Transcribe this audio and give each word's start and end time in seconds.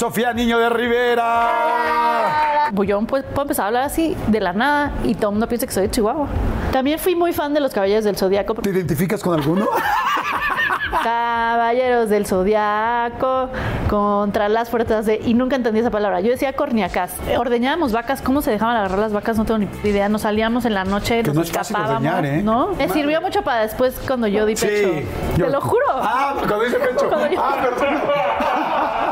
Sofía 0.00 0.32
Niño 0.32 0.58
de 0.58 0.70
Rivera. 0.70 2.70
Pues 2.74 2.88
yo 2.88 2.98
pues, 3.02 3.22
puedo 3.22 3.42
empezar 3.42 3.64
a 3.64 3.66
hablar 3.68 3.82
así 3.82 4.16
de 4.28 4.40
la 4.40 4.54
nada 4.54 4.92
y 5.04 5.14
todo 5.14 5.26
el 5.28 5.32
mundo 5.34 5.46
piensa 5.46 5.66
que 5.66 5.74
soy 5.74 5.82
de 5.82 5.90
Chihuahua. 5.90 6.26
También 6.72 6.98
fui 6.98 7.14
muy 7.14 7.34
fan 7.34 7.52
de 7.52 7.60
los 7.60 7.74
Caballeros 7.74 8.04
del 8.06 8.16
Zodiaco. 8.16 8.54
¿Te 8.54 8.70
identificas 8.70 9.22
con 9.22 9.34
alguno? 9.38 9.68
Caballeros 11.02 12.08
del 12.08 12.24
Zodiaco 12.26 13.50
contra 13.90 14.48
las 14.48 14.70
fuerzas 14.70 15.04
de... 15.04 15.20
Y 15.22 15.34
nunca 15.34 15.56
entendí 15.56 15.80
esa 15.80 15.90
palabra. 15.90 16.22
Yo 16.22 16.30
decía 16.30 16.54
corniacas. 16.54 17.12
Ordeñábamos 17.36 17.92
vacas. 17.92 18.22
¿Cómo 18.22 18.40
se 18.40 18.52
dejaban 18.52 18.76
agarrar 18.78 19.00
las 19.00 19.12
vacas? 19.12 19.36
No 19.36 19.44
tengo 19.44 19.58
ni 19.58 19.68
idea. 19.86 20.08
Nos 20.08 20.22
salíamos 20.22 20.64
en 20.64 20.72
la 20.72 20.84
noche, 20.84 21.18
Que 21.22 21.26
nos 21.28 21.36
no 21.36 21.42
es 21.42 21.52
fácil 21.52 21.76
escapábamos. 21.76 22.10
ordeñar, 22.10 22.38
¿eh? 22.38 22.42
¿No? 22.42 22.68
Me 22.68 22.88
sirvió 22.88 23.20
mucho 23.20 23.42
para 23.42 23.60
después 23.60 24.00
cuando 24.06 24.28
yo 24.28 24.46
di 24.46 24.54
pecho. 24.54 24.92
yo- 25.36 25.44
Te 25.44 25.50
lo 25.52 25.60
juro. 25.60 25.84
Ah, 25.90 26.36
cuando 26.38 26.62
dice 26.64 26.78
pecho. 26.78 27.06
Cuando 27.10 27.30
yo- 27.30 27.42
Ah, 27.44 27.56
perdón. 27.60 28.00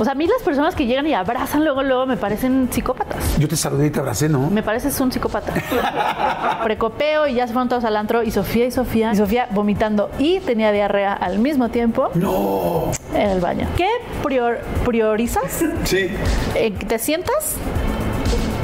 Pues 0.00 0.08
a 0.08 0.14
mí 0.14 0.26
las 0.26 0.40
personas 0.42 0.74
que 0.74 0.86
llegan 0.86 1.06
y 1.06 1.12
abrazan 1.12 1.62
luego, 1.62 1.82
luego 1.82 2.06
me 2.06 2.16
parecen 2.16 2.70
psicópatas. 2.72 3.36
Yo 3.38 3.46
te 3.46 3.54
saludé 3.54 3.88
y 3.88 3.90
te 3.90 4.00
abracé, 4.00 4.30
¿no? 4.30 4.48
Me 4.48 4.62
pareces 4.62 4.98
un 4.98 5.12
psicópata. 5.12 5.52
Precopeo 6.64 7.26
y 7.26 7.34
ya 7.34 7.46
se 7.46 7.52
fueron 7.52 7.68
todos 7.68 7.84
al 7.84 7.94
antro 7.98 8.22
y 8.22 8.30
Sofía 8.30 8.64
y 8.64 8.70
Sofía 8.70 9.12
y 9.12 9.16
Sofía 9.16 9.46
vomitando 9.50 10.10
y 10.18 10.40
tenía 10.40 10.72
diarrea 10.72 11.12
al 11.12 11.38
mismo 11.38 11.68
tiempo 11.68 12.08
No. 12.14 12.84
en 13.14 13.28
el 13.28 13.40
baño. 13.42 13.68
¿Qué 13.76 13.90
prior- 14.22 14.60
priorizas? 14.86 15.62
Sí. 15.84 16.08
Eh, 16.54 16.70
¿Te 16.88 16.98
sientas 16.98 17.56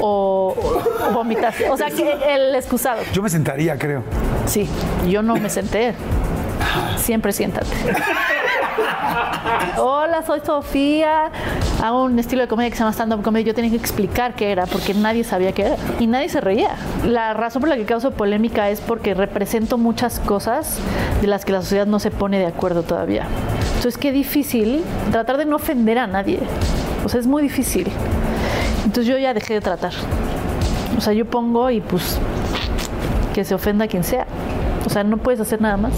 o, 0.00 0.56
o 1.06 1.12
vomitas? 1.12 1.54
O 1.70 1.76
sea, 1.76 1.90
que 1.90 2.16
el 2.34 2.54
excusado. 2.54 3.02
Yo 3.12 3.20
me 3.22 3.28
sentaría, 3.28 3.76
creo. 3.76 4.02
Sí, 4.46 4.66
yo 5.06 5.20
no 5.20 5.36
me 5.36 5.50
senté. 5.50 5.92
Siempre 6.96 7.32
siéntate. 7.34 7.66
Hola, 9.78 10.22
soy 10.26 10.40
Sofía. 10.40 11.30
Hago 11.82 12.04
un 12.04 12.18
estilo 12.18 12.42
de 12.42 12.48
comedia 12.48 12.70
que 12.70 12.76
se 12.76 12.80
llama 12.80 12.92
stand-up 12.92 13.22
comedy. 13.22 13.44
Yo 13.44 13.54
tenía 13.54 13.70
que 13.70 13.76
explicar 13.76 14.34
qué 14.34 14.50
era 14.50 14.66
porque 14.66 14.94
nadie 14.94 15.24
sabía 15.24 15.52
qué 15.52 15.66
era 15.66 15.76
y 15.98 16.06
nadie 16.06 16.28
se 16.28 16.40
reía. 16.40 16.70
La 17.04 17.34
razón 17.34 17.60
por 17.60 17.68
la 17.68 17.76
que 17.76 17.84
causo 17.84 18.10
polémica 18.12 18.70
es 18.70 18.80
porque 18.80 19.14
represento 19.14 19.78
muchas 19.78 20.20
cosas 20.20 20.78
de 21.20 21.26
las 21.26 21.44
que 21.44 21.52
la 21.52 21.62
sociedad 21.62 21.86
no 21.86 21.98
se 21.98 22.10
pone 22.10 22.38
de 22.38 22.46
acuerdo 22.46 22.82
todavía. 22.82 23.26
Entonces, 23.76 23.98
qué 23.98 24.12
difícil 24.12 24.82
tratar 25.12 25.36
de 25.36 25.44
no 25.44 25.56
ofender 25.56 25.98
a 25.98 26.06
nadie. 26.06 26.40
O 27.04 27.08
sea, 27.08 27.20
es 27.20 27.26
muy 27.26 27.42
difícil. 27.42 27.86
Entonces, 28.84 29.06
yo 29.06 29.18
ya 29.18 29.34
dejé 29.34 29.54
de 29.54 29.60
tratar. 29.60 29.92
O 30.96 31.00
sea, 31.00 31.12
yo 31.12 31.26
pongo 31.26 31.70
y 31.70 31.80
pues 31.80 32.18
que 33.34 33.44
se 33.44 33.54
ofenda 33.54 33.84
a 33.84 33.88
quien 33.88 34.02
sea. 34.02 34.26
O 34.86 34.90
sea, 34.90 35.04
no 35.04 35.18
puedes 35.18 35.40
hacer 35.40 35.60
nada 35.60 35.76
más. 35.76 35.92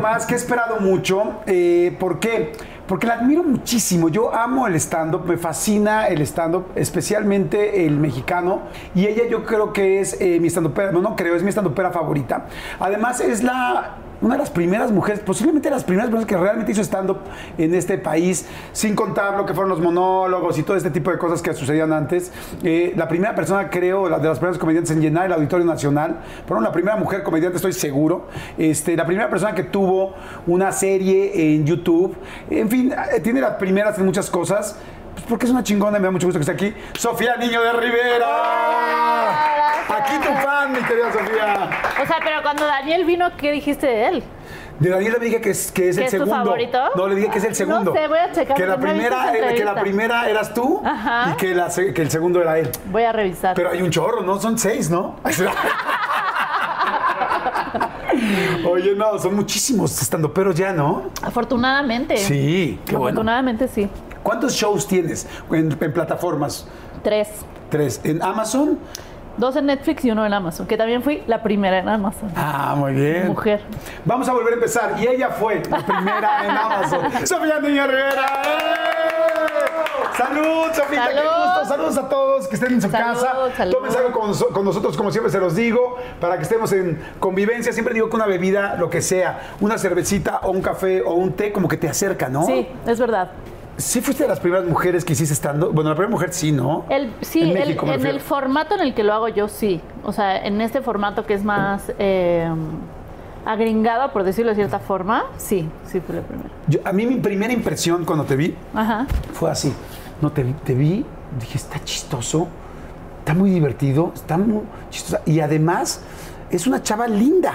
Un 0.00 0.06
episodio 0.06 0.14
más 0.14 0.26
que 0.26 0.34
he 0.34 0.36
esperado 0.36 0.80
mucho. 0.80 1.40
Eh, 1.46 1.96
¿Por 1.98 2.18
qué? 2.18 2.52
Porque 2.86 3.06
la 3.06 3.14
admiro 3.14 3.42
muchísimo. 3.42 4.08
Yo 4.08 4.34
amo 4.34 4.66
el 4.66 4.74
stand-up, 4.74 5.24
me 5.24 5.36
fascina 5.36 6.08
el 6.08 6.22
stand-up, 6.22 6.66
especialmente 6.74 7.86
el 7.86 7.96
mexicano. 7.98 8.62
Y 8.94 9.06
ella 9.06 9.24
yo 9.30 9.44
creo 9.44 9.72
que 9.72 10.00
es 10.00 10.20
eh, 10.20 10.40
mi 10.40 10.48
stand-upera, 10.48 10.90
no, 10.90 11.00
no 11.00 11.14
creo, 11.14 11.36
es 11.36 11.42
mi 11.42 11.50
stand-upera 11.50 11.92
favorita. 11.92 12.46
Además 12.78 13.20
es 13.20 13.42
la... 13.42 13.96
Una 14.22 14.34
de 14.34 14.40
las 14.40 14.50
primeras 14.50 14.92
mujeres, 14.92 15.20
posiblemente 15.20 15.70
las 15.70 15.82
primeras 15.82 16.10
personas 16.10 16.26
que 16.26 16.36
realmente 16.36 16.72
hizo 16.72 16.82
stand-up 16.82 17.20
en 17.56 17.74
este 17.74 17.96
país, 17.96 18.46
sin 18.72 18.94
contar 18.94 19.36
lo 19.36 19.46
que 19.46 19.54
fueron 19.54 19.70
los 19.70 19.80
monólogos 19.80 20.58
y 20.58 20.62
todo 20.62 20.76
este 20.76 20.90
tipo 20.90 21.10
de 21.10 21.16
cosas 21.16 21.40
que 21.40 21.54
sucedían 21.54 21.90
antes. 21.92 22.30
Eh, 22.62 22.92
la 22.96 23.08
primera 23.08 23.34
persona, 23.34 23.70
creo, 23.70 24.04
de 24.04 24.10
las 24.10 24.38
primeras 24.38 24.58
comediantes 24.58 24.90
en 24.92 25.00
llenar 25.00 25.26
el 25.26 25.32
Auditorio 25.32 25.64
Nacional. 25.64 26.20
Fueron 26.46 26.62
la 26.62 26.70
primera 26.70 26.96
mujer 26.96 27.22
comediante, 27.22 27.56
estoy 27.56 27.72
seguro. 27.72 28.28
Este, 28.58 28.94
la 28.94 29.06
primera 29.06 29.30
persona 29.30 29.54
que 29.54 29.62
tuvo 29.62 30.14
una 30.46 30.70
serie 30.70 31.54
en 31.54 31.64
YouTube. 31.64 32.14
En 32.50 32.68
fin, 32.68 32.92
eh, 32.92 33.20
tiene 33.20 33.40
las 33.40 33.54
primeras 33.56 33.98
en 33.98 34.04
muchas 34.04 34.28
cosas. 34.28 34.76
Pues 35.14 35.24
porque 35.26 35.46
es 35.46 35.52
una 35.52 35.62
chingona 35.62 35.96
y 35.96 36.00
me 36.00 36.08
da 36.08 36.10
mucho 36.10 36.26
gusto 36.26 36.38
que 36.38 36.50
esté 36.50 36.52
aquí. 36.52 36.74
Sofía 36.92 37.36
Niño 37.36 37.62
de 37.62 37.72
Rivera. 37.72 39.19
Aquí 40.10 40.26
tu 40.26 40.32
fan, 40.46 40.72
mi 40.72 40.78
querida 40.80 41.12
Sofía. 41.12 41.70
O 42.02 42.06
sea, 42.06 42.18
pero 42.24 42.42
cuando 42.42 42.64
Daniel 42.66 43.04
vino, 43.04 43.30
¿qué 43.36 43.52
dijiste 43.52 43.86
de 43.86 44.06
él? 44.08 44.22
De 44.78 44.88
Daniel 44.88 45.12
le 45.18 45.24
dije 45.26 45.40
que 45.42 45.50
es, 45.50 45.70
que 45.70 45.90
es 45.90 45.96
¿Que 45.96 46.02
el 46.02 46.06
es 46.06 46.12
tu 46.12 46.18
segundo. 46.24 46.36
favorito? 46.44 46.78
No, 46.96 47.06
le 47.06 47.14
dije 47.16 47.28
que 47.30 47.38
es 47.38 47.44
el 47.44 47.50
No 47.50 47.54
segundo. 47.56 47.92
sé, 47.92 48.08
voy 48.08 48.18
a 48.18 48.32
checar 48.32 48.56
Que 48.56 48.66
la 48.66 48.76
no 48.76 48.80
primera, 48.82 49.34
era- 49.36 49.54
que 49.54 49.64
la 49.64 49.74
primera 49.74 50.28
eras 50.30 50.54
tú 50.54 50.80
Ajá. 50.84 51.32
y 51.32 51.36
que, 51.36 51.54
la 51.54 51.68
se- 51.70 51.92
que 51.92 52.00
el 52.02 52.10
segundo 52.10 52.40
era 52.40 52.58
él. 52.58 52.70
Voy 52.86 53.02
a 53.02 53.12
revisar. 53.12 53.54
Pero 53.54 53.70
hay 53.70 53.82
un 53.82 53.90
chorro, 53.90 54.22
¿no? 54.22 54.40
Son 54.40 54.58
seis, 54.58 54.88
¿no? 54.90 55.16
Oye, 58.68 58.94
no, 58.96 59.18
son 59.18 59.34
muchísimos 59.34 60.00
estando 60.02 60.32
pero 60.32 60.52
ya, 60.52 60.72
¿no? 60.72 61.04
Afortunadamente. 61.22 62.16
Sí, 62.16 62.78
qué 62.86 62.92
bueno. 62.96 63.08
Afortunadamente 63.20 63.68
sí. 63.68 63.88
¿Cuántos 64.22 64.52
shows 64.54 64.86
tienes 64.86 65.26
en, 65.50 65.76
en 65.80 65.92
plataformas? 65.92 66.66
Tres. 67.02 67.28
Tres. 67.70 68.00
¿En 68.04 68.22
Amazon? 68.22 68.78
Dos 69.36 69.56
en 69.56 69.66
Netflix 69.66 70.04
y 70.04 70.10
uno 70.10 70.26
en 70.26 70.32
Amazon, 70.34 70.66
que 70.66 70.76
también 70.76 71.02
fui 71.02 71.22
la 71.26 71.42
primera 71.42 71.78
en 71.78 71.88
Amazon. 71.88 72.30
Ah, 72.36 72.74
muy 72.76 72.92
bien. 72.92 73.28
Mujer. 73.28 73.60
Vamos 74.04 74.28
a 74.28 74.32
volver 74.32 74.52
a 74.52 74.56
empezar. 74.56 74.94
Y 74.98 75.06
ella 75.06 75.28
fue 75.30 75.62
la 75.70 75.78
primera 75.78 76.44
en 76.44 76.50
Amazon. 76.56 77.26
Sofía 77.26 77.58
Niño 77.60 77.86
Rivera. 77.86 78.42
¡Eh! 78.44 80.16
Salud, 80.16 80.66
Sofía, 80.74 81.08
qué 81.08 81.20
gusto. 81.22 81.64
Saludos 81.66 81.96
a 81.98 82.08
todos 82.08 82.48
que 82.48 82.54
estén 82.56 82.72
en 82.74 82.82
su 82.82 82.90
Salud, 82.90 83.14
casa. 83.20 83.34
salud. 83.56 83.72
Tómense 83.72 83.98
algo 83.98 84.12
con, 84.20 84.32
con 84.52 84.64
nosotros, 84.64 84.96
como 84.96 85.10
siempre 85.10 85.30
se 85.32 85.38
los 85.38 85.54
digo, 85.54 85.96
para 86.20 86.36
que 86.36 86.42
estemos 86.42 86.72
en 86.72 87.00
convivencia. 87.18 87.72
Siempre 87.72 87.94
digo 87.94 88.10
que 88.10 88.16
una 88.16 88.26
bebida, 88.26 88.74
lo 88.76 88.90
que 88.90 89.00
sea, 89.00 89.52
una 89.60 89.78
cervecita 89.78 90.40
o 90.42 90.50
un 90.50 90.60
café 90.60 91.00
o 91.02 91.14
un 91.14 91.32
té, 91.32 91.52
como 91.52 91.68
que 91.68 91.76
te 91.78 91.88
acerca, 91.88 92.28
¿no? 92.28 92.44
Sí, 92.44 92.68
es 92.86 92.98
verdad. 92.98 93.30
Sí 93.80 94.00
fuiste 94.00 94.24
de 94.24 94.28
las 94.28 94.40
primeras 94.40 94.66
mujeres 94.66 95.04
que 95.04 95.14
hiciste 95.14 95.32
estando. 95.32 95.72
Bueno, 95.72 95.90
la 95.90 95.96
primera 95.96 96.10
mujer 96.10 96.32
sí, 96.32 96.52
¿no? 96.52 96.84
El, 96.90 97.12
sí, 97.22 97.40
En 97.42 97.48
el- 97.48 97.54
México, 97.54 97.86
me 97.86 97.92
en 97.94 97.98
refiero. 98.00 98.16
el 98.18 98.22
formato 98.22 98.74
en 98.74 98.80
el 98.82 98.94
que 98.94 99.02
lo 99.02 99.14
hago 99.14 99.28
yo, 99.28 99.48
sí. 99.48 99.80
O 100.04 100.12
sea, 100.12 100.44
en 100.44 100.60
este 100.60 100.82
formato 100.82 101.24
que 101.24 101.34
es 101.34 101.44
más 101.44 101.90
eh, 101.98 102.48
agringado, 103.46 104.12
por 104.12 104.22
decirlo 104.24 104.50
de 104.50 104.56
cierta 104.56 104.78
forma, 104.78 105.24
sí, 105.38 105.68
sí 105.86 106.00
fui 106.00 106.14
la 106.16 106.22
primera. 106.22 106.48
Yo- 106.68 106.80
a 106.84 106.92
mí 106.92 107.06
mi 107.06 107.16
primera 107.16 107.52
impresión 107.52 108.04
cuando 108.04 108.24
te 108.24 108.36
vi 108.36 108.54
Ajá. 108.74 109.06
fue 109.32 109.50
así. 109.50 109.72
No, 110.20 110.30
te, 110.30 110.42
vi- 110.42 110.52
te 110.64 110.74
vi, 110.74 111.04
dije, 111.40 111.56
está 111.56 111.82
chistoso, 111.82 112.48
está 113.20 113.32
muy 113.34 113.50
divertido, 113.50 114.12
está 114.14 114.36
muy 114.36 114.62
chistosa. 114.90 115.22
Y 115.24 115.40
además, 115.40 116.02
es 116.50 116.66
una 116.66 116.82
chava 116.82 117.06
linda, 117.06 117.54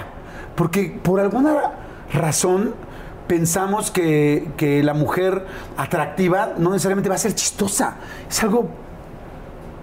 porque 0.56 0.98
por 1.02 1.20
alguna 1.20 1.54
razón 2.12 2.74
pensamos 3.26 3.90
que, 3.90 4.48
que 4.56 4.82
la 4.82 4.94
mujer 4.94 5.44
atractiva 5.76 6.52
no 6.58 6.70
necesariamente 6.70 7.08
va 7.08 7.14
a 7.16 7.18
ser 7.18 7.34
chistosa. 7.34 7.96
Es 8.28 8.42
algo 8.42 8.68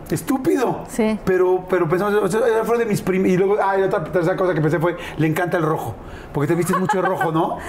estúpido. 0.09 0.81
Sí. 0.89 1.17
Pero, 1.25 1.65
pero 1.69 1.87
pensamos, 1.89 2.13
o 2.15 2.27
sea, 2.27 2.41
fue 2.63 2.77
de 2.77 2.85
mis 2.85 3.01
prim 3.01 3.25
Y 3.25 3.37
luego, 3.37 3.57
ah, 3.61 3.77
y 3.79 3.81
otra 3.83 4.03
tercera 4.03 4.35
cosa 4.35 4.53
que 4.53 4.61
pensé 4.61 4.79
fue, 4.79 4.97
le 5.17 5.27
encanta 5.27 5.57
el 5.57 5.63
rojo, 5.63 5.95
porque 6.33 6.47
te 6.47 6.55
vistes 6.55 6.77
mucho 6.77 7.01
de 7.01 7.07
rojo, 7.07 7.31
¿no? 7.31 7.57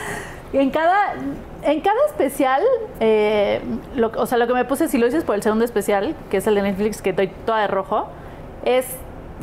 En 0.53 0.71
cada, 0.71 1.15
en 1.65 1.81
cada 1.81 1.97
especial, 2.07 2.63
eh, 3.01 3.61
lo- 3.97 4.13
o 4.17 4.25
sea, 4.25 4.39
lo 4.39 4.47
que 4.47 4.55
me 4.55 4.65
puse, 4.65 4.87
si 4.87 4.99
lo 4.99 5.07
dices 5.07 5.25
por 5.25 5.35
el 5.35 5.43
segundo 5.43 5.65
especial, 5.65 6.15
que 6.31 6.37
es 6.37 6.47
el 6.47 6.55
de 6.55 6.63
Netflix, 6.63 7.03
que 7.03 7.11
estoy 7.11 7.27
toda 7.45 7.63
de 7.63 7.67
rojo, 7.67 8.07
Es, 8.65 8.87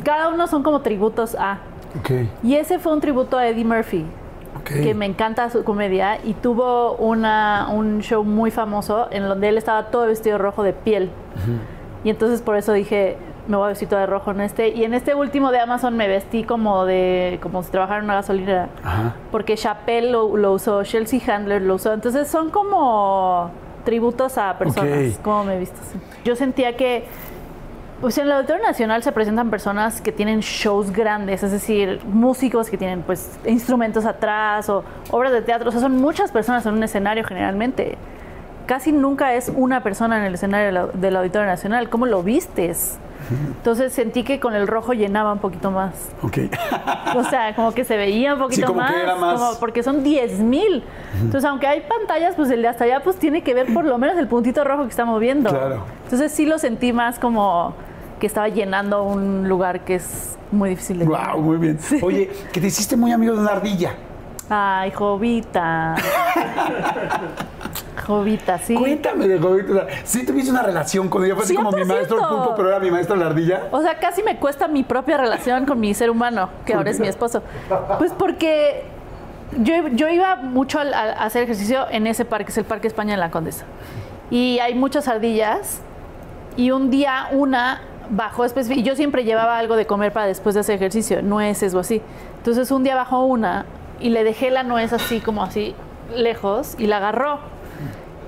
cada 0.04 0.30
uno 0.30 0.46
son 0.46 0.62
como 0.62 0.80
tributos 0.80 1.34
a. 1.38 1.58
Ok. 2.00 2.10
Y 2.42 2.54
ese 2.54 2.78
fue 2.78 2.94
un 2.94 3.02
tributo 3.02 3.36
a 3.36 3.46
Eddie 3.46 3.62
Murphy, 3.66 4.06
Que 4.64 4.94
me 4.94 5.06
encanta 5.06 5.50
su 5.50 5.64
comedia, 5.64 6.18
y 6.24 6.34
tuvo 6.34 6.94
una, 6.94 7.68
un 7.70 8.00
show 8.00 8.24
muy 8.24 8.50
famoso 8.50 9.08
en 9.10 9.24
donde 9.24 9.48
él 9.48 9.58
estaba 9.58 9.86
todo 9.86 10.06
vestido 10.06 10.38
rojo 10.38 10.62
de 10.62 10.72
piel. 10.72 11.10
Y 12.04 12.10
entonces 12.10 12.42
por 12.42 12.56
eso 12.56 12.72
dije, 12.72 13.16
me 13.48 13.56
voy 13.56 13.66
a 13.66 13.68
vestir 13.68 13.88
todo 13.88 14.00
de 14.00 14.06
rojo 14.06 14.30
en 14.30 14.40
este. 14.40 14.68
Y 14.68 14.84
en 14.84 14.94
este 14.94 15.14
último 15.14 15.50
de 15.50 15.60
Amazon 15.60 15.96
me 15.96 16.08
vestí 16.08 16.44
como 16.44 16.84
de 16.84 17.38
como 17.42 17.62
si 17.62 17.70
trabajara 17.70 17.98
en 17.98 18.04
una 18.04 18.14
gasolinera. 18.14 18.68
Ajá. 18.84 19.14
Porque 19.30 19.56
Chappelle 19.56 20.10
lo, 20.10 20.36
lo 20.36 20.52
usó, 20.52 20.82
Chelsea 20.84 21.20
Handler 21.26 21.62
lo 21.62 21.74
usó. 21.74 21.92
Entonces 21.92 22.28
son 22.28 22.50
como 22.50 23.50
tributos 23.84 24.38
a 24.38 24.56
personas, 24.58 25.18
como 25.22 25.44
me 25.44 25.56
he 25.56 25.58
visto. 25.58 25.78
Yo 26.24 26.36
sentía 26.36 26.76
que 26.76 27.04
pues 28.02 28.18
en 28.18 28.26
el 28.26 28.32
Auditorio 28.32 28.62
Nacional 28.62 29.02
se 29.02 29.12
presentan 29.12 29.48
personas 29.48 30.02
que 30.02 30.12
tienen 30.12 30.40
shows 30.40 30.90
grandes, 30.92 31.42
es 31.42 31.52
decir, 31.52 32.00
músicos 32.04 32.68
que 32.68 32.76
tienen 32.76 33.00
pues 33.02 33.30
instrumentos 33.46 34.04
atrás 34.04 34.68
o 34.68 34.84
obras 35.10 35.32
de 35.32 35.40
teatro, 35.40 35.68
o 35.70 35.72
sea, 35.72 35.80
son 35.80 35.96
muchas 35.96 36.30
personas 36.32 36.66
en 36.66 36.74
un 36.74 36.82
escenario 36.82 37.24
generalmente. 37.24 37.96
Casi 38.66 38.92
nunca 38.92 39.34
es 39.34 39.50
una 39.54 39.82
persona 39.82 40.18
en 40.18 40.24
el 40.24 40.34
escenario 40.34 40.66
del, 40.66 40.76
au- 40.76 40.92
del 40.92 41.16
Auditorio 41.16 41.46
Nacional. 41.46 41.88
¿Cómo 41.90 42.06
lo 42.06 42.22
vistes? 42.22 42.98
Entonces 43.30 43.92
sentí 43.92 44.22
que 44.24 44.40
con 44.40 44.54
el 44.54 44.66
rojo 44.66 44.92
llenaba 44.94 45.32
un 45.32 45.38
poquito 45.40 45.70
más. 45.70 46.10
Ok. 46.22 46.38
O 47.16 47.24
sea, 47.24 47.54
como 47.54 47.72
que 47.72 47.84
se 47.84 47.96
veía 47.96 48.34
un 48.34 48.40
poquito 48.40 48.66
como 48.68 48.80
que 48.80 48.92
más, 48.92 49.02
era 49.02 49.14
más- 49.16 49.38
como- 49.40 49.58
porque 49.60 49.82
son 49.82 50.02
10 50.02 50.40
mil. 50.40 50.82
Entonces, 51.20 51.44
aunque 51.44 51.66
hay 51.66 51.80
pantallas, 51.82 52.34
pues 52.36 52.50
el 52.50 52.62
de 52.62 52.68
hasta 52.68 52.84
allá 52.84 53.00
pues 53.02 53.16
tiene 53.16 53.42
que 53.42 53.54
ver 53.54 53.72
por 53.72 53.84
lo 53.84 53.96
menos 53.98 54.16
el 54.18 54.26
puntito 54.28 54.64
rojo 54.64 54.84
que 54.84 54.90
está 54.90 55.04
moviendo. 55.04 55.50
Claro. 55.50 55.84
Entonces 56.04 56.32
sí 56.32 56.46
lo 56.46 56.58
sentí 56.58 56.92
más 56.92 57.18
como 57.18 57.74
que 58.22 58.28
estaba 58.28 58.48
llenando 58.48 59.02
un 59.02 59.48
lugar 59.48 59.80
que 59.80 59.96
es 59.96 60.38
muy 60.52 60.70
difícil 60.70 61.00
de 61.00 61.06
llenar. 61.06 61.32
Wow, 61.32 61.42
muy 61.42 61.56
bien. 61.56 61.76
Oye, 62.02 62.30
que 62.52 62.60
te 62.60 62.68
hiciste 62.68 62.94
muy 62.96 63.10
amigo 63.10 63.34
de 63.34 63.40
una 63.40 63.50
ardilla. 63.50 63.94
Ay, 64.48 64.92
Jovita. 64.92 65.96
Jovita, 68.06 68.58
sí. 68.58 68.76
Cuéntame 68.76 69.26
de 69.26 69.40
Jovita. 69.40 69.88
Sí 70.04 70.24
tuviste 70.24 70.52
una 70.52 70.62
relación 70.62 71.08
con 71.08 71.24
ella. 71.24 71.34
Fue 71.34 71.42
así 71.42 71.56
como 71.56 71.72
mi 71.72 71.82
100%. 71.82 71.86
maestro 71.86 72.18
el 72.20 72.28
pulpo, 72.28 72.54
pero 72.54 72.68
era 72.68 72.78
mi 72.78 72.92
maestro 72.92 73.16
la 73.16 73.26
ardilla. 73.26 73.64
O 73.72 73.82
sea, 73.82 73.98
casi 73.98 74.22
me 74.22 74.36
cuesta 74.36 74.68
mi 74.68 74.84
propia 74.84 75.16
relación 75.16 75.66
con 75.66 75.80
mi 75.80 75.92
ser 75.92 76.08
humano, 76.08 76.48
que 76.64 76.74
ahora 76.74 76.90
es 76.92 77.00
mi 77.00 77.08
esposo. 77.08 77.42
Pues 77.98 78.12
porque 78.12 78.84
yo, 79.58 79.88
yo 79.88 80.08
iba 80.08 80.36
mucho 80.36 80.78
a, 80.78 80.82
a 80.82 81.24
hacer 81.24 81.42
ejercicio 81.42 81.86
en 81.90 82.06
ese 82.06 82.24
parque, 82.24 82.52
es 82.52 82.58
el 82.58 82.66
Parque 82.66 82.86
España 82.86 83.14
en 83.14 83.20
la 83.20 83.32
Condesa. 83.32 83.64
Y 84.30 84.60
hay 84.60 84.76
muchas 84.76 85.08
ardillas. 85.08 85.80
Y 86.54 86.70
un 86.70 86.88
día 86.90 87.28
una 87.32 87.80
bajó 88.10 88.44
específic- 88.44 88.78
y 88.78 88.82
yo 88.82 88.96
siempre 88.96 89.24
llevaba 89.24 89.58
algo 89.58 89.76
de 89.76 89.86
comer 89.86 90.12
para 90.12 90.26
después 90.26 90.54
de 90.54 90.60
hacer 90.60 90.76
ejercicio, 90.76 91.22
nueces 91.22 91.74
o 91.74 91.78
así. 91.78 92.02
Entonces 92.38 92.70
un 92.70 92.84
día 92.84 92.94
bajó 92.96 93.24
una 93.24 93.66
y 94.00 94.10
le 94.10 94.24
dejé 94.24 94.50
la 94.50 94.62
nuez 94.62 94.92
así 94.92 95.20
como 95.20 95.42
así 95.42 95.74
lejos 96.16 96.74
y 96.78 96.86
la 96.86 96.98
agarró. 96.98 97.38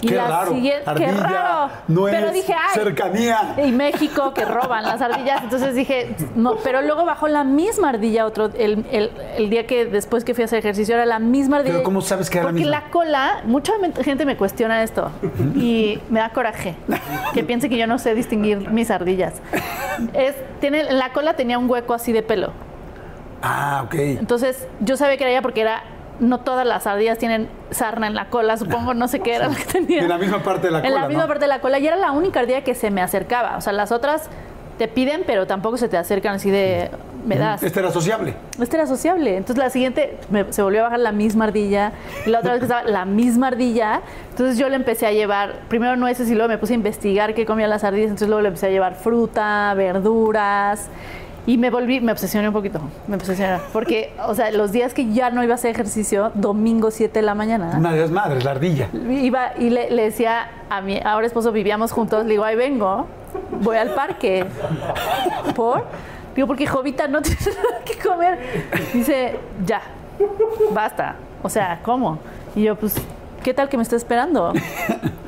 Y 0.04 0.08
Qué 0.08 0.16
la 0.16 0.26
raro. 0.28 0.52
siguiente- 0.52 0.90
qué 0.98 1.12
raro. 1.12 1.70
nuez, 1.88 2.14
Pero 2.14 2.30
dije, 2.30 2.52
ay, 2.52 2.74
cercanía. 2.74 3.54
y 3.64 3.72
México 3.72 4.34
que 4.34 4.44
roban 4.44 4.84
las 4.84 5.00
ardillas. 5.00 5.42
Entonces 5.44 5.74
dije, 5.74 6.14
no, 6.34 6.56
pero 6.62 6.82
luego 6.82 7.04
bajó 7.06 7.26
la 7.28 7.42
misma 7.42 7.88
ardilla 7.88 8.26
otro, 8.26 8.50
el, 8.58 8.84
el- 8.92 9.10
el 9.38 9.48
día 9.48 9.66
que 9.66 9.86
después 9.86 10.24
que 10.24 10.34
fui 10.34 10.42
a 10.42 10.44
hacer 10.44 10.58
ejercicio 10.58 10.94
era 10.94 11.06
la 11.06 11.18
misma 11.18 11.56
ardilla. 11.58 11.72
Pero 11.76 11.84
¿cómo 11.84 12.02
sabes 12.02 12.28
que 12.28 12.38
era 12.38 12.44
la 12.44 12.50
Porque 12.50 12.64
misma? 12.64 12.80
la 12.80 12.90
cola, 12.90 13.40
mucha 13.46 13.72
gente 14.02 14.26
me 14.26 14.36
cuestiona 14.36 14.82
esto 14.82 15.10
y 15.54 15.98
me 16.10 16.20
da 16.20 16.28
coraje 16.30 16.74
que 17.32 17.42
piense 17.44 17.68
que 17.70 17.78
yo 17.78 17.86
no 17.86 17.98
sé 17.98 18.14
distinguir 18.14 18.68
mis 18.70 18.90
ardillas. 18.90 19.34
Es, 20.12 20.34
tiene, 20.60 20.84
la 20.92 21.12
cola 21.14 21.34
tenía 21.34 21.58
un 21.58 21.70
hueco 21.70 21.94
así 21.94 22.12
de 22.12 22.22
pelo. 22.22 22.52
Ah, 23.42 23.82
ok. 23.86 23.94
Entonces 23.94 24.66
yo 24.80 24.96
sabía 24.96 25.16
que 25.16 25.24
era 25.24 25.30
ella 25.30 25.42
porque 25.42 25.60
era, 25.60 25.82
no 26.20 26.40
todas 26.40 26.66
las 26.66 26.86
ardillas 26.86 27.18
tienen 27.18 27.48
sarna 27.70 28.06
en 28.06 28.14
la 28.14 28.28
cola, 28.30 28.56
supongo, 28.56 28.94
no 28.94 29.08
sé 29.08 29.20
qué 29.20 29.34
era 29.34 29.48
lo 29.48 29.54
que 29.54 29.64
tenía. 29.64 30.02
En 30.02 30.08
la 30.08 30.18
misma 30.18 30.42
parte 30.42 30.68
de 30.68 30.72
la 30.72 30.78
En 30.78 30.84
cola, 30.86 31.00
la 31.02 31.08
misma 31.08 31.22
¿no? 31.24 31.28
parte 31.28 31.44
de 31.44 31.48
la 31.48 31.60
cola. 31.60 31.78
Y 31.78 31.86
era 31.86 31.96
la 31.96 32.12
única 32.12 32.40
ardilla 32.40 32.62
que 32.62 32.74
se 32.74 32.90
me 32.90 33.00
acercaba. 33.02 33.56
O 33.56 33.60
sea, 33.60 33.72
las 33.72 33.90
otras 33.92 34.28
te 34.78 34.88
piden, 34.88 35.22
pero 35.26 35.46
tampoco 35.46 35.76
se 35.76 35.88
te 35.88 35.96
acercan 35.96 36.34
así 36.34 36.50
de, 36.50 36.90
me 37.24 37.36
das. 37.36 37.62
Este 37.62 37.78
era 37.78 37.92
sociable. 37.92 38.34
Este 38.60 38.76
era 38.76 38.86
sociable. 38.88 39.36
Entonces 39.36 39.56
la 39.62 39.70
siguiente 39.70 40.18
me- 40.30 40.52
se 40.52 40.62
volvió 40.62 40.80
a 40.80 40.84
bajar 40.84 40.98
la 41.00 41.12
misma 41.12 41.44
ardilla. 41.44 41.92
Y 42.26 42.30
la 42.30 42.40
otra 42.40 42.52
vez 42.52 42.58
que 42.60 42.64
estaba 42.66 42.82
la 42.82 43.04
misma 43.04 43.48
ardilla. 43.48 44.00
Entonces 44.30 44.58
yo 44.58 44.68
le 44.68 44.74
empecé 44.76 45.06
a 45.06 45.12
llevar 45.12 45.60
primero 45.68 45.94
nueces 45.96 46.28
y 46.28 46.34
luego 46.34 46.48
me 46.48 46.58
puse 46.58 46.72
a 46.72 46.76
investigar 46.76 47.34
qué 47.34 47.46
comían 47.46 47.70
las 47.70 47.84
ardillas. 47.84 48.06
Entonces 48.08 48.26
luego 48.28 48.42
le 48.42 48.48
empecé 48.48 48.66
a 48.66 48.70
llevar 48.70 48.94
fruta, 48.96 49.72
verduras. 49.76 50.88
Y 51.46 51.58
me 51.58 51.70
volví, 51.70 52.00
me 52.00 52.12
obsesioné 52.12 52.48
un 52.48 52.54
poquito. 52.54 52.80
Me 53.06 53.16
obsesioné. 53.16 53.58
Porque, 53.72 54.14
o 54.26 54.34
sea, 54.34 54.50
los 54.50 54.72
días 54.72 54.94
que 54.94 55.12
ya 55.12 55.30
no 55.30 55.44
iba 55.44 55.52
a 55.52 55.56
hacer 55.56 55.70
ejercicio, 55.70 56.32
domingo 56.34 56.90
7 56.90 57.18
de 57.18 57.22
la 57.22 57.34
mañana. 57.34 57.78
Las 57.78 58.10
madres, 58.10 58.44
la 58.44 58.52
ardilla. 58.52 58.88
Iba 58.92 59.52
y 59.58 59.70
le, 59.70 59.90
le 59.90 60.04
decía 60.04 60.48
a 60.70 60.80
mi 60.80 61.00
ahora 61.04 61.26
esposo, 61.26 61.52
vivíamos 61.52 61.92
juntos, 61.92 62.24
le 62.24 62.30
digo, 62.32 62.44
ahí 62.44 62.56
vengo, 62.56 63.06
voy 63.60 63.76
al 63.76 63.90
parque. 63.90 64.46
¿Por? 65.54 65.84
Digo, 66.34 66.46
porque 66.46 66.66
Jovita 66.66 67.08
no 67.08 67.20
tiene 67.22 67.40
nada 67.46 67.84
que 67.84 67.98
comer. 67.98 68.38
Dice, 68.92 69.38
ya, 69.64 69.82
basta. 70.72 71.16
O 71.42 71.48
sea, 71.48 71.80
¿cómo? 71.82 72.18
Y 72.56 72.62
yo, 72.62 72.76
pues, 72.76 72.96
¿qué 73.44 73.54
tal 73.54 73.68
que 73.68 73.76
me 73.76 73.82
está 73.84 73.94
esperando? 73.96 74.52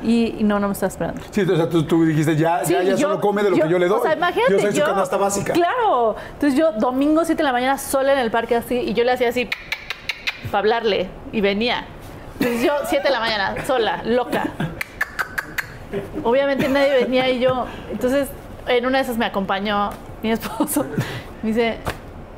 Y, 0.03 0.35
y 0.39 0.43
no, 0.43 0.57
no 0.59 0.67
me 0.67 0.73
está 0.73 0.85
esperando. 0.85 1.21
Sí, 1.31 1.41
o 1.41 1.55
sea, 1.57 1.67
tú, 1.67 1.83
tú 1.83 2.05
dijiste, 2.05 2.37
ya, 2.37 2.63
Sí, 2.63 2.71
ya, 2.71 2.81
ya 2.83 2.91
yo- 2.91 2.97
solo 3.09 3.19
come 3.19 3.43
de 3.43 3.49
lo 3.49 3.57
que 3.57 3.67
yo 3.67 3.77
le 3.77 3.87
doy. 3.87 3.99
O 3.99 4.03
sea, 4.03 4.13
imagínate, 4.13 4.53
yo 4.53 4.59
soy 4.59 4.71
su 4.73 4.81
canasta 4.83 5.17
básica. 5.17 5.51
Claro. 5.53 6.15
Entonces 6.33 6.57
yo, 6.57 6.71
domingo 6.73 7.25
7 7.25 7.35
de 7.37 7.43
la 7.43 7.51
mañana, 7.51 7.77
sola 7.77 8.13
en 8.13 8.19
el 8.19 8.31
parque 8.31 8.55
así, 8.55 8.75
y 8.75 8.93
yo 8.93 9.03
le 9.03 9.11
hacía 9.11 9.27
así 9.29 9.49
para 10.45 10.59
hablarle, 10.59 11.09
y 11.33 11.41
venía. 11.41 11.85
Entonces 12.39 12.63
yo, 12.63 12.73
7 12.85 13.05
de 13.05 13.13
la 13.13 13.19
mañana, 13.19 13.55
sola, 13.65 14.01
loca. 14.05 14.45
Obviamente 16.23 16.69
nadie 16.69 16.93
venía 17.03 17.29
y 17.29 17.39
yo. 17.39 17.65
Entonces, 17.91 18.29
en 18.67 18.85
una 18.85 18.99
de 18.99 19.03
esas 19.03 19.17
me 19.17 19.25
acompañó 19.25 19.89
mi 20.23 20.31
esposo. 20.31 20.85
Me 21.43 21.49
dice, 21.49 21.77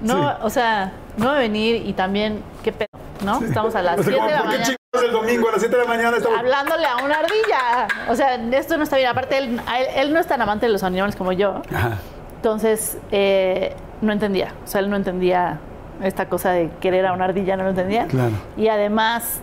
no, 0.02 0.30
Sí. 0.32 0.36
o 0.42 0.50
sea, 0.50 0.92
no 1.18 1.28
va 1.28 1.36
a 1.36 1.40
venir 1.40 1.84
y 1.88 1.94
también, 1.94 2.42
¿qué 2.64 2.72
pedo? 2.72 2.88
¿No? 3.24 3.42
Estamos 3.44 3.76
a 3.76 3.82
las 3.82 4.00
O 4.00 4.04
sea, 4.04 4.12
7 4.14 4.18
como, 4.18 4.28
de 4.30 4.34
la 4.34 4.42
¿por 4.42 4.52
qué 4.52 4.58
mañana 4.58 4.76
el 4.94 5.12
domingo 5.12 5.50
a 5.50 5.52
las 5.52 5.62
7 5.62 5.76
de 5.76 5.84
la 5.84 5.88
mañana 5.88 6.18
estamos... 6.18 6.40
hablándole 6.40 6.86
a 6.86 6.98
una 6.98 7.16
ardilla. 7.20 7.88
O 8.10 8.16
sea, 8.16 8.36
esto 8.36 8.76
no 8.78 8.84
está 8.84 8.98
bien. 8.98 9.10
Aparte, 9.10 9.38
él, 9.38 9.62
a 9.68 9.80
él, 9.82 9.88
él 9.96 10.14
no 10.14 10.20
es 10.20 10.26
tan 10.26 10.42
amante 10.42 10.66
de 10.66 10.72
los 10.72 10.82
animales 10.84 11.16
como 11.16 11.32
yo. 11.32 11.62
Ajá. 11.74 11.98
Entonces, 12.38 12.98
eh, 13.12 13.76
no 14.02 14.12
entendía. 14.12 14.54
O 14.64 14.68
sea, 14.68 14.82
él 14.82 14.90
no 14.90 14.96
entendía 14.96 15.60
esta 16.02 16.28
cosa 16.28 16.52
de 16.52 16.72
querer 16.80 17.06
a 17.06 17.14
una 17.14 17.26
ardilla, 17.26 17.56
no 17.56 17.64
lo 17.64 17.70
entendía. 17.70 18.08
Claro. 18.08 18.32
Y 18.58 18.68
además, 18.68 19.42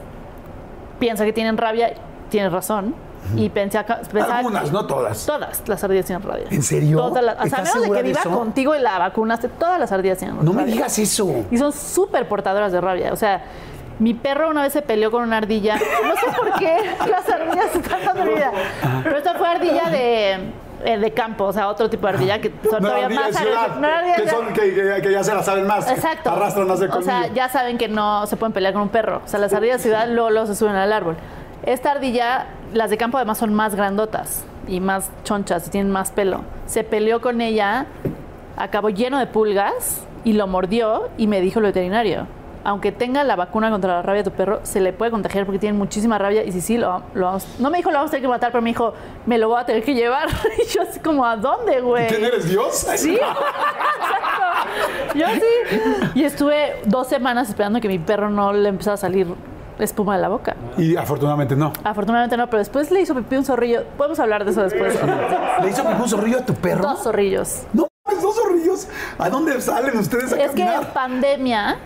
piensa 0.98 1.24
que 1.24 1.32
tienen 1.32 1.56
rabia. 1.56 1.94
Tienes 2.28 2.50
razón. 2.50 2.94
Y 3.34 3.48
pensé 3.48 3.78
acá, 3.78 4.00
pensaba 4.12 4.38
Algunas, 4.38 4.64
que 4.64 4.70
no 4.70 4.86
todas. 4.86 5.26
Todas 5.26 5.62
las 5.66 5.82
ardillas 5.84 6.06
tienen 6.06 6.26
rabia. 6.26 6.46
¿En 6.50 6.62
serio? 6.62 6.96
Todas 6.96 7.24
las, 7.24 7.34
o 7.34 7.38
sea, 7.38 7.58
a 7.58 7.62
¿Estás 7.62 7.74
menos 7.74 7.90
de 7.90 7.96
que 7.96 8.02
viva 8.04 8.22
contigo 8.22 8.74
y 8.76 8.78
la 8.78 8.98
vacunaste, 8.98 9.48
todas 9.48 9.80
las 9.80 9.90
ardillas 9.90 10.18
tienen 10.18 10.44
No 10.44 10.52
me 10.52 10.60
rabia. 10.60 10.74
digas 10.74 10.96
eso. 10.98 11.44
Y 11.50 11.58
son 11.58 11.72
súper 11.72 12.28
portadoras 12.28 12.70
de 12.70 12.80
rabia. 12.80 13.12
O 13.12 13.16
sea, 13.16 13.42
mi 13.98 14.14
perro 14.14 14.50
una 14.50 14.62
vez 14.62 14.72
se 14.72 14.82
peleó 14.82 15.10
con 15.10 15.22
una 15.22 15.38
ardilla. 15.38 15.76
No 15.76 16.14
sé 16.16 16.26
por 16.36 16.52
qué 16.58 16.76
las 17.10 17.28
ardillas 17.28 17.74
están 17.74 18.04
dando 18.04 18.24
vida. 18.24 18.52
Pero 19.02 19.16
esta 19.16 19.34
fue 19.34 19.48
ardilla 19.48 19.88
de, 19.90 20.32
eh, 20.84 20.98
de 20.98 21.10
campo, 21.12 21.44
o 21.44 21.52
sea, 21.52 21.68
otro 21.68 21.88
tipo 21.88 22.06
de 22.06 22.12
ardilla 22.14 22.40
que 22.40 22.52
son 22.68 22.82
No 22.82 22.88
todavía 22.88 23.08
de 23.08 23.14
más 23.14 23.36
agresivas. 23.36 23.76
No 23.78 23.88
que, 24.16 24.22
de- 24.22 24.30
son, 24.30 24.52
que, 24.52 25.02
que- 25.02 25.12
ya 25.12 25.24
se 25.24 25.34
la 25.34 25.42
saben 25.42 25.66
más. 25.66 25.90
Exacto. 25.90 26.30
Arrastran 26.30 26.68
más 26.68 26.80
el 26.80 26.90
O 26.90 27.00
sea, 27.02 27.26
ya 27.28 27.48
saben 27.48 27.78
que 27.78 27.88
no 27.88 28.26
se 28.26 28.36
pueden 28.36 28.52
pelear 28.52 28.72
con 28.74 28.82
un 28.82 28.88
perro. 28.90 29.22
O 29.24 29.28
sea, 29.28 29.38
las 29.40 29.52
ardillas 29.54 29.78
de 29.78 29.82
ciudad 29.84 30.06
luego, 30.08 30.30
luego 30.30 30.46
se 30.46 30.54
suben 30.54 30.76
al 30.76 30.92
árbol. 30.92 31.16
Esta 31.64 31.92
ardilla, 31.92 32.46
las 32.74 32.90
de 32.90 32.96
campo 32.98 33.16
además 33.16 33.38
son 33.38 33.52
más 33.54 33.74
grandotas 33.74 34.44
y 34.68 34.80
más 34.80 35.10
chonchas 35.24 35.66
y 35.66 35.70
tienen 35.70 35.90
más 35.90 36.10
pelo. 36.10 36.42
Se 36.66 36.84
peleó 36.84 37.20
con 37.20 37.40
ella, 37.40 37.86
acabó 38.56 38.90
lleno 38.90 39.18
de 39.18 39.26
pulgas 39.26 40.02
y 40.22 40.34
lo 40.34 40.46
mordió 40.46 41.08
y 41.16 41.26
me 41.28 41.40
dijo 41.40 41.60
el 41.60 41.66
veterinario. 41.66 42.26
Aunque 42.66 42.90
tenga 42.90 43.22
la 43.22 43.36
vacuna 43.36 43.70
contra 43.70 43.94
la 43.94 44.02
rabia 44.02 44.24
de 44.24 44.30
tu 44.30 44.36
perro, 44.36 44.58
se 44.64 44.80
le 44.80 44.92
puede 44.92 45.12
contagiar 45.12 45.46
porque 45.46 45.60
tiene 45.60 45.78
muchísima 45.78 46.18
rabia 46.18 46.42
y 46.42 46.50
si 46.50 46.60
sí, 46.60 46.76
lo, 46.76 47.00
lo 47.14 47.26
vamos... 47.26 47.46
No 47.60 47.70
me 47.70 47.76
dijo 47.78 47.92
lo 47.92 47.98
vamos 47.98 48.08
a 48.08 48.10
tener 48.10 48.22
que 48.22 48.28
matar, 48.28 48.50
pero 48.50 48.60
me 48.60 48.70
dijo, 48.70 48.92
me 49.24 49.38
lo 49.38 49.48
voy 49.48 49.60
a 49.60 49.64
tener 49.64 49.84
que 49.84 49.94
llevar. 49.94 50.28
Y 50.58 50.66
yo 50.68 50.82
así 50.82 50.98
como, 50.98 51.24
¿a 51.24 51.36
dónde, 51.36 51.80
güey? 51.80 52.08
¿Quién 52.08 52.24
eres 52.24 52.48
Dios? 52.48 52.74
Sí, 52.96 53.14
exacto. 53.14 53.44
Yo 55.14 55.26
sí. 55.34 55.80
Y 56.16 56.24
estuve 56.24 56.80
dos 56.86 57.06
semanas 57.06 57.48
esperando 57.48 57.80
que 57.80 57.86
mi 57.86 58.00
perro 58.00 58.30
no 58.30 58.52
le 58.52 58.68
empezara 58.68 58.94
a 58.94 58.98
salir 58.98 59.28
espuma 59.78 60.16
de 60.16 60.22
la 60.22 60.28
boca. 60.28 60.56
Y 60.76 60.96
afortunadamente 60.96 61.54
no. 61.54 61.72
Afortunadamente 61.84 62.36
no, 62.36 62.46
pero 62.46 62.58
después 62.58 62.90
le 62.90 63.00
hizo 63.00 63.14
pipí 63.14 63.36
un 63.36 63.44
zorrillo. 63.44 63.84
Podemos 63.96 64.18
hablar 64.18 64.44
de 64.44 64.50
eso 64.50 64.62
después. 64.62 64.98
¿Le 65.62 65.70
hizo 65.70 65.84
pipí 65.84 66.02
un 66.02 66.08
zorrillo 66.08 66.38
a 66.38 66.44
tu 66.44 66.54
perro? 66.54 66.82
Dos 66.82 67.04
zorrillos. 67.04 67.62
No. 67.72 67.85
¿A 69.18 69.30
dónde 69.30 69.60
salen 69.60 69.96
ustedes 69.98 70.32
a 70.32 70.36
Es 70.36 70.50
que 70.52 70.62
en 70.62 70.84
pandemia, 70.92 71.76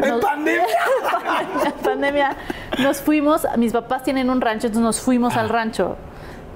¡En 0.00 0.08
nos- 0.08 0.20
pandemia! 0.24 0.62
en 1.66 1.72
pandemia, 1.84 2.36
nos 2.78 3.00
fuimos, 3.00 3.46
mis 3.56 3.72
papás 3.72 4.02
tienen 4.04 4.30
un 4.30 4.40
rancho, 4.40 4.68
entonces 4.68 4.84
nos 4.84 5.00
fuimos 5.00 5.36
al 5.36 5.48
rancho. 5.48 5.96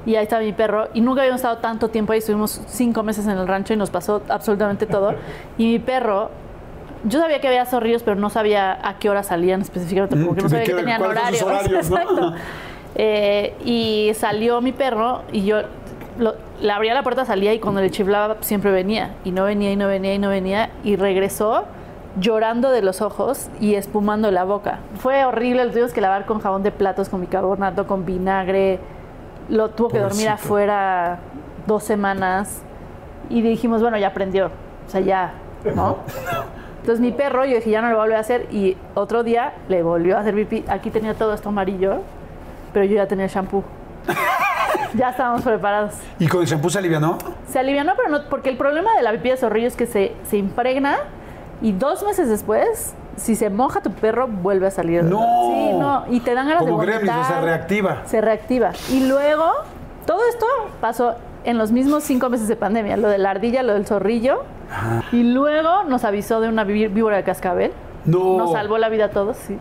Y 0.07 0.17
ahí 0.17 0.25
estaba 0.25 0.43
mi 0.43 0.53
perro. 0.53 0.89
Y 0.93 1.01
nunca 1.01 1.23
habíamos 1.23 1.41
estado 1.41 1.59
tanto 1.59 1.89
tiempo 1.89 2.13
ahí. 2.13 2.19
Estuvimos 2.19 2.61
cinco 2.69 3.03
meses 3.03 3.25
en 3.27 3.33
el 3.39 3.49
rancho 3.49 3.73
y 3.73 3.77
nos 3.77 3.89
pasó 3.91 4.23
absolutamente 4.29 4.87
todo. 4.87 5.15
Y 5.59 5.67
mi 5.67 5.79
perro, 5.79 6.31
yo 7.05 7.21
sabía 7.21 7.41
que 7.41 7.49
había 7.49 7.65
zorrillos, 7.65 8.03
pero 8.03 8.15
no 8.17 8.29
sabía 8.31 8.79
a 8.87 8.99
qué 8.99 9.09
hora 9.11 9.23
salían 9.23 9.63
específicamente, 9.63 10.15
porque 10.17 10.43
no 10.43 10.49
¿de 10.49 10.57
sabía 10.57 10.65
que 10.67 10.75
tenían 10.75 11.03
horarios. 11.03 11.43
horarios, 11.45 11.91
no? 11.91 11.97
Exacto. 11.97 12.35
Eh, 12.97 13.55
y 13.65 14.13
salió 14.15 14.61
mi 14.61 14.73
perro 14.73 15.23
y 15.33 15.45
yo 15.45 15.63
lo- 16.19 16.35
le 16.61 16.73
abría 16.73 16.95
la 16.95 17.03
puerta, 17.03 17.25
salía 17.25 17.53
y 17.55 17.59
cuando 17.61 17.81
le 17.81 17.91
chiflaba 17.91 18.37
siempre 18.41 18.71
venía. 18.71 19.15
Y 19.25 19.31
no 19.33 19.45
venía 19.45 19.73
y 19.73 19.77
no 19.77 19.87
venía 19.89 20.15
y 20.15 20.19
no 20.19 20.29
venía. 20.29 20.71
Y 20.83 20.97
regresó 20.97 21.65
llorando 22.21 22.71
de 22.71 22.81
los 22.83 23.01
ojos 23.03 23.49
y 23.61 23.75
espumando 23.75 24.31
la 24.31 24.45
boca. 24.45 24.79
Fue 24.99 25.25
horrible, 25.25 25.65
lo 25.65 25.71
tuvimos 25.73 25.93
que 25.93 26.01
lavar 26.01 26.27
con 26.27 26.41
jabón 26.41 26.63
de 26.63 26.71
platos, 26.71 27.09
con 27.09 27.21
bicarbonato, 27.21 27.87
con 27.87 28.05
vinagre. 28.07 28.79
Lo 29.49 29.71
tuvo 29.71 29.89
que 29.89 29.99
dormir 29.99 30.29
afuera 30.29 31.19
dos 31.67 31.83
semanas. 31.85 32.63
Y 33.31 33.43
dijimos, 33.43 33.81
bueno, 33.83 33.97
ya 33.99 34.09
aprendió. 34.09 34.47
O 34.87 34.91
sea, 34.91 35.01
ya, 35.01 35.33
¿no? 35.75 35.99
Entonces 36.81 37.01
mi 37.01 37.13
perro, 37.13 37.45
yo 37.47 37.57
dije, 37.57 37.71
ya 37.71 37.81
no 37.81 37.89
lo 37.91 37.97
volví 37.97 38.13
a 38.13 38.19
hacer. 38.21 38.47
Y 38.53 38.77
otro 38.95 39.23
día 39.23 39.55
le 39.69 39.83
volvió 39.83 40.17
a 40.17 40.21
hacer 40.21 40.35
pipí. 40.35 40.65
Aquí 40.69 40.91
tenía 40.91 41.15
todo 41.15 41.33
esto 41.35 41.49
amarillo, 41.49 42.01
pero 42.73 42.85
yo 42.85 42.95
ya 42.97 43.07
tenía 43.09 43.25
el 43.25 43.31
shampoo. 43.31 43.65
ya 44.95 45.11
estábamos 45.11 45.43
preparados. 45.43 45.95
¿Y 46.19 46.27
con 46.29 46.41
el 46.43 46.47
shampoo 46.47 46.71
se 46.71 46.79
alivianó? 46.79 47.19
Se 47.49 47.59
alivianó, 47.59 47.93
pero 47.97 48.09
no, 48.09 48.21
porque 48.29 48.51
el 48.51 48.57
problema 48.57 48.95
de 48.97 49.03
la 49.03 49.13
pipí 49.13 49.31
de 49.31 49.37
zorrillo 49.37 49.67
es 49.69 49.77
que 49.77 49.87
se, 49.87 50.15
se 50.29 50.37
impregna 50.37 50.97
y 51.63 51.73
dos 51.73 52.05
meses 52.05 52.29
después, 52.29 52.95
si 53.17 53.37
se 53.37 53.49
moja 53.51 53.81
tu 53.81 53.91
perro, 53.93 54.27
vuelve 54.29 54.67
a 54.67 54.71
salir. 54.71 55.05
¡No! 55.05 55.19
Sí, 55.21 55.73
no. 55.79 56.05
Y 56.11 56.21
te 56.21 56.35
dan 56.35 56.49
ganas 56.49 56.65
Como 56.65 56.81
de 56.81 56.87
gremlins, 56.87 57.11
o 57.11 57.25
sea, 57.25 57.37
vomitar. 57.37 57.45
reactiva. 57.45 58.03
Se 58.07 58.21
reactiva. 58.21 58.73
Y 58.91 59.07
luego, 59.07 59.45
todo 60.07 60.21
esto 60.29 60.47
pasó 60.81 61.15
en 61.45 61.57
los 61.59 61.71
mismos 61.73 62.03
cinco 62.05 62.29
meses 62.29 62.49
de 62.49 62.57
pandemia. 62.57 62.97
Lo 62.97 63.09
de 63.09 63.19
la 63.19 63.31
ardilla, 63.31 63.63
lo 63.63 63.75
del 63.75 63.87
zorrillo. 63.87 64.43
Y 65.13 65.23
luego 65.23 65.85
nos 65.85 66.05
avisó 66.05 66.41
de 66.41 66.49
una 66.49 66.65
ví- 66.65 66.93
víbora 66.93 67.17
de 67.19 67.23
cascabel. 67.23 67.73
No. 68.05 68.37
Nos 68.37 68.53
salvó 68.53 68.77
la 68.79 68.89
vida 68.89 69.07
a 69.07 69.11
todos, 69.11 69.37
sí. 69.37 69.57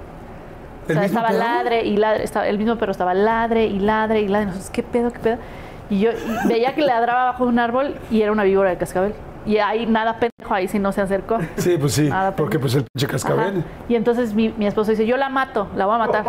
O 0.88 0.92
¿El 0.92 0.96
sea, 0.98 1.06
estaba 1.06 1.28
perro? 1.30 1.40
ladre 1.40 1.84
y 1.86 1.98
ladre, 1.98 2.24
estaba, 2.24 2.48
el 2.48 2.58
mismo 2.58 2.76
perro 2.78 2.92
estaba 2.92 3.14
ladre 3.14 3.66
y 3.66 3.80
ladre 3.80 4.22
y 4.22 4.28
ladre. 4.28 4.48
Nosotros, 4.48 4.70
¿qué 4.72 4.84
pedo, 4.84 5.12
qué 5.12 5.20
pedo? 5.20 5.38
Y 5.90 6.00
yo 6.00 6.12
y 6.12 6.48
veía 6.48 6.74
que 6.76 6.82
ladraba 6.82 7.26
bajo 7.26 7.46
un 7.46 7.60
árbol 7.60 7.96
y 8.12 8.22
era 8.22 8.32
una 8.32 8.44
víbora 8.44 8.70
de 8.70 8.78
cascabel. 8.78 9.14
Y 9.46 9.58
ahí 9.58 9.86
nada 9.86 10.20
pendejo, 10.20 10.54
ahí 10.54 10.68
sí 10.68 10.80
no 10.80 10.92
se 10.92 11.02
acercó. 11.02 11.38
Sí, 11.58 11.78
pues 11.78 11.94
sí. 11.94 12.10
Nada, 12.10 12.36
porque 12.36 12.60
pues 12.60 12.76
el 12.76 12.84
pinche 12.86 13.06
Ajá. 13.06 13.12
cascabel. 13.14 13.64
Y 13.90 13.96
entonces 13.96 14.34
mi, 14.34 14.50
mi 14.58 14.66
esposo 14.68 14.92
dice, 14.92 15.06
yo 15.06 15.18
la 15.18 15.30
mato, 15.30 15.68
la 15.76 15.86
voy 15.86 15.96
a 15.96 15.98
matar. 16.00 16.26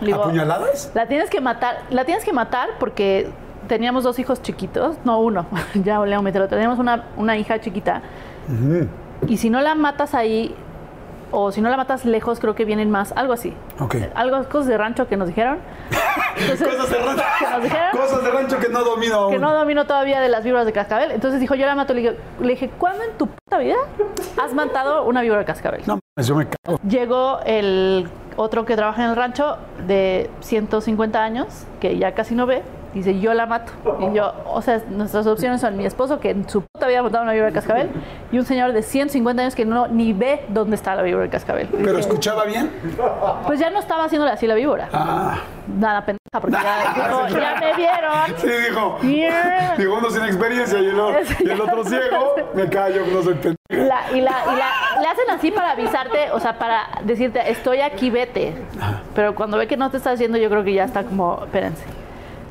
Digo, 0.00 0.22
¿Apuñaladas? 0.22 0.90
la 0.94 1.06
tienes 1.06 1.30
que 1.30 1.40
matar, 1.40 1.78
la 1.90 2.04
tienes 2.04 2.24
que 2.24 2.32
matar 2.32 2.70
porque 2.80 3.28
teníamos 3.68 4.02
dos 4.04 4.18
hijos 4.18 4.42
chiquitos, 4.42 4.96
no 5.04 5.18
uno, 5.20 5.46
ya 5.74 5.98
volví 5.98 6.12
a 6.12 6.20
meterlo, 6.20 6.48
teníamos 6.48 6.78
una, 6.78 7.04
una 7.16 7.36
hija 7.36 7.60
chiquita. 7.60 8.02
Y 9.28 9.36
si 9.36 9.50
no 9.50 9.60
la 9.60 9.74
matas 9.74 10.14
ahí, 10.14 10.54
o 11.32 11.50
si 11.50 11.60
no 11.60 11.68
la 11.70 11.76
matas 11.76 12.04
lejos, 12.04 12.38
creo 12.40 12.54
que 12.54 12.64
vienen 12.64 12.90
más, 12.90 13.12
algo 13.16 13.32
así. 13.32 13.52
Ok. 13.80 13.96
Algo, 14.14 14.44
cosas 14.48 14.66
de 14.68 14.78
rancho 14.78 15.08
que 15.08 15.16
nos 15.16 15.28
dijeron. 15.28 15.58
Entonces, 16.36 16.68
Cosas 16.68 16.90
de 16.90 16.98
rancho. 16.98 17.22
que 17.38 17.50
nos 17.50 17.62
dijeron 17.62 17.90
Cosas 17.92 18.24
de 18.24 18.30
rancho 18.30 18.58
que 18.58 18.68
no 18.68 18.84
domino 18.84 19.14
aún. 19.16 19.32
que 19.32 19.38
no 19.38 19.52
domino 19.52 19.84
todavía 19.86 20.20
de 20.20 20.28
las 20.28 20.44
víboras 20.44 20.66
de 20.66 20.72
cascabel. 20.72 21.10
Entonces 21.10 21.40
dijo, 21.40 21.54
yo 21.54 21.66
la 21.66 21.74
mato. 21.74 21.92
Le 21.94 22.00
dije, 22.02 22.16
le 22.40 22.48
dije, 22.48 22.70
¿cuándo 22.78 23.02
en 23.04 23.16
tu 23.18 23.26
puta 23.26 23.58
vida 23.58 23.76
has 24.42 24.54
matado 24.54 25.04
una 25.04 25.22
víbora 25.22 25.40
de 25.40 25.46
cascabel? 25.46 25.82
No, 25.86 25.98
yo 26.16 26.34
me 26.36 26.46
cago. 26.48 26.78
Llegó 26.88 27.40
el 27.44 28.08
otro 28.36 28.64
que 28.64 28.76
trabaja 28.76 29.04
en 29.04 29.10
el 29.10 29.16
rancho 29.16 29.58
de 29.86 30.30
150 30.40 31.22
años, 31.22 31.66
que 31.80 31.98
ya 31.98 32.12
casi 32.14 32.34
no 32.34 32.46
ve, 32.46 32.62
dice, 32.94 33.18
yo 33.20 33.34
la 33.34 33.46
mato. 33.46 33.72
Y 34.00 34.14
yo, 34.16 34.32
o 34.46 34.60
sea, 34.62 34.80
nuestras 34.90 35.26
opciones 35.26 35.60
son 35.60 35.76
mi 35.76 35.84
esposo, 35.86 36.20
que 36.20 36.30
en 36.30 36.48
su 36.48 36.62
puta 36.62 36.86
vida 36.86 37.02
matado 37.02 37.24
una 37.24 37.32
víbora 37.32 37.48
de 37.48 37.54
cascabel, 37.54 37.90
y 38.30 38.38
un 38.38 38.44
señor 38.44 38.72
de 38.72 38.82
150 38.82 39.42
años 39.42 39.54
que 39.54 39.64
no 39.64 39.88
ni 39.88 40.12
ve 40.12 40.44
dónde 40.48 40.76
está 40.76 40.94
la 40.94 41.02
víbora 41.02 41.24
de 41.24 41.30
cascabel. 41.30 41.68
¿Pero 41.68 41.98
escuchaba 41.98 42.44
bien? 42.44 42.70
Pues 43.46 43.58
ya 43.60 43.70
no 43.70 43.78
estaba 43.78 44.04
haciéndole 44.04 44.32
así 44.32 44.46
la 44.46 44.54
víbora. 44.54 44.88
Ah. 44.92 45.38
Nada 45.78 46.04
pendeja, 46.04 46.40
porque 46.40 46.56
ya, 46.56 46.92
dijo, 47.28 47.28
ya 47.40 47.56
me 47.60 47.74
vieron. 47.74 48.12
Sí, 48.38 48.48
dijo. 48.68 48.98
Yeah. 49.02 49.74
Dijo 49.78 49.94
uno 49.96 50.10
sin 50.10 50.24
experiencia 50.24 50.78
y 50.80 50.86
el, 50.86 50.98
o- 50.98 51.12
y 51.40 51.50
el 51.50 51.60
otro 51.60 51.84
ciego. 51.84 52.34
Me 52.54 52.68
callo, 52.68 53.02
no 53.12 53.22
soy 53.22 53.34
pendejo. 53.34 53.56
La- 53.70 54.10
y 54.12 54.20
la, 54.20 54.32
y 54.52 54.56
la- 54.56 55.00
le 55.00 55.06
hacen 55.08 55.30
así 55.30 55.50
para 55.50 55.70
avisarte, 55.70 56.30
o 56.32 56.40
sea, 56.40 56.58
para 56.58 56.88
decirte, 57.04 57.50
estoy 57.50 57.80
aquí, 57.80 58.10
vete. 58.10 58.54
Pero 59.14 59.34
cuando 59.34 59.56
ve 59.56 59.66
que 59.66 59.76
no 59.76 59.90
te 59.90 59.96
está 59.96 60.10
haciendo, 60.10 60.36
yo 60.36 60.50
creo 60.50 60.64
que 60.64 60.74
ya 60.74 60.84
está 60.84 61.04
como, 61.04 61.40
espérense. 61.44 61.84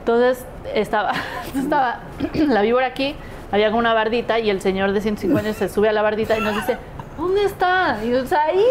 Entonces 0.01 0.45
estaba, 0.73 1.11
estaba 1.55 1.99
la 2.33 2.61
víbora 2.61 2.87
aquí, 2.87 3.15
había 3.51 3.67
como 3.67 3.79
una 3.79 3.93
bardita 3.93 4.39
y 4.39 4.49
el 4.49 4.59
señor 4.61 4.91
de 4.93 5.01
150 5.01 5.53
se 5.53 5.69
sube 5.69 5.89
a 5.89 5.91
la 5.91 6.01
bardita 6.01 6.37
y 6.37 6.41
nos 6.41 6.55
dice, 6.55 6.77
¿dónde 7.17 7.43
está? 7.43 7.99
Y 8.03 8.09
yo, 8.09 8.19
"Está 8.19 8.41
ahí. 8.45 8.65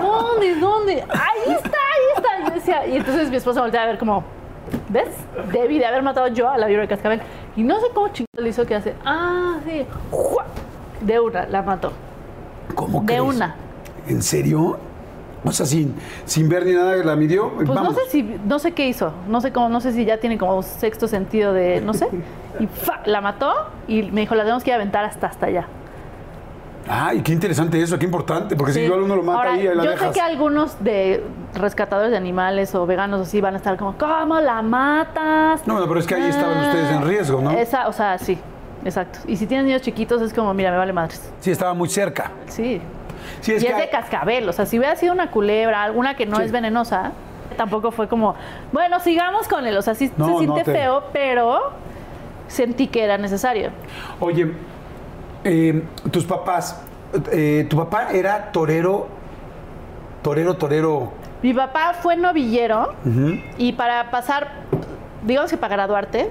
¿Dónde? 0.00 0.54
¿Dónde? 0.56 0.92
Ahí 1.08 1.52
está, 1.54 1.78
ahí 1.78 2.06
está. 2.16 2.28
Y, 2.40 2.48
yo 2.48 2.54
decía, 2.54 2.86
y 2.86 2.96
entonces 2.96 3.28
mi 3.30 3.36
esposa 3.36 3.60
voltea 3.60 3.82
a 3.82 3.86
ver 3.86 3.98
como, 3.98 4.22
¿ves? 4.88 5.08
Debí 5.52 5.78
de 5.78 5.86
haber 5.86 6.02
matado 6.02 6.28
yo 6.28 6.48
a 6.48 6.56
la 6.58 6.66
víbora 6.66 6.82
de 6.82 6.88
cascabel. 6.88 7.20
Y 7.56 7.62
no 7.64 7.80
sé 7.80 7.86
cómo 7.92 8.08
chingado 8.08 8.40
le 8.42 8.48
hizo 8.50 8.64
que 8.66 8.74
hace, 8.76 8.94
ah, 9.04 9.56
sí. 9.66 9.84
De 11.00 11.18
una, 11.18 11.46
la 11.46 11.62
mató. 11.62 11.92
¿Cómo 12.76 13.00
De 13.00 13.06
crees? 13.06 13.22
una. 13.22 13.56
¿En 14.06 14.22
serio? 14.22 14.78
O 15.44 15.52
sea, 15.52 15.64
sin, 15.64 15.94
sin 16.26 16.48
ver 16.48 16.66
ni 16.66 16.72
nada, 16.72 16.96
la 16.96 17.16
midió. 17.16 17.50
Pues 17.54 17.66
Vamos. 17.68 17.94
no 17.94 17.94
sé 17.94 18.10
si, 18.10 18.22
no 18.46 18.58
sé 18.58 18.72
qué 18.72 18.86
hizo, 18.88 19.12
no 19.26 19.40
sé 19.40 19.52
cómo, 19.52 19.68
no 19.70 19.80
sé 19.80 19.92
si 19.92 20.04
ya 20.04 20.18
tiene 20.18 20.36
como 20.36 20.62
sexto 20.62 21.08
sentido 21.08 21.52
de, 21.52 21.80
no 21.80 21.94
sé. 21.94 22.08
Y 22.60 22.66
¡fa! 22.66 23.00
la 23.06 23.20
mató 23.22 23.52
y 23.88 24.02
me 24.10 24.20
dijo, 24.22 24.34
la 24.34 24.42
tenemos 24.42 24.62
que 24.64 24.70
ir 24.70 24.74
a 24.74 24.76
aventar 24.76 25.04
hasta 25.04 25.28
hasta 25.28 25.46
allá. 25.46 25.66
Ay, 26.88 27.20
qué 27.22 27.32
interesante 27.32 27.80
eso, 27.80 27.98
qué 27.98 28.04
importante. 28.04 28.56
Porque 28.56 28.72
si 28.72 28.80
igual 28.80 29.02
uno 29.02 29.14
lo 29.16 29.22
mata 29.22 29.38
Ahora, 29.38 29.52
ahí, 29.54 29.66
ahí 29.66 29.74
la 29.76 29.84
yo 29.84 29.90
dejas. 29.92 30.08
sé 30.08 30.14
que 30.14 30.20
algunos 30.20 30.82
de 30.82 31.24
rescatadores 31.54 32.10
de 32.10 32.16
animales 32.16 32.74
o 32.74 32.84
veganos 32.86 33.20
así 33.20 33.40
van 33.40 33.54
a 33.54 33.58
estar 33.58 33.76
como, 33.76 33.96
¿cómo 33.96 34.40
la 34.40 34.60
matas? 34.62 35.66
No, 35.66 35.78
pero 35.86 36.00
es 36.00 36.06
que 36.06 36.16
ahí 36.16 36.28
estaban 36.28 36.58
Ah, 36.58 36.66
ustedes 36.68 36.90
en 36.90 37.02
riesgo, 37.06 37.40
¿no? 37.40 37.50
Esa, 37.52 37.86
o 37.88 37.92
sea, 37.92 38.18
sí, 38.18 38.36
exacto. 38.84 39.20
Y 39.26 39.36
si 39.36 39.46
tienes 39.46 39.66
niños 39.66 39.82
chiquitos 39.82 40.20
es 40.22 40.34
como, 40.34 40.52
mira, 40.52 40.70
me 40.72 40.78
vale 40.78 40.92
madres. 40.92 41.30
Sí, 41.40 41.50
estaba 41.50 41.72
muy 41.74 41.88
cerca. 41.88 42.32
Sí. 42.48 42.80
Sí, 43.40 43.52
es 43.52 43.62
y 43.62 43.66
que 43.66 43.72
es 43.72 43.78
de 43.78 43.88
cascabel, 43.90 44.48
o 44.48 44.52
sea, 44.52 44.66
si 44.66 44.78
hubiera 44.78 44.96
sido 44.96 45.12
una 45.12 45.30
culebra, 45.30 45.82
alguna 45.82 46.14
que 46.14 46.26
no 46.26 46.36
Sí. 46.36 46.42
es 46.44 46.52
venenosa, 46.52 47.12
tampoco 47.56 47.90
fue 47.90 48.08
como, 48.08 48.34
bueno, 48.72 49.00
sigamos 49.00 49.48
con 49.48 49.66
él, 49.66 49.76
o 49.76 49.82
sea, 49.82 49.94
sí 49.94 50.10
No, 50.16 50.26
se 50.26 50.32
no 50.32 50.38
siente 50.38 50.64
te- 50.64 50.72
feo, 50.72 51.04
pero 51.12 51.72
sentí 52.48 52.86
que 52.88 53.02
era 53.04 53.18
necesario. 53.18 53.70
Oye, 54.20 54.52
eh, 55.44 55.82
tus 56.10 56.24
papás, 56.24 56.82
eh, 57.32 57.66
tu 57.68 57.76
papá 57.76 58.08
era 58.12 58.50
torero, 58.52 59.08
torero, 60.22 60.54
torero. 60.56 61.12
Mi 61.42 61.54
papá 61.54 61.94
fue 62.00 62.16
novillero 62.16 62.92
y 63.56 63.72
para 63.72 64.10
pasar, 64.10 64.48
digamos 65.24 65.50
que 65.50 65.56
para 65.56 65.74
graduarte, 65.76 66.30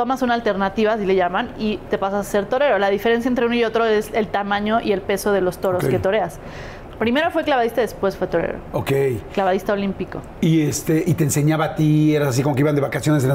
tomas 0.00 0.22
una 0.22 0.32
alternativa, 0.32 0.94
así 0.94 1.04
le 1.04 1.14
llaman, 1.14 1.50
y 1.58 1.76
te 1.90 1.98
pasas 1.98 2.26
a 2.26 2.30
ser 2.30 2.46
torero. 2.46 2.78
La 2.78 2.88
diferencia 2.88 3.28
entre 3.28 3.44
uno 3.44 3.54
y 3.54 3.64
otro 3.64 3.84
es 3.84 4.10
el 4.14 4.28
tamaño 4.28 4.80
y 4.80 4.92
el 4.92 5.02
peso 5.02 5.30
de 5.30 5.42
los 5.42 5.58
toros 5.58 5.84
que 5.84 5.98
toreas. 5.98 6.38
Primero 7.00 7.30
fue 7.30 7.44
clavadista, 7.44 7.80
después 7.80 8.14
fue 8.14 8.26
torero. 8.26 8.58
Ok. 8.72 8.92
Clavadista 9.32 9.72
olímpico. 9.72 10.20
Y 10.42 10.60
este, 10.60 11.02
y 11.06 11.14
te 11.14 11.24
enseñaba 11.24 11.64
a 11.64 11.74
ti, 11.74 12.14
eras 12.14 12.28
así 12.28 12.42
como 12.42 12.54
que 12.54 12.60
iban 12.60 12.74
de 12.74 12.82
vacaciones 12.82 13.26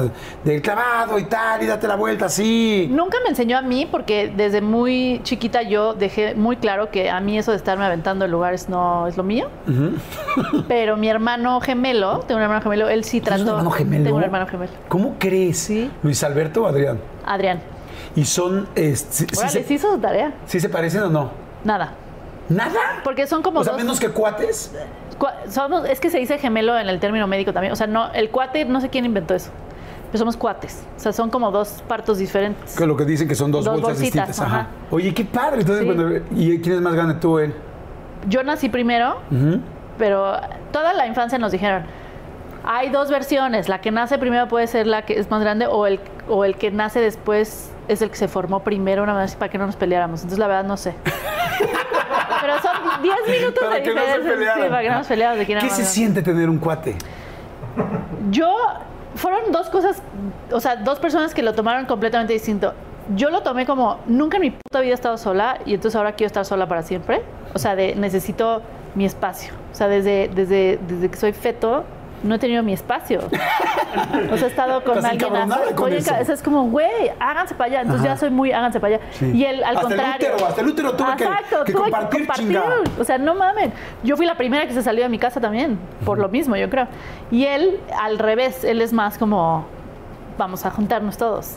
del 0.44 0.62
clavado 0.62 1.18
y 1.18 1.24
tal, 1.24 1.64
y 1.64 1.66
date 1.66 1.88
la 1.88 1.96
vuelta 1.96 2.26
así. 2.26 2.88
Nunca 2.92 3.18
me 3.24 3.30
enseñó 3.30 3.58
a 3.58 3.62
mí 3.62 3.88
porque 3.90 4.32
desde 4.34 4.60
muy 4.60 5.20
chiquita 5.24 5.62
yo 5.62 5.94
dejé 5.94 6.36
muy 6.36 6.58
claro 6.58 6.92
que 6.92 7.10
a 7.10 7.18
mí 7.18 7.36
eso 7.38 7.50
de 7.50 7.56
estarme 7.56 7.84
aventando 7.84 8.24
en 8.26 8.30
lugares 8.30 8.68
no 8.68 9.08
es 9.08 9.16
lo 9.16 9.24
mío. 9.24 9.48
Pero 10.68 10.96
mi 10.96 11.08
hermano 11.08 11.60
gemelo, 11.60 12.20
tengo 12.20 12.36
un 12.38 12.42
hermano 12.44 12.62
gemelo, 12.62 12.88
él 12.88 13.02
sí 13.02 13.20
¿Tienes 13.20 13.40
trató. 13.40 13.42
un 13.42 13.48
hermano 13.48 13.70
gemelo? 13.72 14.04
Tengo 14.04 14.16
un 14.18 14.22
hermano 14.22 14.46
gemelo. 14.46 14.72
¿Cómo 14.88 15.16
crees? 15.18 15.58
Sí. 15.58 15.90
Luis 16.04 16.22
Alberto 16.22 16.62
o 16.62 16.66
Adrián. 16.68 17.00
Adrián. 17.24 17.58
Y 18.14 18.24
son, 18.26 18.68
se, 18.76 18.94
sí 18.94 19.74
hizo 19.74 19.92
su 19.92 19.98
tarea. 19.98 20.34
sí 20.46 20.60
se 20.60 20.68
parecen 20.68 21.02
o 21.02 21.10
no? 21.10 21.30
Nada. 21.64 21.94
¿Nada? 22.48 23.00
Porque 23.04 23.26
son 23.26 23.42
como 23.42 23.60
O 23.60 23.64
sea, 23.64 23.72
dos- 23.72 23.82
menos 23.82 23.98
que 24.00 24.10
cuates. 24.10 24.72
cua- 25.18 25.34
somos- 25.48 25.88
es 25.88 26.00
que 26.00 26.10
se 26.10 26.18
dice 26.18 26.38
gemelo 26.38 26.78
en 26.78 26.88
el 26.88 27.00
término 27.00 27.26
médico 27.26 27.52
también. 27.52 27.72
O 27.72 27.76
sea, 27.76 27.86
no, 27.86 28.12
el 28.12 28.30
cuate, 28.30 28.64
no 28.64 28.80
sé 28.80 28.88
quién 28.88 29.04
inventó 29.04 29.34
eso. 29.34 29.50
Pero 30.06 30.18
somos 30.18 30.36
cuates. 30.36 30.84
O 30.96 31.00
sea, 31.00 31.12
son 31.12 31.30
como 31.30 31.50
dos 31.50 31.82
partos 31.88 32.18
diferentes. 32.18 32.76
Que 32.76 32.86
lo 32.86 32.96
que 32.96 33.04
dicen 33.04 33.26
que 33.26 33.34
son 33.34 33.50
dos, 33.50 33.64
Dos 33.64 33.74
bolsas 33.80 33.98
bolsitas, 33.98 34.28
distintas. 34.28 34.40
Ajá. 34.40 34.60
ajá. 34.60 34.68
Oye, 34.90 35.12
qué 35.12 35.24
padre. 35.24 35.60
Entonces, 35.62 35.84
Sí. 35.84 35.92
cuando- 35.94 36.16
¿y 36.40 36.60
quién 36.60 36.76
es 36.76 36.80
más 36.82 36.94
grande 36.94 37.14
tú 37.14 37.32
o 37.34 37.38
él? 37.40 37.52
Yo 38.28 38.42
nací 38.44 38.68
primero, 38.68 39.16
pero 39.98 40.36
toda 40.72 40.92
la 40.92 41.06
infancia 41.06 41.38
nos 41.38 41.52
dijeron, 41.52 41.84
hay 42.64 42.90
dos 42.90 43.10
versiones, 43.10 43.68
la 43.68 43.80
que 43.80 43.90
nace 43.90 44.18
primero 44.18 44.48
puede 44.48 44.66
ser 44.66 44.86
la 44.86 45.02
que 45.02 45.18
es 45.18 45.30
más 45.30 45.40
grande 45.40 45.66
o 45.66 45.86
el, 45.86 46.00
o 46.28 46.44
el 46.44 46.56
que 46.56 46.70
nace 46.70 47.00
después 47.00 47.70
es 47.88 48.02
el 48.02 48.10
que 48.10 48.16
se 48.16 48.28
formó 48.28 48.60
primero, 48.60 49.02
una 49.02 49.14
vez 49.14 49.34
para 49.36 49.50
que 49.50 49.58
no 49.58 49.66
nos 49.66 49.76
peleáramos. 49.76 50.20
Entonces 50.20 50.38
la 50.38 50.46
verdad 50.46 50.64
no 50.64 50.76
sé. 50.76 50.94
pero 52.40 52.60
son 52.60 53.02
10 53.02 53.14
minutos 53.28 53.64
Para 53.64 53.76
de 53.76 53.82
que 53.82 53.94
no 53.94 54.00
se 54.00 54.06
diferencia. 54.06 54.32
pelearan. 54.34 54.62
sí, 54.62 54.68
para 54.68 54.82
que 54.82 54.90
no 54.90 54.98
nos 54.98 55.06
peleáramos 55.06 55.38
de 55.38 55.46
quién 55.46 55.58
¿Qué 55.58 55.70
se 55.70 55.82
más 55.82 55.92
siente 55.92 56.22
tener 56.22 56.48
un 56.48 56.58
cuate? 56.58 56.96
Yo 58.30 58.54
fueron 59.14 59.52
dos 59.52 59.70
cosas, 59.70 60.02
o 60.50 60.60
sea, 60.60 60.76
dos 60.76 60.98
personas 60.98 61.34
que 61.34 61.42
lo 61.42 61.54
tomaron 61.54 61.86
completamente 61.86 62.32
distinto. 62.32 62.74
Yo 63.14 63.30
lo 63.30 63.42
tomé 63.42 63.66
como, 63.66 64.00
nunca 64.06 64.36
en 64.36 64.42
mi 64.42 64.50
puta 64.50 64.80
vida 64.80 64.90
he 64.92 64.94
estado 64.94 65.16
sola 65.16 65.58
y 65.64 65.74
entonces 65.74 65.96
ahora 65.96 66.12
quiero 66.12 66.26
estar 66.26 66.44
sola 66.44 66.66
para 66.66 66.82
siempre. 66.82 67.22
O 67.54 67.58
sea, 67.58 67.76
de 67.76 67.94
necesito 67.94 68.62
mi 68.94 69.04
espacio. 69.04 69.52
O 69.72 69.74
sea, 69.74 69.88
desde, 69.88 70.28
desde, 70.34 70.78
desde 70.88 71.08
que 71.08 71.16
soy 71.16 71.32
feto, 71.32 71.84
no 72.26 72.34
he 72.34 72.38
tenido 72.38 72.62
mi 72.62 72.72
espacio. 72.72 73.20
o 74.32 74.36
sea, 74.36 74.46
he 74.46 74.50
estado 74.50 74.82
con 74.84 74.96
Estás 74.98 75.12
alguien. 75.12 75.34
así, 75.36 75.74
con 75.74 75.84
oye, 75.86 75.98
eso. 75.98 76.14
Es 76.32 76.42
como, 76.42 76.64
güey, 76.64 77.10
háganse 77.20 77.54
para 77.54 77.70
allá. 77.70 77.80
Entonces 77.82 78.04
ya 78.04 78.16
soy 78.16 78.30
muy, 78.30 78.52
háganse 78.52 78.80
para 78.80 78.96
allá. 78.96 79.04
Sí. 79.12 79.30
Y 79.34 79.44
él, 79.44 79.62
al 79.64 79.76
Hasta 79.76 79.88
el 79.88 79.96
contrario. 79.96 80.28
útero, 80.34 80.46
hasta 80.48 80.60
el 80.60 80.66
útero 80.68 80.92
tuve 80.96 81.16
que- 81.16 81.24
Exacto, 81.24 81.64
que 81.64 81.72
tuve 81.72 81.82
compartir, 81.90 82.28
chingada. 82.34 82.74
O 82.98 83.04
sea, 83.04 83.18
no 83.18 83.34
mamen. 83.34 83.72
Yo 84.02 84.16
fui 84.16 84.26
la 84.26 84.36
primera 84.36 84.66
que 84.66 84.74
se 84.74 84.82
salió 84.82 85.02
de 85.02 85.08
mi 85.08 85.18
casa 85.18 85.40
también, 85.40 85.78
por 86.04 86.18
lo 86.18 86.28
mismo, 86.28 86.56
yo 86.56 86.68
creo. 86.70 86.88
Y 87.30 87.44
él, 87.46 87.80
al 88.00 88.18
revés, 88.18 88.64
él 88.64 88.80
es 88.82 88.92
más 88.92 89.18
como, 89.18 89.64
vamos 90.38 90.66
a 90.66 90.70
juntarnos 90.70 91.16
todos. 91.16 91.56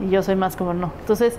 Y 0.00 0.10
yo 0.10 0.22
soy 0.22 0.36
más 0.36 0.56
como, 0.56 0.74
no. 0.74 0.92
Entonces, 1.00 1.38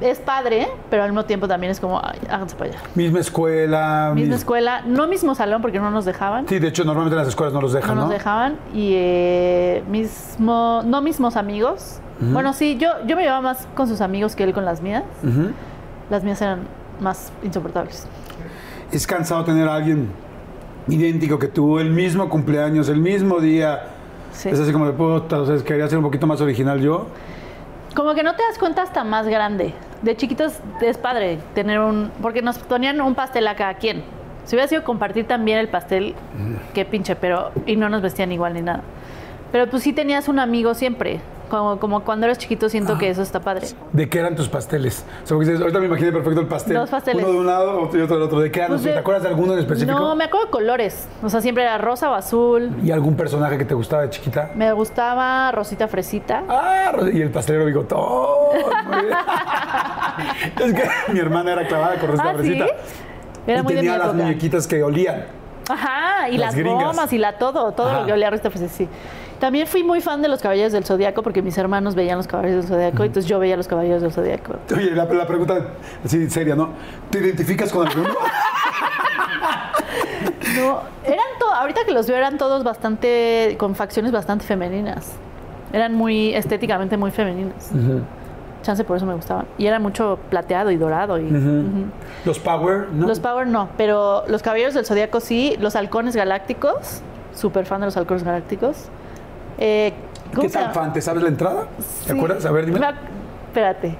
es 0.00 0.18
padre, 0.18 0.68
pero 0.90 1.02
al 1.04 1.10
mismo 1.10 1.24
tiempo 1.24 1.46
también 1.46 1.70
es 1.70 1.78
como, 1.80 2.00
"Ay, 2.02 2.18
háganse 2.30 2.56
para 2.56 2.70
allá. 2.70 2.80
Misma 2.94 3.20
escuela. 3.20 4.12
Misma 4.14 4.30
mis- 4.32 4.38
escuela, 4.40 4.82
no 4.86 5.06
mismo 5.06 5.34
salón 5.34 5.62
porque 5.62 5.78
no 5.78 5.90
nos 5.90 6.04
dejaban. 6.04 6.48
Sí, 6.48 6.58
de 6.58 6.68
hecho, 6.68 6.84
normalmente 6.84 7.14
en 7.14 7.18
las 7.20 7.28
escuelas 7.28 7.52
no 7.54 7.60
los 7.60 7.72
dejan, 7.72 7.90
no 7.90 7.94
¿no? 7.96 8.00
nos 8.02 8.10
dejaban. 8.10 8.56
Y 8.74 8.92
eh, 8.96 9.82
mismo, 9.88 10.82
no 10.84 11.00
mismos 11.02 11.36
amigos. 11.36 11.98
Bueno, 12.20 12.52
sí, 12.52 12.76
yo, 12.78 12.88
yo 13.06 13.16
me 13.16 13.22
llevaba 13.22 13.40
más 13.40 13.66
con 13.74 13.88
sus 13.88 14.00
amigos 14.00 14.36
que 14.36 14.44
él 14.44 14.52
con 14.52 14.64
las 14.64 14.80
mías. 14.80 15.02
Las 16.10 16.22
mías 16.22 16.40
eran 16.40 16.60
más 17.00 17.32
insoportables. 17.42 18.06
Es 18.92 19.06
cansado 19.08 19.42
tener 19.44 19.68
a 19.68 19.74
alguien 19.74 20.08
idéntico 20.88 21.38
que 21.38 21.48
tú, 21.48 21.78
el 21.80 21.90
mismo 21.90 22.28
cumpleaños, 22.28 22.88
el 22.88 22.98
mismo 22.98 23.40
día. 23.40 23.82
Sí. 24.32 24.48
Es 24.50 24.60
así 24.60 24.72
como 24.72 24.86
de 24.86 24.92
puta, 24.92 25.40
o 25.40 25.46
sea, 25.46 25.56
quería 25.64 25.88
ser 25.88 25.98
un 25.98 26.04
poquito 26.04 26.26
más 26.26 26.40
original 26.40 26.80
yo. 26.80 27.06
Como 27.94 28.14
que 28.14 28.22
no 28.22 28.34
te 28.34 28.42
das 28.42 28.58
cuenta 28.58 28.82
hasta 28.82 29.04
más 29.04 29.26
grande. 29.28 29.74
De 30.00 30.16
chiquitos 30.16 30.54
es 30.80 30.98
padre 30.98 31.38
tener 31.54 31.78
un... 31.78 32.10
Porque 32.22 32.42
nos 32.42 32.58
ponían 32.58 33.00
un 33.00 33.14
pastel 33.14 33.46
a 33.46 33.54
cada 33.54 33.74
quien. 33.74 34.02
Si 34.44 34.56
hubiera 34.56 34.68
sido 34.68 34.82
compartir 34.82 35.26
también 35.26 35.58
el 35.58 35.68
pastel, 35.68 36.14
qué 36.74 36.84
pinche, 36.84 37.16
pero... 37.16 37.52
Y 37.66 37.76
no 37.76 37.88
nos 37.88 38.02
vestían 38.02 38.32
igual 38.32 38.54
ni 38.54 38.62
nada. 38.62 38.80
Pero 39.52 39.68
pues 39.68 39.82
sí 39.82 39.92
tenías 39.92 40.28
un 40.28 40.38
amigo 40.38 40.74
siempre. 40.74 41.20
Como, 41.50 41.78
como 41.78 42.00
cuando 42.02 42.24
eres 42.26 42.38
chiquito 42.38 42.68
siento 42.70 42.96
que 42.96 43.10
eso 43.10 43.20
está 43.22 43.40
padre. 43.40 43.66
¿De 43.92 44.08
qué 44.08 44.20
eran 44.20 44.34
tus 44.34 44.48
pasteles? 44.48 45.04
O 45.22 45.26
sea, 45.26 45.34
porque 45.36 45.50
dices, 45.50 45.60
ahorita 45.60 45.80
me 45.80 45.86
imaginé 45.86 46.10
perfecto 46.12 46.40
el 46.40 46.46
pastel. 46.46 46.74
Dos 46.76 46.88
pasteles. 46.88 47.22
Uno 47.24 47.32
de 47.34 47.38
un 47.40 47.46
lado 47.46 47.90
y 47.92 48.00
otro 48.00 48.16
del 48.16 48.22
otro. 48.22 48.40
¿De 48.40 48.50
qué 48.50 48.60
eran? 48.60 48.70
Pues 48.70 48.84
de- 48.84 48.92
¿Te 48.92 48.98
acuerdas 48.98 49.22
de 49.24 49.28
alguno 49.28 49.52
en 49.52 49.58
específico? 49.58 49.98
No, 49.98 50.14
me 50.16 50.24
acuerdo 50.24 50.46
de 50.46 50.50
colores. 50.50 51.06
O 51.22 51.28
sea, 51.28 51.40
siempre 51.42 51.64
era 51.64 51.76
rosa 51.78 52.10
o 52.10 52.14
azul. 52.14 52.70
¿Y 52.82 52.90
algún 52.90 53.16
personaje 53.16 53.58
que 53.58 53.64
te 53.66 53.74
gustaba 53.74 54.02
de 54.02 54.10
chiquita? 54.10 54.50
Me 54.54 54.72
gustaba 54.72 55.52
rosita 55.52 55.88
fresita. 55.88 56.42
Ah, 56.48 56.92
y 57.12 57.20
el 57.20 57.30
pastelero 57.30 57.66
bigotón. 57.66 58.00
Es 60.60 60.74
que 60.74 60.82
mi 61.12 61.18
hermana 61.18 61.52
era 61.52 61.66
clavada 61.66 61.96
con 61.98 62.10
Rosita 62.10 62.30
Ah, 62.30 62.32
¿sí? 62.32 62.38
Fresita. 62.38 62.66
Era 63.46 63.60
y 63.60 63.62
muy 63.62 63.74
de 63.74 63.82
mi 63.82 63.88
tenía 63.88 63.98
las 64.04 64.14
muñequitas 64.14 64.66
que 64.66 64.82
olían. 64.82 65.24
Ajá, 65.68 66.28
y 66.28 66.38
Las 66.38 66.56
las, 66.56 66.64
gomas 66.64 67.12
y 67.12 67.18
la 67.18 67.38
todo, 67.38 67.72
todo 67.72 67.88
Ajá. 67.88 68.00
lo 68.00 68.06
que 68.06 68.12
olía 68.12 68.28
a 68.28 68.30
Rita 68.30 68.50
pues 68.50 68.70
sí. 68.72 68.88
También 69.42 69.66
fui 69.66 69.82
muy 69.82 70.00
fan 70.00 70.22
de 70.22 70.28
los 70.28 70.40
Caballeros 70.40 70.70
del 70.72 70.84
Zodiaco 70.84 71.20
porque 71.20 71.42
mis 71.42 71.58
hermanos 71.58 71.96
veían 71.96 72.16
los 72.16 72.28
Caballeros 72.28 72.68
del 72.68 72.76
Zodiaco, 72.76 73.02
entonces 73.02 73.28
yo 73.28 73.40
veía 73.40 73.56
los 73.56 73.66
Caballeros 73.66 74.00
del 74.00 74.12
Zodiaco. 74.12 74.54
Oye, 74.72 74.92
la, 74.92 75.04
la 75.06 75.26
pregunta 75.26 75.66
así 76.04 76.30
seria, 76.30 76.54
¿no? 76.54 76.68
¿Te 77.10 77.18
identificas 77.18 77.72
con 77.72 77.88
alguno? 77.88 78.08
No, 80.56 80.80
eran 81.04 81.24
todos, 81.40 81.54
ahorita 81.54 81.84
que 81.84 81.92
los 81.92 82.06
veo 82.06 82.16
eran 82.16 82.36
todos 82.38 82.62
bastante 82.62 83.56
con 83.58 83.74
facciones 83.74 84.12
bastante 84.12 84.44
femeninas. 84.44 85.12
Eran 85.72 85.94
muy 85.94 86.34
estéticamente 86.34 86.96
muy 86.96 87.10
femeninas. 87.10 87.70
Chance 88.62 88.84
por 88.84 88.98
eso 88.98 89.06
me 89.06 89.14
gustaban. 89.14 89.46
Y 89.58 89.66
era 89.66 89.80
mucho 89.80 90.18
plateado 90.30 90.70
y 90.70 90.76
dorado 90.76 91.18
y. 91.18 91.28
Los 92.24 92.38
Power, 92.38 92.88
¿no? 92.92 93.08
Los 93.08 93.18
Power 93.18 93.46
no, 93.48 93.70
pero 93.76 94.24
los 94.28 94.42
Caballeros 94.42 94.74
del 94.74 94.84
Zodiaco 94.84 95.18
sí, 95.20 95.56
los 95.58 95.74
Halcones 95.74 96.14
Galácticos, 96.14 97.00
súper 97.34 97.64
fan 97.66 97.80
de 97.80 97.86
los 97.86 97.96
Halcones 97.96 98.22
Galácticos. 98.22 98.90
Eh, 99.58 99.92
¿cómo 100.34 100.42
¿Qué 100.42 100.48
llama? 100.60 100.72
fan? 100.74 100.92
¿Te 100.92 101.00
sabes 101.00 101.22
la 101.22 101.28
entrada? 101.28 101.64
¿Te 102.06 102.12
Sí. 102.12 102.16
acuerdas? 102.16 102.44
A 102.46 102.50
ver, 102.50 102.66
dime. 102.66 102.80
Espérate. 103.48 103.96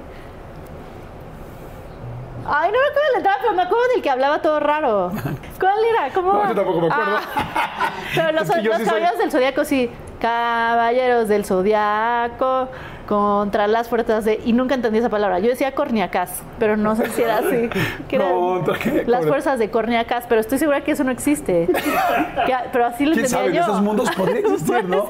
Ay, 2.44 2.72
no 2.72 2.78
me 2.78 2.86
acuerdo 2.86 3.06
de 3.06 3.12
la 3.12 3.18
entrada, 3.18 3.38
pero 3.40 3.54
me 3.54 3.62
acuerdo 3.62 3.84
del 3.94 4.02
que 4.02 4.10
hablaba 4.10 4.42
todo 4.42 4.58
raro. 4.60 5.12
¿Cuál 5.60 5.74
era? 5.94 6.12
¿Cómo? 6.12 6.32
No, 6.32 6.48
yo 6.48 6.54
tampoco 6.54 6.80
me 6.80 6.86
acuerdo. 6.88 7.16
Ah, 7.16 7.90
pero 8.14 8.32
los, 8.32 8.48
sí 8.48 8.52
soy- 8.80 8.84
caballeros 8.84 9.18
del 9.18 9.30
zodiaco 9.30 9.64
sí. 9.64 9.90
Caballeros 10.20 11.28
del 11.28 11.44
zodiaco 11.44 12.68
contra 13.12 13.66
las 13.66 13.88
fuerzas 13.90 14.24
de. 14.24 14.40
Y 14.46 14.54
nunca 14.54 14.74
entendí 14.74 14.98
esa 14.98 15.10
palabra. 15.10 15.38
Yo 15.38 15.48
decía 15.50 15.72
corniacas, 15.74 16.42
pero 16.58 16.78
no 16.78 16.96
sé 16.96 17.10
si 17.10 17.20
era 17.22 17.38
así. 17.38 17.68
Que 18.08 19.04
las 19.06 19.26
fuerzas 19.26 19.58
de 19.58 19.68
corniacas, 19.70 20.24
pero 20.28 20.40
estoy 20.40 20.58
segura 20.58 20.80
que 20.82 20.92
eso 20.92 21.04
no 21.04 21.10
existe. 21.10 21.68
Que- 22.46 22.54
pero 22.72 22.86
así 22.86 23.04
lo 23.04 23.12
¿Quién 23.12 23.26
entendía 23.26 23.28
sabe? 23.28 23.46
En 23.48 23.54
yo. 23.54 23.60
esos 23.60 23.82
mundos 23.82 24.10
podría 24.16 24.40
existir, 24.40 24.84
¿no? 24.84 25.06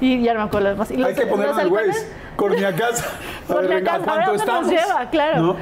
Y 0.00 0.22
ya 0.22 0.34
no 0.34 0.40
me 0.40 0.46
acuerdo. 0.46 0.84
Y 0.90 0.92
Hay 0.94 0.98
los- 0.98 1.12
que 1.12 1.26
ponerlo 1.26 1.54
güey. 1.68 1.86
halcones- 1.88 2.06
Corniacas. 2.36 3.04
A 3.48 3.54
ver, 3.54 3.68
venga, 3.68 3.94
acá, 3.94 4.10
¿a 4.12 4.14
a 4.14 4.16
ver 4.18 4.24
cuánto 4.26 4.34
estamos? 4.34 4.62
nos 4.66 4.70
lleva, 4.72 5.10
claro. 5.10 5.40
¿No? 5.42 5.56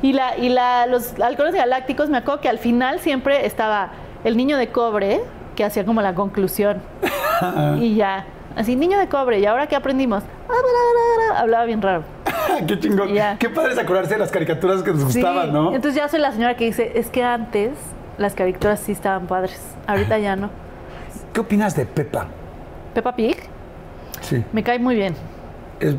Y, 0.00 0.14
la, 0.14 0.38
y 0.38 0.48
la, 0.48 0.86
los 0.86 1.20
halcones 1.20 1.54
galácticos, 1.54 2.08
me 2.08 2.16
acuerdo 2.16 2.40
que 2.40 2.48
al 2.48 2.58
final 2.58 3.00
siempre 3.00 3.44
estaba 3.44 3.90
el 4.24 4.38
niño 4.38 4.56
de 4.56 4.68
cobre, 4.68 5.20
que 5.56 5.62
hacía 5.64 5.84
como 5.84 6.00
la 6.00 6.14
conclusión. 6.14 6.80
y 7.78 7.96
ya, 7.96 8.24
así, 8.56 8.76
niño 8.76 8.98
de 8.98 9.08
cobre, 9.08 9.38
¿y 9.40 9.46
ahora 9.46 9.66
qué 9.66 9.76
aprendimos? 9.76 10.22
Hablaba 11.36 11.64
bien 11.64 11.80
raro. 11.82 12.02
Qué 12.66 12.78
chingón. 12.78 13.12
Ya. 13.14 13.36
Qué 13.38 13.48
padre 13.48 13.72
es 13.72 13.78
acordarse 13.78 14.14
de 14.14 14.18
las 14.20 14.30
caricaturas 14.30 14.82
que 14.82 14.90
nos 14.92 15.00
Sí, 15.12 15.20
gustaban, 15.20 15.52
¿no? 15.52 15.68
Entonces 15.74 15.94
ya 15.94 16.08
soy 16.08 16.20
la 16.20 16.32
señora 16.32 16.56
que 16.56 16.64
dice, 16.66 16.92
es 16.94 17.08
que 17.08 17.22
antes 17.24 17.72
las 18.18 18.34
caricaturas 18.34 18.80
sí 18.80 18.92
estaban 18.92 19.26
padres, 19.26 19.60
ahorita 19.86 20.18
ya 20.18 20.36
no. 20.36 20.50
¿Qué 21.32 21.40
opinas 21.40 21.74
de 21.76 21.86
Pepa? 21.86 22.26
Peppa 22.94 23.14
Pig, 23.14 23.36
Sí. 24.20 24.44
me 24.52 24.62
cae 24.62 24.78
muy 24.78 24.94
bien. 24.94 25.14
¿Es, 25.80 25.94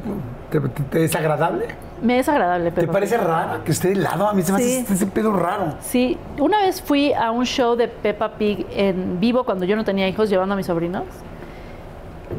te, 0.52 0.60
te- 0.60 0.84
te 0.84 1.04
es 1.06 1.16
agradable? 1.16 1.68
Me 2.02 2.20
es 2.20 2.30
agradable 2.30 2.66
Peppa 2.70 2.82
¿Te 2.82 2.88
Pig. 2.88 2.94
parece 2.94 3.18
rara 3.18 3.62
que 3.66 3.72
esté 3.72 3.90
de 3.90 3.96
lado? 3.96 4.28
A 4.28 4.34
mí 4.34 4.42
se 4.44 4.52
me 4.54 4.60
Sí. 4.60 4.82
hace 4.84 4.94
ese 4.94 5.08
pedo 5.08 5.34
raro. 5.34 5.74
Sí, 5.82 6.18
una 6.40 6.60
vez 6.62 6.82
fui 6.82 7.14
a 7.14 7.32
un 7.32 7.46
show 7.46 7.76
de 7.76 7.88
Peppa 7.88 8.34
Pig 8.34 8.66
en 8.72 9.20
vivo 9.20 9.44
cuando 9.44 9.66
yo 9.66 9.76
no 9.76 9.84
tenía 9.84 10.08
hijos 10.08 10.30
llevando 10.30 10.54
a 10.54 10.58
mis 10.58 10.68
sobrinos. 10.68 11.04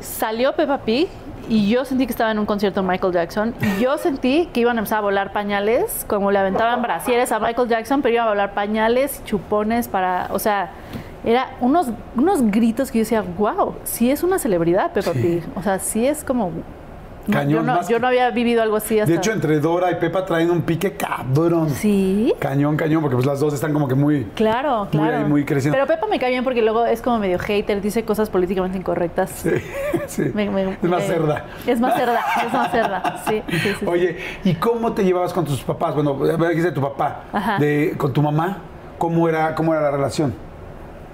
Salió 0.00 0.54
Peppa 0.54 0.78
Pig 0.78 1.08
y 1.48 1.68
yo 1.68 1.84
sentí 1.84 2.06
que 2.06 2.12
estaba 2.12 2.30
en 2.30 2.38
un 2.38 2.46
concierto 2.46 2.80
de 2.82 2.88
Michael 2.88 3.12
Jackson 3.12 3.54
y 3.60 3.82
yo 3.82 3.98
sentí 3.98 4.48
que 4.52 4.60
iban 4.60 4.76
a 4.78 4.80
empezar 4.80 4.98
a 4.98 5.02
volar 5.02 5.32
pañales, 5.32 6.04
como 6.08 6.30
le 6.30 6.38
aventaban 6.38 6.80
brasieres 6.82 7.32
a 7.32 7.38
Michael 7.38 7.68
Jackson, 7.68 8.02
pero 8.02 8.14
iban 8.14 8.26
a 8.26 8.30
volar 8.30 8.54
pañales, 8.54 9.22
chupones 9.24 9.88
para, 9.88 10.28
o 10.30 10.38
sea, 10.38 10.70
era 11.24 11.50
unos, 11.60 11.88
unos 12.16 12.50
gritos 12.50 12.90
que 12.90 12.98
yo 12.98 13.02
decía, 13.02 13.22
wow, 13.22 13.74
sí 13.84 14.10
es 14.10 14.22
una 14.22 14.38
celebridad 14.38 14.92
Peppa 14.92 15.12
Sí. 15.12 15.20
Pig, 15.20 15.42
o 15.54 15.62
sea, 15.62 15.78
sí 15.78 16.06
es 16.06 16.24
como... 16.24 16.50
Cañón, 17.30 17.48
yo, 17.50 17.62
no, 17.62 17.74
más 17.76 17.88
yo 17.88 17.96
que- 17.96 18.00
no 18.00 18.06
había 18.08 18.30
vivido 18.30 18.62
algo 18.62 18.76
así 18.76 18.98
hasta... 19.00 19.10
De 19.10 19.18
hecho, 19.18 19.32
entre 19.32 19.58
Dora 19.60 19.90
y 19.90 19.94
Pepa 19.96 20.24
traen 20.26 20.50
un 20.50 20.62
pique 20.62 20.92
cabrón. 20.92 21.70
Sí. 21.70 22.34
Cañón, 22.38 22.76
cañón, 22.76 23.00
porque 23.02 23.16
pues 23.16 23.26
las 23.26 23.40
dos 23.40 23.54
están 23.54 23.72
como 23.72 23.88
que 23.88 23.94
muy... 23.94 24.24
Claro, 24.34 24.80
Muy 24.84 24.88
claro. 24.90 25.16
ahí, 25.18 25.24
muy 25.24 25.44
creciendo. 25.44 25.76
Pero 25.76 25.86
Pepa 25.86 26.06
me 26.06 26.18
cae 26.18 26.30
bien 26.30 26.44
porque 26.44 26.60
luego 26.62 26.84
es 26.84 27.00
como 27.00 27.18
medio 27.18 27.38
hater, 27.38 27.80
dice 27.80 28.04
cosas 28.04 28.28
políticamente 28.30 28.76
incorrectas. 28.78 29.30
Sí, 29.30 29.50
sí. 30.06 30.30
Me- 30.34 30.50
me- 30.50 30.72
es 30.72 30.82
más 30.82 31.00
me- 31.02 31.06
cerda. 31.06 31.44
Es 31.66 31.80
más 31.80 31.94
cerda, 31.96 32.20
es 32.46 32.52
más 32.52 32.70
cerda. 32.70 33.22
Sí, 33.28 33.42
sí, 33.48 33.58
sí, 33.58 33.68
sí. 33.80 33.86
Oye, 33.86 34.16
¿y 34.44 34.54
cómo 34.54 34.92
te 34.92 35.04
llevabas 35.04 35.32
con 35.32 35.44
tus 35.44 35.62
papás? 35.62 35.94
Bueno, 35.94 36.14
dijiste 36.48 36.72
tu 36.72 36.80
papá. 36.80 37.22
Ajá. 37.32 37.58
De, 37.58 37.94
con 37.96 38.12
tu 38.12 38.20
mamá, 38.22 38.58
¿cómo 38.98 39.28
era, 39.28 39.54
¿cómo 39.54 39.72
era 39.72 39.82
la 39.82 39.90
relación? 39.90 40.34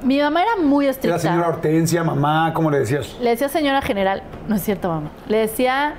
Mi 0.02 0.18
mamá 0.20 0.42
era 0.42 0.56
muy 0.56 0.86
¿Era 0.86 0.92
estricta. 0.92 1.18
señora 1.18 1.48
Hortensia, 1.48 2.02
mamá? 2.02 2.52
¿Cómo 2.54 2.70
le 2.70 2.78
decías? 2.80 3.16
Le 3.20 3.30
decía 3.30 3.48
señora 3.48 3.82
general, 3.82 4.22
no 4.48 4.56
es 4.56 4.62
cierto, 4.62 4.88
mamá. 4.88 5.10
Le 5.28 5.38
decía 5.38 5.94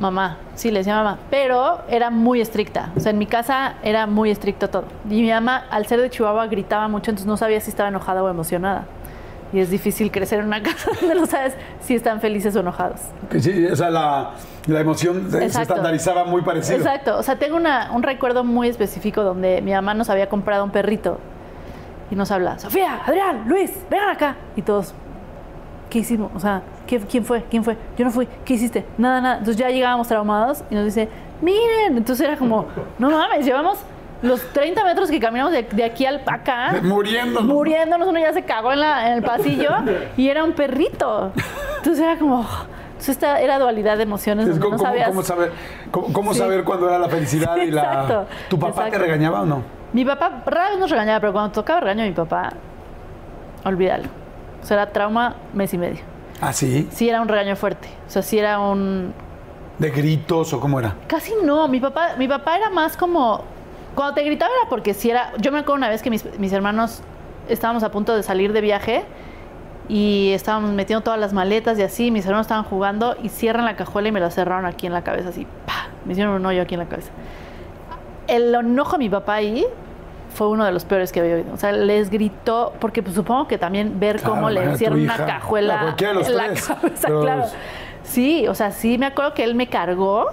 mamá, 0.00 0.38
sí, 0.54 0.70
le 0.70 0.78
decía 0.78 0.94
mamá, 0.96 1.18
pero 1.30 1.80
era 1.88 2.08
muy 2.10 2.40
estricta. 2.40 2.90
O 2.96 3.00
sea, 3.00 3.10
en 3.10 3.18
mi 3.18 3.26
casa 3.26 3.74
era 3.82 4.06
muy 4.06 4.30
estricto 4.30 4.68
todo. 4.70 4.84
Y 5.10 5.22
mi 5.22 5.30
mamá, 5.30 5.64
al 5.70 5.86
ser 5.86 6.00
de 6.00 6.08
Chihuahua, 6.08 6.46
gritaba 6.46 6.88
mucho, 6.88 7.10
entonces 7.10 7.26
no 7.26 7.36
sabía 7.36 7.60
si 7.60 7.70
estaba 7.70 7.88
enojada 7.88 8.22
o 8.22 8.28
emocionada. 8.28 8.84
Y 9.52 9.60
es 9.60 9.70
difícil 9.70 10.10
crecer 10.10 10.40
en 10.40 10.46
una 10.46 10.62
casa 10.62 10.90
donde 11.00 11.14
no 11.14 11.26
sabes 11.26 11.54
si 11.80 11.94
están 11.94 12.20
felices 12.20 12.54
o 12.56 12.60
enojados. 12.60 13.00
Sí, 13.40 13.66
o 13.66 13.74
sea, 13.76 13.90
la, 13.90 14.30
la 14.66 14.80
emoción 14.80 15.30
se- 15.30 15.44
estandarizaba 15.46 16.24
muy 16.24 16.42
parecido. 16.42 16.76
Exacto, 16.78 17.18
o 17.18 17.22
sea, 17.22 17.36
tengo 17.36 17.56
una- 17.56 17.90
un 17.92 18.02
recuerdo 18.02 18.44
muy 18.44 18.68
específico 18.68 19.22
donde 19.24 19.60
mi 19.62 19.72
mamá 19.72 19.94
nos 19.94 20.08
había 20.10 20.28
comprado 20.28 20.64
un 20.64 20.70
perrito 20.70 21.18
y 22.10 22.14
nos 22.16 22.30
habla, 22.30 22.58
Sofía, 22.58 23.00
Adrián, 23.06 23.44
Luis, 23.46 23.70
vengan 23.90 24.10
acá. 24.10 24.36
Y 24.56 24.62
todos, 24.62 24.94
¿qué 25.90 25.98
hicimos? 26.00 26.30
O 26.34 26.40
sea, 26.40 26.62
¿qué- 26.86 27.00
¿quién 27.00 27.24
fue? 27.24 27.44
¿Quién 27.50 27.64
fue? 27.64 27.76
Yo 27.96 28.04
no 28.04 28.10
fui, 28.10 28.28
¿qué 28.44 28.54
hiciste? 28.54 28.84
Nada, 28.96 29.20
nada. 29.20 29.38
Entonces 29.38 29.56
ya 29.56 29.68
llegábamos 29.70 30.08
traumados 30.08 30.62
y 30.70 30.74
nos 30.74 30.84
dice, 30.84 31.08
miren, 31.42 31.96
entonces 31.96 32.26
era 32.26 32.36
como, 32.36 32.66
no 32.98 33.10
mames, 33.10 33.44
llevamos 33.44 33.78
los 34.22 34.42
30 34.52 34.82
metros 34.84 35.10
que 35.10 35.20
caminamos 35.20 35.52
de, 35.52 35.62
de 35.62 35.84
aquí 35.84 36.04
al 36.06 36.22
acá. 36.26 36.74
Muriéndonos. 36.82 37.44
Muriéndonos, 37.44 38.08
uno 38.08 38.18
ya 38.18 38.32
se 38.32 38.42
cagó 38.42 38.72
en, 38.72 38.80
la, 38.80 39.08
en 39.08 39.18
el 39.18 39.22
pasillo 39.22 39.70
y 40.16 40.28
era 40.28 40.42
un 40.44 40.52
perrito. 40.54 41.30
Entonces 41.76 42.02
era 42.04 42.18
como, 42.18 42.40
entonces 42.88 43.10
esta 43.10 43.40
era 43.40 43.60
dualidad 43.60 43.96
de 43.96 44.02
emociones. 44.02 44.46
Entonces, 44.46 44.64
¿Cómo, 44.64 44.76
no 44.76 44.82
sabías. 44.82 45.08
cómo 45.08 45.22
saber, 45.22 45.52
cómo, 45.92 46.12
cómo 46.12 46.32
Sí. 46.32 46.40
saber 46.40 46.64
cuándo 46.64 46.88
era 46.88 46.98
la 46.98 47.08
felicidad 47.08 47.56
y 47.58 47.70
la... 47.70 47.82
Exacto, 47.82 48.26
¿Tu 48.50 48.58
papá 48.58 48.72
te 48.74 48.80
exacto. 48.88 48.98
regañaba 49.06 49.42
o 49.42 49.46
no? 49.46 49.62
Mi 49.92 50.04
papá 50.04 50.42
rara 50.46 50.70
vez 50.70 50.78
nos 50.78 50.90
regañaba, 50.90 51.20
pero 51.20 51.32
cuando 51.32 51.52
tocaba 51.52 51.80
regaño 51.80 52.02
a 52.02 52.06
mi 52.06 52.12
papá, 52.12 52.52
olvídalo. 53.64 54.08
O 54.62 54.66
sea, 54.66 54.76
era 54.82 54.92
trauma 54.92 55.36
mes 55.54 55.72
y 55.72 55.78
medio. 55.78 56.00
¿Ah, 56.40 56.52
sí? 56.52 56.88
Sí 56.90 57.08
era 57.08 57.20
un 57.20 57.28
regaño 57.28 57.56
fuerte. 57.56 57.88
O 58.06 58.10
sea, 58.10 58.22
sí 58.22 58.38
era 58.38 58.60
un... 58.60 59.12
¿De 59.78 59.90
gritos 59.90 60.52
o 60.52 60.60
cómo 60.60 60.78
era? 60.78 60.94
Casi 61.06 61.32
no. 61.42 61.68
Mi 61.68 61.80
papá, 61.80 62.10
mi 62.18 62.28
papá 62.28 62.56
era 62.56 62.70
más 62.70 62.96
como... 62.96 63.42
Cuando 63.94 64.14
te 64.14 64.22
gritaba 64.22 64.50
era 64.60 64.68
porque 64.68 64.94
sí 64.94 65.10
era... 65.10 65.32
Yo 65.38 65.50
me 65.52 65.58
acuerdo 65.58 65.76
una 65.76 65.88
vez 65.88 66.02
que 66.02 66.10
mis, 66.10 66.24
mis 66.38 66.52
hermanos 66.52 67.02
estábamos 67.48 67.82
a 67.82 67.90
punto 67.90 68.14
de 68.14 68.22
salir 68.22 68.52
de 68.52 68.60
viaje 68.60 69.04
y 69.88 70.32
estábamos 70.32 70.70
metiendo 70.72 71.02
todas 71.02 71.18
las 71.18 71.32
maletas 71.32 71.78
y 71.78 71.82
así. 71.82 72.10
Mis 72.10 72.24
hermanos 72.26 72.46
estaban 72.46 72.64
jugando 72.64 73.16
y 73.22 73.30
cierran 73.30 73.64
la 73.64 73.76
cajuela 73.76 74.08
y 74.08 74.12
me 74.12 74.20
la 74.20 74.30
cerraron 74.30 74.66
aquí 74.66 74.86
en 74.86 74.92
la 74.92 75.02
cabeza, 75.02 75.30
así. 75.30 75.46
¡pah! 75.66 75.88
Me 76.04 76.12
hicieron 76.12 76.34
un 76.34 76.44
hoyo 76.46 76.62
aquí 76.62 76.74
en 76.74 76.80
la 76.80 76.86
cabeza. 76.86 77.10
El 78.28 78.54
enojo 78.54 78.92
de 78.92 78.98
mi 78.98 79.08
papá 79.08 79.34
ahí 79.34 79.66
fue 80.34 80.48
uno 80.48 80.64
de 80.64 80.72
los 80.72 80.84
peores 80.84 81.10
que 81.10 81.20
había 81.20 81.34
oído. 81.36 81.52
O 81.52 81.56
sea, 81.56 81.72
les 81.72 82.10
gritó, 82.10 82.72
porque 82.80 83.02
pues, 83.02 83.14
supongo 83.14 83.48
que 83.48 83.58
también 83.58 83.98
ver 83.98 84.16
Claro, 84.16 84.34
cómo 84.34 84.50
le 84.50 84.60
tu 84.76 84.86
una 84.92 85.02
hija. 85.14 85.26
cajuela 85.26 85.74
A 85.74 85.82
cualquiera 85.82 86.12
de 86.12 86.18
los 86.20 86.28
en 86.28 86.36
la 86.36 86.42
cabeza, 86.48 87.08
claro. 87.08 87.44
Sí, 88.04 88.46
o 88.46 88.54
sea, 88.54 88.70
sí 88.70 88.98
me 88.98 89.06
acuerdo 89.06 89.34
que 89.34 89.44
él 89.44 89.54
me 89.54 89.66
cargó 89.66 90.26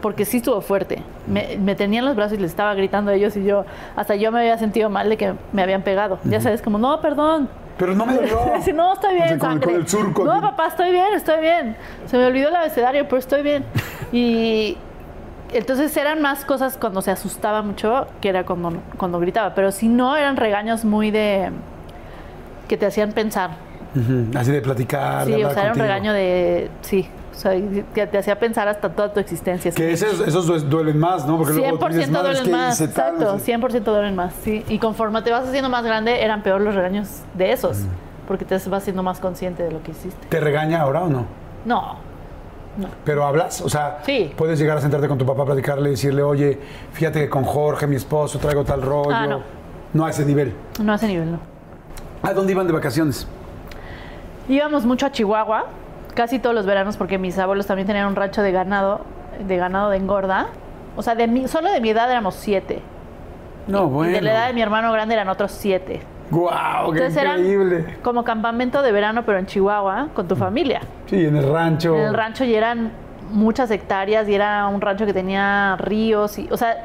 porque 0.00 0.24
sí 0.24 0.38
estuvo 0.38 0.60
fuerte. 0.60 1.02
Me, 1.26 1.56
me 1.58 1.74
tenía 1.74 2.00
en 2.00 2.06
los 2.06 2.16
brazos 2.16 2.38
y 2.38 2.40
les 2.40 2.50
estaba 2.50 2.74
gritando 2.74 3.10
a 3.10 3.14
ellos 3.14 3.36
y 3.36 3.44
yo, 3.44 3.64
hasta 3.96 4.14
yo 4.16 4.32
me 4.32 4.40
había 4.40 4.58
sentido 4.58 4.90
mal 4.90 5.08
de 5.08 5.16
que 5.16 5.34
me 5.52 5.62
habían 5.62 5.82
pegado. 5.82 6.18
Ya 6.24 6.40
sabes, 6.40 6.62
como, 6.62 6.78
no, 6.78 7.00
perdón. 7.00 7.48
Pero 7.78 7.94
no 7.94 8.06
me 8.06 8.14
dolió. 8.14 8.38
Sí, 8.62 8.72
no, 8.72 8.92
estoy 8.94 9.14
bien, 9.14 9.24
O 9.24 9.28
sea, 9.28 9.38
con, 9.38 9.48
sangre. 9.50 9.66
con 9.72 9.74
el 9.80 9.88
surco. 9.88 10.24
No, 10.24 10.40
papá, 10.40 10.66
estoy 10.68 10.90
bien, 10.90 11.14
estoy 11.14 11.40
bien. 11.40 11.76
Se 12.06 12.16
me 12.18 12.26
olvidó 12.26 12.48
el 12.48 12.56
abecedario, 12.56 13.04
pero 13.04 13.18
estoy 13.18 13.42
bien. 13.42 13.64
Y 14.12 14.76
entonces 15.52 15.96
eran 15.96 16.20
más 16.22 16.44
cosas 16.44 16.76
cuando 16.76 17.02
se 17.02 17.10
asustaba 17.10 17.62
mucho 17.62 18.06
que 18.20 18.28
era 18.28 18.44
cuando, 18.44 18.72
cuando 18.96 19.18
gritaba. 19.20 19.54
Pero 19.54 19.72
si 19.72 19.88
no, 19.88 20.16
eran 20.16 20.36
regaños 20.36 20.84
muy 20.84 21.10
de... 21.10 21.50
que 22.68 22.76
te 22.76 22.86
hacían 22.86 23.12
pensar. 23.12 23.50
Así 24.36 24.52
de 24.52 24.60
platicar. 24.62 25.26
de 25.26 25.34
Sí, 25.34 25.44
o 25.44 25.50
sea, 25.52 25.62
era 25.64 25.72
un 25.72 25.78
regaño 25.78 26.12
de... 26.12 26.70
Sí, 26.82 27.08
o 27.32 27.34
sea, 27.34 27.52
que 27.94 28.06
te 28.06 28.18
hacía 28.18 28.38
pensar 28.38 28.68
hasta 28.68 28.90
toda 28.90 29.12
tu 29.12 29.18
existencia. 29.18 29.72
Que 29.72 29.92
esos, 29.92 30.20
esos 30.20 30.46
du- 30.46 30.58
duelen 30.60 30.98
más, 30.98 31.26
¿no? 31.26 31.38
Porque 31.38 31.54
luego 31.54 31.78
tú 31.78 31.86
100% 31.86 31.88
dices, 31.94 32.10
"Madre, 32.10 32.32
es 32.32 32.38
duelen 32.38 32.44
que 32.44 32.50
más, 32.66 32.74
hice 32.80 32.88
tal", 32.92 33.14
exacto, 33.14 33.32
no 33.32 33.38
sé. 33.38 33.44
100% 33.46 33.80
duelen 33.92 34.14
más, 34.14 34.34
sí. 34.44 34.64
Y 34.68 34.78
conforme 34.78 35.22
te 35.22 35.30
vas 35.30 35.48
haciendo 35.48 35.70
más 35.70 35.82
grande, 35.82 36.22
eran 36.22 36.42
peor 36.42 36.60
los 36.60 36.74
regaños 36.74 37.08
de 37.34 37.52
esos, 37.52 37.78
porque 38.28 38.44
te 38.44 38.58
vas 38.68 38.82
siendo 38.84 39.02
más 39.02 39.20
consciente 39.20 39.62
de 39.62 39.70
lo 39.72 39.82
que 39.82 39.92
hiciste. 39.92 40.26
¿Te 40.28 40.38
regaña 40.38 40.82
ahora 40.82 41.02
o 41.04 41.08
no? 41.08 41.24
No, 41.64 41.96
¿Pero 43.04 43.24
hablas? 43.24 43.60
O 43.60 43.68
sea, 43.68 43.98
Sí. 44.04 44.32
puedes 44.36 44.58
llegar 44.58 44.76
a 44.78 44.80
sentarte 44.80 45.08
con 45.08 45.18
tu 45.18 45.26
papá, 45.26 45.44
platicarle 45.44 45.88
y 45.88 45.92
decirle, 45.92 46.22
oye, 46.22 46.58
fíjate 46.92 47.20
que 47.20 47.28
con 47.28 47.44
Jorge, 47.44 47.86
mi 47.86 47.96
esposo, 47.96 48.38
traigo 48.38 48.64
tal 48.64 48.82
rollo. 48.82 49.10
Ah, 49.14 49.26
no. 49.26 49.42
No 49.92 50.04
a 50.06 50.10
ese 50.10 50.24
nivel. 50.24 50.52
no 50.82 50.92
a 50.92 50.96
ese 50.96 51.06
nivel, 51.08 51.32
no. 51.32 51.38
¿A 52.22 52.32
dónde 52.32 52.52
iban 52.52 52.66
de 52.66 52.72
vacaciones? 52.72 53.26
Íbamos 54.48 54.84
mucho 54.84 55.06
a 55.06 55.12
Chihuahua, 55.12 55.66
casi 56.14 56.38
todos 56.38 56.54
los 56.54 56.66
veranos, 56.66 56.96
porque 56.96 57.18
mis 57.18 57.38
abuelos 57.38 57.66
también 57.66 57.86
tenían 57.86 58.06
un 58.06 58.16
rancho 58.16 58.42
de 58.42 58.52
ganado, 58.52 59.00
de 59.46 59.56
ganado 59.56 59.90
de 59.90 59.96
engorda. 59.96 60.48
O 60.96 61.02
sea, 61.02 61.14
de 61.14 61.26
mi, 61.28 61.46
solo 61.48 61.70
de 61.70 61.80
mi 61.80 61.90
edad 61.90 62.10
éramos 62.10 62.34
siete. 62.34 62.82
No, 63.68 63.84
Y 63.84 63.90
bueno. 63.90 64.12
de 64.12 64.20
la 64.22 64.32
edad 64.32 64.46
de 64.48 64.52
mi 64.54 64.62
hermano 64.62 64.92
grande 64.92 65.14
eran 65.14 65.28
otros 65.28 65.52
siete. 65.52 66.00
¡Guau! 66.30 66.92
¡Qué 66.92 66.98
Entonces 66.98 67.16
eran 67.22 67.40
increíble! 67.40 67.96
como 68.02 68.22
campamento 68.24 68.82
de 68.82 68.92
verano, 68.92 69.22
pero 69.26 69.38
en 69.38 69.46
Chihuahua, 69.46 70.08
con 70.14 70.28
tu 70.28 70.36
familia. 70.36 70.80
Sí, 71.06 71.24
en 71.26 71.36
el 71.36 71.52
rancho. 71.52 71.94
En 71.96 72.02
el 72.02 72.14
rancho 72.14 72.44
y 72.44 72.54
eran 72.54 72.92
muchas 73.32 73.70
hectáreas 73.70 74.28
y 74.28 74.34
era 74.34 74.66
un 74.68 74.80
rancho 74.80 75.06
que 75.06 75.12
tenía 75.12 75.76
ríos 75.78 76.38
y, 76.38 76.48
o 76.50 76.56
sea, 76.56 76.76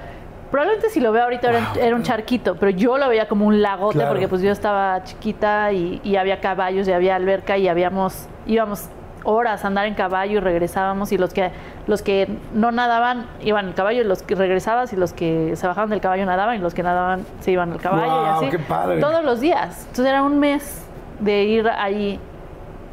probablemente 0.51 0.89
si 0.89 0.99
lo 0.99 1.11
veo 1.11 1.23
ahorita 1.23 1.49
era, 1.49 1.67
era 1.79 1.95
un 1.95 2.03
charquito, 2.03 2.55
pero 2.55 2.69
yo 2.71 2.97
lo 2.97 3.09
veía 3.09 3.27
como 3.27 3.45
un 3.45 3.61
lagote 3.61 3.95
Claro. 3.97 4.11
porque 4.11 4.27
pues 4.27 4.41
yo 4.41 4.51
estaba 4.51 5.03
chiquita 5.03 5.71
y, 5.71 5.99
y 6.03 6.15
había 6.17 6.39
caballos 6.39 6.87
y 6.87 6.91
había 6.91 7.15
alberca 7.15 7.57
y 7.57 7.67
habíamos, 7.67 8.27
íbamos 8.45 8.89
horas 9.25 9.63
a 9.63 9.67
andar 9.67 9.87
en 9.87 9.95
caballo 9.95 10.37
y 10.37 10.39
regresábamos 10.39 11.11
y 11.11 11.17
los 11.17 11.33
que 11.33 11.51
los 11.87 12.01
que 12.01 12.29
no 12.53 12.71
nadaban 12.71 13.27
iban 13.41 13.67
al 13.67 13.73
caballo 13.73 14.01
y 14.01 14.05
los 14.05 14.23
que 14.23 14.35
regresabas 14.35 14.93
y 14.93 14.95
los 14.95 15.13
que 15.13 15.55
se 15.55 15.67
bajaban 15.67 15.89
del 15.89 16.01
caballo 16.01 16.25
nadaban 16.25 16.55
y 16.55 16.59
los 16.59 16.73
que 16.73 16.83
nadaban 16.83 17.25
se 17.41 17.51
iban 17.51 17.73
al 17.73 17.81
caballo 17.81 18.23
y 18.23 18.29
así 18.29 18.57
qué 18.57 18.59
padre. 18.59 18.99
todos 19.01 19.23
los 19.23 19.39
días 19.39 19.81
entonces 19.81 20.05
era 20.05 20.23
un 20.23 20.39
mes 20.39 20.85
de 21.19 21.43
ir 21.43 21.67
ahí 21.67 22.19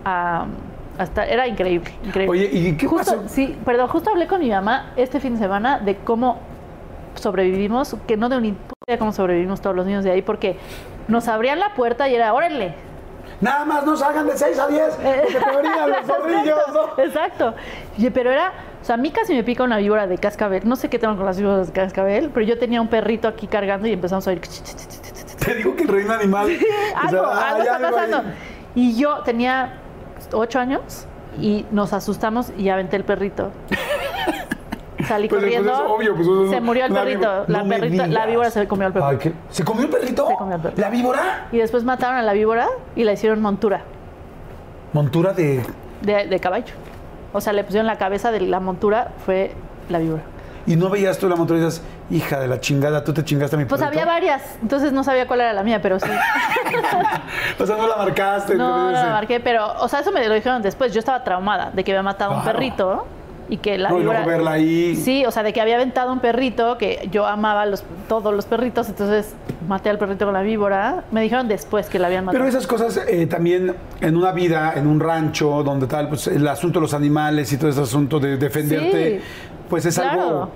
a 0.05 0.47
hasta 0.99 1.25
era 1.25 1.47
increíble, 1.47 1.90
increíble. 2.05 2.31
Oye, 2.31 2.51
¿y 2.53 2.77
qué 2.77 2.87
justo, 2.87 3.16
pasó? 3.16 3.29
Sí, 3.29 3.57
perdón, 3.64 3.88
justo 3.88 4.11
hablé 4.11 4.27
con 4.27 4.40
mi 4.40 4.51
mamá 4.51 4.92
este 4.97 5.21
fin 5.21 5.35
de 5.35 5.38
semana 5.38 5.79
de 5.79 5.97
cómo 5.97 6.38
sobrevivimos, 7.14 7.97
que 8.07 8.16
no 8.16 8.29
de 8.29 8.37
puta 8.38 8.75
idea 8.87 8.99
cómo 8.99 9.12
sobrevivimos 9.12 9.61
todos 9.61 9.75
los 9.75 9.87
niños 9.87 10.05
de 10.05 10.11
ahí, 10.11 10.23
porque 10.23 10.59
nos 11.09 11.29
abrían 11.29 11.59
la 11.61 11.75
puerta 11.75 12.09
y 12.09 12.14
era, 12.14 12.33
órale. 12.35 12.75
Nada 13.43 13.65
más 13.65 13.85
no 13.85 13.97
salgan 13.97 14.27
de 14.29 14.39
6 14.39 14.57
a 14.57 14.69
10, 14.69 14.95
porque 14.95 15.11
te 15.11 15.57
brillan 15.59 15.91
los 15.91 16.07
zorrillos, 16.07 16.59
¿no? 16.73 17.03
Exacto, 17.03 17.55
Pero 18.15 18.31
era, 18.31 18.53
o 18.81 18.85
sea, 18.85 18.95
a 18.95 18.99
mí 18.99 19.11
casi 19.11 19.35
me 19.35 19.43
pica 19.43 19.65
una 19.65 19.79
víbora 19.79 20.07
de 20.07 20.17
cascabel. 20.17 20.63
No 20.65 20.77
sé 20.77 20.89
qué 20.89 21.01
tengo 21.01 21.17
con 21.17 21.27
las 21.27 21.39
víboras 21.39 21.67
de 21.67 21.73
cascabel, 21.73 22.31
pero 22.33 22.47
yo 22.47 22.57
tenía 22.57 22.81
un 22.81 22.87
perrito 22.87 23.27
aquí 23.27 23.49
cargando 23.49 23.89
y 23.89 23.93
empezamos 23.93 24.29
a 24.29 24.31
oír. 24.31 24.41
Te 25.45 25.55
digo 25.57 25.75
que 25.75 25.83
el 25.83 25.89
reino 25.89 26.13
animal. 26.13 26.47
o 27.07 27.09
sea, 27.11 27.51
algo, 27.51 27.63
está 27.63 27.77
ahí. 27.77 27.83
pasando. 27.83 28.23
Y 28.77 28.97
yo 28.97 29.23
tenía 29.25 29.75
ocho 30.33 30.61
años 30.61 31.07
y 31.41 31.67
nos 31.73 31.93
asustamos 31.93 32.53
y 32.57 32.69
aventé 32.69 32.95
el 32.95 33.05
perrito. 33.05 33.51
Salí 35.07 35.29
Pues, 35.29 35.43
pues, 35.43 35.55
corriendo. 35.55 35.73
es 35.73 35.79
obvio, 35.91 36.15
pues, 36.15 36.27
uno- 36.29 36.51
se 36.51 36.61
murió 36.61 36.85
el 36.87 36.93
perrito. 36.93 37.45
La, 37.49 37.62
no 37.62 37.69
perrita, 37.69 38.07
la 38.07 38.27
víbora 38.27 38.51
se 38.51 38.67
comió 38.67 38.87
al 38.87 38.93
perrito. 38.93 39.09
Ay, 39.11 39.17
¿qué? 39.19 39.33
¿Se 39.51 39.65
comió 39.65 39.85
el 39.85 39.91
perrito? 39.91 40.27
Se 40.29 40.35
comió 40.37 40.57
el 40.57 40.61
perrito. 40.62 40.81
¿La 40.81 40.91
víbora? 40.91 41.47
Y 41.53 41.59
después 41.59 41.85
mataron 41.85 42.17
a 42.17 42.23
la 42.23 42.33
víbora 42.33 42.69
y 42.97 43.05
la 43.05 43.12
hicieron 43.12 43.41
montura 43.41 43.83
Montura 44.93 45.33
de. 45.33 45.65
de, 46.03 46.27
de 46.27 46.41
caballo. 46.41 46.75
O 47.33 47.41
sea, 47.41 47.53
le 47.53 47.65
pusieron 47.65 47.87
la 47.87 47.97
cabeza 47.97 48.31
de 48.31 48.41
la 48.43 48.61
montura, 48.61 49.12
fue 49.25 49.53
la 49.88 49.99
víbora. 49.99 50.23
Y 50.67 50.77
no 50.77 50.91
veías 50.91 51.19
tú 51.19 51.29
la 51.29 51.35
montura 51.35 51.59
y 51.59 51.65
dices, 51.65 51.83
hija 52.11 52.38
de 52.38 52.47
la 52.47 52.61
chingada, 52.61 53.03
tú 53.03 53.12
te 53.12 53.25
chingaste 53.25 53.57
a 53.57 53.59
mi 53.59 53.65
Pues 53.65 53.81
perrito. 53.81 54.01
había 54.01 54.12
varias, 54.12 54.43
entonces 54.62 54.93
no 54.93 55.03
sabía 55.03 55.27
cuál 55.27 55.41
era 55.41 55.53
la 55.55 55.62
mía, 55.65 55.81
pero 55.83 55.99
sí. 55.99 56.09
O 57.59 57.67
sea, 57.67 57.77
no 57.77 57.87
la 57.88 57.97
marcaste. 57.97 58.55
No, 58.55 58.87
no 58.87 58.93
la 58.93 59.11
marqué, 59.11 59.41
pero, 59.41 59.73
o 59.81 59.88
sea, 59.88 60.01
eso 60.01 60.12
me 60.12 60.27
lo 60.29 60.35
dijeron 60.35 60.62
después. 60.62 60.93
Yo 60.93 60.99
estaba 61.01 61.25
traumada 61.25 61.71
de 61.73 61.83
que 61.83 61.93
había 61.93 62.03
matado 62.03 62.33
a 62.33 62.37
un 62.38 62.45
perrito 62.45 63.07
y 63.49 63.57
que 63.59 63.77
la 63.79 63.91
No, 63.91 64.01
y 64.01 64.05
luego 64.05 64.25
verla 64.27 64.53
ahí. 64.53 64.97
Sí, 64.97 65.25
o 65.27 65.31
sea, 65.31 65.43
de 65.43 65.53
que 65.53 65.61
había 65.61 65.75
aventado 65.77 66.13
un 66.13 66.21
perrito, 66.21 66.79
que 66.79 67.09
yo 67.11 67.27
amaba 67.27 67.67
los, 67.67 67.85
todos 68.09 68.33
los 68.35 68.47
perritos, 68.47 68.89
entonces 68.89 69.35
maté 69.69 69.91
al 69.91 69.99
perrito 69.99 70.25
con 70.25 70.35
la 70.35 70.43
víbora. 70.43 71.05
Me 71.11 71.21
dijeron 71.23 71.49
después 71.49 71.89
que 71.89 71.99
la 71.99 72.07
habían 72.07 72.25
matado. 72.25 72.43
Pero 72.45 72.49
esas 72.49 72.67
cosas 72.67 73.01
eh, 73.09 73.27
también 73.27 73.75
en 74.01 74.17
una 74.17 74.33
vida, 74.33 74.73
en 74.77 74.87
un 74.87 75.01
rancho, 75.01 75.63
donde 75.63 75.87
tal, 75.87 76.09
pues 76.09 76.27
el 76.29 76.47
asunto 76.49 76.79
de 76.79 76.83
los 76.83 76.95
animales 76.95 77.53
y 77.53 77.57
todo 77.59 77.69
ese 77.71 77.81
asunto 77.83 78.19
de 78.21 78.37
defenderte, 78.37 79.19
Sí. 79.21 79.25
pues 79.69 79.85
es 79.87 79.99
claro. 79.99 80.23
algo. 80.23 80.51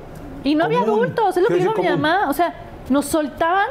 Y 0.45 0.55
no 0.55 0.65
había 0.65 0.81
adultos, 0.81 1.37
es 1.37 1.43
lo 1.43 1.49
que 1.49 1.57
dijo 1.57 1.75
mi 1.81 1.89
mamá. 1.89 2.29
O 2.31 2.33
sea, 2.33 2.55
nos 2.89 3.05
soltaban 3.07 3.67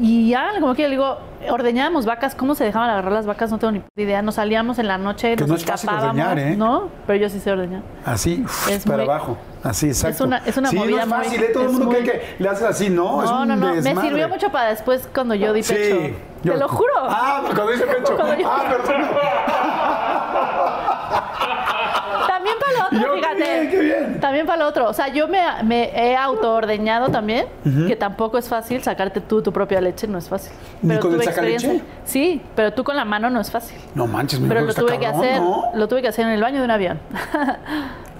y 0.00 0.30
ya, 0.30 0.52
como 0.60 0.74
que 0.74 0.84
le 0.84 0.90
digo, 0.90 1.18
ordeñábamos 1.50 2.06
vacas, 2.06 2.34
¿cómo 2.34 2.54
se 2.54 2.64
dejaban 2.64 2.90
agarrar 2.90 3.12
las 3.12 3.26
vacas? 3.26 3.50
No 3.50 3.58
tengo 3.58 3.72
ni 3.72 3.82
idea. 4.02 4.22
Nos 4.22 4.36
salíamos 4.36 4.78
en 4.78 4.88
la 4.88 4.98
noche, 4.98 5.36
Que 5.36 5.42
nos 5.42 5.48
no 5.48 5.56
es 5.56 5.64
fácil 5.64 5.88
escapábamos. 5.90 6.24
ordeñar, 6.26 6.52
¿eh? 6.52 6.56
No, 6.56 6.88
pero 7.06 7.18
yo 7.18 7.28
sí 7.28 7.40
sé 7.40 7.52
ordeñar. 7.52 7.82
Así, 8.04 8.44
Es 8.70 8.84
para 8.84 8.98
muy- 8.98 9.06
abajo. 9.06 9.36
Así, 9.62 9.86
exacto. 9.88 10.24
una- 10.24 10.38
es 10.38 10.56
una 10.56 10.70
sí, 10.70 10.76
movida 10.76 11.06
no 11.06 11.16
es 11.20 11.24
fácil, 11.24 11.38
muy- 11.40 11.48
¿eh? 11.48 11.50
Todo 11.52 11.62
el 11.62 11.68
es 11.68 11.72
mundo 11.74 11.86
muy- 11.86 11.96
cree 11.96 12.04
que 12.36 12.42
le 12.42 12.48
haces 12.48 12.64
así, 12.64 12.90
¿no? 12.90 13.22
es 13.22 13.30
No, 13.30 13.42
un 13.42 13.48
no, 13.48 13.56
no. 13.56 13.66
Me 13.68 13.74
desmadre. 13.80 14.08
sirvió 14.08 14.28
mucho 14.28 14.50
para 14.50 14.70
después 14.70 15.08
cuando 15.14 15.34
yo 15.34 15.52
di 15.52 15.62
Sí. 15.62 15.74
pecho. 15.74 15.96
yo- 16.42 16.52
Te 16.54 16.58
lo 16.58 16.68
juro. 16.68 16.92
Ah, 17.02 17.40
cuando 17.44 17.68
dice 17.68 17.84
pecho. 17.86 18.16
Cuando 18.16 18.34
yo- 18.36 18.50
Ah, 18.50 18.64
perdón. 18.68 19.02
También 22.26 22.56
para 22.58 22.72
lo 22.72 22.86
otro, 22.98 23.14
fíjate. 23.14 23.66
bien. 23.66 23.91
También 24.22 24.46
para 24.46 24.62
lo 24.62 24.68
otro. 24.68 24.88
O 24.88 24.92
sea, 24.92 25.08
yo 25.08 25.26
me, 25.26 25.40
me 25.64 25.90
he 25.94 26.16
autoordeñado 26.16 27.08
también, 27.08 27.46
que 27.88 27.96
tampoco 27.96 28.38
es 28.38 28.48
fácil 28.48 28.80
sacarte 28.80 29.20
tú 29.20 29.42
tu 29.42 29.52
propia 29.52 29.80
leche, 29.80 30.06
no 30.06 30.16
es 30.16 30.28
fácil. 30.28 30.52
¿Ni 30.80 30.96
con 30.98 31.12
el 31.12 31.18
tuve 31.18 31.24
sacaleche? 31.24 31.82
Sí, 32.04 32.40
pero 32.54 32.72
tú 32.72 32.84
con 32.84 32.94
la 32.94 33.04
mano 33.04 33.30
no 33.30 33.40
es 33.40 33.50
fácil. 33.50 33.76
No 33.96 34.06
manches, 34.06 34.38
mi 34.38 34.48
Pero 34.48 34.60
lo 34.60 34.72
tuve 34.72 34.96
que 35.00 35.06
hacer, 35.08 35.40
¿no? 35.40 35.64
lo 35.74 35.88
tuve 35.88 36.02
que 36.02 36.08
hacer 36.08 36.24
en 36.24 36.32
el 36.34 36.40
baño 36.40 36.60
de 36.60 36.64
un 36.64 36.70
avión. 36.70 37.00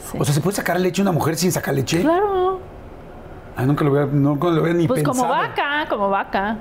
Sí. 0.02 0.18
O 0.20 0.24
sea, 0.24 0.34
¿se 0.34 0.40
puede 0.40 0.56
sacar 0.56 0.80
leche 0.80 1.00
una 1.00 1.12
mujer 1.12 1.36
sin 1.36 1.52
sacar 1.52 1.72
leche? 1.72 2.02
Claro. 2.02 2.58
Ay, 3.56 3.66
nunca 3.66 3.84
lo 3.84 3.90
voy 3.90 4.00
a, 4.00 4.06
nunca 4.06 4.48
lo 4.48 4.60
voy 4.60 4.70
a 4.70 4.74
ni 4.74 4.88
Pues 4.88 5.04
como 5.04 5.28
vaca, 5.28 5.86
como 5.88 6.10
vaca. 6.10 6.56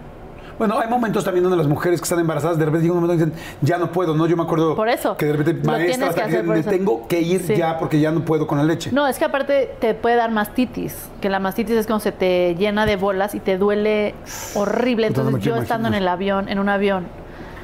Bueno, 0.61 0.77
hay 0.79 0.87
momentos 0.87 1.23
también 1.23 1.41
donde 1.41 1.57
las 1.57 1.65
mujeres 1.65 1.99
que 1.99 2.03
están 2.03 2.19
embarazadas 2.19 2.59
de 2.59 2.65
repente 2.65 2.83
llegan 2.83 2.97
un 2.99 3.03
momento 3.05 3.23
y 3.23 3.25
dicen, 3.25 3.43
ya 3.61 3.79
no 3.79 3.91
puedo, 3.91 4.13
¿no? 4.13 4.27
Yo 4.27 4.37
me 4.37 4.43
acuerdo 4.43 4.75
Por 4.75 4.89
eso. 4.89 5.17
que 5.17 5.25
de 5.25 5.33
repente, 5.33 5.67
maestra, 5.67 6.13
que 6.13 6.31
que 6.31 6.43
me 6.43 6.61
tengo 6.61 7.07
que 7.07 7.19
ir 7.19 7.41
Sí. 7.41 7.55
ya 7.55 7.79
porque 7.79 7.99
ya 7.99 8.11
no 8.11 8.23
puedo 8.23 8.45
con 8.45 8.59
la 8.59 8.63
leche. 8.63 8.91
No, 8.91 9.07
es 9.07 9.17
que 9.17 9.25
aparte 9.25 9.73
te 9.79 9.95
puede 9.95 10.17
dar 10.17 10.29
mastitis, 10.29 11.09
que 11.19 11.29
la 11.31 11.39
mastitis 11.39 11.77
es 11.77 11.87
cuando 11.87 12.01
se 12.03 12.11
te 12.11 12.53
llena 12.59 12.85
de 12.85 12.95
bolas 12.95 13.33
y 13.33 13.39
te 13.39 13.57
duele 13.57 14.13
horrible. 14.53 15.09
Me 15.09 15.17
Entonces 15.17 15.43
yo 15.43 15.55
estando 15.55 15.87
en 15.87 15.95
el 15.95 16.07
avión, 16.07 16.47
en 16.47 16.59
un 16.59 16.69
avión, 16.69 17.07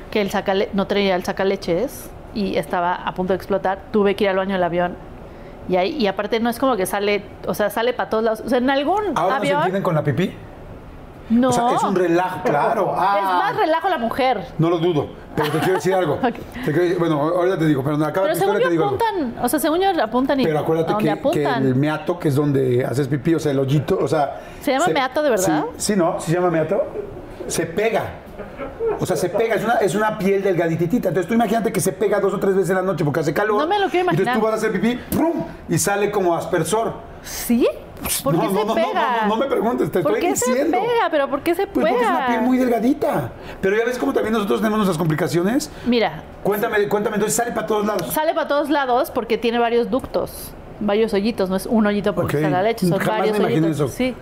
que 0.10 0.20
el 0.20 0.32
sacale 0.32 0.70
no 0.74 0.88
traía 0.88 1.16
el 1.16 1.24
sacaleches 1.24 2.10
y 2.34 2.58
estaba 2.58 2.96
a 2.96 3.14
punto 3.14 3.34
de 3.34 3.38
explotar. 3.38 3.78
Tuve 3.92 4.16
que 4.16 4.24
ir 4.24 4.32
al 4.32 4.38
baño 4.38 4.54
del 4.54 4.64
avión. 4.64 4.96
Y, 5.70 5.76
ahí, 5.76 5.96
y 5.96 6.08
aparte 6.08 6.40
no 6.40 6.50
es 6.50 6.58
como 6.58 6.76
que 6.76 6.88
sale, 6.88 7.22
o 7.46 7.54
sea, 7.54 7.70
sale 7.70 7.94
para 7.94 8.10
todos 8.10 8.24
lados. 8.24 8.42
O 8.44 8.50
sea, 8.50 8.58
en 8.58 8.72
algún 8.72 9.04
¿Ahora 9.14 9.36
no 9.36 9.42
se 9.46 9.48
avión... 9.50 9.58
entienden 9.58 9.84
con 9.84 9.94
la 9.94 10.04
pipí? 10.04 10.34
No. 11.30 11.50
O 11.50 11.52
sea, 11.52 11.76
es 11.76 11.84
un 11.84 11.96
relajo, 11.96 12.42
claro. 12.44 12.92
Es 12.94 13.00
Ah. 13.02 13.42
más 13.44 13.58
relajo 13.58 13.90
la 13.90 13.98
mujer. 13.98 14.46
No 14.58 14.70
lo 14.70 14.78
dudo, 14.80 15.08
pero 15.36 15.50
te 15.52 15.60
quiero 15.60 15.74
decir 15.76 15.94
algo. 15.94 16.14
Ok. 16.24 16.36
Te 16.66 16.72
quiero- 16.74 17.00
bueno, 17.00 17.22
ahorita 17.22 17.58
te 17.60 17.66
digo, 17.66 17.84
pero 17.84 17.96
acaba 18.06 18.28
Pero 18.28 18.36
según 18.40 18.56
yo 18.56 18.62
te 18.64 18.70
digo 18.70 18.84
algo. 18.86 18.96
apuntan, 18.96 19.44
o 19.44 19.50
sea, 19.50 19.60
según 19.60 19.80
yo 19.82 20.04
apuntan 20.04 20.40
y 20.40 20.44
Pero 20.46 20.60
acuérdate 20.60 20.94
que, 20.98 21.20
que 21.32 21.44
el 21.46 21.76
meato, 21.76 22.18
que 22.20 22.30
es 22.30 22.36
donde 22.36 22.86
haces 22.86 23.08
pipí, 23.08 23.36
o 23.36 23.40
sea, 23.40 23.52
el 23.52 23.60
hoyito, 23.60 23.98
o 24.02 24.08
sea... 24.08 24.40
¿Se 24.62 24.72
llama 24.72 24.88
meato 24.88 25.22
de 25.24 25.30
verdad? 25.30 25.66
Sí, 25.78 25.94
sí, 25.94 25.96
¿no? 26.00 26.20
¿Sí 26.20 26.32
se 26.32 26.38
llama 26.38 26.50
meato? 26.50 26.82
Se 27.48 27.66
pega. 27.66 28.04
O 29.00 29.06
sea, 29.06 29.16
se 29.16 29.30
pega, 29.30 29.56
es 29.56 29.64
una, 29.64 29.74
es 29.76 29.96
una 29.96 30.18
piel 30.18 30.42
delgadititita. 30.44 31.10
Entonces 31.10 31.28
tú 31.28 31.34
imagínate 31.36 31.72
que 31.72 31.80
se 31.80 31.92
pega 31.92 32.20
dos 32.20 32.34
o 32.34 32.40
tres 32.40 32.56
veces 32.56 32.70
en 32.72 32.78
la 32.78 32.82
noche 32.82 33.04
porque 33.06 33.20
hace 33.20 33.34
calor. 33.34 33.62
No 33.62 33.68
me 33.68 33.78
lo 33.80 33.88
quiero 33.90 34.04
imaginar. 34.06 34.36
Entonces 34.36 34.40
tú 34.40 34.42
vas 34.46 34.54
a 34.54 34.58
hacer 34.58 34.72
pipí, 34.72 35.00
¡prum! 35.16 35.44
Y 35.70 35.78
sale 35.78 36.10
como 36.12 36.36
aspersor. 36.36 36.94
¿Sí? 37.22 37.68
¿Por 38.24 38.34
No, 38.36 38.42
qué 38.42 38.48
no, 38.48 38.60
se 38.60 38.66
no, 38.66 38.74
pega? 38.76 39.26
no, 39.28 39.36
me 39.38 39.46
preguntes, 39.48 39.92
te 39.92 40.02
¿Por 40.02 40.12
estoy 40.14 40.22
qué 40.28 40.34
diciendo. 40.34 40.78
se 40.78 40.84
pega? 40.88 41.10
¿Pero 41.12 41.30
por 41.30 41.42
qué 41.42 41.56
se 41.56 41.68
Pues 41.68 41.86
pega? 41.86 41.96
porque 41.98 42.04
es 42.06 42.10
una 42.18 42.28
piel 42.28 42.42
muy 42.42 42.58
delgadita. 42.58 43.32
Pero 43.62 43.76
ya 43.78 43.86
ves 43.86 43.98
cómo 43.98 44.14
también 44.14 44.34
nosotros 44.34 44.60
tenemos 44.60 44.78
nuestras 44.80 44.98
complicaciones. 44.98 45.70
Mira, 45.86 46.24
Cuéntame, 46.44 46.88
cuéntame, 46.88 47.16
entonces 47.16 47.36
sale 47.36 47.52
para 47.52 47.68
todos 47.68 47.86
lados. 47.86 48.14
sale 48.14 48.34
para 48.34 48.48
todos 48.48 48.70
lados 48.70 49.12
porque 49.12 49.38
tiene 49.38 49.60
varios 49.60 49.90
ductos, 49.90 50.52
varios 50.80 51.14
hoyitos, 51.14 51.50
no 51.50 51.56
es 51.56 51.66
un 51.66 51.86
hoyito 51.86 52.14
porque 52.16 52.38
Ok. 52.38 52.44
está 52.44 52.50
la 52.50 52.64
leche, 52.64 52.88
son 52.88 53.00
Jamás 53.00 53.18
varios 53.20 53.40
me 53.40 53.46
hoyitos. 53.46 53.72
eso. 53.72 53.88
Sí. 53.90 54.16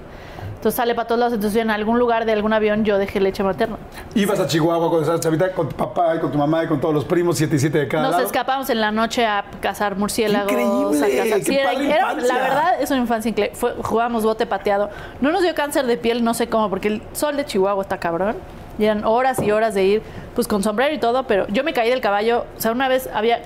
Entonces 0.65 0.77
sale 0.77 0.95
para 0.95 1.07
todos 1.07 1.19
lados. 1.19 1.33
Entonces 1.35 1.61
en 1.61 1.69
algún 1.69 1.99
lugar 1.99 2.25
de 2.25 2.33
algún 2.33 2.51
avión 2.51 2.83
yo 2.85 2.97
dejé 2.97 3.19
leche 3.19 3.43
materna. 3.43 3.77
Ibas 4.15 4.39
a 4.39 4.47
Chihuahua 4.47 4.87
cuando 4.89 5.01
estabas 5.01 5.21
chavita 5.21 5.51
con 5.51 5.69
tu 5.69 5.75
papá 5.75 6.15
y 6.15 6.19
con 6.19 6.31
tu 6.31 6.39
mamá 6.39 6.63
y 6.63 6.67
con 6.67 6.81
todos 6.81 6.91
los 6.95 7.05
primos, 7.05 7.37
siete 7.37 7.57
y 7.57 7.59
siete 7.59 7.77
de 7.77 7.87
cada 7.87 8.05
Nos 8.05 8.13
lado. 8.13 8.25
escapamos 8.25 8.67
en 8.71 8.81
la 8.81 8.91
noche 8.91 9.27
a 9.27 9.45
cazar 9.61 9.95
murciélagos. 9.95 10.51
¡Qué 10.51 10.59
increíble! 10.63 10.97
a 10.97 11.23
cazar- 11.23 11.37
¡Qué 11.37 11.43
Sí, 11.45 11.55
era- 11.55 11.71
padre 11.71 11.85
era- 11.85 11.97
infancia! 12.13 12.33
la 12.33 12.41
verdad 12.41 12.81
es 12.81 12.89
una 12.89 12.99
infancia 13.01 13.29
increíble. 13.29 13.55
Fue- 13.55 13.75
Jugábamos 13.83 14.23
bote 14.23 14.47
pateado. 14.47 14.89
No 15.21 15.31
nos 15.31 15.43
dio 15.43 15.53
cáncer 15.53 15.85
de 15.85 15.97
piel, 15.97 16.23
no 16.23 16.33
sé 16.33 16.47
cómo, 16.49 16.67
porque 16.71 16.87
el 16.87 17.03
sol 17.13 17.37
de 17.37 17.45
Chihuahua 17.45 17.83
está 17.83 17.99
cabrón. 17.99 18.35
Y 18.79 18.85
eran 18.85 19.05
horas 19.05 19.39
y 19.43 19.51
horas 19.51 19.75
de 19.75 19.83
ir, 19.83 20.01
pues 20.33 20.47
con 20.47 20.63
sombrero 20.63 20.95
y 20.95 20.97
todo, 20.97 21.27
pero 21.27 21.45
yo 21.49 21.63
me 21.63 21.73
caí 21.73 21.91
del 21.91 22.01
caballo. 22.01 22.47
O 22.57 22.59
sea, 22.59 22.71
una 22.71 22.87
vez 22.87 23.07
había 23.13 23.39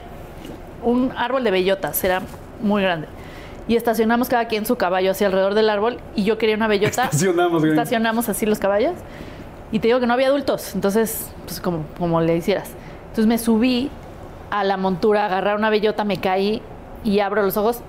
un 0.84 1.12
árbol 1.18 1.44
de 1.44 1.52
bellotas, 1.52 2.02
era 2.02 2.22
muy 2.62 2.82
grande. 2.82 3.10
Y 3.70 3.76
estacionamos 3.78 4.28
cada 4.28 4.46
quien 4.50 4.66
su 4.66 4.76
caballo 4.76 5.12
hacia 5.12 5.28
alrededor 5.28 5.54
del 5.54 5.70
árbol 5.70 6.00
y 6.16 6.24
yo 6.26 6.38
quería 6.38 6.56
una 6.56 6.68
bellota. 6.68 7.04
Estacionamos, 7.06 7.62
güey. 7.62 7.72
Estacionamos 7.72 8.28
así 8.28 8.46
los 8.46 8.60
caballos. 8.60 8.94
Y 9.72 9.80
te 9.80 9.88
digo 9.88 10.00
que 10.02 10.08
no 10.08 10.14
había 10.14 10.28
adultos, 10.28 10.74
entonces, 10.76 11.30
pues 11.46 11.62
como, 11.62 11.86
como 11.98 12.20
le 12.20 12.36
hicieras. 12.36 12.72
Entonces 13.04 13.28
me 13.28 13.38
subí 13.38 13.90
a 14.50 14.64
la 14.64 14.78
montura, 14.78 15.26
agarrar 15.26 15.56
una 15.58 15.70
bellota, 15.70 16.04
me 16.04 16.18
caí 16.18 16.62
y 17.04 17.20
abro 17.20 17.44
los 17.44 17.56
ojos, 17.56 17.82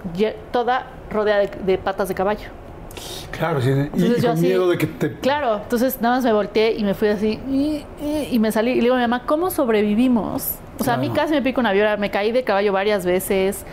toda 0.52 0.86
rodeada 1.10 1.40
de, 1.40 1.50
de 1.64 1.78
patas 1.78 2.08
de 2.08 2.14
caballo. 2.14 2.48
Claro, 3.30 3.62
sí. 3.62 3.70
Y, 3.70 3.72
Entonces 3.72 4.18
y 4.18 4.20
yo 4.20 4.28
con 4.28 4.30
así- 4.36 4.46
miedo 4.46 4.68
de 4.68 4.76
que 4.76 4.86
te. 4.86 5.14
Claro, 5.20 5.56
entonces 5.62 5.98
nada 6.02 6.16
más 6.16 6.24
me 6.24 6.32
volteé 6.34 6.72
y 6.76 6.84
me 6.84 6.92
fui 6.92 7.08
así 7.08 7.40
y, 7.48 7.84
y- 8.04 8.28
y 8.32 8.38
me 8.38 8.52
salí 8.52 8.72
y 8.72 8.74
le 8.76 8.82
digo 8.82 8.94
a 8.94 8.98
mi 8.98 9.04
mamá, 9.04 9.22
¿cómo 9.24 9.50
sobrevivimos? 9.50 10.56
O 10.78 10.84
sea, 10.84 10.94
a 10.94 10.96
mí 10.98 11.08
casi 11.10 11.32
me 11.32 11.40
pica 11.40 11.60
una 11.60 11.72
viola, 11.72 11.96
me 11.96 12.10
caí 12.10 12.30
de 12.32 12.42
caballo 12.44 12.72
varias 12.74 13.06
veces. 13.06 13.64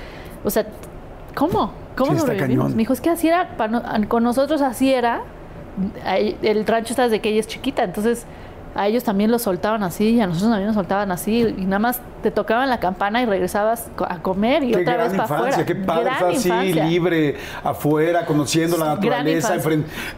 O 0.45 0.49
sea, 0.49 0.65
¿cómo? 1.35 1.73
¿Cómo 1.97 2.13
Sí, 2.13 2.19
sobrevivimos? 2.19 2.71
Me 2.71 2.77
dijo, 2.77 2.93
es 2.93 3.01
que 3.01 3.09
así 3.09 3.27
era, 3.27 3.57
pa- 3.57 3.67
no- 3.67 3.81
con 4.07 4.23
nosotros 4.23 4.61
así 4.61 4.93
era. 4.93 5.21
El 6.41 6.65
rancho 6.65 6.93
está 6.93 7.03
desde 7.03 7.19
que 7.21 7.29
ella 7.29 7.39
es 7.39 7.47
chiquita, 7.47 7.83
entonces 7.83 8.25
a 8.77 8.87
ellos 8.87 9.03
también 9.03 9.31
los 9.31 9.41
soltaban 9.41 9.81
así 9.83 10.09
y 10.09 10.21
a 10.21 10.27
nosotros 10.27 10.51
también 10.51 10.67
nos 10.67 10.75
soltaban 10.75 11.11
así 11.11 11.53
y 11.57 11.65
nada 11.65 11.79
más 11.79 11.99
te 12.21 12.31
tocaban 12.31 12.69
la 12.69 12.79
campana 12.79 13.21
y 13.21 13.25
regresabas 13.25 13.87
a 14.07 14.19
comer 14.21 14.63
y 14.63 14.71
Qué 14.71 14.81
otra 14.81 14.93
gran 14.93 15.07
vez 15.09 15.17
para 15.17 15.23
infancia, 15.23 15.47
afuera. 15.47 15.65
qué 15.65 15.75
padre 15.75 16.03
Gran 16.03 16.13
estar 16.13 16.29
así, 16.29 16.47
infancia. 16.47 16.85
libre, 16.85 17.35
afuera, 17.63 18.25
conociendo 18.25 18.77
la 18.77 18.95
naturaleza, 18.95 19.55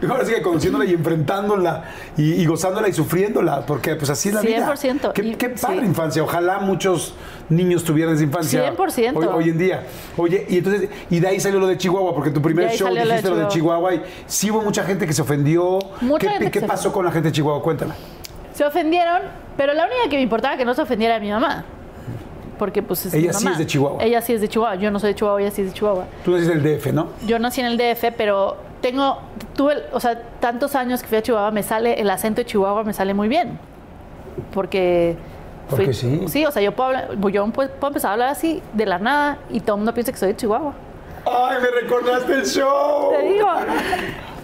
ahora 0.08 0.24
sí 0.24 0.32
que 0.34 0.42
conociéndola 0.42 0.84
y 0.84 0.92
enfrentándola 0.92 1.84
y, 2.16 2.32
y 2.34 2.46
gozándola 2.46 2.88
y 2.88 2.92
sufriéndola, 2.92 3.64
porque 3.66 3.96
pues 3.96 4.10
así 4.10 4.28
es 4.28 4.34
la 4.34 4.42
vida. 4.42 4.72
100%. 4.74 5.12
Qué, 5.12 5.48
padre 5.48 5.80
sí. 5.80 5.86
infancia, 5.86 6.22
ojalá 6.22 6.58
muchos 6.58 7.14
niños 7.48 7.82
tuvieran 7.82 8.14
esa 8.14 8.24
infancia 8.24 8.72
100%. 8.74 9.16
Hoy, 9.16 9.26
hoy 9.26 9.48
en 9.50 9.58
día. 9.58 9.84
Oye, 10.16 10.46
y 10.48 10.58
entonces, 10.58 10.88
y 11.08 11.18
de 11.20 11.28
ahí 11.28 11.40
salió 11.40 11.58
lo 11.58 11.66
de 11.66 11.78
Chihuahua, 11.78 12.14
porque 12.14 12.30
tu 12.30 12.42
primer 12.42 12.70
show 12.72 12.92
de 12.92 13.02
dijiste 13.02 13.30
lo 13.30 13.36
de 13.36 13.48
Chihuahua 13.48 13.94
y 13.94 14.02
sí 14.26 14.50
hubo 14.50 14.62
mucha 14.62 14.84
gente 14.84 15.06
que 15.06 15.12
se 15.12 15.22
ofendió. 15.22 15.78
Mucha 16.00 16.26
¿Qué, 16.26 16.32
gente 16.34 16.50
qué 16.50 16.60
pasó 16.66 16.92
con 16.92 17.04
la 17.04 17.10
gente 17.10 17.28
de 17.28 17.32
Chihuahua? 17.32 17.62
Cuéntame. 17.62 18.19
Se 18.54 18.64
ofendieron, 18.64 19.22
pero 19.56 19.72
la 19.74 19.84
única 19.86 20.08
que 20.10 20.16
me 20.16 20.22
importaba 20.22 20.56
que 20.56 20.64
no 20.64 20.74
se 20.74 20.82
ofendiera 20.82 21.16
era 21.16 21.24
mi 21.24 21.30
mamá. 21.30 21.64
Porque 22.58 22.82
pues 22.82 23.06
es 23.06 23.14
mi 23.14 23.20
Ella 23.20 23.32
sí 23.32 23.48
es 23.48 23.58
de 23.58 23.66
Chihuahua. 23.66 24.02
Ella 24.04 24.20
sí 24.20 24.32
es 24.34 24.40
de 24.42 24.48
Chihuahua. 24.48 24.74
Yo 24.76 24.90
no 24.90 24.98
soy 24.98 25.10
de 25.10 25.14
Chihuahua, 25.14 25.40
ella 25.40 25.50
sí 25.50 25.62
es 25.62 25.68
de 25.68 25.72
Chihuahua. 25.74 26.04
Tú 26.24 26.32
naciste 26.32 26.52
en 26.52 26.58
el 26.66 26.78
DF, 26.78 26.86
¿no? 26.92 27.06
Yo 27.26 27.38
nací 27.38 27.60
en 27.62 27.66
el 27.68 27.78
DF, 27.78 28.12
pero 28.16 28.56
tengo, 28.82 29.18
tuve, 29.56 29.76
o 29.92 30.00
sea, 30.00 30.20
tantos 30.40 30.74
años 30.74 31.00
que 31.00 31.08
fui 31.08 31.16
a 31.18 31.22
Chihuahua, 31.22 31.50
me 31.52 31.62
sale, 31.62 31.98
el 32.00 32.10
acento 32.10 32.42
de 32.42 32.46
Chihuahua 32.46 32.84
me 32.84 32.92
sale 32.92 33.14
muy 33.14 33.28
bien. 33.28 33.58
Porque... 34.52 35.16
Porque 35.68 35.94
sí. 35.94 36.24
Sí, 36.28 36.44
o 36.44 36.50
sea, 36.50 36.60
yo 36.62 36.72
puedo, 36.72 36.88
hablar- 36.88 37.08
yo 37.30 37.46
puedo, 37.46 37.70
puedo 37.70 37.88
empezar 37.88 38.10
a 38.10 38.12
hablar 38.14 38.28
así 38.30 38.60
de 38.72 38.86
la 38.86 38.98
nada 38.98 39.38
y 39.50 39.60
todo 39.60 39.76
el 39.76 39.78
mundo 39.78 39.94
piensa 39.94 40.10
que 40.12 40.18
soy 40.18 40.28
de 40.28 40.36
Chihuahua. 40.36 40.74
¡Ay, 41.26 41.58
me 41.62 41.80
recordaste 41.82 42.32
el 42.34 42.44
show! 42.46 43.10
Te 43.10 43.22
digo. 43.28 43.46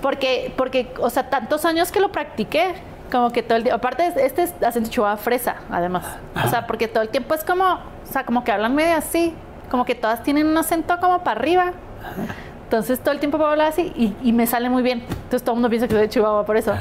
Porque, 0.00 0.52
porque, 0.56 0.92
o 1.00 1.10
sea, 1.10 1.28
tantos 1.28 1.64
años 1.64 1.90
que 1.90 1.98
lo 2.00 2.10
practiqué, 2.12 2.74
como 3.10 3.30
que 3.30 3.42
todo 3.42 3.56
el 3.56 3.64
tiempo. 3.64 3.76
Aparte, 3.76 4.12
este 4.16 4.42
es 4.44 4.54
acento 4.62 4.90
chihuahua 4.90 5.16
fresa, 5.16 5.56
además. 5.70 6.04
O 6.44 6.48
sea, 6.48 6.66
porque 6.66 6.88
todo 6.88 7.02
el 7.02 7.08
tiempo 7.08 7.34
es 7.34 7.44
como, 7.44 7.64
o 7.64 8.12
sea, 8.12 8.24
como 8.24 8.44
que 8.44 8.52
hablan 8.52 8.74
medio 8.74 8.96
así, 8.96 9.34
como 9.70 9.84
que 9.84 9.94
todas 9.94 10.22
tienen 10.22 10.46
un 10.46 10.56
acento 10.56 10.98
como 11.00 11.20
para 11.22 11.40
arriba. 11.40 11.72
Entonces, 12.64 13.00
todo 13.00 13.12
el 13.12 13.20
tiempo 13.20 13.38
puedo 13.38 13.50
hablar 13.50 13.68
así 13.68 13.92
y, 13.94 14.14
y 14.22 14.32
me 14.32 14.46
sale 14.46 14.68
muy 14.68 14.82
bien. 14.82 15.00
Entonces, 15.08 15.42
todo 15.42 15.52
el 15.52 15.56
mundo 15.56 15.70
piensa 15.70 15.86
que 15.86 15.94
soy 15.94 16.02
de 16.02 16.08
Chihuahua 16.08 16.44
por 16.44 16.56
eso. 16.56 16.72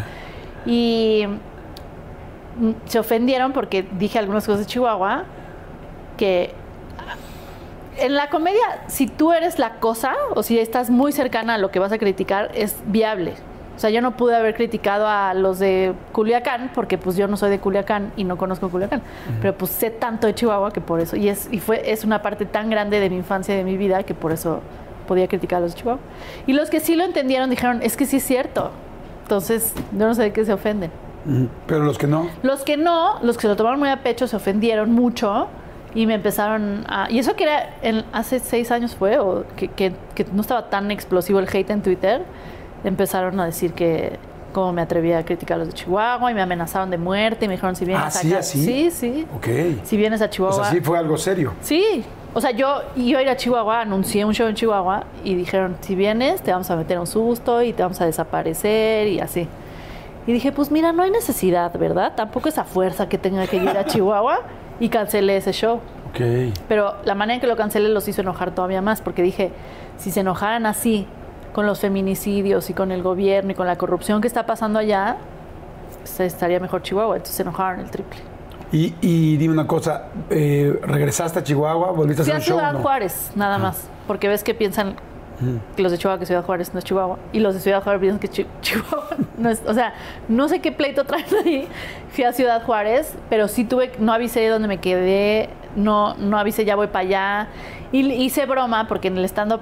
Y 0.65 1.25
mm, 2.57 2.71
se 2.85 2.99
ofendieron 2.99 3.53
porque 3.53 3.83
dije 3.83 4.17
algunas 4.17 4.45
cosas 4.45 4.61
de 4.61 4.65
Chihuahua 4.65 5.25
que 6.17 6.53
en 7.97 8.15
la 8.15 8.29
comedia, 8.29 8.83
si 8.87 9.07
tú 9.07 9.31
eres 9.31 9.59
la 9.59 9.75
cosa 9.75 10.13
o 10.33 10.43
si 10.43 10.59
estás 10.59 10.89
muy 10.89 11.11
cercana 11.11 11.55
a 11.55 11.57
lo 11.57 11.71
que 11.71 11.79
vas 11.79 11.91
a 11.91 11.97
criticar, 11.97 12.51
es 12.53 12.75
viable. 12.85 13.35
O 13.75 13.79
sea, 13.79 13.89
yo 13.89 14.01
no 14.01 14.15
pude 14.15 14.35
haber 14.35 14.55
criticado 14.55 15.07
a 15.07 15.33
los 15.33 15.59
de 15.59 15.93
Culiacán 16.13 16.71
porque 16.73 16.97
pues 16.97 17.17
yo 17.17 17.27
no 17.27 17.35
soy 17.37 17.49
de 17.49 17.59
Culiacán 17.59 18.13
y 18.15 18.23
no 18.23 18.37
conozco 18.37 18.69
Culiacán, 18.69 19.01
pero 19.41 19.53
pues 19.57 19.71
sé 19.71 19.89
tanto 19.89 20.27
de 20.27 20.33
Chihuahua 20.35 20.71
que 20.71 20.79
por 20.81 20.99
eso 21.01 21.15
y 21.17 21.27
es 21.29 21.49
y 21.51 21.59
fue 21.59 21.91
es 21.91 22.05
una 22.05 22.21
parte 22.21 22.45
tan 22.45 22.69
grande 22.69 22.99
de 22.99 23.09
mi 23.09 23.17
infancia 23.17 23.53
y 23.53 23.57
de 23.57 23.63
mi 23.65 23.75
vida 23.77 24.03
que 24.03 24.13
por 24.13 24.31
eso 24.31 24.61
podía 25.07 25.27
criticar 25.27 25.57
a 25.57 25.61
los 25.61 25.73
de 25.75 25.79
Chihuahua. 25.81 25.99
Y 26.47 26.53
los 26.53 26.69
que 26.69 26.79
sí 26.79 26.95
lo 26.95 27.03
entendieron 27.03 27.49
dijeron, 27.49 27.81
"Es 27.83 27.97
que 27.97 28.05
sí 28.05 28.17
es 28.17 28.23
cierto." 28.23 28.71
Entonces, 29.23 29.73
yo 29.91 30.07
no 30.07 30.13
sé 30.15 30.21
de 30.23 30.31
qué 30.33 30.45
se 30.45 30.53
ofenden. 30.53 30.91
Pero 31.67 31.83
los 31.83 31.97
que 31.97 32.05
no. 32.07 32.27
Los 32.43 32.63
que 32.63 32.77
no, 32.77 33.19
los 33.23 33.35
que 33.37 33.41
se 33.41 33.47
lo 33.47 33.55
tomaron 33.55 33.79
muy 33.79 33.89
a 33.89 34.03
pecho, 34.03 34.27
se 34.27 34.35
ofendieron 34.35 34.91
mucho 34.93 35.47
y 35.95 36.05
me 36.05 36.13
empezaron 36.13 36.85
a... 36.87 37.09
Y 37.09 37.17
eso 37.19 37.35
que 37.35 37.45
era 37.45 37.69
en- 37.81 38.03
hace 38.13 38.37
seis 38.39 38.69
años 38.69 38.95
fue, 38.95 39.17
o 39.17 39.43
que, 39.55 39.69
que- 39.69 39.93
que 40.13 40.25
no 40.31 40.41
estaba 40.41 40.69
tan 40.69 40.91
explosivo 40.91 41.39
el 41.39 41.47
hate 41.51 41.71
en 41.71 41.81
Twitter, 41.81 42.21
empezaron 42.85 43.39
a 43.41 43.45
decir 43.45 43.73
que 43.73 44.17
cómo 44.53 44.71
me 44.71 44.81
atrevía 44.81 45.17
a 45.17 45.25
criticar 45.25 45.55
a 45.55 45.57
los 45.59 45.67
de 45.67 45.73
Chihuahua 45.73 46.31
y 46.31 46.33
me 46.33 46.41
amenazaron 46.41 46.89
de 46.89 46.97
muerte 46.97 47.43
y 47.43 47.47
me 47.49 47.55
dijeron 47.55 47.75
si 47.75 47.83
vienes 47.83 48.05
Ah, 48.05 48.11
¿sí, 48.11 48.29
acá- 48.29 48.39
así? 48.39 48.63
Sí, 48.65 48.89
sí. 48.91 49.27
Ok. 49.35 49.47
Si 49.83 49.97
vienes 49.97 50.21
a 50.21 50.25
O 50.25 50.27
Chihuahua... 50.29 50.63
sea, 50.63 50.71
sí 50.71 50.79
fue 50.79 50.97
algo 50.97 51.17
serio. 51.17 51.51
Sí, 51.59 52.05
o 52.33 52.39
sea, 52.39 52.51
yo 52.51 52.81
iba 52.95 53.19
a 53.19 53.21
ir 53.21 53.27
a 53.29 53.35
Chihuahua, 53.35 53.81
anuncié 53.81 54.23
un 54.23 54.33
show 54.33 54.47
en 54.47 54.55
Chihuahua 54.55 55.03
y 55.25 55.35
dijeron, 55.35 55.75
si 55.81 55.95
vienes, 55.95 56.41
te 56.41 56.51
vamos 56.51 56.71
a 56.71 56.77
meter 56.77 56.97
un 56.99 57.07
susto 57.07 57.61
y 57.63 57.73
te 57.73 57.83
vamos 57.83 57.99
a 57.99 58.05
desaparecer 58.05 59.07
y 59.09 59.19
así. 59.19 59.47
Y 60.27 60.31
dije, 60.33 60.51
pues 60.53 60.71
mira, 60.71 60.91
no 60.93 61.03
hay 61.03 61.11
necesidad, 61.11 61.77
¿verdad? 61.77 62.13
Tampoco 62.15 62.47
esa 62.49 62.63
fuerza 62.63 63.09
que 63.09 63.17
tenga 63.17 63.45
que 63.47 63.57
ir 63.57 63.69
a 63.69 63.85
Chihuahua 63.85 64.39
y 64.79 64.87
cancelé 64.89 65.37
ese 65.37 65.51
show. 65.51 65.81
Ok. 66.09 66.53
Pero 66.69 66.95
la 67.03 67.13
manera 67.13 67.35
en 67.35 67.41
que 67.41 67.47
lo 67.47 67.55
cancelé 67.57 67.89
los 67.89 68.07
hizo 68.07 68.21
enojar 68.21 68.51
todavía 68.55 68.81
más, 68.81 69.01
porque 69.01 69.21
dije, 69.21 69.51
si 69.97 70.11
se 70.11 70.21
enojaran 70.21 70.65
así 70.65 71.07
con 71.55 71.65
los 71.65 71.79
feminicidios 71.79 72.69
y 72.69 72.73
con 72.73 72.91
el 72.91 73.01
gobierno 73.01 73.51
y 73.51 73.55
con 73.55 73.65
la 73.65 73.77
corrupción 73.77 74.19
que 74.19 74.27
está 74.27 74.45
pasando 74.45 74.77
allá, 74.77 75.15
se 76.03 76.25
estaría 76.25 76.59
mejor 76.59 76.81
Chihuahua. 76.81 77.15
Entonces 77.15 77.37
se 77.37 77.43
enojaron 77.43 77.79
el 77.79 77.89
triple. 77.89 78.19
Y, 78.73 78.93
y 78.99 79.37
dime 79.37 79.53
una 79.53 79.65
cosa, 79.65 80.07
eh, 80.29 80.77
¿regresaste 80.83 81.39
a 81.39 81.43
Chihuahua? 81.43 81.91
¿Volviste 81.93 82.23
a 82.23 82.25
Fui 82.25 82.33
hacer 82.33 82.35
a 82.35 82.37
un 82.37 82.43
show? 82.43 82.57
Ciudad 82.59 82.73
no? 82.73 82.79
Juárez, 82.79 83.31
nada 83.35 83.57
más. 83.57 83.87
Porque 84.05 84.27
ves 84.27 84.43
que 84.43 84.53
piensan 84.53 84.95
que 85.77 85.81
los 85.81 85.91
de 85.93 85.97
Chihuahua 85.97 86.19
que 86.19 86.25
Ciudad 86.25 86.43
Juárez 86.43 86.73
no 86.73 86.79
es 86.79 86.83
Chihuahua. 86.85 87.19
Y 87.31 87.39
los 87.39 87.53
de 87.53 87.61
Ciudad 87.61 87.81
Juárez 87.81 88.01
piensan 88.01 88.19
que 88.19 88.27
Chi- 88.27 88.47
Chihuahua 88.61 89.07
no 89.37 89.49
es. 89.49 89.61
O 89.65 89.73
sea, 89.73 89.93
no 90.27 90.49
sé 90.49 90.59
qué 90.59 90.73
pleito 90.73 91.05
traen 91.05 91.25
ahí. 91.45 91.67
Fui 92.09 92.25
a 92.25 92.33
Ciudad 92.33 92.63
Juárez, 92.63 93.15
pero 93.29 93.47
sí 93.47 93.63
tuve. 93.63 93.93
No 93.99 94.11
avisé 94.11 94.45
dónde 94.49 94.67
me 94.67 94.79
quedé. 94.79 95.47
No, 95.77 96.15
no 96.15 96.37
avisé 96.37 96.65
ya 96.65 96.75
voy 96.75 96.87
para 96.87 96.99
allá. 97.07 97.47
Y 97.93 97.99
hice 98.11 98.45
broma 98.45 98.89
porque 98.89 99.07
en 99.07 99.17
el 99.17 99.23
stand-up. 99.25 99.61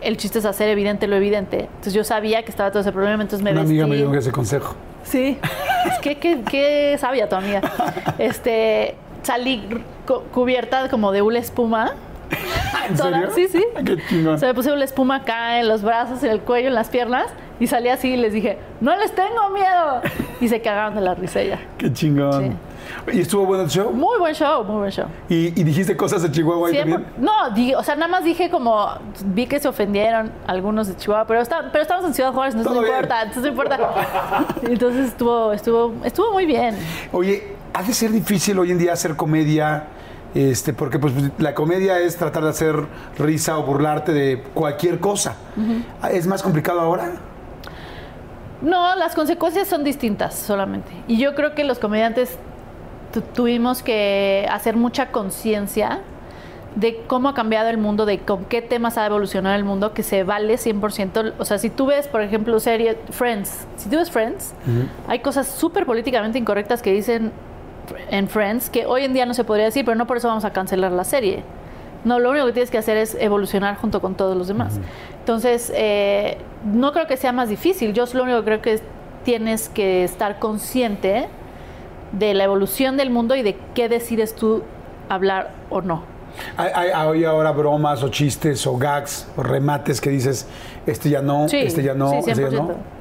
El 0.00 0.16
chiste 0.16 0.38
es 0.38 0.44
hacer 0.44 0.68
evidente 0.68 1.06
lo 1.06 1.16
evidente. 1.16 1.62
Entonces 1.62 1.92
yo 1.94 2.04
sabía 2.04 2.42
que 2.44 2.50
estaba 2.50 2.70
todo 2.70 2.80
ese 2.82 2.92
problema, 2.92 3.22
entonces 3.22 3.42
me 3.44 3.50
Una 3.52 3.60
vestí. 3.62 3.80
amiga 3.80 3.86
me 3.86 3.96
dio 3.96 4.14
ese 4.18 4.30
consejo. 4.32 4.74
Sí, 5.04 5.38
es 5.86 5.98
que 6.00 6.16
qué, 6.18 6.42
qué 6.48 6.96
sabia 6.98 7.28
tu 7.28 7.36
amiga. 7.36 7.60
Este, 8.18 8.94
salí 9.22 9.62
cu- 10.06 10.22
cubierta 10.32 10.88
como 10.88 11.12
de 11.12 11.22
una 11.22 11.38
espuma. 11.38 11.92
¿En 12.88 12.96
Toda- 12.96 13.10
serio? 13.30 13.30
Sí, 13.34 13.48
sí. 13.48 13.64
Qué 13.84 13.96
chingón. 14.08 14.38
Se 14.38 14.46
me 14.46 14.54
puse 14.54 14.72
una 14.72 14.84
espuma 14.84 15.16
acá 15.16 15.60
en 15.60 15.68
los 15.68 15.82
brazos, 15.82 16.22
en 16.22 16.30
el 16.30 16.40
cuello, 16.40 16.68
en 16.68 16.74
las 16.74 16.88
piernas. 16.88 17.26
Y 17.60 17.66
salí 17.66 17.88
así 17.88 18.10
y 18.12 18.16
les 18.16 18.32
dije, 18.32 18.56
no 18.80 18.94
les 18.96 19.12
tengo 19.14 19.50
miedo. 19.50 20.00
Y 20.40 20.48
se 20.48 20.60
cagaron 20.60 20.94
de 20.94 21.00
la 21.00 21.14
risa 21.14 21.42
ya. 21.42 21.58
Qué 21.76 21.92
chingón. 21.92 22.56
¿Y 23.12 23.20
estuvo 23.20 23.44
bueno 23.46 23.64
el 23.64 23.70
show? 23.70 23.90
Muy 23.92 24.18
buen 24.18 24.34
show, 24.34 24.64
muy 24.64 24.76
buen 24.78 24.90
show. 24.90 25.06
¿Y, 25.28 25.48
y 25.60 25.64
dijiste 25.64 25.96
cosas 25.96 26.22
de 26.22 26.30
Chihuahua 26.30 26.68
ahí 26.68 26.76
también? 26.78 27.06
no, 27.18 27.50
di- 27.54 27.74
o 27.74 27.82
sea, 27.82 27.94
nada 27.96 28.08
más 28.08 28.24
dije 28.24 28.50
como, 28.50 28.86
vi 29.26 29.46
que 29.46 29.60
se 29.60 29.68
ofendieron 29.68 30.30
algunos 30.46 30.88
de 30.88 30.96
Chihuahua, 30.96 31.26
pero, 31.26 31.40
está- 31.40 31.70
pero 31.72 31.82
estamos 31.82 32.04
en 32.06 32.14
Ciudad 32.14 32.32
Juárez, 32.32 32.54
no 32.54 32.62
bien. 32.70 32.84
importa, 32.84 33.22
entonces 33.22 33.42
no 33.42 33.48
importa. 33.48 33.78
Entonces 34.62 35.08
estuvo, 35.08 35.52
estuvo, 35.52 35.94
estuvo 36.04 36.32
muy 36.32 36.46
bien. 36.46 36.76
Oye, 37.12 37.54
ha 37.74 37.82
de 37.82 37.92
ser 37.92 38.10
difícil 38.10 38.58
hoy 38.58 38.70
en 38.70 38.78
día 38.78 38.92
hacer 38.92 39.16
comedia, 39.16 39.84
este, 40.34 40.72
porque 40.72 40.98
pues 40.98 41.12
la 41.38 41.54
comedia 41.54 41.98
es 42.00 42.16
tratar 42.16 42.42
de 42.44 42.50
hacer 42.50 42.76
risa 43.18 43.58
o 43.58 43.62
burlarte 43.62 44.12
de 44.12 44.42
cualquier 44.54 45.00
cosa. 45.00 45.36
¿Es 46.10 46.26
más 46.26 46.42
complicado 46.42 46.80
ahora? 46.80 47.12
No, 48.60 48.96
las 48.96 49.14
consecuencias 49.14 49.68
son 49.68 49.84
distintas 49.84 50.34
solamente. 50.34 50.90
Y 51.06 51.16
yo 51.18 51.34
creo 51.34 51.54
que 51.54 51.62
los 51.64 51.78
comediantes 51.78 52.36
tuvimos 53.34 53.82
que 53.82 54.46
hacer 54.50 54.76
mucha 54.76 55.10
conciencia 55.10 56.00
de 56.76 57.02
cómo 57.06 57.28
ha 57.30 57.34
cambiado 57.34 57.68
el 57.70 57.78
mundo, 57.78 58.06
de 58.06 58.18
con 58.20 58.44
qué 58.44 58.62
temas 58.62 58.98
ha 58.98 59.06
evolucionado 59.06 59.56
el 59.56 59.64
mundo, 59.64 59.94
que 59.94 60.02
se 60.02 60.22
vale 60.22 60.54
100%. 60.58 61.32
O 61.38 61.44
sea, 61.44 61.58
si 61.58 61.70
tú 61.70 61.86
ves, 61.86 62.06
por 62.06 62.20
ejemplo, 62.20 62.60
serie 62.60 62.96
Friends, 63.10 63.66
si 63.76 63.88
tú 63.88 63.96
ves 63.96 64.10
Friends, 64.10 64.54
hay 65.08 65.18
cosas 65.20 65.48
súper 65.48 65.86
políticamente 65.86 66.38
incorrectas 66.38 66.82
que 66.82 66.92
dicen 66.92 67.32
en 68.10 68.28
Friends 68.28 68.68
que 68.70 68.86
hoy 68.86 69.04
en 69.04 69.14
día 69.14 69.26
no 69.26 69.34
se 69.34 69.44
podría 69.44 69.64
decir, 69.64 69.84
pero 69.84 69.96
no 69.96 70.06
por 70.06 70.18
eso 70.18 70.28
vamos 70.28 70.44
a 70.44 70.52
cancelar 70.52 70.92
la 70.92 71.04
serie. 71.04 71.42
No, 72.04 72.20
lo 72.20 72.30
único 72.30 72.46
que 72.46 72.52
tienes 72.52 72.70
que 72.70 72.78
hacer 72.78 72.96
es 72.96 73.16
evolucionar 73.18 73.76
junto 73.76 74.00
con 74.00 74.14
todos 74.14 74.36
los 74.36 74.46
demás. 74.46 74.78
Entonces, 75.18 75.72
eh, 75.74 76.36
no 76.64 76.92
creo 76.92 77.06
que 77.08 77.16
sea 77.16 77.32
más 77.32 77.48
difícil. 77.48 77.92
Yo 77.92 78.04
lo 78.12 78.22
único 78.22 78.38
que 78.40 78.44
creo 78.44 78.62
que 78.62 78.72
es- 78.74 78.82
tienes 79.24 79.68
que 79.68 80.04
estar 80.04 80.38
consciente 80.38 81.26
de 82.12 82.34
la 82.34 82.44
evolución 82.44 82.96
del 82.96 83.10
mundo 83.10 83.34
y 83.34 83.42
de 83.42 83.56
qué 83.74 83.88
decides 83.88 84.34
tú 84.34 84.62
hablar 85.08 85.52
o 85.70 85.80
no. 85.80 86.02
¿Hay, 86.56 86.70
hay, 86.74 86.90
hay 86.90 87.24
ahora 87.24 87.52
bromas 87.52 88.02
o 88.02 88.08
chistes 88.08 88.66
o 88.66 88.76
gags 88.76 89.26
o 89.36 89.42
remates 89.42 90.00
que 90.00 90.10
dices, 90.10 90.46
este 90.86 91.10
ya 91.10 91.22
no, 91.22 91.46
este 91.46 91.82
ya 91.82 91.94
no, 91.94 92.10
sí, 92.10 92.30
este 92.30 92.42
ya 92.42 92.50
no? 92.50 92.97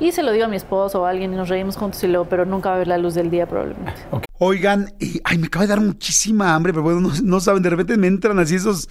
Y 0.00 0.12
se 0.12 0.22
lo 0.22 0.32
digo 0.32 0.44
a 0.44 0.48
mi 0.48 0.56
esposo 0.56 1.02
o 1.02 1.06
a 1.06 1.10
alguien 1.10 1.32
y 1.32 1.36
nos 1.36 1.48
reímos 1.48 1.76
juntos 1.76 2.02
y 2.02 2.08
luego, 2.08 2.28
pero 2.28 2.44
nunca 2.44 2.70
va 2.70 2.76
a 2.76 2.78
ver 2.78 2.88
la 2.88 2.98
luz 2.98 3.14
del 3.14 3.30
día 3.30 3.46
probablemente. 3.46 3.92
Oigan, 4.38 4.92
ay, 5.22 5.38
me 5.38 5.46
acaba 5.46 5.64
de 5.64 5.68
dar 5.68 5.80
muchísima 5.80 6.54
hambre, 6.54 6.72
pero 6.72 6.82
bueno, 6.82 7.00
no, 7.00 7.10
no 7.22 7.40
saben, 7.40 7.62
de 7.62 7.70
repente 7.70 7.96
me 7.96 8.08
entran 8.08 8.38
así 8.40 8.56
esos, 8.56 8.88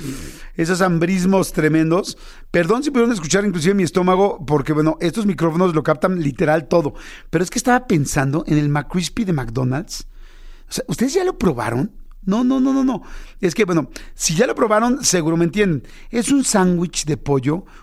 esos 0.55 0.81
hambrismos 0.81 1.51
tremendos. 1.51 2.17
Perdón 2.49 2.83
si 2.83 2.91
pudieron 2.91 3.13
escuchar 3.13 3.45
inclusive 3.45 3.73
mi 3.73 3.83
estómago, 3.83 4.43
porque 4.45 4.71
bueno, 4.71 4.97
estos 5.01 5.25
micrófonos 5.25 5.75
lo 5.75 5.83
captan 5.83 6.21
literal 6.21 6.67
todo. 6.67 6.93
Pero 7.29 7.43
es 7.43 7.49
que 7.49 7.59
estaba 7.59 7.85
pensando 7.85 8.45
en 8.47 8.57
el 8.57 8.69
McCrispy 8.69 9.25
de 9.25 9.33
McDonald's. 9.33 10.07
O 10.69 10.71
sea, 10.71 10.85
¿ustedes 10.87 11.13
ya 11.13 11.25
lo 11.25 11.37
probaron? 11.37 11.91
No, 12.25 12.43
no, 12.43 12.59
no, 12.59 12.73
no, 12.73 12.83
no. 12.83 13.01
Es 13.41 13.53
que, 13.53 13.65
bueno, 13.65 13.89
si 14.13 14.33
ya 14.33 14.47
lo 14.47 14.55
probaron, 14.55 15.03
seguro 15.03 15.35
me 15.35 15.43
entienden. 15.43 15.83
Es 16.09 16.31
un 16.31 16.45
sándwich 16.45 17.05
de 17.05 17.17
pollo 17.17 17.65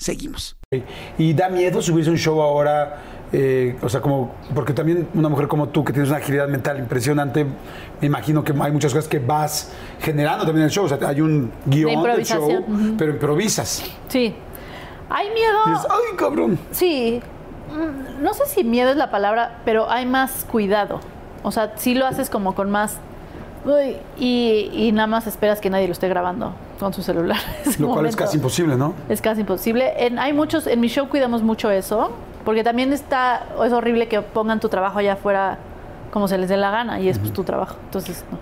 Seguimos. 0.00 0.56
Y 1.18 1.34
da 1.34 1.50
miedo 1.50 1.82
subirse 1.82 2.08
a 2.08 2.12
un 2.12 2.18
show 2.18 2.40
ahora, 2.40 3.02
eh, 3.34 3.76
o 3.82 3.88
sea, 3.90 4.00
como, 4.00 4.34
porque 4.54 4.72
también 4.72 5.06
una 5.12 5.28
mujer 5.28 5.46
como 5.46 5.68
tú 5.68 5.84
que 5.84 5.92
tienes 5.92 6.08
una 6.08 6.16
agilidad 6.18 6.48
mental 6.48 6.78
impresionante, 6.78 7.44
me 7.44 8.06
imagino 8.06 8.42
que 8.42 8.54
hay 8.58 8.72
muchas 8.72 8.94
cosas 8.94 9.08
que 9.08 9.18
vas 9.18 9.70
generando 10.00 10.46
también 10.46 10.62
en 10.62 10.68
el 10.68 10.70
show, 10.70 10.86
o 10.86 10.88
sea, 10.88 10.98
hay 11.06 11.20
un 11.20 11.52
guion 11.66 12.02
del 12.02 12.24
show, 12.24 12.64
pero 12.96 13.12
improvisas. 13.12 13.84
Sí. 14.08 14.34
¿Hay 15.10 15.28
miedo? 15.34 15.58
dices, 15.66 15.86
ay, 15.90 16.16
cabrón. 16.16 16.58
Sí. 16.70 17.20
Mm, 17.70 18.22
No 18.22 18.32
sé 18.32 18.46
si 18.46 18.64
miedo 18.64 18.88
es 18.90 18.96
la 18.96 19.10
palabra, 19.10 19.60
pero 19.66 19.90
hay 19.90 20.06
más 20.06 20.46
cuidado. 20.50 21.00
O 21.42 21.50
sea, 21.52 21.74
sí 21.76 21.94
lo 21.94 22.06
haces 22.06 22.30
como 22.30 22.54
con 22.54 22.70
más... 22.70 22.96
Uy, 23.64 23.96
y, 24.18 24.70
y 24.72 24.92
nada 24.92 25.06
más 25.06 25.26
esperas 25.26 25.60
que 25.60 25.68
nadie 25.68 25.86
lo 25.86 25.92
esté 25.92 26.08
grabando 26.08 26.52
con 26.78 26.94
su 26.94 27.02
celular. 27.02 27.38
Lo 27.78 27.88
cual 27.88 28.06
es 28.06 28.16
casi 28.16 28.36
imposible, 28.38 28.76
¿no? 28.76 28.94
Es 29.08 29.20
casi 29.20 29.42
imposible. 29.42 29.92
En, 30.06 30.18
hay 30.18 30.32
muchos, 30.32 30.66
en 30.66 30.80
mi 30.80 30.88
show 30.88 31.08
cuidamos 31.08 31.42
mucho 31.42 31.70
eso, 31.70 32.10
porque 32.44 32.64
también 32.64 32.92
está, 32.92 33.44
es 33.64 33.72
horrible 33.72 34.08
que 34.08 34.22
pongan 34.22 34.60
tu 34.60 34.68
trabajo 34.70 34.98
allá 34.98 35.12
afuera 35.14 35.58
como 36.10 36.26
se 36.26 36.38
les 36.38 36.48
dé 36.48 36.56
la 36.56 36.70
gana 36.70 37.00
y 37.00 37.08
es 37.08 37.18
pues, 37.18 37.32
tu 37.32 37.44
trabajo. 37.44 37.76
Entonces, 37.84 38.24
no. 38.32 38.38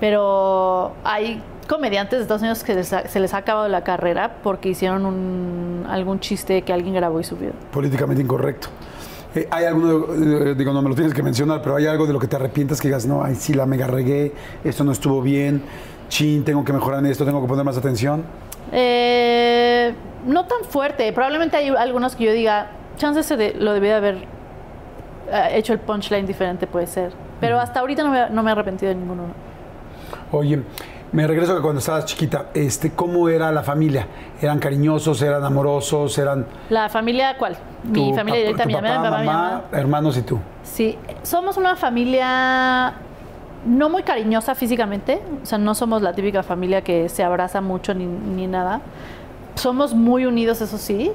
Pero 0.00 0.92
hay 1.02 1.42
comediantes 1.68 2.18
de 2.18 2.22
Estados 2.22 2.42
Unidos 2.42 2.62
que 2.62 2.74
les 2.74 2.92
ha- 2.92 3.08
se 3.08 3.20
les 3.20 3.32
ha 3.34 3.38
acabado 3.38 3.68
la 3.68 3.82
carrera 3.82 4.36
porque 4.42 4.68
hicieron 4.68 5.06
un, 5.06 5.86
algún 5.88 6.20
chiste 6.20 6.62
que 6.62 6.72
alguien 6.72 6.94
grabó 6.94 7.20
y 7.20 7.24
subió. 7.24 7.50
Políticamente 7.72 8.22
incorrecto. 8.22 8.68
Eh, 9.34 9.48
¿Hay 9.50 9.64
alguno, 9.64 10.04
eh, 10.50 10.54
digo, 10.56 10.72
no 10.72 10.80
me 10.82 10.88
lo 10.88 10.94
tienes 10.94 11.12
que 11.12 11.22
mencionar, 11.22 11.60
pero 11.62 11.76
hay 11.76 11.86
algo 11.86 12.06
de 12.06 12.12
lo 12.12 12.18
que 12.20 12.28
te 12.28 12.36
arrepientas 12.36 12.80
que 12.80 12.88
digas, 12.88 13.04
no, 13.06 13.24
ay, 13.24 13.34
sí, 13.34 13.52
la 13.54 13.66
mega 13.66 13.86
regué, 13.86 14.32
esto 14.62 14.84
no 14.84 14.92
estuvo 14.92 15.20
bien, 15.22 15.62
chin, 16.08 16.44
tengo 16.44 16.64
que 16.64 16.72
mejorar 16.72 17.00
en 17.00 17.06
esto, 17.06 17.24
tengo 17.24 17.40
que 17.42 17.48
poner 17.48 17.64
más 17.64 17.76
atención? 17.76 18.22
Eh, 18.72 19.92
no 20.26 20.46
tan 20.46 20.64
fuerte. 20.68 21.12
Probablemente 21.12 21.56
hay 21.56 21.68
algunos 21.68 22.14
que 22.16 22.24
yo 22.24 22.32
diga, 22.32 22.68
chance 22.96 23.20
ese 23.20 23.36
de- 23.36 23.54
lo 23.54 23.72
debía 23.72 23.96
haber 23.96 24.16
eh, 25.30 25.48
hecho 25.54 25.72
el 25.72 25.78
punchline 25.80 26.26
diferente, 26.26 26.66
puede 26.66 26.86
ser. 26.86 27.12
Pero 27.40 27.58
hasta 27.58 27.80
ahorita 27.80 28.04
no 28.04 28.10
me, 28.10 28.30
no 28.30 28.42
me 28.42 28.50
he 28.50 28.52
arrepentido 28.52 28.90
de 28.90 28.94
ninguno. 28.96 29.22
Oye, 30.30 30.60
me 31.14 31.28
regreso 31.28 31.52
a 31.52 31.56
que 31.56 31.62
cuando 31.62 31.78
estabas 31.78 32.06
chiquita, 32.06 32.46
este, 32.54 32.90
¿cómo 32.90 33.28
era 33.28 33.52
la 33.52 33.62
familia? 33.62 34.08
¿Eran 34.42 34.58
cariñosos, 34.58 35.22
eran 35.22 35.44
amorosos, 35.44 36.18
eran 36.18 36.44
¿La 36.70 36.88
familia 36.88 37.36
cuál? 37.38 37.56
Mi 37.84 38.10
tu 38.10 38.16
familia 38.16 38.40
directa, 38.40 38.64
tu 38.64 38.68
mi 38.68 38.74
mamá, 38.74 38.88
mi 38.88 38.94
papá, 38.96 39.10
papá, 39.10 39.20
mi 39.20 39.26
mamá, 39.26 39.42
mamá. 39.50 39.62
hermanos 39.72 40.16
y 40.16 40.22
tú? 40.22 40.40
Sí, 40.64 40.98
somos 41.22 41.56
una 41.56 41.76
familia 41.76 42.94
no 43.64 43.88
muy 43.88 44.02
cariñosa 44.02 44.56
físicamente, 44.56 45.22
o 45.40 45.46
sea, 45.46 45.56
no 45.56 45.76
somos 45.76 46.02
la 46.02 46.14
típica 46.14 46.42
familia 46.42 46.82
que 46.82 47.08
se 47.08 47.22
abraza 47.22 47.60
mucho 47.60 47.94
ni, 47.94 48.06
ni 48.06 48.48
nada. 48.48 48.80
Somos 49.54 49.94
muy 49.94 50.26
unidos, 50.26 50.60
eso 50.62 50.78
sí, 50.78 51.12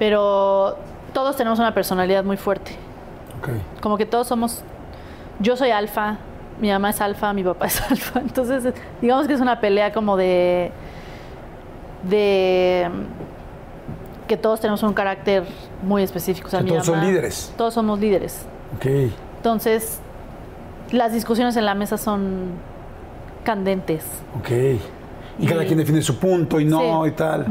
pero 0.00 0.76
todos 1.12 1.36
tenemos 1.36 1.60
una 1.60 1.72
personalidad 1.72 2.24
muy 2.24 2.36
fuerte. 2.36 2.72
Ok. 3.38 3.50
Como 3.80 3.96
que 3.96 4.04
todos 4.04 4.26
somos. 4.26 4.64
Yo 5.38 5.56
soy 5.56 5.70
alfa, 5.70 6.18
mi 6.60 6.70
mamá 6.70 6.90
es 6.90 7.00
alfa, 7.00 7.32
mi 7.32 7.42
papá 7.44 7.66
es 7.68 7.80
alfa. 7.90 8.20
Entonces, 8.20 8.72
digamos 9.00 9.26
que 9.26 9.34
es 9.34 9.40
una 9.40 9.60
pelea 9.60 9.92
como 9.92 10.16
de. 10.16 10.70
de. 12.08 12.88
que 14.26 14.36
todos 14.36 14.60
tenemos 14.60 14.82
un 14.82 14.92
carácter 14.92 15.44
muy 15.82 16.02
específico. 16.02 16.48
O 16.48 16.50
sea, 16.50 16.60
Que 16.60 16.64
mi 16.66 16.70
todos 16.72 16.86
son 16.86 16.96
mamá- 16.96 17.08
líderes. 17.08 17.52
Todos 17.56 17.74
somos 17.74 17.98
líderes. 17.98 18.42
Ok. 18.76 18.86
Entonces, 19.36 20.00
las 20.92 21.12
discusiones 21.12 21.56
en 21.56 21.64
la 21.64 21.74
mesa 21.74 21.96
son 21.98 22.50
candentes. 23.44 24.04
Ok. 24.38 24.50
Y 25.40 25.46
cada 25.46 25.64
quien 25.64 25.78
define 25.78 26.02
su 26.02 26.18
punto 26.18 26.58
y 26.60 26.64
no 26.64 27.04
Sí. 27.04 27.10
y 27.10 27.12
tal. 27.12 27.42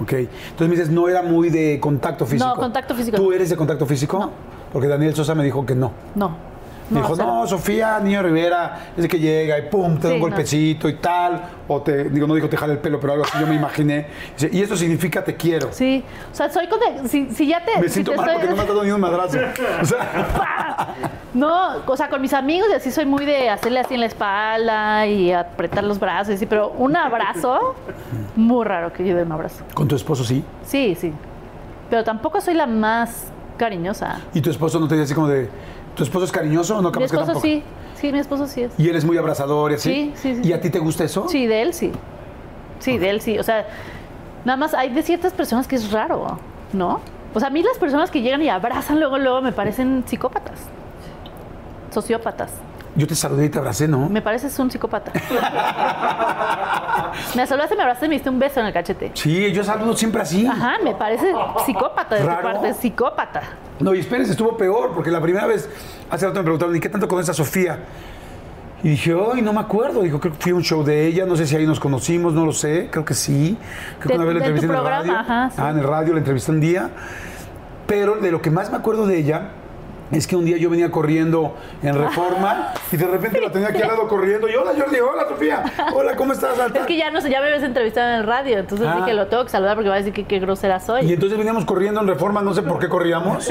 Ok. 0.00 0.12
Entonces 0.12 0.68
me 0.68 0.74
dices, 0.74 0.90
no 0.90 1.08
era 1.08 1.22
muy 1.22 1.48
de 1.50 1.78
contacto 1.80 2.26
físico. 2.26 2.48
No, 2.48 2.56
contacto 2.56 2.94
físico 2.94 3.16
¿Tú 3.16 3.26
no. 3.28 3.32
eres 3.32 3.48
de 3.50 3.56
contacto 3.56 3.86
físico? 3.86 4.30
Porque 4.72 4.88
Daniel 4.88 5.14
Sosa 5.14 5.34
me 5.34 5.44
dijo 5.44 5.64
que 5.64 5.74
no. 5.76 5.92
No. 6.14 6.51
Me 6.90 7.00
dijo, 7.00 7.16
no, 7.16 7.46
Sofía 7.46 7.98
Niño 8.00 8.22
Rivera, 8.22 8.92
es 8.96 9.02
de 9.02 9.08
que 9.08 9.18
llega 9.18 9.58
y 9.58 9.62
pum, 9.62 9.96
te 9.98 10.08
da 10.08 10.08
Sí, 10.08 10.14
un 10.14 10.20
no. 10.20 10.26
golpecito 10.26 10.88
y 10.88 10.94
tal. 10.94 11.40
O 11.68 11.80
te, 11.80 12.04
digo, 12.04 12.26
no 12.26 12.34
dijo 12.34 12.48
te 12.48 12.56
jala 12.56 12.74
el 12.74 12.80
pelo, 12.80 13.00
pero 13.00 13.14
algo 13.14 13.24
así 13.24 13.38
yo 13.40 13.46
me 13.46 13.54
imaginé. 13.54 14.06
Dice, 14.36 14.50
y 14.52 14.60
eso 14.62 14.76
significa 14.76 15.24
te 15.24 15.34
quiero. 15.36 15.68
Sí, 15.72 16.04
o 16.30 16.34
sea, 16.34 16.50
soy 16.50 16.66
conte- 16.66 17.08
si, 17.08 17.30
si 17.30 17.46
ya 17.46 17.64
te 17.64 17.78
Me 17.80 17.84
si 17.88 17.94
siento 17.94 18.10
te 18.10 18.16
mal 18.18 18.28
estoy- 18.28 18.40
porque 18.40 18.50
no 18.50 18.56
me 18.56 18.62
ha 18.62 18.66
dado 18.66 18.84
ni 18.84 18.90
un 18.90 19.00
madrazo. 19.00 19.38
O 19.80 19.84
sea, 19.84 20.88
No, 21.34 21.76
o 21.86 21.96
sea, 21.96 22.08
con 22.10 22.20
mis 22.20 22.34
amigos 22.34 22.68
y 22.70 22.74
así 22.74 22.90
soy 22.90 23.06
muy 23.06 23.24
de 23.24 23.48
hacerle 23.48 23.80
así 23.80 23.94
en 23.94 24.00
la 24.00 24.06
espalda 24.06 25.06
y 25.06 25.32
apretar 25.32 25.82
los 25.82 25.98
brazos, 25.98 26.28
y 26.30 26.34
así, 26.34 26.44
pero 26.44 26.70
un 26.76 26.94
abrazo, 26.94 27.74
muy 28.36 28.66
raro 28.66 28.92
que 28.92 29.06
yo 29.06 29.16
dé 29.16 29.22
un 29.22 29.32
abrazo. 29.32 29.64
con 29.72 29.88
tu 29.88 29.96
esposo 29.96 30.24
sí. 30.24 30.44
Sí, 30.66 30.94
sí. 30.94 31.10
Pero 31.88 32.04
tampoco 32.04 32.38
soy 32.42 32.52
la 32.52 32.66
más 32.66 33.28
cariñosa. 33.56 34.20
Y 34.34 34.42
tu 34.42 34.50
esposo 34.50 34.78
no 34.78 34.86
te 34.88 34.94
dice 34.94 35.04
así 35.04 35.14
como 35.14 35.28
de, 35.28 35.48
¿tu 35.94 36.02
esposo 36.02 36.24
es 36.24 36.32
cariñoso 36.32 36.78
o 36.78 36.82
no? 36.82 36.88
Mi 36.88 36.94
Capaz 36.94 37.10
que 37.10 37.16
esposo 37.16 37.40
sí, 37.40 37.62
sí, 37.94 38.12
mi 38.12 38.18
esposo 38.18 38.46
sí 38.46 38.62
es. 38.62 38.72
Y 38.78 38.88
él 38.88 38.96
es 38.96 39.04
muy 39.04 39.16
abrazador 39.18 39.72
y 39.72 39.74
así. 39.74 39.90
Sí, 39.90 40.12
sí, 40.16 40.42
sí, 40.42 40.48
¿Y 40.48 40.52
a 40.52 40.60
ti 40.60 40.70
te 40.70 40.78
gusta 40.78 41.04
eso? 41.04 41.28
Sí, 41.28 41.46
de 41.46 41.62
él 41.62 41.74
sí. 41.74 41.92
Sí, 42.78 42.98
de 42.98 43.10
él 43.10 43.20
sí. 43.20 43.38
O 43.38 43.42
sea, 43.42 43.66
nada 44.44 44.56
más 44.56 44.74
hay 44.74 44.90
de 44.90 45.02
ciertas 45.02 45.32
personas 45.32 45.68
que 45.68 45.76
es 45.76 45.92
raro, 45.92 46.38
¿no? 46.72 47.00
O 47.34 47.40
sea, 47.40 47.48
a 47.48 47.50
mí 47.50 47.62
las 47.62 47.78
personas 47.78 48.10
que 48.10 48.20
llegan 48.20 48.42
y 48.42 48.48
abrazan 48.48 49.00
luego, 49.00 49.18
luego 49.18 49.40
me 49.40 49.52
parecen 49.52 50.04
psicópatas. 50.06 50.60
Sociópatas. 51.90 52.50
Yo 52.94 53.06
te 53.06 53.14
saludé 53.14 53.46
y 53.46 53.48
te 53.48 53.58
abracé, 53.58 53.88
¿no? 53.88 54.08
Me 54.10 54.20
pareces 54.20 54.58
un 54.58 54.70
psicópata. 54.70 55.12
me 57.34 57.46
saludaste, 57.46 57.74
me 57.74 57.82
abrazaste 57.82 58.06
y 58.06 58.08
me 58.10 58.14
diste 58.16 58.28
un 58.28 58.38
beso 58.38 58.60
en 58.60 58.66
el 58.66 58.72
cachete. 58.72 59.12
Sí, 59.14 59.50
yo 59.52 59.64
saludo 59.64 59.96
siempre 59.96 60.20
así. 60.20 60.46
Ajá, 60.46 60.74
me 60.84 60.94
parece 60.94 61.32
psicópata 61.64 62.16
de 62.16 62.20
tu 62.20 62.26
parte, 62.26 62.74
psicópata. 62.74 63.42
No, 63.80 63.94
y 63.94 64.00
espérense, 64.00 64.32
estuvo 64.32 64.56
peor, 64.56 64.92
porque 64.94 65.10
la 65.10 65.22
primera 65.22 65.46
vez, 65.46 65.68
hace 66.10 66.26
rato 66.26 66.40
me 66.40 66.44
preguntaron, 66.44 66.76
¿y 66.76 66.80
qué 66.80 66.90
tanto 66.90 67.08
conoces 67.08 67.30
a 67.30 67.34
Sofía? 67.34 67.78
Y 68.82 68.90
dije, 68.90 69.16
ay, 69.32 69.40
no 69.40 69.52
me 69.52 69.60
acuerdo. 69.60 70.02
Dijo, 70.02 70.20
creo 70.20 70.34
que 70.34 70.40
fui 70.40 70.52
a 70.52 70.56
un 70.56 70.62
show 70.62 70.84
de 70.84 71.06
ella, 71.06 71.24
no 71.24 71.36
sé 71.36 71.46
si 71.46 71.56
ahí 71.56 71.66
nos 71.66 71.80
conocimos, 71.80 72.34
no 72.34 72.44
lo 72.44 72.52
sé, 72.52 72.88
creo 72.90 73.04
que 73.04 73.14
sí. 73.14 73.56
Creo 74.00 74.10
que 74.10 74.16
una 74.16 74.24
vez 74.24 74.34
la 74.34 74.40
entrevisté 74.40 74.66
en 74.66 74.74
el 74.74 74.84
radio. 74.84 75.12
ajá, 75.12 75.50
sí. 75.50 75.62
Ah, 75.62 75.70
en 75.70 75.78
el 75.78 75.84
radio 75.84 76.12
la 76.12 76.18
entrevisté 76.18 76.50
un 76.50 76.60
día. 76.60 76.90
Pero 77.86 78.16
de 78.16 78.30
lo 78.30 78.42
que 78.42 78.50
más 78.50 78.70
me 78.70 78.76
acuerdo 78.76 79.06
de 79.06 79.18
ella 79.18 79.52
es 80.12 80.26
que 80.26 80.36
un 80.36 80.44
día 80.44 80.56
yo 80.58 80.70
venía 80.70 80.90
corriendo 80.90 81.56
en 81.82 81.94
Reforma 81.98 82.74
y 82.92 82.96
de 82.96 83.06
repente 83.06 83.40
la 83.40 83.50
tenía 83.50 83.68
aquí 83.68 83.82
al 83.82 83.88
lado 83.88 84.06
corriendo. 84.06 84.48
Y 84.48 84.54
hola 84.54 84.72
Jordi, 84.78 85.00
hola 85.00 85.26
Sofía, 85.28 85.64
hola, 85.94 86.14
¿cómo 86.16 86.32
estás? 86.34 86.58
Alta?" 86.58 86.80
Es 86.80 86.86
que 86.86 86.96
ya 86.96 87.10
no 87.10 87.20
sé, 87.20 87.30
ya 87.30 87.40
me 87.40 87.46
habías 87.46 87.62
entrevistado 87.62 88.10
en 88.10 88.16
el 88.20 88.26
radio, 88.26 88.58
entonces 88.58 88.86
Ah. 88.86 88.96
dije, 88.98 89.14
lo 89.14 89.26
tengo 89.26 89.42
que 89.44 89.50
saludar 89.50 89.74
porque 89.74 89.88
va 89.88 89.94
a 89.96 89.98
decir 89.98 90.12
que 90.12 90.24
qué 90.24 90.38
grosera 90.38 90.78
soy. 90.80 91.06
Y 91.06 91.12
entonces 91.14 91.36
veníamos 91.38 91.64
corriendo 91.64 92.00
en 92.00 92.06
Reforma, 92.06 92.42
no 92.42 92.52
sé 92.54 92.62
por 92.62 92.78
qué 92.78 92.88
corríamos, 92.88 93.50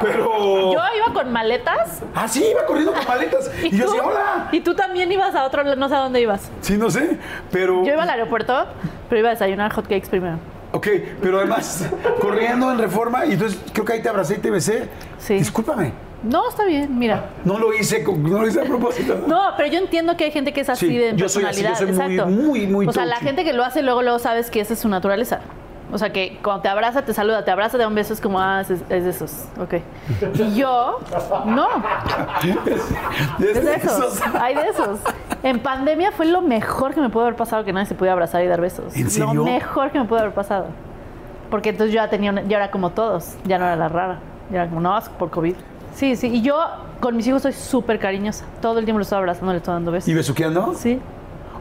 pero... 0.00 0.72
Yo 0.72 0.80
iba 0.96 1.14
con 1.14 1.32
maletas. 1.32 2.02
Ah, 2.14 2.26
sí, 2.28 2.44
iba 2.50 2.64
corriendo 2.66 2.92
con 2.92 3.06
maletas. 3.06 3.50
Y, 3.64 3.70
yo 3.76 3.86
decía, 3.86 4.02
hola. 4.02 4.48
y 4.52 4.60
tú 4.60 4.74
también 4.74 5.10
ibas 5.10 5.34
a 5.34 5.44
otro, 5.44 5.62
no 5.76 5.88
sé 5.88 5.94
a 5.94 5.98
dónde 6.00 6.20
ibas. 6.20 6.50
Sí, 6.60 6.76
no 6.76 6.90
sé, 6.90 7.18
pero... 7.50 7.84
Yo 7.84 7.92
iba 7.92 8.02
al 8.02 8.10
aeropuerto, 8.10 8.66
pero 9.08 9.20
iba 9.20 9.28
a 9.30 9.32
desayunar 9.32 9.72
hotcakes 9.72 10.08
primero. 10.10 10.38
Ok, 10.74 10.88
pero 11.22 11.38
además, 11.38 11.88
corriendo 12.20 12.70
en 12.72 12.78
reforma, 12.78 13.24
y 13.26 13.32
entonces 13.34 13.58
creo 13.72 13.84
que 13.84 13.92
ahí 13.92 14.02
te 14.02 14.08
abracé 14.08 14.34
y 14.34 14.38
te 14.38 14.50
besé. 14.50 14.88
Sí. 15.18 15.34
Discúlpame, 15.34 15.92
No, 16.24 16.48
está 16.48 16.64
bien, 16.64 16.98
mira. 16.98 17.30
no 17.44 17.58
lo 17.60 17.72
hice, 17.72 18.02
con- 18.02 18.20
no 18.22 18.40
lo 18.42 18.48
hice 18.48 18.60
a 18.60 18.64
propósito. 18.64 19.22
No, 19.28 19.40
pero 19.56 19.68
yo 19.70 19.78
entiendo 19.78 20.16
que 20.16 20.24
hay 20.24 20.30
gente 20.32 20.52
que 20.52 20.62
es 20.62 20.68
así 20.68 20.88
Sí, 20.88 20.96
de 20.98 21.14
yo 21.14 21.28
soy 21.28 21.44
así, 21.44 21.62
yo 21.62 21.68
personalidad. 21.68 21.76
soy 21.78 21.86
muy, 21.92 22.14
exacto. 22.14 22.30
muy, 22.50 22.66
muy 22.66 22.86
O 22.88 22.92
sea, 22.92 23.06
la 23.06 23.16
gente 23.20 23.44
que 23.44 23.52
lo 23.52 23.62
hace 23.64 23.82
luego, 23.82 24.02
luego 24.02 24.18
sabes 24.18 24.50
que 24.50 24.58
esa 24.60 24.72
es 24.74 24.80
su 24.80 24.88
naturaleza. 24.88 25.40
O 25.94 25.98
sea, 25.98 26.12
que 26.12 26.40
cuando 26.42 26.60
te 26.62 26.68
abraza, 26.68 27.02
te 27.02 27.14
saluda, 27.14 27.44
te 27.44 27.52
abraza, 27.52 27.76
te 27.76 27.82
da 27.84 27.86
un 27.88 27.94
beso, 27.94 28.12
es 28.12 28.20
como, 28.20 28.40
ah, 28.40 28.62
es, 28.62 28.70
es 28.70 29.04
de 29.04 29.10
esos. 29.10 29.44
Ok. 29.60 29.74
Y 30.34 30.56
yo, 30.56 30.98
no. 31.46 31.68
Es 32.42 33.46
Es 33.56 33.64
de 33.64 33.74
esos. 33.76 34.20
Hay 34.40 34.56
de 34.56 34.68
esos. 34.68 34.98
En 35.44 35.60
pandemia 35.60 36.10
fue 36.10 36.26
lo 36.26 36.42
mejor 36.42 36.94
que 36.94 37.00
me 37.00 37.10
pudo 37.10 37.22
haber 37.22 37.36
pasado 37.36 37.64
que 37.64 37.72
nadie 37.72 37.86
se 37.86 37.94
pudiera 37.94 38.12
abrazar 38.14 38.42
y 38.42 38.48
dar 38.48 38.60
besos. 38.60 38.94
¿En 38.96 39.08
serio? 39.08 39.34
Lo 39.34 39.44
mejor 39.44 39.90
que 39.92 39.98
me 40.00 40.04
pudo 40.06 40.18
haber 40.18 40.34
pasado. 40.34 40.66
Porque 41.50 41.68
entonces 41.68 41.94
yo 41.94 42.02
ya 42.02 42.10
tenía, 42.10 42.30
una- 42.32 42.42
ya 42.42 42.56
era 42.56 42.70
como 42.72 42.90
todos, 42.90 43.34
ya 43.44 43.58
no 43.58 43.64
era 43.66 43.76
la 43.76 43.88
rara. 43.88 44.18
Ya 44.50 44.62
era 44.62 44.68
como, 44.68 44.80
no, 44.80 44.98
es 44.98 45.08
por 45.10 45.30
COVID. 45.30 45.54
Sí, 45.94 46.16
sí. 46.16 46.26
Y 46.26 46.42
yo 46.42 46.58
con 47.00 47.16
mis 47.16 47.26
hijos 47.28 47.42
soy 47.42 47.52
súper 47.52 48.00
cariñosa. 48.00 48.44
Todo 48.60 48.80
el 48.80 48.84
tiempo 48.84 48.98
los 48.98 49.06
estoy 49.06 49.18
abrazando, 49.18 49.52
les 49.52 49.60
estoy 49.60 49.74
dando 49.74 49.92
besos. 49.92 50.08
¿Y 50.08 50.14
besuqueando? 50.14 50.74
Sí. 50.74 51.00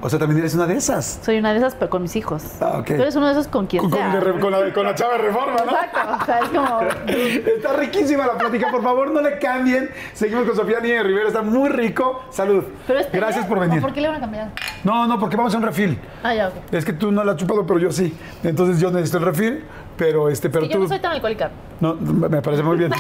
O 0.05 0.09
sea, 0.09 0.19
también 0.19 0.39
eres 0.39 0.53
una 0.53 0.67
de 0.67 0.75
esas. 0.75 1.21
Soy 1.23 1.37
una 1.37 1.53
de 1.53 1.59
esas, 1.59 1.75
pero 1.75 1.89
con 1.89 2.01
mis 2.01 2.13
hijos. 2.17 2.43
Ah, 2.59 2.79
ok. 2.79 2.87
Tú 2.87 2.93
eres 3.01 3.15
uno 3.15 3.27
de 3.27 3.31
esos 3.31 3.47
con 3.47 3.67
quien 3.67 3.79
Con, 3.83 3.89
con 3.89 3.99
sea. 3.99 4.13
la, 4.59 4.73
con 4.73 4.83
la 4.83 4.95
chava 4.95 5.13
de 5.13 5.19
reforma, 5.19 5.55
¿no? 5.65 5.71
Exacto. 5.71 5.99
O 6.21 6.25
sea, 6.25 6.39
es 6.39 6.49
como... 6.49 6.81
Está 7.55 7.73
riquísima 7.77 8.27
la 8.27 8.37
plática, 8.37 8.69
por 8.69 8.83
favor, 8.83 9.11
no 9.11 9.21
le 9.21 9.39
cambien. 9.39 9.89
Seguimos 10.11 10.45
con 10.45 10.57
Sofía 10.57 10.81
Niña 10.81 10.95
de 10.95 11.03
Rivera, 11.03 11.27
está 11.29 11.41
muy 11.41 11.69
rico. 11.69 12.25
Salud. 12.31 12.65
Pero 12.85 12.99
este 12.99 13.17
Gracias 13.17 13.45
por 13.45 13.61
venir. 13.61 13.79
¿o 13.79 13.81
¿Por 13.81 13.93
qué 13.93 14.01
le 14.01 14.09
van 14.09 14.17
a 14.17 14.19
cambiar? 14.19 14.49
No, 14.83 15.07
no, 15.07 15.17
porque 15.17 15.37
vamos 15.37 15.53
a 15.53 15.57
un 15.57 15.63
refil. 15.63 15.97
Ah, 16.21 16.35
ya, 16.35 16.49
ok. 16.49 16.55
Es 16.73 16.83
que 16.83 16.91
tú 16.91 17.09
no 17.09 17.23
la 17.23 17.31
has 17.31 17.37
chupado, 17.37 17.65
pero 17.65 17.79
yo 17.79 17.89
sí. 17.89 18.13
Entonces 18.43 18.81
yo 18.81 18.91
necesito 18.91 19.19
el 19.19 19.23
refil, 19.23 19.63
pero 19.95 20.27
este, 20.27 20.49
pero 20.49 20.65
yo 20.65 20.73
tú. 20.73 20.79
no 20.79 20.87
soy 20.89 20.99
tan 20.99 21.13
alcohólica. 21.13 21.49
No, 21.79 21.95
me 21.95 22.41
parece 22.41 22.61
muy 22.61 22.75
bien. 22.75 22.91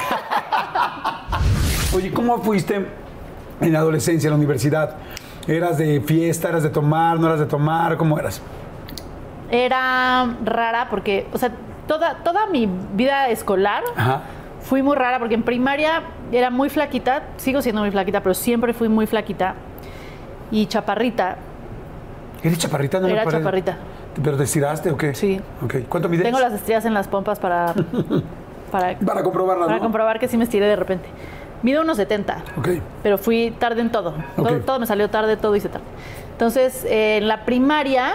Oye, 1.93 2.13
¿cómo 2.13 2.41
fuiste 2.41 2.85
en 3.59 3.73
la 3.73 3.79
adolescencia, 3.79 4.27
en 4.29 4.31
la 4.31 4.37
universidad? 4.37 4.95
¿Eras 5.47 5.77
de 5.77 5.99
fiesta, 6.01 6.49
eras 6.49 6.63
de 6.63 6.69
tomar, 6.69 7.19
no 7.19 7.27
eras 7.27 7.39
de 7.39 7.45
tomar? 7.45 7.97
¿Cómo 7.97 8.17
eras? 8.17 8.41
Era 9.51 10.35
rara 10.43 10.87
porque, 10.89 11.27
o 11.33 11.37
sea, 11.37 11.51
toda, 11.87 12.15
toda 12.23 12.47
mi 12.47 12.67
vida 12.93 13.29
escolar 13.29 13.83
Ajá. 13.95 14.21
fui 14.61 14.81
muy 14.81 14.95
rara 14.95 15.19
porque 15.19 15.35
en 15.35 15.43
primaria 15.43 16.01
era 16.31 16.49
muy 16.49 16.69
flaquita, 16.69 17.23
sigo 17.37 17.61
siendo 17.61 17.81
muy 17.81 17.91
flaquita, 17.91 18.21
pero 18.21 18.33
siempre 18.33 18.73
fui 18.73 18.87
muy 18.89 19.05
flaquita 19.05 19.55
y 20.49 20.65
chaparrita. 20.67 21.35
¿Eres 22.41 22.57
chaparrita? 22.57 22.99
No 22.99 23.07
Era 23.07 23.25
chaparrita. 23.25 23.77
¿Pero 24.23 24.37
te 24.37 24.43
estiraste 24.43 24.91
o 24.91 24.97
qué? 24.97 25.13
Sí. 25.15 25.41
Ok. 25.63 25.75
¿Cuánto 25.89 26.07
mides? 26.07 26.23
Tengo 26.23 26.39
las 26.39 26.53
estrellas 26.53 26.85
en 26.85 26.93
las 26.93 27.07
pompas 27.07 27.39
para, 27.39 27.73
para, 28.71 28.97
Para 28.97 29.23
comprobarlas, 29.23 29.65
para 29.67 29.77
¿no? 29.77 29.83
comprobar 29.83 30.19
que 30.19 30.27
sí 30.27 30.37
me 30.37 30.43
estiré 30.43 30.67
de 30.67 30.75
repente. 30.75 31.09
Mido 31.63 31.81
unos 31.81 31.97
70. 31.97 32.43
Ok. 32.57 32.69
pero 33.01 33.17
fui 33.17 33.51
tarde 33.57 33.81
en 33.81 33.89
todo. 33.91 34.13
Todo. 34.35 34.59
todo 34.59 34.79
me 34.79 34.85
salió 34.85 35.09
tarde, 35.09 35.37
todo 35.37 35.55
hice 35.55 35.69
tarde. 35.69 35.85
Entonces, 36.33 36.85
eh, 36.85 37.17
en 37.17 37.27
la 37.27 37.45
primaria 37.45 38.13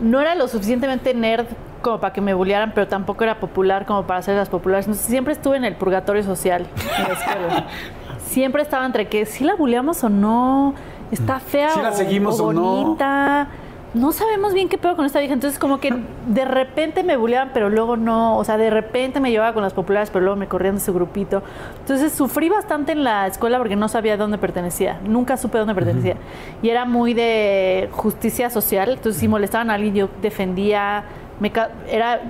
no 0.00 0.20
era 0.20 0.34
lo 0.34 0.48
suficientemente 0.48 1.14
nerd 1.14 1.46
como 1.82 2.00
para 2.00 2.12
que 2.12 2.20
me 2.20 2.34
bullearan, 2.34 2.72
pero 2.74 2.88
tampoco 2.88 3.22
era 3.24 3.38
popular 3.38 3.86
como 3.86 4.04
para 4.04 4.18
hacer 4.20 4.34
las 4.36 4.48
populares. 4.48 4.86
Entonces, 4.86 5.06
siempre 5.06 5.32
estuve 5.34 5.56
en 5.56 5.64
el 5.64 5.74
purgatorio 5.74 6.22
social 6.22 6.66
en 6.98 7.02
la 7.04 7.14
escuela. 7.14 7.64
siempre 8.26 8.62
estaba 8.62 8.84
entre 8.86 9.08
que 9.08 9.24
si 9.26 9.44
la 9.44 9.54
bulleamos 9.54 10.02
o 10.02 10.08
no, 10.08 10.74
está 11.12 11.38
fea 11.38 11.70
¿Sí 11.70 11.80
la 11.80 11.90
o- 11.90 11.94
seguimos 11.94 12.40
o 12.40 12.52
no? 12.52 12.62
bonita. 12.62 13.44
No 13.44 13.65
sabemos 14.12 14.54
bien 14.54 14.68
qué 14.68 14.78
pedo 14.78 14.96
con 14.96 15.06
esta 15.06 15.18
vieja. 15.18 15.34
Entonces, 15.34 15.58
como 15.58 15.80
que 15.80 15.94
de 16.26 16.44
repente 16.44 17.02
me 17.02 17.16
bulleaban, 17.16 17.50
pero 17.52 17.70
luego 17.70 17.96
no. 17.96 18.36
O 18.38 18.44
sea, 18.44 18.56
de 18.56 18.70
repente 18.70 19.20
me 19.20 19.30
llevaba 19.30 19.52
con 19.52 19.62
las 19.62 19.72
populares, 19.72 20.10
pero 20.10 20.24
luego 20.24 20.36
me 20.36 20.48
corrían 20.48 20.76
de 20.76 20.80
su 20.80 20.92
grupito. 20.92 21.42
Entonces, 21.80 22.12
sufrí 22.12 22.48
bastante 22.48 22.92
en 22.92 23.04
la 23.04 23.26
escuela 23.26 23.58
porque 23.58 23.76
no 23.76 23.88
sabía 23.88 24.16
dónde 24.16 24.38
pertenecía. 24.38 25.00
Nunca 25.04 25.36
supe 25.36 25.58
dónde 25.58 25.74
pertenecía. 25.74 26.16
Y 26.62 26.68
era 26.68 26.84
muy 26.84 27.14
de 27.14 27.88
justicia 27.92 28.50
social. 28.50 28.90
Entonces, 28.90 29.20
si 29.20 29.28
molestaban 29.28 29.70
a 29.70 29.74
alguien, 29.74 29.94
yo 29.94 30.08
defendía. 30.22 31.04
Me, 31.38 31.52
era, 31.90 32.22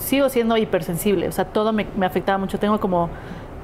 sigo 0.00 0.28
siendo 0.28 0.56
hipersensible. 0.56 1.28
O 1.28 1.32
sea, 1.32 1.44
todo 1.46 1.72
me, 1.72 1.86
me 1.96 2.06
afectaba 2.06 2.38
mucho. 2.38 2.58
Tengo 2.58 2.80
como. 2.80 3.10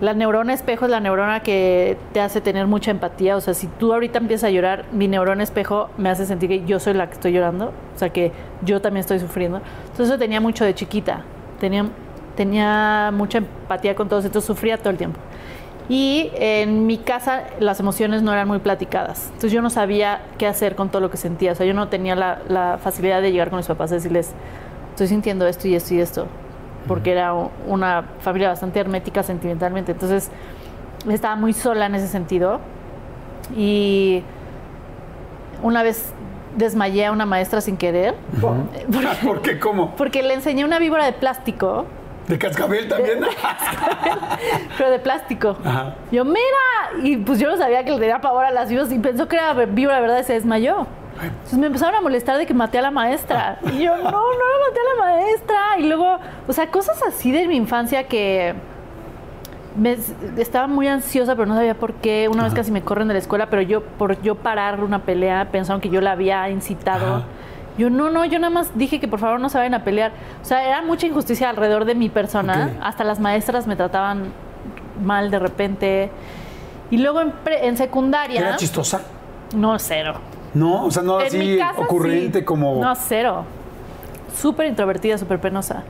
La 0.01 0.15
neurona 0.15 0.55
espejo 0.55 0.85
es 0.85 0.93
la 0.93 1.01
neurona 1.01 1.41
que 1.41 1.97
te 2.13 2.21
hace 2.21 2.41
tener 2.41 2.69
mucha 2.69 2.93
empatía. 2.93 3.37
O 3.37 3.41
sea, 3.41 3.53
si 3.53 3.67
tú 3.67 3.93
ahorita 3.93 4.19
empiezas 4.19 4.49
a 4.49 4.51
llorar, 4.51 4.85
mi 4.93 5.09
neurona 5.09 5.43
espejo 5.43 5.91
me 5.99 6.09
hace 6.09 6.25
sentir 6.25 6.49
que 6.49 6.65
yo 6.65 6.79
soy 6.79 6.95
la 6.95 7.09
que 7.09 7.15
estoy 7.15 7.33
llorando. 7.33 7.73
O 7.97 7.99
sea, 7.99 8.11
que 8.11 8.31
yo 8.63 8.81
también 8.81 9.01
estoy 9.01 9.19
sufriendo. 9.19 9.61
Entonces, 9.83 10.07
eso 10.07 10.19
tenía 10.19 10.41
mucho 10.41 10.65
de 10.65 10.73
chiquita. 10.73 11.25
Tenía, 11.59 11.87
tenía 12.37 13.11
mucha 13.13 13.39
empatía 13.39 13.97
con 13.97 14.09
todos. 14.09 14.25
Entonces, 14.25 14.47
sufría 14.47 14.79
todo 14.79 14.91
el 14.91 14.99
tiempo. 14.99 15.19
Y 15.89 16.31
en 16.35 16.87
mi 16.87 16.99
casa 16.99 17.45
las 17.59 17.81
emociones 17.81 18.23
no 18.23 18.33
eran 18.33 18.47
muy 18.47 18.61
platicadas. 18.61 19.25
Entonces, 19.27 19.51
yo 19.51 19.63
no 19.63 19.71
sabía 19.71 20.21
qué 20.39 20.47
hacer 20.47 20.77
con 20.77 20.91
todo 20.91 21.01
lo 21.01 21.11
que 21.11 21.17
sentía. 21.17 21.51
O 21.51 21.55
sea, 21.57 21.67
yo 21.67 21.75
no 21.75 21.89
tenía 21.89 22.15
la, 22.15 22.41
la 22.49 22.79
facilidad 22.81 23.21
de 23.21 23.33
llegar 23.33 23.51
con 23.51 23.57
mis 23.57 23.67
papás 23.67 23.91
y 23.91 23.95
decirles, 23.95 24.33
estoy 24.91 25.09
sintiendo 25.09 25.45
esto 25.49 25.67
y 25.67 25.75
esto 25.75 25.95
y 25.95 26.01
esto 26.01 26.29
porque 26.89 27.13
era 27.13 27.33
una 27.33 28.05
familia 28.21 28.49
bastante 28.49 28.81
hermética 28.81 29.23
sentimentalmente. 29.23 29.93
Entonces, 29.93 30.31
estaba 31.09 31.37
muy 31.37 31.53
sola 31.53 31.87
en 31.87 31.95
ese 31.95 32.09
sentido. 32.09 32.61
Y 33.57 34.25
una 35.63 35.83
vez 35.83 36.13
desmayé 36.57 37.07
a 37.07 37.13
una 37.13 37.27
maestra 37.27 37.61
sin 37.61 37.77
querer, 37.77 38.15
porque, 38.41 38.87
¿Por 39.25 39.43
qué? 39.43 39.59
¿Cómo? 39.59 39.95
porque 39.97 40.23
le 40.23 40.35
enseñé 40.35 40.65
una 40.65 40.79
víbora 40.79 41.05
de 41.05 41.13
plástico, 41.13 41.87
¿De 42.27 42.39
cascabel 42.39 42.89
también? 42.89 43.21
pero 44.77 44.91
de 44.91 44.99
plástico. 44.99 45.57
Ajá. 45.65 45.95
Yo, 46.13 46.27
mira, 46.27 46.39
y 47.03 47.17
pues 47.17 47.39
yo 47.39 47.49
no 47.49 47.57
sabía 47.57 47.85
que 47.85 47.91
le 47.91 47.99
tenía 47.99 48.21
pavor 48.21 48.45
a 48.45 48.51
las 48.51 48.69
víboras 48.69 48.93
y 48.93 48.99
pensó 48.99 49.27
que 49.29 49.37
era 49.37 49.55
víbora, 49.55 49.97
de 49.97 50.03
verdad, 50.03 50.21
y 50.21 50.25
se 50.25 50.35
desmayó. 50.35 50.87
Entonces 51.23 51.59
me 51.59 51.67
empezaron 51.67 51.95
a 51.95 52.01
molestar 52.01 52.37
de 52.39 52.47
que 52.47 52.55
maté 52.55 52.79
a 52.79 52.83
la 52.83 52.91
maestra. 52.91 53.59
Y 53.73 53.83
yo, 53.83 53.97
no, 53.97 54.03
no 54.05 54.11
la 54.11 54.69
maté 54.69 54.81
a 54.81 54.95
la 54.95 55.13
maestra. 55.13 55.59
Y 55.79 55.83
luego, 55.89 56.19
o 56.47 56.53
sea, 56.53 56.71
cosas 56.71 57.01
así 57.07 57.31
de 57.33 57.47
mi 57.49 57.57
infancia 57.57 58.05
que 58.09 58.55
me, 59.77 59.97
estaba 60.39 60.67
muy 60.67 60.89
ansiosa, 60.89 61.35
pero 61.37 61.47
no 61.47 61.55
sabía 61.55 61.75
por 61.75 61.95
qué. 61.95 62.29
Una 62.33 62.45
vez 62.45 62.55
casi 62.55 62.71
me 62.73 62.83
corren 62.83 63.09
de 63.09 63.15
la 63.15 63.21
escuela, 63.21 63.47
pero 63.51 63.63
yo, 63.63 63.83
por 63.83 64.21
yo 64.23 64.35
parar 64.35 64.83
una 64.83 65.01
pelea, 65.01 65.49
pensaron 65.51 65.81
que 65.81 65.89
yo 65.89 66.01
la 66.01 66.13
había 66.13 66.49
incitado. 66.51 67.17
Ajá. 67.17 67.25
Yo, 67.77 67.91
no, 67.91 68.11
no, 68.11 68.25
yo 68.25 68.41
nada 68.41 68.51
más 68.51 68.77
dije 68.77 68.99
que 68.99 69.07
por 69.07 69.21
favor 69.21 69.39
no 69.39 69.49
se 69.49 69.57
vayan 69.59 69.75
a 69.75 69.85
pelear. 69.85 70.11
O 70.43 70.45
sea, 70.45 70.67
era 70.67 70.83
mucha 70.83 71.07
injusticia 71.07 71.49
alrededor 71.49 71.85
de 71.85 71.95
mi 71.95 72.09
persona. 72.09 72.71
Ok. 72.77 72.83
Hasta 72.83 73.05
las 73.05 73.21
maestras 73.21 73.69
me 73.69 73.77
trataban 73.77 74.33
mal 75.05 75.31
de 75.31 75.39
repente. 75.39 76.11
Y 76.91 76.97
luego 76.99 77.21
en, 77.21 77.31
pre- 77.31 77.69
en 77.69 77.77
secundaria. 77.77 78.41
¿Era 78.41 78.57
chistosa? 78.57 79.03
No, 79.55 79.79
cero. 79.79 80.15
No, 80.55 80.87
o 80.87 80.91
sea, 80.91 81.03
no 81.03 81.21
En 81.21 81.27
así 81.27 81.59
casa, 81.59 81.81
ocurrente 81.81 82.39
sí. 82.41 82.45
como... 82.45 82.81
No, 82.83 82.95
cero. 82.95 83.45
Súper 84.35 84.67
introvertida, 84.67 85.19
súper 85.19 85.41
penosa. 85.41 85.83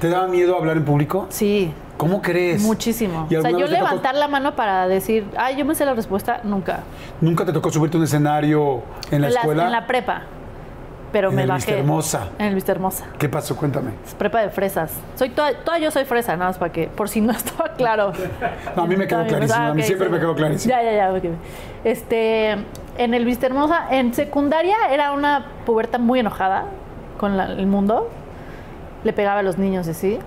¿Te 0.00 0.08
daba 0.08 0.26
miedo 0.28 0.56
hablar 0.56 0.76
en 0.76 0.84
público? 0.84 1.26
Sí, 1.30 1.72
¿Cómo 1.96 2.22
crees? 2.22 2.62
muchísimo. 2.62 3.26
¿Y 3.28 3.34
O 3.36 3.42
sea, 3.42 3.50
yo 3.50 3.58
tocó- 3.66 3.72
levantar 3.72 4.14
la 4.14 4.28
mano 4.28 4.54
para 4.54 4.86
decir, 4.86 5.26
ay, 5.36 5.56
yo 5.56 5.64
me 5.64 5.74
sé 5.74 5.84
la 5.84 5.94
respuesta, 5.94 6.40
nunca. 6.44 6.80
¿Nunca 7.20 7.44
te 7.44 7.52
tocó 7.52 7.70
subirte 7.70 7.96
a 7.96 7.98
un 7.98 8.04
escenario 8.04 8.82
en 9.10 9.22
la 9.22 9.28
escuela? 9.28 9.64
en 9.66 9.72
la 9.72 9.86
prepa. 9.86 10.22
pero 11.10 11.30
En 11.30 11.36
me 11.36 11.42
el 11.42 11.48
bajé. 11.48 11.58
Vista 11.72 11.78
Hermosa. 11.80 12.28
En 12.38 12.46
el 12.46 12.54
Vista 12.54 12.70
Hermosa. 12.72 13.06
¿Qué 13.18 13.28
pasó? 13.28 13.56
Cuéntame. 13.56 13.92
Es 14.06 14.14
prepa 14.14 14.42
de 14.42 14.50
fresas. 14.50 14.92
Soy 15.16 15.30
toda, 15.30 15.54
toda 15.64 15.78
yo 15.78 15.90
soy 15.90 16.04
fresa, 16.04 16.36
nada 16.36 16.50
más 16.50 16.58
para 16.58 16.70
que, 16.70 16.86
por 16.86 17.08
si 17.08 17.20
no 17.22 17.32
estaba 17.36 17.70
claro. 17.72 18.12
No, 18.76 18.82
a 18.82 18.86
mí 18.86 18.94
me 18.96 19.06
quedó 19.08 19.26
clarísimo, 19.26 19.58
a 19.64 19.74
mí 19.74 19.82
siempre 19.82 20.06
sí. 20.06 20.12
me 20.12 20.20
quedó 20.20 20.34
clarísimo. 20.36 20.70
Ya, 20.74 20.82
ya, 20.82 20.92
ya. 20.92 21.12
ok. 21.12 21.24
Este, 21.82 22.56
en 22.98 23.14
el 23.14 23.24
Vista 23.24 23.46
Hermosa, 23.46 23.86
en 23.90 24.12
secundaria 24.14 24.76
era 24.90 25.12
una 25.12 25.46
puberta 25.64 25.98
muy 25.98 26.20
enojada 26.20 26.64
con 27.18 27.36
la- 27.36 27.46
el 27.46 27.66
mundo. 27.66 28.08
Le 29.04 29.12
pegaba 29.12 29.40
a 29.40 29.42
los 29.42 29.56
niños 29.58 29.86
y 29.86 29.90
así. 29.90 30.18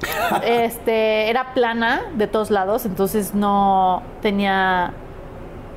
este, 0.44 1.28
era 1.30 1.54
plana 1.54 2.02
de 2.14 2.26
todos 2.26 2.50
lados, 2.50 2.86
entonces 2.86 3.34
no 3.34 4.02
tenía 4.22 4.92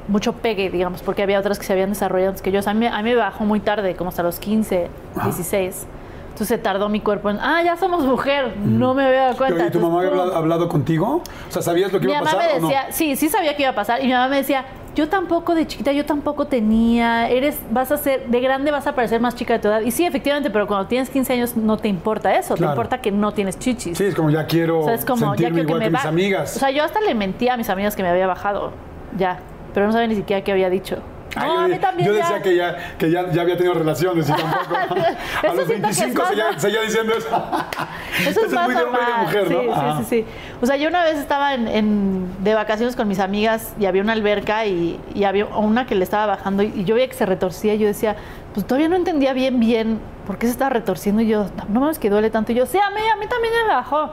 mucho 0.07 0.33
pegue, 0.33 0.69
digamos, 0.69 1.01
porque 1.03 1.23
había 1.23 1.39
otras 1.39 1.57
que 1.57 1.65
se 1.65 1.73
habían 1.73 1.89
desarrollado 1.89 2.29
antes 2.29 2.41
que 2.41 2.51
yo. 2.51 2.59
O 2.59 2.61
sea, 2.61 2.71
a 2.71 2.75
mí, 2.75 2.85
a 2.85 2.97
mí 3.01 3.09
me 3.11 3.15
bajó 3.15 3.45
muy 3.45 3.59
tarde, 3.59 3.95
como 3.95 4.09
hasta 4.09 4.23
los 4.23 4.39
15, 4.39 4.89
16. 5.23 5.87
Entonces 6.31 6.61
tardó 6.63 6.89
mi 6.89 7.01
cuerpo 7.01 7.29
en, 7.29 7.37
ah, 7.39 7.61
ya 7.63 7.75
somos 7.77 8.03
mujer, 8.05 8.55
no 8.57 8.93
me 8.93 9.05
había 9.05 9.21
dado 9.25 9.37
cuenta. 9.37 9.61
Oye, 9.63 9.71
¿tu 9.71 9.79
mamá 9.79 9.97
había 9.99 10.09
hablado, 10.11 10.35
hablado 10.35 10.69
contigo? 10.69 11.21
O 11.47 11.51
sea, 11.51 11.61
¿sabías 11.61 11.91
lo 11.93 11.99
que 11.99 12.07
Mi 12.07 12.13
iba 12.13 12.21
a 12.21 12.23
mamá 12.23 12.37
pasar 12.37 12.51
me 12.53 12.57
o 12.57 12.61
no? 12.61 12.67
decía, 12.67 12.87
sí, 12.91 13.15
sí 13.15 13.29
sabía 13.29 13.55
que 13.55 13.61
iba 13.63 13.71
a 13.71 13.75
pasar. 13.75 14.01
Y 14.01 14.07
mi 14.07 14.13
mamá 14.13 14.27
me 14.27 14.37
decía, 14.37 14.65
yo 14.95 15.07
tampoco 15.09 15.55
de 15.55 15.65
chiquita, 15.67 15.91
yo 15.93 16.05
tampoco 16.05 16.45
tenía, 16.45 17.29
eres, 17.29 17.57
vas 17.71 17.91
a 17.91 17.97
ser, 17.97 18.27
de 18.27 18.41
grande 18.41 18.71
vas 18.71 18.87
a 18.87 18.95
parecer 18.95 19.21
más 19.21 19.35
chica 19.35 19.53
de 19.53 19.59
tu 19.59 19.67
edad. 19.69 19.81
Y 19.81 19.91
sí, 19.91 20.05
efectivamente, 20.05 20.49
pero 20.49 20.67
cuando 20.67 20.87
tienes 20.87 21.09
15 21.09 21.33
años 21.33 21.55
no 21.57 21.77
te 21.77 21.87
importa 21.87 22.33
eso, 22.37 22.55
Claro. 22.55 22.71
te 22.71 22.75
importa 22.75 23.01
que 23.01 23.11
no 23.11 23.31
tienes 23.33 23.57
chichis. 23.57 23.97
Sí, 23.97 24.03
es 24.05 24.15
como 24.15 24.29
ya 24.29 24.45
quiero 24.45 24.79
O 24.79 24.83
sea, 24.83 24.93
es 24.95 25.05
como, 25.05 25.21
ya 25.21 25.29
sentirme 25.29 25.51
quiero 25.51 25.55
que 25.55 25.61
igual 25.61 25.79
me 25.79 25.85
que 25.85 25.91
mis 25.91 26.05
amigas. 26.05 26.55
O 26.57 26.59
sea, 26.59 26.71
yo 26.71 26.83
hasta 26.83 26.99
le 27.01 27.15
mentía 27.15 27.53
a 27.53 27.57
mis 27.57 27.69
amigas 27.69 27.95
que 27.95 28.03
me 28.03 28.09
había 28.09 28.27
bajado, 28.27 28.71
ya. 29.17 29.39
Pero 29.73 29.85
no 29.85 29.93
sabía 29.93 30.07
ni 30.07 30.15
siquiera 30.15 30.43
qué 30.43 30.51
había 30.51 30.69
dicho. 30.69 30.97
No, 31.35 31.45
yo, 31.45 31.59
a 31.59 31.67
mí 31.67 31.79
también 31.79 32.07
yo 32.09 32.13
ya. 32.15 32.19
decía 32.23 32.41
que 32.41 32.55
ya, 32.55 32.77
que 32.97 33.09
ya, 33.11 33.31
ya 33.31 33.41
había 33.43 33.55
tenido 33.57 33.73
relaciones 33.73 34.27
y 34.29 34.31
tampoco. 34.33 34.75
a 35.43 35.47
Eso 35.47 35.55
los 35.55 35.65
siento 35.67 35.87
que 35.87 35.91
es 35.93 35.99
25 35.99 36.19
más- 36.19 36.27
seguía, 36.29 36.59
seguía 36.59 36.81
diciendo 36.81 37.13
eso. 37.17 37.27
Eso 38.29 38.45
es 38.45 38.51
más 38.51 38.65
muy 38.65 38.75
de 38.75 38.83
hombre 38.83 39.01
y 39.01 39.05
de 39.05 39.11
normal. 39.11 39.25
mujer, 39.25 39.47
sí, 39.47 39.53
¿no? 39.53 39.61
sí, 39.61 39.69
Ajá. 39.71 39.97
sí, 39.99 40.05
sí. 40.09 40.25
O 40.61 40.65
sea, 40.65 40.75
yo 40.75 40.89
una 40.89 41.03
vez 41.03 41.17
estaba 41.17 41.53
en, 41.53 41.67
en- 41.67 42.43
de 42.43 42.53
vacaciones 42.53 42.95
con 42.95 43.07
mis 43.07 43.19
amigas 43.19 43.73
y 43.79 43.85
había 43.85 44.01
una 44.01 44.13
alberca 44.13 44.65
y, 44.65 44.99
y 45.15 45.23
había 45.23 45.45
una 45.45 45.85
que 45.85 45.95
le 45.95 46.03
estaba 46.03 46.25
bajando 46.25 46.63
y, 46.63 46.67
y 46.75 46.83
yo 46.83 46.95
veía 46.95 47.07
que 47.07 47.15
se 47.15 47.25
retorcía 47.25 47.73
y 47.75 47.79
yo 47.79 47.87
decía, 47.87 48.15
pues 48.53 48.67
todavía 48.67 48.89
no 48.89 48.95
entendía 48.97 49.33
bien, 49.33 49.59
bien 49.59 49.99
por 50.27 50.37
qué 50.37 50.45
se 50.47 50.51
estaba 50.51 50.69
retorciendo 50.69 51.21
y 51.21 51.27
yo, 51.27 51.45
no 51.71 51.79
mames 51.79 51.97
que 51.99 52.09
duele 52.09 52.29
tanto. 52.29 52.51
Y 52.51 52.55
yo, 52.55 52.65
sí, 52.65 52.77
a 52.77 52.89
mí, 52.89 53.01
a 53.11 53.15
mí 53.15 53.25
también 53.27 53.53
me 53.67 53.73
bajó. 53.73 54.11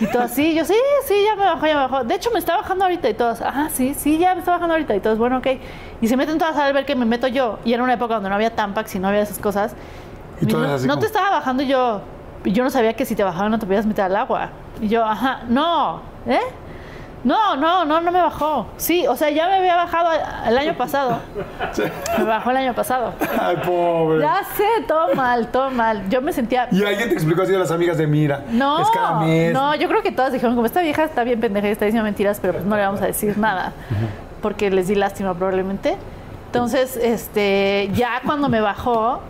Y 0.00 0.06
todo 0.06 0.22
así, 0.22 0.54
yo, 0.54 0.64
sí, 0.64 0.74
sí, 1.06 1.14
ya 1.24 1.34
me 1.36 1.44
bajó, 1.44 1.66
ya 1.66 1.74
me 1.74 1.80
bajó. 1.88 2.04
De 2.04 2.14
hecho, 2.14 2.30
me 2.30 2.38
está 2.38 2.56
bajando 2.56 2.84
ahorita 2.84 3.08
y 3.08 3.14
todos, 3.14 3.40
ah, 3.42 3.68
sí, 3.72 3.94
sí, 3.94 4.18
ya 4.18 4.34
me 4.34 4.40
está 4.40 4.52
bajando 4.52 4.74
ahorita 4.74 4.94
y 4.94 5.00
todos, 5.00 5.18
bueno, 5.18 5.38
ok. 5.38 5.46
Y 6.00 6.08
se 6.08 6.16
meten 6.16 6.38
todas 6.38 6.56
a 6.56 6.70
ver 6.72 6.84
que 6.86 6.94
me 6.94 7.04
meto 7.04 7.26
yo. 7.26 7.58
Y 7.64 7.72
era 7.72 7.82
una 7.82 7.94
época 7.94 8.14
donde 8.14 8.28
no 8.28 8.34
había 8.34 8.54
Tampax 8.54 8.94
y 8.94 8.98
no 8.98 9.08
había 9.08 9.22
esas 9.22 9.38
cosas. 9.38 9.74
Y 10.40 10.44
Y 10.44 10.48
todas 10.48 10.68
no, 10.68 10.74
así 10.74 10.86
no 10.86 10.94
como- 10.94 11.00
te 11.00 11.06
estaba 11.06 11.30
bajando 11.30 11.62
y 11.62 11.66
yo. 11.66 12.00
Yo 12.44 12.64
no 12.64 12.70
sabía 12.70 12.94
que 12.94 13.04
si 13.04 13.14
te 13.14 13.22
bajaba 13.22 13.48
no 13.48 13.58
te 13.58 13.66
podías 13.66 13.86
meter 13.86 14.04
al 14.04 14.16
agua. 14.16 14.50
Y 14.80 14.88
yo, 14.88 15.04
ajá, 15.04 15.42
no, 15.48 16.02
¿eh? 16.26 16.40
No, 17.24 17.56
no, 17.56 17.84
no, 17.84 18.00
no 18.00 18.10
me 18.10 18.20
bajó. 18.20 18.66
Sí, 18.76 19.06
o 19.06 19.16
sea, 19.16 19.30
ya 19.30 19.46
me 19.46 19.54
había 19.54 19.76
bajado 19.76 20.10
el 20.46 20.58
año 20.58 20.76
pasado. 20.76 21.20
Me 22.18 22.24
bajó 22.24 22.50
el 22.50 22.56
año 22.58 22.74
pasado. 22.74 23.14
Ay, 23.40 23.56
pobre. 23.64 24.20
Ya 24.20 24.42
sé, 24.56 24.84
todo 24.86 25.14
mal, 25.14 25.48
todo 25.48 25.70
mal. 25.70 26.08
Yo 26.08 26.20
me 26.20 26.32
sentía. 26.32 26.68
Y 26.70 26.84
alguien 26.84 27.08
te 27.08 27.14
explicó 27.14 27.42
así 27.42 27.54
a 27.54 27.58
las 27.58 27.70
amigas 27.70 27.96
de 27.96 28.06
mira. 28.06 28.44
No, 28.50 28.80
es 28.82 28.90
cada 28.90 29.20
mes. 29.20 29.52
no, 29.52 29.74
yo 29.74 29.88
creo 29.88 30.02
que 30.02 30.12
todas 30.12 30.32
dijeron, 30.32 30.54
como 30.54 30.66
esta 30.66 30.82
vieja 30.82 31.04
está 31.04 31.24
bien 31.24 31.40
pendeja 31.40 31.68
y 31.68 31.70
está 31.70 31.84
diciendo 31.84 32.04
mentiras, 32.04 32.38
pero 32.40 32.54
pues 32.54 32.64
no 32.64 32.76
le 32.76 32.82
vamos 32.82 33.00
a 33.00 33.06
decir 33.06 33.38
nada, 33.38 33.72
porque 34.40 34.70
les 34.70 34.88
di 34.88 34.94
lástima 34.94 35.34
probablemente. 35.34 35.96
Entonces, 36.46 36.96
este, 36.96 37.90
ya 37.94 38.20
cuando 38.26 38.48
me 38.48 38.60
bajó, 38.60 39.22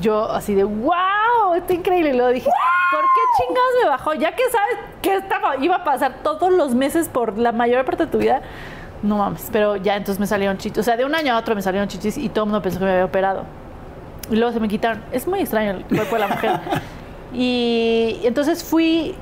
yo 0.00 0.30
así 0.30 0.54
de, 0.54 0.64
wow, 0.64 1.54
está 1.56 1.72
increíble. 1.72 2.10
Y 2.10 2.12
luego 2.14 2.30
dije, 2.30 2.50
¿por 2.90 3.02
qué 3.02 3.20
chingados 3.38 3.70
me 3.82 3.88
bajó? 3.88 4.14
Ya 4.14 4.34
que 4.34 4.42
sabes 4.50 4.76
que 5.02 5.16
estaba, 5.16 5.56
iba 5.56 5.76
a 5.76 5.84
pasar 5.84 6.16
todos 6.22 6.52
los 6.52 6.74
meses 6.74 7.08
por 7.08 7.38
la 7.38 7.52
mayor 7.52 7.84
parte 7.84 8.06
de 8.06 8.12
tu 8.12 8.18
vida. 8.18 8.42
No 9.02 9.18
mames, 9.18 9.48
pero 9.52 9.76
ya 9.76 9.96
entonces 9.96 10.18
me 10.18 10.26
salieron 10.26 10.58
chichis. 10.58 10.78
O 10.78 10.82
sea, 10.82 10.96
de 10.96 11.04
un 11.04 11.14
año 11.14 11.34
a 11.34 11.38
otro 11.38 11.54
me 11.54 11.62
salieron 11.62 11.88
chichis 11.88 12.18
y 12.18 12.28
todo 12.28 12.44
el 12.44 12.50
mundo 12.50 12.62
pensó 12.62 12.78
que 12.78 12.84
me 12.84 12.92
había 12.92 13.04
operado. 13.04 13.44
Y 14.30 14.36
luego 14.36 14.52
se 14.52 14.60
me 14.60 14.68
quitaron. 14.68 15.02
Es 15.12 15.26
muy 15.26 15.40
extraño 15.40 15.70
el 15.70 15.84
cuerpo 15.84 16.16
de 16.16 16.20
la 16.20 16.28
mujer. 16.28 16.60
Y 17.30 18.20
entonces 18.24 18.64
fui 18.64 19.14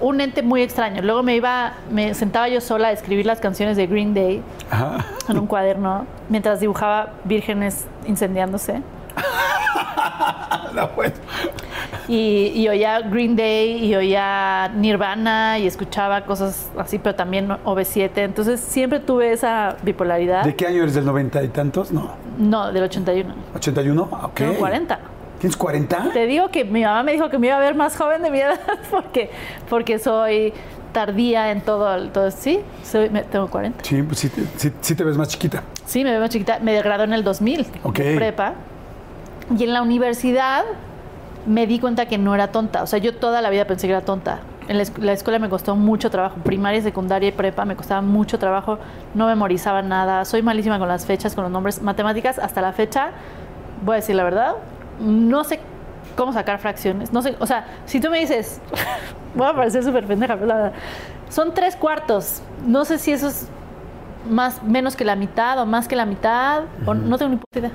un 0.00 0.20
ente 0.20 0.42
muy 0.42 0.62
extraño. 0.62 1.02
Luego 1.02 1.22
me 1.22 1.34
iba, 1.34 1.72
me 1.90 2.14
sentaba 2.14 2.48
yo 2.48 2.60
sola 2.60 2.88
a 2.88 2.92
escribir 2.92 3.26
las 3.26 3.40
canciones 3.40 3.76
de 3.76 3.86
Green 3.86 4.14
Day 4.14 4.42
Ajá. 4.70 5.04
en 5.28 5.38
un 5.38 5.46
cuaderno 5.46 6.06
mientras 6.28 6.60
dibujaba 6.60 7.10
vírgenes 7.24 7.86
incendiándose. 8.06 8.80
No, 10.74 10.88
bueno. 10.94 11.14
Y, 12.08 12.52
y 12.54 12.68
oía 12.68 13.00
Green 13.00 13.36
Day 13.36 13.84
y 13.84 13.94
oía 13.94 14.70
Nirvana 14.74 15.58
y 15.58 15.66
escuchaba 15.66 16.22
cosas 16.24 16.70
así, 16.78 16.98
pero 16.98 17.14
también 17.16 17.48
OV7. 17.48 18.10
Entonces 18.16 18.60
siempre 18.60 19.00
tuve 19.00 19.32
esa 19.32 19.76
bipolaridad. 19.82 20.44
¿De 20.44 20.54
qué 20.54 20.66
año 20.66 20.82
eres? 20.82 20.94
¿Del 20.94 21.04
90 21.06 21.42
y 21.42 21.48
tantos? 21.48 21.90
No. 21.90 22.12
No, 22.38 22.72
del 22.72 22.84
81. 22.84 23.34
¿81? 23.54 24.08
Ah, 24.12 24.26
Ok. 24.26 24.34
Tengo 24.34 24.54
40. 24.54 24.98
¿Tienes 25.40 25.56
40? 25.56 26.10
Te 26.12 26.26
digo 26.26 26.48
que 26.50 26.64
mi 26.64 26.82
mamá 26.82 27.02
me 27.02 27.12
dijo 27.12 27.28
que 27.30 27.38
me 27.38 27.46
iba 27.48 27.56
a 27.56 27.60
ver 27.60 27.74
más 27.74 27.96
joven 27.96 28.22
de 28.22 28.30
mi 28.30 28.40
edad 28.40 28.58
porque, 28.90 29.30
porque 29.68 29.98
soy 29.98 30.52
tardía 30.92 31.50
en 31.50 31.60
todo. 31.62 31.94
el- 31.94 32.10
todo 32.10 32.30
sí, 32.30 32.60
soy, 32.84 33.08
me- 33.10 33.22
tengo 33.22 33.48
40. 33.48 33.84
Sí, 33.84 34.02
pues 34.02 34.18
sí, 34.18 34.28
te- 34.30 34.46
sí, 34.56 34.72
sí 34.80 34.94
te 34.94 35.04
ves 35.04 35.16
más 35.16 35.28
chiquita. 35.28 35.62
Sí, 35.86 36.02
me 36.04 36.10
veo 36.10 36.20
más 36.20 36.30
chiquita. 36.30 36.58
Me 36.60 36.74
gradué 36.82 37.04
en 37.04 37.12
el 37.12 37.22
2000, 37.24 37.66
Ok. 37.84 37.98
de 37.98 38.16
prepa. 38.16 38.54
Y 39.56 39.64
en 39.64 39.72
la 39.72 39.82
universidad 39.82 40.64
me 41.46 41.66
di 41.66 41.78
cuenta 41.78 42.06
que 42.06 42.18
no 42.18 42.34
era 42.34 42.48
tonta. 42.48 42.82
O 42.82 42.86
sea, 42.86 42.98
yo 42.98 43.14
toda 43.14 43.40
la 43.40 43.50
vida 43.50 43.66
pensé 43.66 43.86
que 43.86 43.92
era 43.92 44.02
tonta. 44.02 44.40
En 44.68 44.76
la, 44.76 44.84
la 45.00 45.12
escuela 45.12 45.38
me 45.38 45.48
costó 45.48 45.76
mucho 45.76 46.10
trabajo. 46.10 46.36
Primaria, 46.44 46.82
secundaria 46.82 47.30
y 47.30 47.32
prepa 47.32 47.64
me 47.64 47.74
costaba 47.76 48.02
mucho 48.02 48.38
trabajo. 48.38 48.78
No 49.14 49.26
memorizaba 49.26 49.82
nada. 49.82 50.24
Soy 50.24 50.42
malísima 50.42 50.78
con 50.78 50.88
las 50.88 51.06
fechas, 51.06 51.34
con 51.34 51.44
los 51.44 51.52
nombres. 51.52 51.80
Matemáticas, 51.80 52.38
hasta 52.38 52.60
la 52.60 52.72
fecha, 52.72 53.12
voy 53.84 53.94
a 53.94 53.96
decir 53.96 54.16
la 54.16 54.24
verdad, 54.24 54.56
no 55.00 55.44
sé 55.44 55.60
cómo 56.16 56.32
sacar 56.32 56.58
fracciones. 56.58 57.12
No 57.12 57.22
sé, 57.22 57.36
o 57.38 57.46
sea, 57.46 57.66
si 57.86 58.00
tú 58.00 58.10
me 58.10 58.18
dices, 58.18 58.60
voy 59.34 59.46
a 59.46 59.54
parecer 59.54 59.84
súper 59.84 60.04
pendeja, 60.04 60.34
pero 60.34 60.46
la 60.46 60.54
verdad, 60.54 60.72
son 61.28 61.54
tres 61.54 61.76
cuartos. 61.76 62.42
No 62.66 62.84
sé 62.84 62.98
si 62.98 63.12
eso 63.12 63.28
es 63.28 63.48
más, 64.28 64.62
menos 64.62 64.96
que 64.96 65.04
la 65.04 65.16
mitad 65.16 65.58
o 65.60 65.66
más 65.66 65.88
que 65.88 65.96
la 65.96 66.06
mitad, 66.06 66.64
o 66.86 66.94
no 66.94 67.16
tengo 67.18 67.30
ni 67.30 67.36
puta 67.36 67.58
idea. 67.58 67.72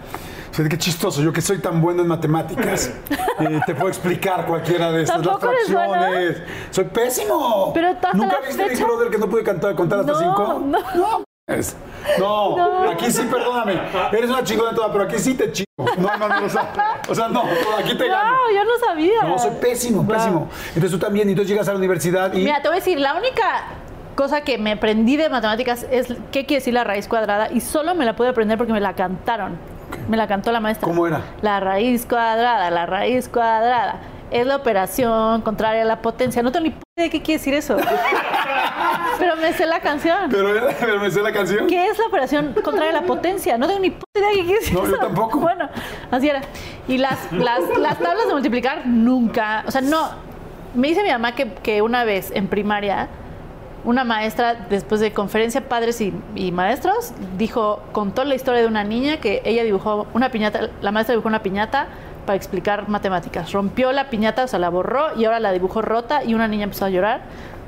Fíjate 0.53 0.69
qué 0.69 0.77
chistoso, 0.77 1.21
yo 1.21 1.33
que 1.33 1.41
soy 1.41 1.57
tan 1.57 1.81
bueno 1.81 2.03
en 2.03 2.07
matemáticas, 2.07 2.91
eh, 3.39 3.59
te 3.65 3.73
puedo 3.73 3.89
explicar 3.89 4.45
cualquiera 4.45 4.91
de 4.91 5.01
estas, 5.03 5.25
las 5.25 5.39
fracciones. 5.39 6.41
Soy 6.69 6.85
pésimo. 6.85 7.71
Pero 7.73 7.87
hasta 7.89 8.13
¿Nunca 8.13 8.39
la 8.39 8.47
viste 8.47 8.63
fecha- 8.69 8.85
Brother 8.85 9.09
que 9.09 9.17
no 9.17 9.27
pude 9.27 9.43
cantar, 9.43 9.73
contar 9.75 9.99
hasta 10.01 10.11
No, 10.11 10.19
cinco? 10.19 10.61
no. 10.63 11.23
Es- 11.47 11.75
No, 12.19 12.89
aquí 12.91 13.11
sí, 13.11 13.23
perdóname. 13.29 13.79
Eres 14.11 14.29
una 14.29 14.43
chingona 14.43 14.73
toda, 14.75 14.91
pero 14.91 15.05
aquí 15.05 15.17
sí 15.17 15.33
te 15.33 15.51
chingo. 15.51 15.65
No, 15.97 16.17
no, 16.17 16.29
no, 16.29 16.45
o 16.45 16.49
sea, 16.49 16.71
o 17.09 17.15
sea, 17.15 17.27
no, 17.29 17.43
aquí 17.79 17.97
te 17.97 18.07
gano. 18.07 18.31
No, 18.31 18.51
yo 18.55 18.63
no 18.63 18.71
sabía. 18.87 19.23
No, 19.23 19.39
soy 19.39 19.51
pésimo, 19.59 20.03
Wow. 20.03 20.13
pésimo. 20.15 20.49
Entonces 20.67 20.91
tú 20.91 20.99
también, 20.99 21.27
y 21.29 21.31
entonces 21.31 21.49
llegas 21.49 21.67
a 21.67 21.71
la 21.73 21.79
universidad 21.79 22.31
y... 22.33 22.43
Mira, 22.43 22.61
te 22.61 22.67
voy 22.67 22.77
a 22.77 22.79
decir, 22.79 22.99
la 22.99 23.15
única 23.15 23.63
cosa 24.15 24.41
que 24.41 24.57
me 24.59 24.73
aprendí 24.73 25.17
de 25.17 25.29
matemáticas 25.29 25.85
es 25.89 26.07
qué 26.31 26.45
quiere 26.45 26.59
decir 26.61 26.75
la 26.75 26.83
raíz 26.83 27.07
cuadrada 27.07 27.51
y 27.51 27.59
solo 27.61 27.95
me 27.95 28.05
la 28.05 28.15
pude 28.15 28.29
aprender 28.29 28.57
porque 28.59 28.71
me 28.73 28.79
la 28.79 28.93
cantaron. 28.93 29.57
Me 30.07 30.17
la 30.17 30.27
cantó 30.27 30.51
la 30.51 30.59
maestra. 30.59 30.87
¿Cómo 30.87 31.07
era? 31.07 31.21
La 31.41 31.59
raíz 31.59 32.05
cuadrada, 32.05 32.69
la 32.71 32.85
raíz 32.85 33.29
cuadrada. 33.29 33.99
Es 34.31 34.47
la 34.47 34.55
operación 34.55 35.41
contraria 35.41 35.83
a 35.83 35.85
la 35.85 36.01
potencia. 36.01 36.41
No 36.41 36.51
tengo 36.51 36.63
ni 36.63 36.69
puta 36.71 36.83
idea 36.95 37.03
de 37.05 37.09
qué 37.11 37.21
quiere 37.21 37.37
decir 37.39 37.53
eso. 37.53 37.77
Pero 39.19 39.35
me 39.35 39.53
sé 39.53 39.65
la 39.65 39.79
canción. 39.79 40.29
Pero, 40.31 40.49
pero 40.79 40.99
me 40.99 41.11
sé 41.11 41.21
la 41.21 41.31
canción. 41.31 41.67
¿Qué 41.67 41.87
es 41.87 41.97
la 41.99 42.05
operación 42.07 42.55
contraria 42.63 42.89
a 42.97 43.01
la 43.01 43.05
potencia? 43.07 43.57
No 43.57 43.67
tengo 43.67 43.79
ni 43.79 43.91
puta 43.91 44.05
idea 44.19 44.29
de 44.29 44.35
qué 44.37 44.43
quiere 44.43 44.59
decir 44.59 44.73
No, 44.73 44.81
yo 44.85 44.87
eso. 44.95 44.97
tampoco. 44.97 45.39
Bueno, 45.39 45.69
así 46.11 46.29
era. 46.29 46.41
Y 46.87 46.97
las, 46.97 47.31
las, 47.31 47.61
las 47.77 47.99
tablas 47.99 48.27
de 48.27 48.33
multiplicar 48.33 48.85
nunca. 48.87 49.63
O 49.67 49.71
sea, 49.71 49.81
no. 49.81 50.09
Me 50.73 50.87
dice 50.87 51.03
mi 51.03 51.09
mamá 51.09 51.33
que, 51.35 51.53
que 51.53 51.81
una 51.83 52.03
vez 52.03 52.31
en 52.33 52.47
primaria, 52.47 53.07
una 53.84 54.03
maestra, 54.03 54.55
después 54.69 55.01
de 55.01 55.11
conferencia 55.11 55.67
padres 55.67 55.99
y, 56.01 56.13
y 56.36 56.51
maestros, 56.51 57.11
dijo, 57.38 57.81
contó 57.91 58.23
la 58.23 58.36
historia 58.36 58.61
de 58.61 58.67
una 58.67 58.84
niña 58.84 59.17
que 59.17 59.41
ella 59.45 59.63
dibujó 59.63 60.07
una 60.13 60.29
piñata, 60.29 60.69
la 60.81 60.91
maestra 60.91 61.13
dibujó 61.13 61.27
una 61.27 61.43
piñata 61.43 61.88
para 62.25 62.36
explicar 62.38 62.88
matemáticas. 62.88 63.51
Rompió 63.51 63.91
la 63.91 64.09
piñata, 64.09 64.45
o 64.45 64.47
sea, 64.47 64.59
la 64.59 64.69
borró 64.69 65.15
y 65.17 65.25
ahora 65.25 65.39
la 65.39 65.51
dibujó 65.51 65.81
rota 65.81 66.23
y 66.23 66.34
una 66.34 66.47
niña 66.47 66.63
empezó 66.63 66.86
a 66.86 66.89
llorar 66.89 67.21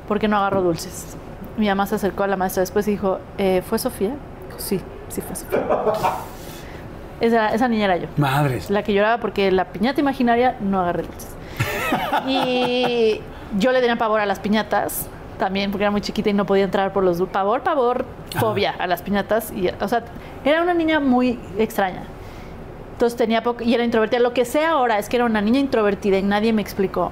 porque 0.07 0.27
no 0.27 0.37
agarró 0.37 0.61
dulces. 0.61 1.17
Mi 1.57 1.67
mamá 1.67 1.85
se 1.87 1.95
acercó 1.95 2.23
a 2.23 2.27
la 2.27 2.37
maestra 2.37 2.61
después 2.61 2.87
y 2.87 2.91
dijo, 2.91 3.19
"Eh, 3.37 3.61
¿fue 3.67 3.77
Sofía? 3.79 4.11
Sí, 4.57 4.79
sí 5.09 5.21
fue 5.21 5.35
Sofía. 5.35 5.59
Esa, 7.21 7.49
esa 7.49 7.67
niña 7.67 7.85
era 7.85 7.97
yo. 7.97 8.07
Madres. 8.17 8.69
La 8.69 8.83
que 8.83 8.93
lloraba 8.93 9.17
porque 9.19 9.51
la 9.51 9.65
piñata 9.65 9.99
imaginaria 10.01 10.55
no 10.61 10.79
agarré 10.81 11.03
dulces. 11.03 11.35
Y 12.27 13.21
yo 13.57 13.71
le 13.71 13.79
tenía 13.79 13.95
pavor 13.97 14.19
a 14.21 14.25
las 14.25 14.39
piñatas 14.39 15.07
también 15.37 15.71
porque 15.71 15.83
era 15.83 15.91
muy 15.91 16.01
chiquita 16.01 16.29
y 16.29 16.33
no 16.33 16.45
podía 16.45 16.63
entrar 16.65 16.91
por 16.93 17.03
los 17.03 17.21
pavor, 17.29 17.61
pavor, 17.61 18.05
fobia 18.39 18.75
a 18.77 18.87
las 18.87 19.01
piñatas 19.01 19.51
y 19.51 19.67
o 19.69 19.87
sea, 19.87 20.03
era 20.43 20.61
una 20.61 20.73
niña 20.73 20.99
muy 20.99 21.39
extraña. 21.57 22.03
Entonces 22.93 23.17
tenía 23.17 23.43
poco, 23.43 23.63
y 23.63 23.73
era 23.73 23.83
introvertida. 23.83 24.19
Lo 24.19 24.33
que 24.33 24.45
sé 24.45 24.63
ahora 24.63 24.97
es 24.97 25.09
que 25.09 25.17
era 25.17 25.25
una 25.25 25.41
niña 25.41 25.59
introvertida 25.59 26.17
y 26.17 26.23
nadie 26.23 26.53
me 26.53 26.61
explicó 26.61 27.11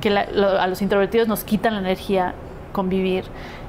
que 0.00 0.08
la- 0.10 0.26
lo- 0.32 0.60
a 0.60 0.66
los 0.68 0.80
introvertidos 0.82 1.26
nos 1.26 1.42
quitan 1.42 1.74
la 1.74 1.80
energía 1.80 2.34
convivir. 2.72 3.24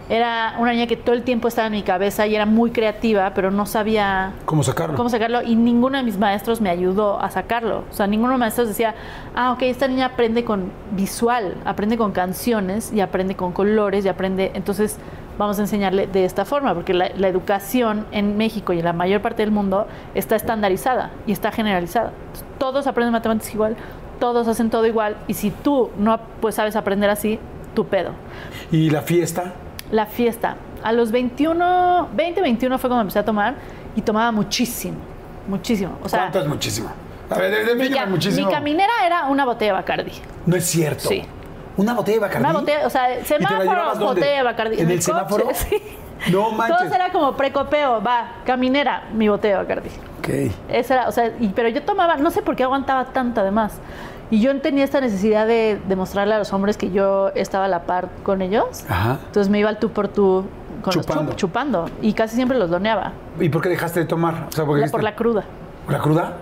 Era 0.10 0.56
una 0.58 0.72
niña 0.72 0.88
que 0.88 0.96
todo 0.96 1.16
el 1.16 1.24
tiempo 1.24 1.48
estaba 1.48 1.68
en 1.68 1.74
mi 1.74 1.84
cabeza 1.84 2.26
y 2.28 2.36
era 2.36 2.46
muy 2.46 2.72
creativa, 2.72 3.34
pero 3.34 3.52
no 3.52 3.66
sabía 3.66 4.32
¿Cómo 4.46 4.64
sacarlo? 4.64 4.96
cómo 4.96 5.10
sacarlo 5.10 5.42
y 5.44 5.56
ninguno 5.56 5.98
de 5.98 6.04
mis 6.04 6.18
maestros 6.18 6.62
me 6.62 6.70
ayudó 6.70 7.20
a 7.22 7.30
sacarlo. 7.30 7.84
O 7.92 7.94
sea, 7.94 8.08
ninguno 8.08 8.30
de 8.32 8.36
mis 8.36 8.40
maestros 8.40 8.70
decía, 8.70 8.96
ah, 9.36 9.52
ok, 9.52 9.64
esta 9.64 9.88
niña 9.88 10.06
aprende 10.06 10.46
con 10.46 10.72
visual, 10.92 11.56
aprende 11.66 11.98
con 11.98 12.12
canciones 12.14 12.94
y 12.94 13.02
aprende 13.02 13.36
con 13.36 13.52
colores 13.52 14.06
y 14.06 14.08
aprende, 14.08 14.52
entonces 14.54 14.98
vamos 15.38 15.60
a 15.60 15.62
enseñarle 15.62 16.08
de 16.08 16.26
esta 16.26 16.46
forma, 16.46 16.74
porque 16.74 16.94
la, 16.94 17.10
la 17.16 17.28
educación 17.28 18.06
en 18.12 18.38
México 18.38 18.74
y 18.74 18.80
en 18.80 18.86
la 18.86 18.94
mayor 18.94 19.22
parte 19.22 19.44
del 19.44 19.52
mundo 19.52 19.88
está 20.16 20.36
estandarizada 20.36 21.12
y 21.28 21.32
está 21.32 21.52
generalizada. 21.52 22.12
Entonces, 22.28 22.46
Todos 22.58 22.88
aprenden 22.88 23.12
matemáticas 23.12 23.54
igual, 23.54 23.76
todos 24.20 24.48
hacen 24.48 24.70
todo 24.70 24.86
igual 24.88 25.16
y 25.28 25.34
si 25.36 25.52
tú 25.52 25.92
no 25.98 26.20
pues 26.42 26.56
sabes 26.56 26.76
aprender 26.76 27.10
así, 27.10 27.40
tu 27.76 27.86
pedo 27.86 28.12
¿Y 28.72 28.90
la 28.90 29.02
fiesta? 29.04 29.54
La 29.92 30.06
fiesta. 30.06 30.56
A 30.84 30.92
los 30.94 31.12
21, 31.12 32.10
20, 32.14 32.42
21 32.42 32.78
fue 32.78 32.90
cuando 32.90 33.02
empecé 33.02 33.20
a 33.20 33.26
tomar 33.26 33.56
y 33.96 34.02
tomaba 34.02 34.32
muchísimo, 34.32 34.98
muchísimo. 35.48 35.98
O 36.04 36.10
sea, 36.10 36.20
¿Cuánto 36.20 36.42
es 36.42 36.48
muchísimo? 36.48 36.90
A 37.30 37.36
ver, 37.40 37.66
de- 37.66 37.76
mi, 37.76 37.90
muchísimo. 38.10 38.48
mi 38.48 38.54
caminera 38.54 38.94
era 39.06 39.26
una 39.26 39.44
botella 39.46 39.72
de 39.74 39.78
Bacardi. 39.80 40.12
No 40.46 40.56
es 40.56 40.66
cierto. 40.66 41.10
Sí. 41.10 41.24
¿Una 41.76 41.94
botella 41.94 42.16
de 42.16 42.22
Bacardí? 42.22 42.44
Una 42.50 42.54
botella, 42.60 42.88
o 42.88 42.90
sea, 42.90 43.20
¿Y 43.20 43.24
te 43.24 43.40
la 43.40 43.50
semáforo, 43.50 43.96
botella 44.06 44.38
de 44.38 44.44
Bacardi. 44.44 44.80
¿En 44.82 44.92
el 44.92 45.02
semáforo? 45.02 45.48
Sí. 45.54 46.32
No 46.32 46.50
manches. 46.52 46.78
Todo 46.80 46.96
era 46.96 47.12
como 47.12 47.34
precopeo, 47.38 48.02
va, 48.02 48.38
caminera, 48.44 49.04
mi 49.14 49.30
botella 49.30 49.58
de 49.58 49.64
Bacardi. 49.64 49.90
Ok. 50.18 50.52
Esa 50.70 50.94
era, 50.96 51.08
o 51.08 51.12
sea, 51.12 51.32
y- 51.40 51.50
pero 51.50 51.70
yo 51.70 51.84
tomaba, 51.84 52.16
no 52.18 52.32
sé 52.32 52.42
por 52.42 52.56
qué 52.56 52.64
aguantaba 52.64 53.06
tanto 53.06 53.42
además. 53.42 53.74
Y 54.30 54.42
yo 54.42 54.60
tenía 54.62 54.84
esta 54.84 55.00
necesidad 55.00 55.48
de 55.48 55.80
demostrarle 55.88 56.34
a 56.34 56.40
los 56.40 56.52
hombres 56.54 56.76
que 56.78 56.92
yo 56.92 57.30
estaba 57.36 57.66
a 57.66 57.68
la 57.70 57.84
par 57.84 58.10
con 58.24 58.42
ellos. 58.42 58.84
Ajá. 58.90 59.20
Entonces 59.28 59.50
me 59.50 59.60
iba 59.60 59.70
al 59.70 59.80
tú 59.80 59.90
por 59.92 60.08
tú 60.10 60.46
con 60.82 60.94
los 60.96 61.06
Chupando. 61.06 61.32
chup- 61.32 61.36
chupando. 61.36 61.90
Y 62.02 62.14
casi 62.14 62.36
siempre 62.36 62.58
los 62.58 62.70
doneaba. 62.70 63.14
¿Y 63.40 63.50
por 63.50 63.62
qué 63.62 63.70
dejaste 63.70 64.02
de 64.02 64.06
tomar? 64.06 64.48
O 64.50 64.52
sea, 64.52 64.66
porque 64.66 64.82
La- 64.86 64.92
por 64.92 65.04
la 65.04 65.16
cruda. 65.16 65.44
¿Por 65.86 65.94
la 65.94 66.00
cruda? 66.02 66.34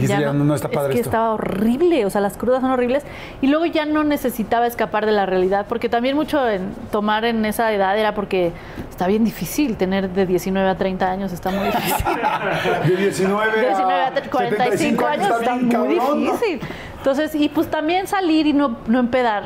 Dijiste, 0.00 0.22
ya, 0.22 0.32
no, 0.32 0.44
no 0.44 0.54
está 0.54 0.68
padre 0.68 0.90
es 0.90 0.94
que 0.94 1.00
esto. 1.00 1.10
estaba 1.10 1.32
horrible, 1.32 2.06
o 2.06 2.10
sea, 2.10 2.20
las 2.20 2.36
crudas 2.36 2.60
son 2.60 2.70
horribles. 2.70 3.04
Y 3.40 3.48
luego 3.48 3.66
ya 3.66 3.84
no 3.86 4.04
necesitaba 4.04 4.66
escapar 4.66 5.06
de 5.06 5.12
la 5.12 5.26
realidad, 5.26 5.66
porque 5.68 5.88
también 5.88 6.16
mucho 6.16 6.48
en 6.48 6.72
tomar 6.90 7.24
en 7.24 7.44
esa 7.44 7.72
edad 7.72 7.98
era 7.98 8.14
porque 8.14 8.52
está 8.90 9.06
bien 9.06 9.24
difícil 9.24 9.76
tener 9.76 10.10
de 10.10 10.26
19 10.26 10.68
a 10.68 10.76
30 10.76 11.10
años, 11.10 11.32
está 11.32 11.50
muy 11.50 11.66
difícil. 11.66 12.04
De 12.88 12.96
19 12.96 13.52
De 13.52 13.66
19 13.68 13.92
a 13.92 14.06
a 14.08 14.22
45 14.30 15.06
años 15.06 15.40
está 15.40 15.54
muy 15.54 15.94
difícil. 15.94 16.60
Entonces, 16.98 17.34
y 17.34 17.48
pues 17.48 17.68
también 17.68 18.06
salir 18.06 18.46
y 18.46 18.52
no, 18.52 18.78
no 18.86 18.98
empedar, 18.98 19.44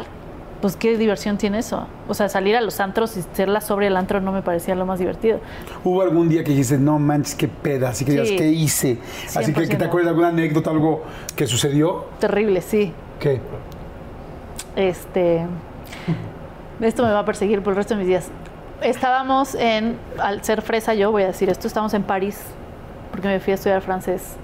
pues 0.62 0.76
qué 0.76 0.96
diversión 0.96 1.36
tiene 1.36 1.58
eso. 1.58 1.86
O 2.08 2.14
sea, 2.14 2.30
salir 2.30 2.56
a 2.56 2.60
los 2.62 2.80
antros 2.80 3.16
y 3.18 3.22
ser 3.34 3.48
la 3.48 3.60
sobre 3.60 3.88
el 3.88 3.96
antro 3.98 4.20
no 4.22 4.32
me 4.32 4.40
parecía 4.40 4.74
lo 4.74 4.86
más 4.86 4.98
divertido. 5.00 5.40
¿Hubo 5.84 6.00
algún 6.00 6.28
día 6.30 6.42
que 6.42 6.50
dijiste, 6.52 6.78
no 6.78 6.98
manches, 6.98 7.34
qué 7.34 7.48
peda? 7.48 7.90
Así 7.90 8.04
que 8.06 8.12
digas, 8.12 8.28
Sí. 8.28 8.36
¿qué 8.36 8.48
hice? 8.48 8.98
Así 9.36 9.52
que, 9.52 9.60
que 9.68 9.76
te 9.76 9.84
100%. 9.84 9.86
acuerdas 9.88 10.04
de 10.06 10.10
alguna 10.10 10.28
anécdota, 10.28 10.70
algo 10.70 11.02
que 11.36 11.46
sucedió. 11.46 12.06
Terrible, 12.20 12.62
sí. 12.62 12.92
¿Qué? 13.20 13.40
Este. 14.76 15.44
Esto 16.80 17.04
me 17.04 17.12
va 17.12 17.18
a 17.20 17.24
perseguir 17.24 17.60
por 17.62 17.72
el 17.72 17.76
resto 17.76 17.94
de 17.94 17.98
mis 17.98 18.08
días. 18.08 18.28
Estábamos 18.82 19.54
en. 19.54 19.96
Al 20.18 20.42
ser 20.42 20.62
fresa, 20.62 20.94
yo 20.94 21.10
voy 21.12 21.24
a 21.24 21.26
decir 21.26 21.48
esto, 21.50 21.66
estábamos 21.66 21.92
en 21.94 22.02
París, 22.04 22.40
porque 23.10 23.28
me 23.28 23.38
fui 23.40 23.50
a 23.52 23.54
estudiar 23.54 23.82
francés. 23.82 24.34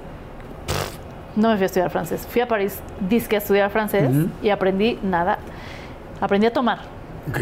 No 1.37 1.49
me 1.51 1.55
fui 1.57 1.63
a 1.63 1.67
estudiar 1.67 1.91
francés. 1.91 2.27
Fui 2.29 2.41
a 2.43 2.49
París, 2.49 2.81
disque 3.09 3.37
a 3.37 3.39
estudiar 3.39 3.71
francés 3.71 4.11
y 4.43 4.51
aprendí 4.51 4.99
nada. 5.03 5.39
Aprendí 6.21 6.47
a 6.47 6.53
tomar. 6.53 6.79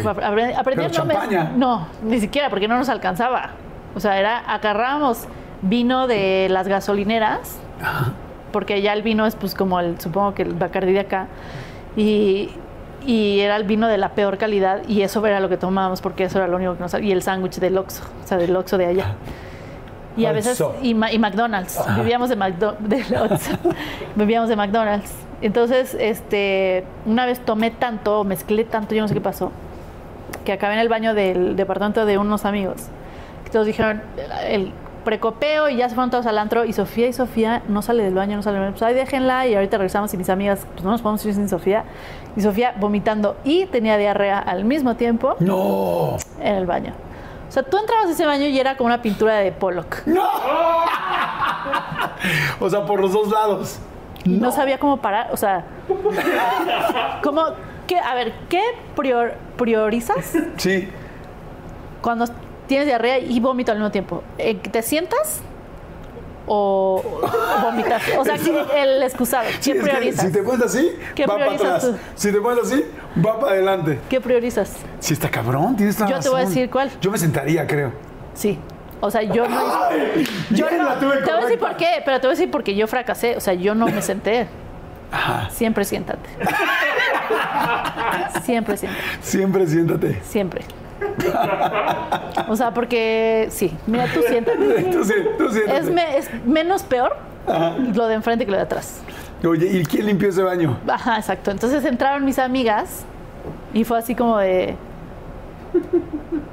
Aprendí, 0.05 0.53
aprendí 0.53 0.85
Pero 0.91 1.05
no, 1.55 1.87
ni 2.03 2.19
siquiera, 2.19 2.49
porque 2.49 2.67
no 2.67 2.77
nos 2.77 2.89
alcanzaba. 2.89 3.51
O 3.95 3.99
sea, 3.99 4.19
era 4.19 4.39
agarrábamos 4.39 5.27
vino 5.61 6.07
de 6.07 6.47
las 6.49 6.67
gasolineras, 6.67 7.57
porque 8.51 8.81
ya 8.81 8.93
el 8.93 9.01
vino 9.01 9.25
es 9.25 9.35
pues 9.35 9.55
como 9.55 9.79
el, 9.79 9.99
supongo 9.99 10.33
que 10.33 10.43
el 10.43 10.53
Bacardi 10.53 10.93
de 10.93 10.99
acá, 10.99 11.27
y, 11.95 12.51
y 13.05 13.39
era 13.39 13.55
el 13.55 13.63
vino 13.63 13.87
de 13.87 13.97
la 13.97 14.09
peor 14.09 14.37
calidad, 14.37 14.81
y 14.87 15.01
eso 15.01 15.25
era 15.25 15.39
lo 15.39 15.49
que 15.49 15.57
tomábamos, 15.57 16.01
porque 16.01 16.25
eso 16.25 16.37
era 16.37 16.47
lo 16.47 16.57
único 16.57 16.75
que 16.75 16.81
nos... 16.81 16.93
Y 17.01 17.11
el 17.11 17.21
sándwich 17.21 17.59
del 17.59 17.77
Oxxo, 17.77 18.03
o 18.23 18.27
sea, 18.27 18.37
del 18.37 18.55
Oxxo 18.55 18.77
de 18.77 18.85
allá. 18.85 19.15
Y 20.17 20.25
a 20.25 20.31
veces, 20.31 20.61
y, 20.81 20.93
ma- 20.93 21.11
y 21.11 21.19
McDonald's, 21.19 21.79
vivíamos 21.95 22.29
de, 22.29 22.37
McDo- 22.37 22.75
Oxxo. 23.31 23.51
vivíamos 24.15 24.49
de 24.49 24.55
McDonald's. 24.55 25.11
Entonces, 25.41 25.95
este, 25.99 26.83
una 27.05 27.25
vez 27.27 27.39
tomé 27.39 27.69
tanto, 27.71 28.23
mezclé 28.23 28.63
tanto, 28.63 28.95
yo 28.95 29.01
no 29.03 29.07
sé 29.07 29.13
qué 29.13 29.21
pasó, 29.21 29.51
que 30.43 30.51
acabé 30.53 30.73
en 30.73 30.79
el 30.79 30.89
baño 30.89 31.13
del 31.13 31.55
departamento 31.55 32.05
de 32.05 32.17
unos 32.17 32.45
amigos. 32.45 32.87
Todos 33.51 33.65
dijeron, 33.67 34.01
el 34.47 34.71
precopeo 35.05 35.69
y 35.69 35.77
ya 35.77 35.87
se 35.87 35.95
fueron 35.95 36.09
todos 36.09 36.25
al 36.25 36.37
antro 36.37 36.65
y 36.65 36.73
Sofía 36.73 37.07
y 37.07 37.13
Sofía 37.13 37.61
no 37.69 37.81
sale 37.81 38.03
del 38.03 38.13
baño, 38.13 38.35
no 38.35 38.43
sale 38.43 38.55
del 38.55 38.63
baño. 38.65 38.73
Pues 38.73 38.83
ahí 38.83 38.93
déjenla 38.93 39.47
y 39.47 39.53
ahorita 39.55 39.77
regresamos 39.77 40.13
y 40.13 40.17
mis 40.17 40.29
amigas, 40.29 40.65
pues 40.73 40.83
no 40.83 40.91
nos 40.91 41.01
podemos 41.01 41.23
ir 41.25 41.33
sin 41.35 41.47
Sofía. 41.47 41.83
Y 42.35 42.41
Sofía 42.41 42.73
vomitando 42.77 43.37
y 43.45 43.67
tenía 43.67 43.97
diarrea 43.97 44.39
al 44.39 44.65
mismo 44.65 44.95
tiempo 44.95 45.35
No. 45.39 46.17
en 46.41 46.55
el 46.55 46.65
baño. 46.65 46.93
O 47.47 47.51
sea, 47.51 47.63
tú 47.63 47.77
entrabas 47.77 48.07
a 48.07 48.11
ese 48.11 48.25
baño 48.25 48.45
y 48.45 48.59
era 48.59 48.75
como 48.77 48.87
una 48.87 49.01
pintura 49.01 49.35
de 49.35 49.51
Pollock. 49.51 49.97
O 52.59 52.69
sea, 52.69 52.85
por 52.85 52.99
los 52.99 53.13
dos 53.13 53.29
lados. 53.29 53.79
Y 54.23 54.29
no, 54.31 54.51
sabía 54.51 54.79
cómo 54.79 54.97
parar, 54.97 55.29
o 55.31 55.37
sea, 55.37 55.63
¿cómo, 57.23 57.43
qué, 57.85 57.97
a 57.99 58.13
ver, 58.15 58.33
¿qué 58.49 58.61
prior- 58.95 59.35
priorizas 59.57 60.33
Sí. 60.57 60.89
cuando 62.01 62.25
tienes 62.67 62.87
diarrea 62.87 63.19
y 63.19 63.39
vómito 63.39 63.71
al 63.71 63.77
mismo 63.77 63.91
tiempo? 63.91 64.23
Eh, 64.37 64.55
¿Te 64.55 64.81
sientas 64.81 65.41
o 66.47 67.03
vomitas? 67.61 68.01
O 68.17 68.23
sea, 68.25 68.37
¿qué- 68.37 68.65
el 68.81 69.03
excusado, 69.03 69.47
Sí, 69.59 69.71
¿qué 69.73 69.77
que 69.79 69.83
priorizas? 69.83 70.25
si 70.25 70.31
te 70.31 70.43
pones 70.43 70.65
así, 70.65 70.91
¿Qué 71.13 71.25
va 71.25 71.37
para 71.37 71.51
atrás. 71.51 71.81
tú? 71.83 71.95
Si 72.15 72.31
te 72.31 72.39
pones 72.39 72.63
así, 72.65 72.85
va 73.25 73.39
para 73.39 73.51
adelante. 73.53 73.99
¿Qué 74.09 74.21
priorizas? 74.21 74.73
Sí, 74.99 75.13
está 75.13 75.29
cabrón, 75.29 75.75
tienes 75.75 75.95
toda 75.97 76.09
Yo 76.09 76.19
te 76.19 76.29
voy 76.29 76.41
a 76.41 76.45
decir 76.45 76.69
cuál. 76.69 76.89
Yo 77.01 77.11
me 77.11 77.17
sentaría, 77.17 77.67
creo. 77.67 77.91
Sí. 78.33 78.57
O 78.99 79.11
sea, 79.11 79.21
yo 79.21 79.47
no. 79.47 79.61
Yo 80.49 80.65
no. 80.71 80.83
la 80.83 80.99
tuve 80.99 81.17
Te 81.17 81.31
voy 81.31 81.41
a 81.41 81.43
decir 81.43 81.59
por 81.59 81.75
qué, 81.77 82.01
pero 82.03 82.19
te 82.19 82.25
voy 82.27 82.33
a 82.33 82.37
decir 82.37 82.49
porque 82.49 82.75
yo 82.75 82.87
fracasé. 82.87 83.35
O 83.37 83.39
sea, 83.39 83.53
yo 83.53 83.75
no 83.75 83.85
me 83.87 84.01
senté. 84.01 84.47
Ajá. 85.11 85.49
Siempre 85.51 85.85
siéntate. 85.85 86.27
Siempre 88.43 88.77
siéntate. 88.77 89.03
Siempre 89.21 89.67
siéntate. 89.67 90.21
Siempre. 90.23 90.61
O 92.47 92.55
sea, 92.55 92.73
porque 92.73 93.47
sí, 93.51 93.75
mira, 93.87 94.05
tú 94.13 94.21
siéntate. 94.27 94.57
Tú, 94.91 94.99
tú 95.37 95.49
siéntate. 95.51 95.77
Es, 95.77 95.89
me- 95.91 96.17
es 96.17 96.29
menos 96.45 96.83
peor 96.83 97.15
lo 97.93 98.07
de 98.07 98.15
enfrente 98.15 98.45
que 98.45 98.51
lo 98.51 98.57
de 98.57 98.63
atrás. 98.63 99.01
Oye, 99.45 99.67
¿y 99.67 99.85
quién 99.85 100.05
limpió 100.07 100.29
ese 100.29 100.41
baño? 100.43 100.77
Ajá, 100.87 101.17
exacto. 101.17 101.51
Entonces 101.51 101.83
entraron 101.85 102.25
mis 102.25 102.39
amigas 102.39 103.03
y 103.73 103.83
fue 103.83 103.97
así 103.99 104.15
como 104.15 104.37
de. 104.37 104.75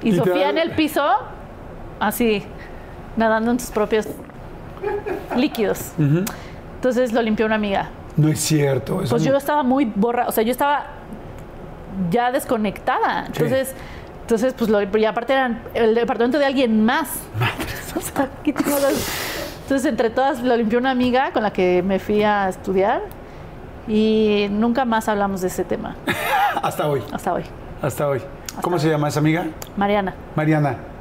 Y, 0.03 0.15
Sofía 0.17 0.51
en 0.51 0.59
el 0.59 0.73
piso, 0.73 1.03
así, 2.01 2.43
nadando 3.17 3.51
en 3.53 3.61
sus 3.61 3.71
propios 3.71 4.07
líquidos. 5.37 5.93
Entonces 6.77 7.13
lo 7.13 7.23
limpió 7.23 7.47
una 7.47 7.55
amiga. 7.55 7.89
No 8.17 8.29
es 8.29 8.41
cierto. 8.41 9.01
Eso 9.03 9.11
Pues 9.11 9.25
no- 9.25 9.31
yo 9.33 9.37
estaba 9.37 9.63
muy 9.63 9.87
borra, 9.87 10.27
o 10.29 10.33
sea, 10.33 10.45
yo 10.45 10.51
estaba 10.51 10.87
ya 12.11 12.31
desconectada. 12.33 13.25
Entonces, 13.27 13.75
entonces 14.25 14.55
pues 14.57 14.71
lo, 14.71 14.81
y 14.83 15.05
aparte 15.05 15.35
eran 15.35 15.63
el 15.75 15.95
departamento 15.95 16.39
de 16.39 16.47
alguien 16.47 16.83
más. 16.83 17.09
O. 17.95 18.01
Entonces, 19.63 19.89
entre 19.89 20.11
todas 20.11 20.43
lo 20.43 20.57
limpió 20.57 20.79
una 20.81 20.91
amiga 20.91 21.31
con 21.33 21.45
la 21.45 21.53
que 21.53 21.83
me 21.83 22.01
fui 22.01 22.25
a 22.25 22.49
estudiar 22.49 23.03
y 23.87 24.49
nunca 24.51 24.85
más 24.85 25.09
hablamos 25.09 25.43
de 25.43 25.47
ese 25.47 25.63
tema 25.65 25.95
Hasta 26.63 26.89
hoy. 26.89 27.03
hasta 27.13 27.33
hoy. 27.35 27.45
Hasta 27.81 28.09
hoy. 28.09 28.21
¿Cómo 28.63 28.79
se 28.79 28.89
llama 28.89 29.09
esa 29.09 29.21
amiga? 29.21 29.47
Mariana. 29.77 30.15
Mariana. 30.35 30.94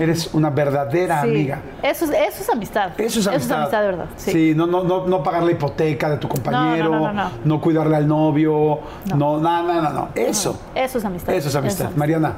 Eres 0.00 0.32
una 0.34 0.50
verdadera 0.50 1.22
Sí. 1.22 1.28
amiga. 1.28 1.60
Eso 1.82 2.04
es, 2.06 2.10
eso 2.10 2.42
es 2.42 2.48
amistad. 2.50 2.90
Eso 2.98 3.20
es 3.20 3.26
amistad. 3.26 3.34
Eso 3.34 3.44
es 3.46 3.50
amistad 3.52 3.80
de 3.80 3.86
verdad. 3.86 4.06
Sí. 4.16 4.54
no, 4.54 4.66
no, 4.66 4.82
no, 4.84 5.06
no 5.06 5.22
pagar 5.22 5.42
la 5.42 5.52
hipoteca 5.52 6.10
de 6.10 6.16
tu 6.16 6.28
compañero, 6.28 6.90
no, 6.90 7.00
no, 7.00 7.12
no, 7.12 7.30
no. 7.44 7.60
cuidarle 7.60 7.96
al 7.96 8.06
novio, 8.08 8.80
no, 9.16 9.38
no, 9.38 9.62
no, 9.62 9.82
no, 9.82 9.90
no. 9.90 10.08
Eso, 10.14 10.58
Eso 10.74 10.98
es 10.98 11.04
amistad. 11.04 11.34
eso 11.34 11.48
es 11.48 11.54
amistad. 11.54 11.90
Mariana, 11.96 12.34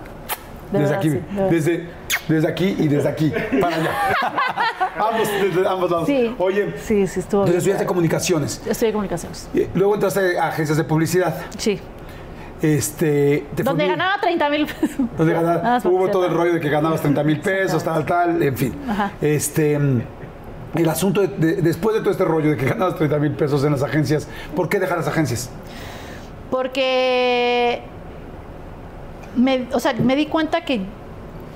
De 0.73 0.79
desde 0.79 0.95
verdad, 0.95 0.99
aquí, 0.99 1.11
sí, 1.11 1.15
de 1.17 1.21
verdad. 1.35 1.51
desde, 1.51 1.91
desde 2.29 2.49
aquí 2.49 2.77
y 2.79 2.89
desde 2.89 3.09
aquí, 3.09 3.33
para 3.61 3.77
allá. 3.77 3.91
ambos, 5.09 5.29
desde 5.43 5.69
ambos 5.69 5.91
lados. 5.91 6.07
Sí. 6.07 6.35
Oye, 6.39 6.75
Sí, 6.79 7.07
sí, 7.07 7.21
estuvo 7.21 7.43
entonces 7.43 7.57
estudiaste 7.59 7.87
comunicaciones. 7.87 8.63
Estudié 8.67 8.93
comunicaciones. 8.93 9.49
Y 9.55 9.67
Luego 9.75 9.95
entraste 9.95 10.39
a 10.39 10.49
agencias 10.49 10.77
de 10.79 10.85
publicidad. 10.85 11.35
Sí. 11.59 11.81
Este, 12.63 13.47
te 13.55 13.63
Donde 13.63 13.87
ganaba 13.87 14.21
30 14.21 14.49
mil 14.49 14.67
pesos. 14.67 14.91
Donde 15.19 15.33
ganaba- 15.35 15.81
hubo 15.85 16.09
todo 16.11 16.27
el 16.27 16.33
rollo 16.35 16.55
de 16.55 16.61
que 16.61 16.71
ganabas 16.71 17.01
30 17.03 17.23
mil 17.25 17.41
pesos, 17.41 17.83
tal, 17.85 18.07
tal, 18.07 18.43
en 18.43 18.57
fin. 18.57 18.75
Ajá. 18.89 19.13
Este, 19.21 19.75
el 19.75 20.89
asunto 20.89 21.21
de, 21.21 21.29
de- 21.29 21.63
después 21.63 21.95
de 21.95 22.01
todo 22.01 22.11
este 22.11 22.25
rollo 22.25 22.51
de 22.51 22.57
que 22.57 22.67
ganabas 22.67 22.97
30 22.97 23.19
mil 23.19 23.33
pesos 23.33 23.65
en 23.65 23.73
las 23.73 23.83
agencias, 23.83 24.29
¿por 24.57 24.69
qué 24.69 24.79
dejar 24.81 24.99
las 24.99 25.09
agencias? 25.09 25.51
Porque 26.51 27.83
me, 29.37 29.67
o 29.73 29.81
sea, 29.81 29.93
me 29.95 30.17
di 30.17 30.27
cuenta 30.27 30.63
que, 30.65 30.81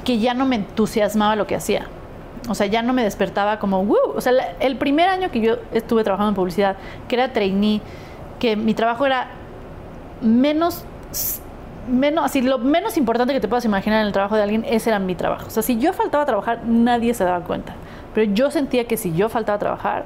que 0.05 0.18
ya 0.18 0.34
no 0.34 0.44
me 0.46 0.57
entusiasmaba 0.57 1.36
lo 1.36 1.46
que 1.46 1.55
hacía. 1.55 1.86
O 2.49 2.55
sea, 2.55 2.66
ya 2.66 2.82
no 2.82 2.92
me 2.92 3.03
despertaba 3.05 3.59
como, 3.59 3.82
"Woo". 3.82 3.96
O 4.14 4.20
sea, 4.20 4.32
el 4.61 4.76
primer 4.76 5.09
año 5.09 5.30
que 5.30 5.40
yo 5.40 5.57
estuve 5.72 6.03
trabajando 6.05 6.30
en 6.30 6.34
publicidad, 6.34 6.76
que 7.09 7.14
era 7.16 7.32
trainee, 7.32 7.80
que 8.38 8.57
mi 8.57 8.74
trabajo 8.74 9.05
era 9.07 9.28
menos, 10.21 10.85
menos, 11.89 12.25
así, 12.25 12.41
lo 12.43 12.59
menos 12.59 12.97
importante 12.97 13.33
que 13.33 13.41
te 13.41 13.49
puedas 13.49 13.64
imaginar 13.64 14.01
en 14.01 14.07
el 14.07 14.12
trabajo 14.12 14.37
de 14.37 14.43
alguien, 14.43 14.64
ese 14.69 14.91
era 14.91 14.99
mi 14.99 15.14
trabajo. 15.14 15.47
O 15.47 15.51
sea, 15.51 15.62
si 15.62 15.79
yo 15.79 15.93
faltaba 15.93 16.23
a 16.23 16.27
trabajar, 16.27 16.64
nadie 16.64 17.14
se 17.14 17.25
daba 17.25 17.45
cuenta. 17.45 17.75
Pero 18.14 18.33
yo 18.33 18.51
sentía 18.51 18.85
que 18.87 18.97
si 18.97 19.14
yo 19.14 19.29
faltaba 19.29 19.57
a 19.57 19.59
trabajar, 19.59 20.05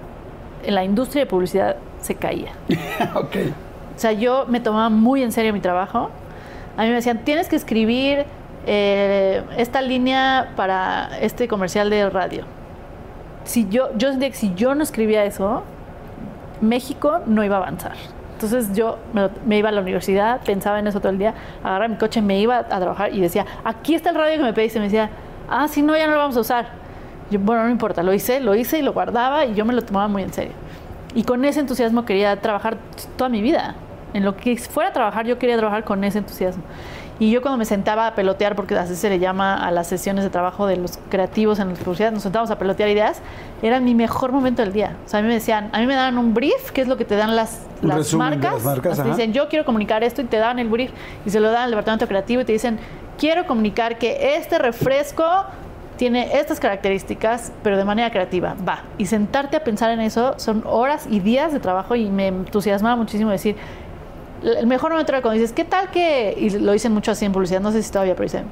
en 0.64 0.74
la 0.74 0.84
industria 0.84 1.24
de 1.24 1.26
publicidad 1.26 1.76
se 2.00 2.14
caía. 2.14 2.52
ok. 3.14 3.36
O 3.96 3.98
sea, 3.98 4.12
yo 4.12 4.46
me 4.48 4.60
tomaba 4.60 4.88
muy 4.88 5.22
en 5.22 5.32
serio 5.32 5.52
mi 5.52 5.60
trabajo. 5.60 6.10
A 6.76 6.82
mí 6.82 6.88
me 6.88 6.94
decían, 6.94 7.18
tienes 7.24 7.48
que 7.48 7.56
escribir 7.56 8.24
eh, 8.66 9.42
esta 9.56 9.82
línea 9.82 10.52
para 10.56 11.18
este 11.20 11.48
comercial 11.48 11.90
de 11.90 12.08
radio. 12.08 12.44
Si 13.44 13.68
yo, 13.68 13.90
yo 13.96 14.10
sentía 14.10 14.30
que 14.30 14.36
si 14.36 14.54
yo 14.54 14.74
no 14.74 14.82
escribía 14.82 15.24
eso, 15.24 15.64
México 16.60 17.20
no 17.26 17.44
iba 17.44 17.56
a 17.56 17.58
avanzar. 17.58 17.96
Entonces 18.42 18.74
yo 18.76 18.98
me, 19.12 19.28
me 19.46 19.58
iba 19.58 19.68
a 19.68 19.72
la 19.72 19.80
universidad, 19.80 20.40
pensaba 20.42 20.78
en 20.78 20.86
eso 20.86 21.00
todo 21.00 21.10
el 21.10 21.18
día, 21.18 21.34
agarraba 21.62 21.88
mi 21.88 21.96
coche, 21.96 22.20
me 22.22 22.38
iba 22.40 22.58
a 22.58 22.64
trabajar 22.64 23.14
y 23.14 23.20
decía, 23.20 23.46
aquí 23.64 23.94
está 23.94 24.10
el 24.10 24.16
radio 24.16 24.38
que 24.38 24.44
me 24.44 24.52
pediste. 24.52 24.78
Me 24.78 24.86
decía, 24.86 25.10
ah, 25.48 25.68
si 25.68 25.82
no, 25.82 25.96
ya 25.96 26.06
no 26.06 26.12
lo 26.12 26.18
vamos 26.18 26.36
a 26.36 26.40
usar. 26.40 26.68
Yo, 27.30 27.38
bueno, 27.38 27.64
no 27.64 27.70
importa, 27.70 28.02
lo 28.02 28.12
hice, 28.12 28.40
lo 28.40 28.54
hice 28.54 28.78
y 28.78 28.82
lo 28.82 28.92
guardaba 28.92 29.46
y 29.46 29.54
yo 29.54 29.64
me 29.64 29.72
lo 29.72 29.82
tomaba 29.82 30.08
muy 30.08 30.22
en 30.22 30.32
serio. 30.32 30.52
Y 31.14 31.24
con 31.24 31.44
ese 31.44 31.60
entusiasmo 31.60 32.04
quería 32.04 32.36
trabajar 32.36 32.76
toda 33.16 33.28
mi 33.28 33.40
vida. 33.42 33.74
En 34.14 34.24
lo 34.24 34.36
que 34.36 34.56
fuera 34.56 34.90
a 34.90 34.92
trabajar, 34.92 35.26
yo 35.26 35.38
quería 35.38 35.56
trabajar 35.56 35.84
con 35.84 36.04
ese 36.04 36.18
entusiasmo. 36.18 36.62
Y 37.18 37.30
yo 37.30 37.42
cuando 37.42 37.58
me 37.58 37.64
sentaba 37.64 38.06
a 38.08 38.14
pelotear, 38.14 38.56
porque 38.56 38.76
así 38.76 38.96
se 38.96 39.08
le 39.08 39.18
llama 39.18 39.54
a 39.54 39.70
las 39.70 39.86
sesiones 39.86 40.24
de 40.24 40.30
trabajo 40.30 40.66
de 40.66 40.76
los 40.76 40.98
creativos 41.08 41.58
en 41.58 41.68
la 41.68 41.74
publicidad, 41.74 42.10
nos 42.12 42.22
sentábamos 42.22 42.50
a 42.50 42.58
pelotear 42.58 42.88
ideas, 42.88 43.20
era 43.62 43.80
mi 43.80 43.94
mejor 43.94 44.32
momento 44.32 44.62
del 44.62 44.72
día. 44.72 44.96
O 45.06 45.08
sea, 45.08 45.20
a 45.20 45.22
mí 45.22 45.28
me 45.28 45.34
decían, 45.34 45.70
a 45.72 45.78
mí 45.78 45.86
me 45.86 45.94
daban 45.94 46.18
un 46.18 46.34
brief, 46.34 46.70
que 46.72 46.80
es 46.80 46.88
lo 46.88 46.96
que 46.96 47.04
te 47.04 47.14
dan 47.16 47.36
las, 47.36 47.60
las 47.82 48.12
marcas. 48.14 48.64
las 48.64 48.98
ajá. 48.98 49.08
dicen, 49.08 49.32
yo 49.32 49.48
quiero 49.48 49.64
comunicar 49.64 50.02
esto 50.02 50.22
y 50.22 50.24
te 50.24 50.38
dan 50.38 50.58
el 50.58 50.68
brief 50.68 50.90
y 51.24 51.30
se 51.30 51.38
lo 51.38 51.50
dan 51.50 51.64
al 51.64 51.70
departamento 51.70 52.08
creativo 52.08 52.42
y 52.42 52.44
te 52.44 52.52
dicen, 52.52 52.78
quiero 53.18 53.46
comunicar 53.46 53.98
que 53.98 54.36
este 54.36 54.58
refresco 54.58 55.24
tiene 55.96 56.36
estas 56.38 56.58
características, 56.58 57.52
pero 57.62 57.76
de 57.76 57.84
manera 57.84 58.10
creativa. 58.10 58.56
Va. 58.66 58.82
Y 58.98 59.06
sentarte 59.06 59.56
a 59.56 59.62
pensar 59.62 59.90
en 59.92 60.00
eso 60.00 60.34
son 60.38 60.64
horas 60.66 61.06
y 61.08 61.20
días 61.20 61.52
de 61.52 61.60
trabajo 61.60 61.94
y 61.94 62.10
me 62.10 62.28
entusiasmaba 62.28 62.96
muchísimo 62.96 63.30
decir, 63.30 63.56
el 64.42 64.66
mejor 64.66 64.90
momento 64.90 65.12
era 65.12 65.22
cuando 65.22 65.40
dices, 65.40 65.52
¿qué 65.54 65.64
tal 65.64 65.90
que? 65.90 66.34
Y 66.36 66.50
lo 66.50 66.72
dicen 66.72 66.92
mucho 66.92 67.10
así 67.12 67.24
en 67.24 67.32
publicidad, 67.32 67.60
no 67.60 67.72
sé 67.72 67.82
si 67.82 67.90
todavía, 67.92 68.14
pero 68.14 68.24
dicen, 68.24 68.44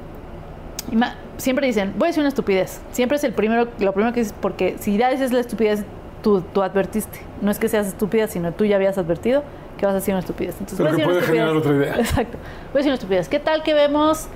siempre 1.37 1.67
dicen, 1.67 1.93
voy 1.97 2.07
a 2.07 2.09
decir 2.09 2.21
una 2.21 2.29
estupidez. 2.29 2.81
Siempre 2.91 3.17
es 3.17 3.23
el 3.23 3.33
primero, 3.33 3.67
lo 3.79 3.91
primero 3.93 4.13
que 4.13 4.21
dices, 4.21 4.35
porque 4.39 4.75
si 4.79 4.97
ya 4.97 5.09
dices 5.09 5.31
la 5.31 5.39
estupidez, 5.39 5.83
tú, 6.21 6.41
tú 6.53 6.61
advertiste. 6.61 7.19
No 7.41 7.51
es 7.51 7.59
que 7.59 7.67
seas 7.69 7.87
estúpida, 7.87 8.27
sino 8.27 8.51
tú 8.51 8.65
ya 8.65 8.75
habías 8.75 8.97
advertido 8.97 9.43
que 9.77 9.85
vas 9.85 9.93
a 9.93 9.95
decir 9.95 10.13
una 10.13 10.19
estupidez. 10.19 10.55
Entonces, 10.59 10.77
Pero 10.77 10.91
voy 10.91 11.01
a 11.01 11.05
que 11.05 11.11
puede 11.11 11.21
generar 11.25 11.55
otra 11.55 11.73
idea. 11.73 11.95
Exacto. 11.97 12.37
Voy 12.37 12.73
a 12.73 12.77
decir 12.77 12.89
una 12.89 12.95
estupidez. 12.95 13.29
¿Qué 13.29 13.39
tal 13.39 13.63
que 13.63 13.73
vemos 13.73 14.27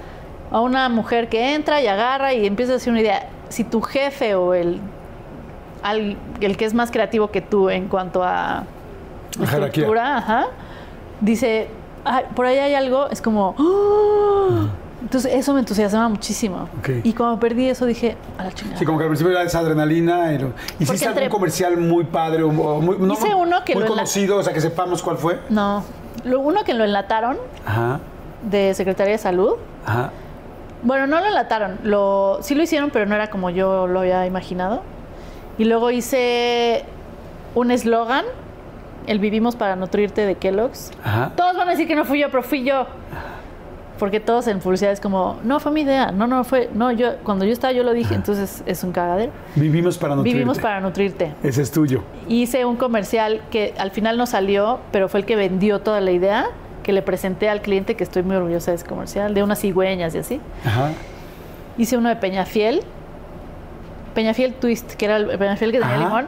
a 0.52 0.60
una 0.62 0.90
mujer 0.90 1.30
que 1.30 1.54
entra 1.54 1.82
y 1.82 1.88
agarra 1.88 2.34
y 2.34 2.46
empieza 2.48 2.72
a 2.72 2.76
decir 2.76 2.92
una 2.92 3.02
idea? 3.02 3.30
Si 3.50 3.64
tu 3.64 3.82
jefe 3.82 4.34
o 4.36 4.54
el, 4.56 4.80
al- 5.84 6.18
el 6.42 6.58
que 6.58 6.66
es 6.66 6.74
más 6.74 6.90
creativo 6.90 7.30
que 7.30 7.42
tú 7.42 7.70
en 7.70 7.88
cuanto 7.88 8.24
a 8.24 8.64
La 9.40 9.48
jerarquía. 9.48 9.88
ajá, 10.18 10.48
dice, 11.22 11.68
"Ay, 12.04 12.26
por 12.36 12.46
ahí 12.46 12.58
hay 12.58 12.74
algo, 12.74 13.08
es 13.10 13.22
como, 13.22 13.56
"Ah". 13.58 14.68
entonces 15.02 15.34
eso 15.36 15.54
me 15.54 15.60
entusiasma 15.60 16.10
muchísimo. 16.10 16.68
Y 17.04 17.14
cuando 17.14 17.40
perdí 17.40 17.70
eso 17.70 17.86
dije, 17.86 18.16
a 18.38 18.44
la 18.46 18.52
chingada. 18.52 18.78
Sí, 18.80 18.86
como 18.86 18.98
que 18.98 19.04
al 19.04 19.10
principio 19.10 19.32
era 19.32 19.44
esa 19.44 19.60
adrenalina. 19.60 20.34
Y 20.34 20.40
lo- 20.40 20.54
¿Hiciste 20.80 21.06
algún 21.08 21.24
entre- 21.24 21.30
comercial 21.30 21.78
muy 21.78 22.06
padre 22.06 22.44
o 22.44 22.50
muy, 22.52 22.98
no, 22.98 23.14
Hice 23.14 23.34
uno 23.36 23.64
que 23.64 23.74
muy 23.76 23.84
lo 23.84 23.88
enla- 23.90 23.96
conocido? 23.98 24.38
O 24.38 24.44
sea, 24.44 24.54
que 24.54 24.62
sepamos 24.62 25.04
cuál 25.04 25.18
fue. 25.18 25.40
No, 25.50 25.84
lo 26.24 26.40
uno 26.40 26.64
que 26.64 26.74
lo 26.74 26.84
enlataron 26.84 27.38
Ajá, 27.66 28.00
de 28.50 28.74
Secretaría 28.74 29.14
de 29.14 29.20
Salud. 29.20 29.54
ajá. 29.86 30.12
Bueno, 30.84 31.08
no 31.08 31.20
lo 31.20 31.26
enlataron, 31.26 31.80
lo, 31.84 32.38
sí 32.42 32.54
lo 32.54 32.62
hicieron, 32.62 32.92
pero 32.92 33.08
no 33.08 33.16
era 33.16 33.32
como 33.32 33.50
yo 33.50 33.88
lo 33.88 34.02
había 34.02 34.26
imaginado. 34.28 34.82
Y 35.58 35.64
luego 35.66 35.90
hice 35.90 36.84
un 37.56 37.72
eslogan, 37.72 38.24
el 39.08 39.20
vivimos 39.20 39.56
para 39.56 39.76
nutrirte 39.76 40.26
de 40.26 40.36
Kellogg's. 40.36 40.92
Ajá. 41.04 41.32
Todos 41.36 41.56
van 41.56 41.68
a 41.68 41.72
decir 41.72 41.88
que 41.88 41.96
no 41.96 42.06
fui 42.06 42.20
yo, 42.20 42.30
pero 42.30 42.44
fui 42.44 42.64
yo. 42.64 42.88
Porque 44.00 44.20
todos 44.20 44.48
en 44.48 44.60
publicidad 44.60 44.92
es 44.92 45.00
como, 45.00 45.40
no 45.44 45.62
fue 45.62 45.72
mi 45.72 45.82
idea, 45.82 46.12
no, 46.12 46.28
no 46.28 46.44
fue, 46.44 46.70
no, 46.74 46.92
yo, 46.92 47.16
cuando 47.24 47.46
yo 47.46 47.54
estaba 47.54 47.72
yo 47.72 47.84
lo 47.84 47.94
dije, 47.94 48.14
entonces 48.14 48.62
es 48.66 48.84
un 48.84 48.92
cagadero. 48.92 49.32
Vivimos 49.56 49.98
para 49.98 50.16
nutrirte. 50.16 50.38
Vivimos 50.38 50.60
para 50.60 50.82
nutrirte. 50.82 51.34
Ese 51.44 51.62
es 51.62 51.72
tuyo. 51.72 52.04
Hice 52.28 52.66
un 52.66 52.76
comercial 52.76 53.42
que 53.52 53.74
al 53.78 53.92
final 53.92 54.18
no 54.18 54.26
salió, 54.26 54.80
pero 54.92 55.08
fue 55.08 55.22
el 55.22 55.26
que 55.26 55.38
vendió 55.38 55.80
toda 55.80 56.02
la 56.02 56.12
idea, 56.12 56.48
que 56.84 56.92
le 56.92 57.02
presenté 57.02 57.48
al 57.48 57.62
cliente, 57.62 57.96
que 57.96 58.04
estoy 58.04 58.24
muy 58.24 58.36
orgullosa 58.36 58.72
de 58.72 58.76
ese 58.76 58.86
comercial, 58.86 59.34
de 59.34 59.44
unas 59.44 59.62
cigüeñas 59.62 60.14
y 60.14 60.18
así. 60.18 60.42
Ajá. 60.66 60.92
Hice 61.78 61.98
uno 61.98 62.10
de 62.10 62.18
Peñafiel, 62.18 62.82
Peñafiel 64.14 64.54
Twist, 64.56 64.94
que 64.96 65.06
era 65.06 65.18
el 65.18 65.38
Peñafiel 65.38 65.72
que 65.72 65.80
tenía 65.80 65.98
limón. 65.98 66.28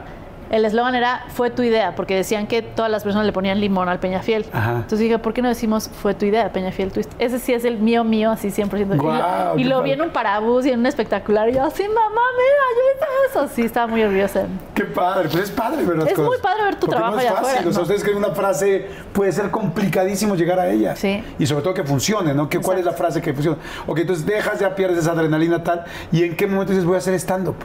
El 0.50 0.64
eslogan 0.64 0.94
era 0.94 1.24
fue 1.28 1.50
tu 1.50 1.62
idea, 1.62 1.94
porque 1.94 2.14
decían 2.16 2.46
que 2.46 2.62
todas 2.62 2.90
las 2.90 3.02
personas 3.04 3.26
le 3.26 3.32
ponían 3.32 3.60
limón 3.60 3.88
al 3.88 3.98
Peñafiel. 4.00 4.46
Ajá. 4.52 4.72
Entonces 4.76 5.00
dije, 5.00 5.18
¿por 5.18 5.34
qué 5.34 5.42
no 5.42 5.48
decimos 5.48 5.90
fue 6.00 6.14
tu 6.14 6.24
idea, 6.24 6.50
Peñafiel 6.52 6.90
Twist? 6.90 7.10
Ese 7.18 7.38
sí 7.38 7.52
es 7.52 7.64
el 7.64 7.78
mío, 7.78 8.02
mío, 8.04 8.30
así 8.30 8.48
100%. 8.50 8.94
Y 8.94 8.98
Guau, 8.98 9.54
lo- 9.54 9.58
y 9.60 9.62
qué 9.62 9.68
lo 9.68 9.82
vi 9.82 9.92
en 9.92 10.00
un 10.02 10.10
parabús 10.10 10.64
y 10.66 10.70
en 10.70 10.80
un 10.80 10.86
espectacular. 10.86 11.48
Y 11.50 11.54
yo, 11.54 11.68
sí, 11.70 11.82
mamá, 11.86 12.20
mira, 12.36 12.64
yo 12.74 12.82
hice 12.94 13.06
eso. 13.30 13.54
Sí, 13.54 13.62
estaba 13.62 13.86
muy 13.86 14.02
orgullosa. 14.02 14.46
Qué 14.74 14.84
padre, 14.84 15.28
pero 15.30 15.42
es 15.44 15.50
padre 15.50 15.84
ver 15.84 15.96
las 15.98 16.06
Es 16.08 16.14
cosas. 16.14 16.26
muy 16.28 16.38
padre 16.38 16.62
ver 16.64 16.74
tu 16.76 16.80
Porque 16.86 16.96
trabajo 16.96 17.14
no 17.16 17.20
es 17.20 17.26
allá 17.26 17.36
fácil, 17.36 17.48
afuera, 17.50 17.68
O 17.68 17.72
sea, 17.72 17.78
¿no? 17.78 17.82
ustedes 17.82 18.02
creen 18.04 18.16
una 18.18 18.30
frase, 18.34 18.86
puede 19.12 19.32
ser 19.32 19.50
complicadísimo 19.50 20.34
llegar 20.34 20.58
a 20.60 20.68
ella. 20.70 20.96
Sí. 20.96 21.22
Y 21.38 21.46
sobre 21.46 21.62
todo 21.62 21.74
que 21.74 21.84
funcione, 21.84 22.32
¿no? 22.34 22.48
Que, 22.48 22.58
¿Cuál 22.58 22.78
es 22.78 22.84
la 22.84 22.92
frase 22.92 23.20
que 23.20 23.32
funciona? 23.34 23.58
Ok, 23.86 23.98
entonces 23.98 24.24
dejas, 24.24 24.58
ya 24.60 24.74
pierdes 24.74 24.98
esa 25.00 25.12
adrenalina 25.12 25.62
tal. 25.62 25.84
¿Y 26.10 26.24
en 26.24 26.36
qué 26.36 26.46
momento 26.46 26.72
dices, 26.72 26.84
voy 26.86 26.94
a 26.94 26.98
hacer 26.98 27.12
stand-up? 27.14 27.56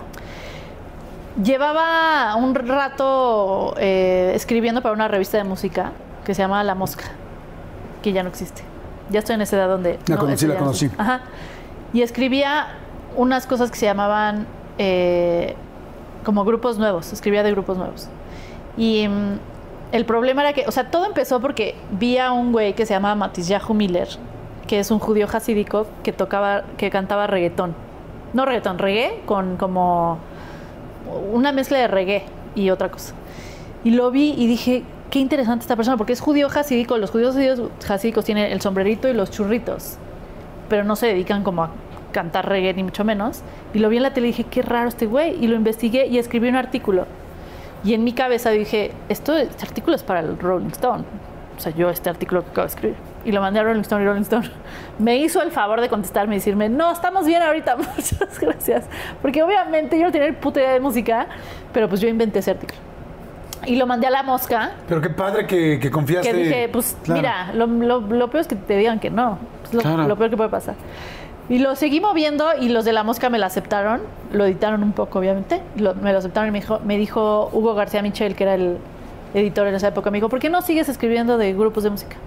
Llevaba 1.41 2.35
un 2.35 2.53
rato 2.53 3.73
eh, 3.77 4.33
escribiendo 4.35 4.81
para 4.81 4.93
una 4.93 5.07
revista 5.07 5.37
de 5.37 5.43
música 5.43 5.91
que 6.25 6.35
se 6.35 6.43
llama 6.43 6.63
La 6.63 6.75
Mosca, 6.75 7.05
que 8.03 8.13
ya 8.13 8.21
no 8.21 8.29
existe. 8.29 8.61
Ya 9.09 9.19
estoy 9.19 9.35
en 9.35 9.41
esa 9.41 9.57
edad 9.57 9.67
donde... 9.67 9.97
La 10.05 10.15
no, 10.15 10.21
conocí, 10.21 10.45
la 10.45 10.53
no 10.53 10.59
conocí. 10.59 10.91
Ajá. 10.97 11.21
Y 11.91 12.03
escribía 12.03 12.67
unas 13.15 13.47
cosas 13.47 13.71
que 13.71 13.77
se 13.77 13.85
llamaban 13.85 14.45
eh, 14.77 15.55
como 16.23 16.45
grupos 16.45 16.77
nuevos, 16.77 17.11
escribía 17.11 17.41
de 17.41 17.51
grupos 17.51 17.77
nuevos. 17.77 18.07
Y 18.77 19.07
mm, 19.07 19.39
el 19.91 20.05
problema 20.05 20.41
era 20.43 20.53
que, 20.53 20.65
o 20.67 20.71
sea, 20.71 20.91
todo 20.91 21.05
empezó 21.05 21.39
porque 21.39 21.75
vi 21.91 22.17
a 22.17 22.31
un 22.31 22.51
güey 22.51 22.73
que 22.73 22.85
se 22.85 22.93
llama 22.93 23.15
Matisyahu 23.15 23.73
Miller, 23.73 24.07
que 24.67 24.79
es 24.79 24.91
un 24.91 24.99
judío 24.99 25.27
hasídico 25.31 25.87
que 26.03 26.13
tocaba, 26.13 26.63
que 26.77 26.89
cantaba 26.89 27.27
reggaetón. 27.27 27.75
No 28.33 28.45
reggaetón, 28.45 28.79
reggae 28.79 29.21
con 29.25 29.57
como 29.57 30.19
una 31.13 31.51
mezcla 31.51 31.77
de 31.77 31.87
reggae 31.87 32.23
y 32.55 32.69
otra 32.69 32.89
cosa. 32.89 33.13
Y 33.83 33.91
lo 33.91 34.11
vi 34.11 34.33
y 34.37 34.47
dije, 34.47 34.83
qué 35.09 35.19
interesante 35.19 35.63
esta 35.63 35.75
persona, 35.75 35.97
porque 35.97 36.13
es 36.13 36.21
judío 36.21 36.47
hasídico. 36.47 36.97
Los 36.97 37.11
judíos 37.11 37.35
hasídicos 37.87 38.25
tienen 38.25 38.51
el 38.51 38.61
sombrerito 38.61 39.09
y 39.09 39.13
los 39.13 39.31
churritos, 39.31 39.97
pero 40.69 40.83
no 40.83 40.95
se 40.95 41.07
dedican 41.07 41.43
como 41.43 41.63
a 41.63 41.71
cantar 42.11 42.47
reggae 42.47 42.73
ni 42.73 42.83
mucho 42.83 43.03
menos. 43.03 43.41
Y 43.73 43.79
lo 43.79 43.89
vi 43.89 43.97
en 43.97 44.03
la 44.03 44.13
tele 44.13 44.27
y 44.27 44.31
dije, 44.31 44.45
qué 44.45 44.61
raro 44.61 44.89
este 44.89 45.05
güey. 45.05 45.43
Y 45.43 45.47
lo 45.47 45.55
investigué 45.55 46.07
y 46.07 46.17
escribí 46.17 46.47
un 46.47 46.55
artículo. 46.55 47.05
Y 47.83 47.93
en 47.93 48.03
mi 48.03 48.13
cabeza 48.13 48.51
dije, 48.51 48.91
esto, 49.09 49.35
este 49.35 49.65
artículo 49.65 49.95
es 49.95 50.03
para 50.03 50.21
el 50.21 50.39
Rolling 50.39 50.67
Stone. 50.67 51.03
O 51.57 51.59
sea, 51.59 51.73
yo 51.75 51.89
este 51.89 52.09
artículo 52.09 52.43
que 52.43 52.51
acabo 52.51 52.67
de 52.67 52.73
escribir. 52.73 53.12
Y 53.25 53.31
lo 53.31 53.39
mandé 53.41 53.59
a 53.59 53.63
Rolling 53.63 53.81
Stone 53.81 54.03
y 54.03 54.05
Rolling 54.07 54.21
Stone 54.23 54.49
me 54.99 55.17
hizo 55.17 55.41
el 55.41 55.51
favor 55.51 55.79
de 55.81 55.89
contestarme 55.89 56.35
y 56.35 56.37
decirme, 56.39 56.67
no, 56.69 56.91
estamos 56.91 57.25
bien 57.25 57.41
ahorita, 57.41 57.75
muchas 57.77 58.39
gracias. 58.39 58.85
Porque 59.21 59.41
obviamente 59.43 59.97
yo 59.97 60.05
no 60.05 60.11
tenía 60.11 60.27
ni 60.29 60.35
puta 60.35 60.59
idea 60.59 60.71
de 60.73 60.79
música, 60.79 61.27
pero 61.71 61.87
pues 61.87 62.01
yo 62.01 62.07
inventé 62.09 62.39
ese 62.39 62.51
artículo. 62.51 62.79
Y 63.65 63.77
lo 63.77 63.87
mandé 63.87 64.07
a 64.07 64.09
la 64.09 64.23
mosca, 64.23 64.71
Pero 64.89 64.99
qué 64.99 65.09
padre 65.09 65.47
que, 65.47 65.79
que 65.79 65.89
confiaste. 65.89 66.29
que 66.29 66.37
dije, 66.37 66.69
pues 66.69 66.97
Claro. 67.03 67.21
mira, 67.21 67.53
lo, 67.53 67.65
lo- 67.67 68.01
lo 68.01 68.29
peor 68.29 68.41
es 68.41 68.47
que 68.47 68.55
te 68.57 68.75
digan 68.75 68.99
que 68.99 69.09
no. 69.09 69.37
Es 69.63 69.73
lo, 69.73 69.79
Claro. 69.81 70.05
lo 70.05 70.17
peor 70.17 70.29
que 70.29 70.35
puede 70.35 70.49
pasar. 70.49 70.75
Y 71.47 71.59
lo 71.59 71.75
seguí 71.77 72.01
moviendo 72.01 72.49
y 72.59 72.67
los 72.69 72.83
de 72.83 72.91
la 72.91 73.03
mosca 73.03 73.29
me 73.29 73.39
lo 73.39 73.45
aceptaron, 73.45 74.01
lo 74.33 74.43
editaron 74.45 74.83
un 74.83 74.91
poco, 74.91 75.19
obviamente. 75.19 75.61
Lo- 75.77 75.95
me 75.95 76.11
lo 76.11 76.17
aceptaron 76.19 76.49
y 76.49 76.51
me 76.51 76.59
dijo, 76.59 76.81
me 76.83 76.97
dijo 76.97 77.49
Hugo 77.53 77.73
García 77.73 78.01
Michel, 78.01 78.35
que 78.35 78.43
era 78.43 78.55
el 78.55 78.77
editor 79.33 79.65
en 79.67 79.75
esa 79.75 79.87
época, 79.87 80.11
me 80.11 80.17
dijo, 80.17 80.27
¿por 80.27 80.39
qué 80.39 80.49
no 80.49 80.61
sigues 80.61 80.89
escribiendo 80.89 81.37
de 81.37 81.53
grupos 81.53 81.83
de 81.85 81.89
música? 81.89 82.17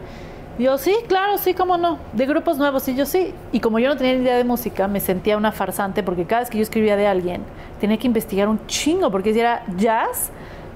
Y 0.58 0.62
yo, 0.64 0.78
sí, 0.78 0.94
claro, 1.06 1.36
sí, 1.38 1.52
cómo 1.54 1.76
no. 1.76 1.98
De 2.14 2.24
grupos 2.26 2.56
nuevos, 2.58 2.86
y 2.88 2.94
yo 2.94 3.04
sí. 3.04 3.34
Y 3.52 3.60
como 3.60 3.78
yo 3.78 3.88
no 3.88 3.96
tenía 3.96 4.14
ni 4.14 4.22
idea 4.22 4.36
de 4.36 4.44
música, 4.44 4.88
me 4.88 5.00
sentía 5.00 5.36
una 5.36 5.52
farsante 5.52 6.02
porque 6.02 6.24
cada 6.24 6.40
vez 6.40 6.50
que 6.50 6.56
yo 6.58 6.62
escribía 6.62 6.96
de 6.96 7.06
alguien, 7.06 7.42
tenía 7.80 7.98
que 7.98 8.06
investigar 8.06 8.48
un 8.48 8.64
chingo, 8.66 9.10
porque 9.10 9.34
si 9.34 9.40
era 9.40 9.62
jazz, 9.76 10.30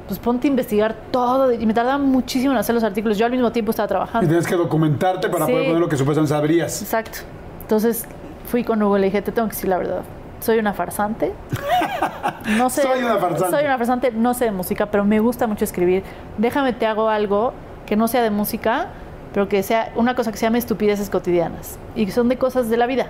pues 0.07 0.19
ponte 0.21 0.49
a 0.49 0.51
investigar 0.51 0.95
todo. 1.11 1.51
Y 1.53 1.65
me 1.65 1.73
tardaba 1.73 1.97
muchísimo 1.99 2.53
en 2.53 2.59
hacer 2.59 2.75
los 2.75 2.85
artículos. 2.85 3.17
Yo 3.17 3.25
al 3.27 3.33
mismo 3.33 3.51
tiempo 3.53 3.71
estaba 3.71 3.87
Y 3.87 3.89
trabajando. 3.89 4.29
tienes 4.29 4.47
que 4.47 4.57
documentarte 4.57 5.29
para 5.31 5.47
Sí. 5.47 5.53
poder 5.53 5.67
poner 5.67 5.81
lo 5.81 5.89
que 5.89 5.97
supuestamente 5.97 6.35
sabrías. 6.35 6.83
Exacto. 6.83 7.21
Entonces 7.63 8.05
fui 8.47 8.65
con 8.65 8.83
Hugo 8.83 8.99
y 8.99 9.01
le 9.01 9.07
dije, 9.07 9.23
te 9.23 9.33
tengo 9.33 9.49
que 9.49 9.55
decir 9.55 9.71
la 9.71 9.79
verdad. 9.79 10.03
Soy 10.41 10.59
una 10.59 10.73
farsante. 10.75 11.33
No 12.57 12.71
sé. 12.71 12.83
Soy 12.83 13.03
una 13.05 13.17
farsante. 13.19 13.57
Soy 13.57 13.65
una 13.65 13.77
farsante, 13.79 14.11
no 14.13 14.35
sé 14.35 14.47
de 14.47 14.51
música, 14.51 14.87
pero 14.87 15.05
me 15.05 15.21
gusta 15.21 15.47
mucho 15.47 15.65
escribir. 15.65 16.03
Déjame 16.39 16.73
te 16.73 16.87
hago 16.87 17.09
algo 17.09 17.53
que 17.87 17.97
no 17.97 18.09
sea 18.09 18.23
de 18.23 18.31
música, 18.31 18.89
pero 19.33 19.49
que 19.49 19.63
sea 19.63 19.93
una 19.97 20.15
cosa 20.15 20.33
que 20.33 20.39
se 20.39 20.47
llame 20.47 20.59
estupideces 20.59 21.11
cotidianas. 21.11 21.79
Y 21.95 22.07
que 22.07 22.13
son 22.13 22.29
de 22.29 22.37
cosas 22.37 22.69
de 22.69 22.77
la 22.77 22.87
vida. 22.87 23.07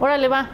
Órale, 0.00 0.28
va. 0.28 0.48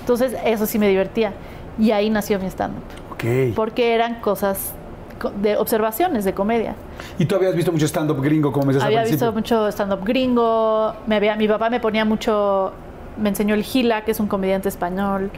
Entonces, 0.00 0.36
eso 0.44 0.66
sí 0.66 0.78
me 0.78 0.88
divertía. 0.88 1.32
Y 1.78 1.90
ahí 1.90 2.10
nació 2.10 2.38
mi 2.38 2.46
stand-up. 2.46 2.82
Ok. 3.12 3.54
Porque 3.56 3.94
eran 3.94 4.16
cosas 4.20 4.72
co- 5.18 5.30
de 5.30 5.56
observaciones, 5.56 6.24
de 6.24 6.34
comedia. 6.34 6.74
Y 7.18 7.24
tú 7.24 7.34
habías 7.36 7.54
visto 7.54 7.72
mucho 7.72 7.86
stand-up 7.86 8.20
gringo, 8.22 8.52
como 8.52 8.66
me 8.66 8.80
Había 8.82 9.00
al 9.00 9.08
visto 9.08 9.32
mucho 9.32 9.68
stand-up 9.68 10.04
gringo. 10.04 10.94
Me 11.06 11.16
había, 11.16 11.34
mi 11.36 11.48
papá 11.48 11.70
me 11.70 11.80
ponía 11.80 12.04
mucho. 12.04 12.72
Me 13.16 13.30
enseñó 13.30 13.54
el 13.54 13.62
Gila, 13.62 14.04
que 14.04 14.10
es 14.10 14.20
un 14.20 14.26
comediante 14.26 14.68
español. 14.68 15.30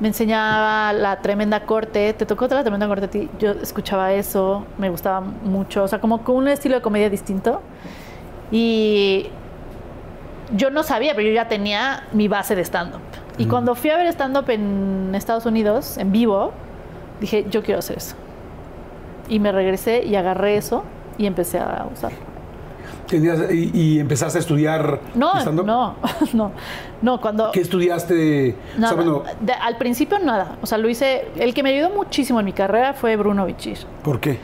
Me 0.00 0.08
enseñaba 0.08 0.92
la 0.92 1.20
tremenda 1.20 1.64
corte. 1.64 2.12
¿Te 2.12 2.26
tocó 2.26 2.46
la 2.48 2.62
tremenda 2.62 2.86
corte 2.88 3.06
a 3.06 3.10
ti? 3.10 3.28
Yo 3.38 3.52
escuchaba 3.52 4.12
eso. 4.12 4.64
Me 4.76 4.90
gustaba 4.90 5.20
mucho. 5.20 5.84
O 5.84 5.88
sea, 5.88 6.00
como 6.00 6.22
con 6.24 6.36
un 6.36 6.48
estilo 6.48 6.74
de 6.74 6.82
comedia 6.82 7.08
distinto. 7.08 7.62
Y 8.52 9.26
yo 10.54 10.70
no 10.70 10.82
sabía, 10.82 11.14
pero 11.14 11.26
yo 11.28 11.34
ya 11.34 11.48
tenía 11.48 12.04
mi 12.12 12.28
base 12.28 12.54
de 12.54 12.62
stand-up. 12.62 13.00
Y 13.38 13.46
cuando 13.46 13.74
fui 13.74 13.88
a 13.90 13.96
ver 13.96 14.06
stand-up 14.08 14.48
en 14.50 15.14
Estados 15.14 15.46
Unidos, 15.46 15.96
en 15.98 16.12
vivo, 16.12 16.52
dije, 17.20 17.46
yo 17.50 17.62
quiero 17.62 17.78
hacer 17.78 17.96
eso. 17.96 18.14
Y 19.28 19.38
me 19.40 19.50
regresé 19.52 20.04
y 20.04 20.14
agarré 20.16 20.56
eso 20.58 20.84
y 21.16 21.24
empecé 21.26 21.58
a 21.58 21.86
usarlo. 21.92 22.18
Y, 23.10 23.70
y 23.78 23.98
empezaste 24.00 24.38
a 24.38 24.40
estudiar 24.40 24.98
No, 25.14 25.38
stand-up. 25.40 25.66
no, 25.66 25.96
no, 26.32 26.52
no, 27.02 27.20
cuando... 27.20 27.50
¿Qué 27.52 27.60
estudiaste? 27.60 28.54
O 28.54 28.70
sea, 28.72 28.80
nada, 28.80 28.94
bueno, 28.94 29.22
de- 29.40 29.52
al 29.52 29.76
principio 29.76 30.18
nada, 30.18 30.56
o 30.62 30.66
sea, 30.66 30.78
lo 30.78 30.88
hice, 30.88 31.26
el 31.36 31.52
que 31.52 31.62
me 31.62 31.70
ayudó 31.70 31.90
muchísimo 31.90 32.40
en 32.40 32.46
mi 32.46 32.52
carrera 32.54 32.94
fue 32.94 33.16
Bruno 33.16 33.44
Bichir, 33.44 33.78
¿por 34.02 34.18
qué? 34.18 34.38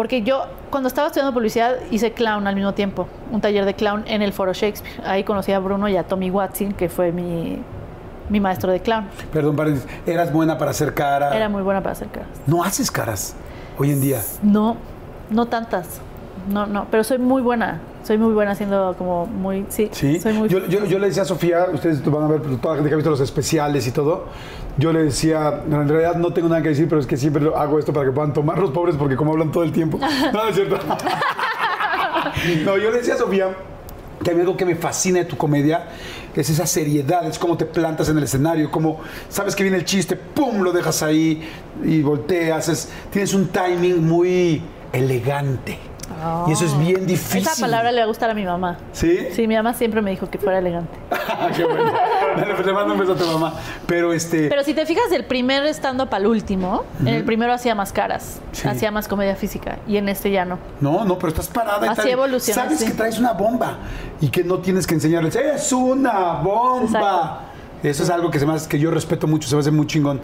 Porque 0.00 0.22
yo 0.22 0.44
cuando 0.70 0.86
estaba 0.88 1.08
estudiando 1.08 1.34
publicidad 1.34 1.74
hice 1.90 2.12
clown 2.12 2.46
al 2.46 2.54
mismo 2.54 2.72
tiempo, 2.72 3.06
un 3.30 3.42
taller 3.42 3.66
de 3.66 3.74
clown 3.74 4.02
en 4.06 4.22
el 4.22 4.32
Foro 4.32 4.54
Shakespeare, 4.54 5.06
ahí 5.06 5.24
conocí 5.24 5.52
a 5.52 5.58
Bruno 5.58 5.90
y 5.90 5.96
a 5.98 6.04
Tommy 6.04 6.30
Watson, 6.30 6.72
que 6.72 6.88
fue 6.88 7.12
mi, 7.12 7.58
mi 8.30 8.40
maestro 8.40 8.72
de 8.72 8.80
clown, 8.80 9.04
Perdón, 9.30 9.56
paréntesis. 9.56 9.86
¿Eras 10.06 10.32
buena 10.32 10.56
para 10.56 10.70
hacer 10.70 10.94
cara? 10.94 11.36
era 11.36 11.50
muy 11.50 11.60
buena 11.60 11.82
para 11.82 11.92
hacer 11.92 12.08
caras. 12.08 12.30
No 12.46 12.64
haces 12.64 12.90
caras 12.90 13.34
hoy 13.76 13.90
en 13.90 14.00
día. 14.00 14.22
No, 14.42 14.78
no 15.28 15.44
tantas, 15.48 16.00
no, 16.48 16.64
no, 16.66 16.86
pero 16.90 17.04
soy 17.04 17.18
muy 17.18 17.42
buena, 17.42 17.80
soy 18.02 18.16
muy 18.16 18.32
buena 18.32 18.52
haciendo 18.52 18.94
como 18.96 19.26
muy, 19.26 19.66
sí, 19.68 19.90
Sí. 19.92 20.18
soy 20.18 20.32
muy... 20.32 20.48
Yo, 20.48 20.60
yo- 20.66 20.86
yo 20.86 20.98
le 20.98 21.08
decía 21.08 21.24
a 21.24 21.26
Sofía, 21.26 21.66
ustedes 21.74 22.02
van 22.10 22.24
a 22.24 22.28
ver, 22.28 22.40
toda 22.40 22.70
la 22.70 22.74
gente 22.76 22.88
que 22.88 22.94
ha 22.94 22.96
visto 22.96 23.10
los 23.10 23.20
especiales 23.20 23.86
y 23.86 23.90
todo. 23.92 24.24
Yo 24.80 24.92
le 24.92 25.04
decía, 25.04 25.60
en 25.70 25.88
realidad 25.88 26.16
no 26.16 26.32
tengo 26.32 26.48
nada 26.48 26.62
que 26.62 26.70
decir, 26.70 26.88
pero 26.88 27.00
es 27.00 27.06
que 27.06 27.16
siempre 27.16 27.42
lo- 27.42 27.56
hago 27.56 27.78
esto 27.78 27.92
para 27.92 28.06
que 28.06 28.12
puedan 28.12 28.32
tomar 28.32 28.58
los 28.58 28.70
pobres, 28.70 28.96
porque 28.96 29.14
como 29.14 29.32
hablan 29.32 29.52
todo 29.52 29.62
el 29.62 29.72
tiempo. 29.72 29.98
No, 29.98 30.32
no 30.32 30.48
es 30.48 30.54
cierto. 30.56 30.78
no, 32.64 32.76
yo 32.78 32.90
le 32.90 32.98
decía 32.98 33.14
a 33.14 33.18
Sofía 33.18 33.48
que 34.24 34.30
a 34.30 34.34
mí 34.34 34.40
algo 34.40 34.56
que 34.56 34.64
me 34.66 34.74
fascina 34.76 35.18
de 35.20 35.24
tu 35.26 35.36
comedia 35.36 35.88
es 36.34 36.48
esa 36.50 36.66
seriedad, 36.66 37.26
es 37.26 37.38
cómo 37.38 37.56
te 37.56 37.64
plantas 37.66 38.08
en 38.08 38.18
el 38.18 38.24
escenario, 38.24 38.70
cómo 38.70 39.00
sabes 39.28 39.54
que 39.56 39.62
viene 39.62 39.78
el 39.78 39.84
chiste, 39.84 40.16
pum, 40.16 40.62
lo 40.62 40.72
dejas 40.72 41.02
ahí 41.02 41.46
y 41.84 42.02
volteas. 42.02 42.68
es- 42.68 42.88
tienes 43.10 43.34
un 43.34 43.48
timing 43.48 44.02
muy 44.06 44.62
elegante. 44.92 45.78
Y 46.48 46.52
eso 46.52 46.64
es 46.64 46.78
bien 46.78 47.06
difícil. 47.06 47.42
Esa 47.42 47.60
palabra 47.60 47.92
le 47.92 47.98
va 47.98 48.04
a 48.04 48.06
gustar 48.08 48.30
a 48.30 48.34
mi 48.34 48.44
mamá. 48.44 48.76
¿Sí? 48.92 49.28
Sí, 49.32 49.46
mi 49.46 49.54
mamá 49.56 49.72
siempre 49.74 50.02
me 50.02 50.10
dijo 50.10 50.28
que 50.28 50.38
fuera 50.38 50.58
elegante. 50.58 50.90
Qué 51.56 51.64
bueno. 51.64 51.92
Dale, 52.36 52.54
pues 52.54 52.66
le 52.66 52.72
mando 52.72 52.94
un 52.94 53.00
beso 53.00 53.12
a 53.12 53.16
tu 53.16 53.26
mamá. 53.26 53.54
Pero 53.86 54.12
este. 54.12 54.48
Pero 54.48 54.62
si 54.64 54.74
te 54.74 54.84
fijas 54.86 55.08
del 55.10 55.24
primer 55.24 55.64
stand-up 55.68 56.08
al 56.12 56.26
último, 56.26 56.84
en 57.00 57.08
el 57.08 57.24
primero 57.24 57.52
hacía 57.52 57.74
más 57.74 57.92
caras, 57.92 58.40
Sí. 58.52 58.68
hacía 58.68 58.90
más 58.90 59.08
comedia 59.08 59.36
física 59.36 59.78
y 59.86 59.96
en 59.96 60.08
este 60.08 60.30
ya 60.30 60.44
no. 60.44 60.58
no, 60.80 61.04
no, 61.04 61.16
pero 61.18 61.28
estás 61.28 61.48
parada 61.48 61.86
y 61.86 61.88
Así 61.88 62.02
tal. 62.02 62.10
evoluciona, 62.10 62.62
Sabes 62.62 62.78
sí. 62.80 62.86
que 62.86 62.90
traes 62.92 63.18
una 63.18 63.32
bomba 63.32 63.78
y 64.20 64.28
que 64.28 64.44
no 64.44 64.58
tienes 64.58 64.86
que 64.86 64.94
enseñarles. 64.94 65.36
¡Es 65.36 65.72
una 65.72 66.34
bomba! 66.42 66.84
Exacto. 66.84 67.40
Eso 67.82 68.02
es 68.02 68.10
algo 68.10 68.30
que, 68.30 68.38
se 68.38 68.44
me 68.46 68.52
hace- 68.54 68.68
que 68.68 68.78
yo 68.78 68.90
respeto 68.90 69.26
mucho, 69.26 69.48
se 69.48 69.54
me 69.54 69.60
hace 69.60 69.70
muy 69.70 69.86
chingón. 69.86 70.20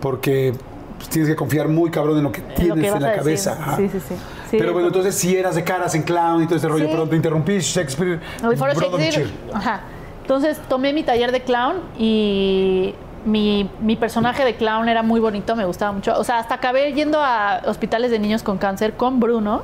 Porque 0.00 0.54
pues, 0.96 1.08
tienes 1.08 1.28
que 1.28 1.36
confiar 1.36 1.68
muy 1.68 1.90
cabrón 1.90 2.18
en 2.18 2.24
lo 2.24 2.32
que 2.32 2.40
En 2.40 2.46
lo 2.46 2.54
tienes 2.54 2.80
que 2.80 2.86
en 2.88 2.92
vas 2.94 3.02
la 3.02 3.14
cabeza. 3.14 3.76
Sí, 3.76 3.88
sí, 3.90 3.98
sí. 4.08 4.14
Sí, 4.50 4.56
pero 4.58 4.72
bueno, 4.72 4.88
entonces 4.88 5.14
si 5.14 5.36
eras 5.36 5.54
de 5.54 5.64
caras 5.64 5.94
en 5.94 6.02
clown 6.02 6.42
y 6.42 6.46
todo 6.46 6.56
ese 6.56 6.68
rollo, 6.68 6.84
Sí. 6.86 6.90
pero 6.92 7.08
te 7.08 7.16
interrumpí, 7.16 7.58
Shakespeare. 7.60 8.20
El 8.42 8.56
Foro 8.56 8.72
Shakespeare. 8.74 9.26
Ajá. 9.52 9.80
Entonces 10.22 10.58
tomé 10.68 10.92
mi 10.92 11.02
taller 11.02 11.32
de 11.32 11.42
clown 11.42 11.76
y 11.98 12.94
mi, 13.24 13.68
mi 13.80 13.96
personaje 13.96 14.44
de 14.44 14.54
clown 14.56 14.88
era 14.88 15.02
muy 15.02 15.20
bonito, 15.20 15.54
me 15.56 15.64
gustaba 15.64 15.92
mucho. 15.92 16.14
O 16.18 16.24
sea, 16.24 16.38
hasta 16.38 16.54
acabé 16.54 16.92
yendo 16.92 17.18
a 17.22 17.60
hospitales 17.66 18.10
de 18.10 18.18
niños 18.18 18.42
con 18.42 18.58
cáncer 18.58 18.94
con 18.94 19.20
Bruno. 19.20 19.62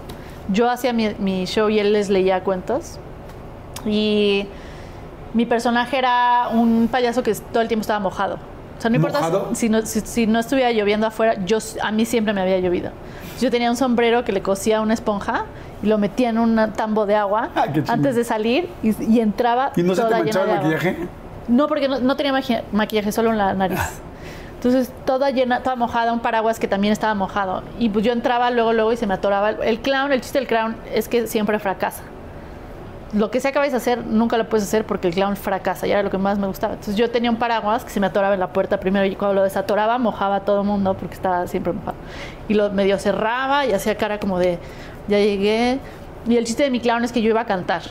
Yo 0.49 0.69
hacía 0.71 0.93
mi, 0.93 1.11
mi 1.19 1.45
show 1.47 1.69
y 1.69 1.79
él 1.79 1.93
les 1.93 2.09
leía 2.11 2.43
cuentos. 2.43 2.99
Y 3.87 4.47
mi 5.33 5.47
personaje 5.47 5.97
era 5.99 6.49
un 6.53 6.89
payaso 6.91 7.23
que 7.23 7.35
todo 7.35 7.63
el 7.63 7.69
tiempo 7.69 7.83
estaba 7.83 8.01
mojado. 8.01 8.39
O 8.81 8.83
sea, 8.83 8.89
no 8.89 8.97
importa 8.97 9.21
si 9.55 9.69
no, 9.69 9.83
si, 9.85 10.01
si 10.01 10.27
no 10.27 10.39
estuviera 10.39 10.73
lloviendo 10.73 11.07
afuera, 11.07 11.35
yo, 11.45 11.59
a 11.83 11.93
mí 11.93 12.07
siempre 12.07 12.33
me 12.33 12.41
había 12.41 12.59
llovido. 12.61 12.93
Yo 13.39 13.51
tenía 13.51 13.69
un 13.71 13.77
sombrero 13.77 14.25
que 14.25 14.33
le 14.33 14.41
cosía 14.41 14.81
una 14.81 14.95
esponja 14.95 15.45
y 15.83 15.87
lo 15.87 15.99
metía 15.99 16.31
en 16.31 16.39
un 16.39 16.73
tambo 16.75 17.05
de 17.05 17.15
agua 17.15 17.51
Ah, 17.55 17.67
antes 17.89 18.17
de 18.17 18.25
salir 18.25 18.71
y, 18.83 18.95
y 19.05 19.21
entraba 19.21 19.73
¿Y 19.77 19.83
no 19.83 19.95
se 19.95 20.03
te 20.05 20.11
manchaba 20.11 20.45
el 20.47 20.51
agua. 20.53 20.63
maquillaje? 20.63 20.97
No, 21.49 21.67
porque 21.69 21.89
no, 21.89 22.01
no 22.01 22.17
tenía 22.17 22.33
maqui- 22.33 22.63
maquillaje, 22.73 23.13
solo 23.13 23.31
en 23.31 23.37
la 23.39 23.53
nariz. 23.53 23.79
Entonces, 24.55 24.91
toda 25.05 25.31
llena, 25.31 25.61
toda 25.63 25.77
mojada, 25.77 26.13
un 26.13 26.21
paraguas 26.21 26.59
que 26.59 26.67
también 26.69 26.93
estaba 26.93 27.15
mojado. 27.15 27.63
Y 27.79 27.89
pues 27.91 28.05
yo 28.05 28.13
entraba 28.13 28.51
luego, 28.51 28.73
luego 28.73 28.93
y 28.93 28.97
se 28.97 29.07
me 29.07 29.13
atoraba. 29.15 29.51
El, 29.51 29.63
el 29.63 29.81
clown, 29.81 30.11
el 30.13 30.21
chiste 30.23 30.39
del 30.39 30.49
clown 30.49 30.77
es 30.95 31.09
que 31.09 31.27
siempre 31.27 31.59
fracasa. 31.59 32.03
Lo 33.13 33.31
que 33.31 33.41
sea 33.41 33.51
que 33.51 33.59
vayas 33.59 33.75
a 33.75 33.79
hacer, 33.79 34.07
nunca 34.07 34.37
lo 34.37 34.49
puedes 34.49 34.65
hacer 34.67 34.87
porque 34.87 35.09
el 35.09 35.15
clown 35.15 35.37
fracasa. 35.37 35.87
Y 35.87 35.91
era 35.91 36.03
lo 36.03 36.11
que 36.11 36.19
más 36.19 36.39
me 36.39 36.47
gustaba. 36.47 36.75
Entonces, 36.75 36.97
yo 36.97 37.11
tenía 37.11 37.31
un 37.31 37.39
paraguas 37.39 37.85
que 37.85 37.91
se 37.91 37.99
me 37.99 38.07
atoraba 38.07 38.35
en 38.35 38.41
la 38.41 38.53
puerta 38.53 38.79
primero 38.79 39.05
y 39.07 39.17
cuando 39.17 39.35
lo 39.35 39.43
desatoraba, 39.43 39.99
mojaba 39.99 40.37
a 40.37 40.41
todo 40.41 40.61
el 40.61 40.67
mundo 40.67 40.95
porque 40.95 41.15
estaba 41.15 41.47
siempre 41.47 41.73
mojado. 41.73 41.97
Y 42.49 42.55
lo 42.55 42.71
medio 42.71 42.99
cerraba 42.99 43.67
y 43.67 43.73
hacía 43.73 43.97
cara 43.97 44.21
como 44.21 44.39
de, 44.39 44.59
ya 45.09 45.19
llegué. 45.19 45.81
Y 46.29 46.37
el 46.37 46.45
chiste 46.45 46.63
de 46.63 46.71
mi 46.71 46.81
clown 46.81 47.03
es 47.05 47.13
que 47.13 47.23
yo 47.23 47.31
iba 47.31 47.41
a 47.41 47.47
cantar 47.47 47.83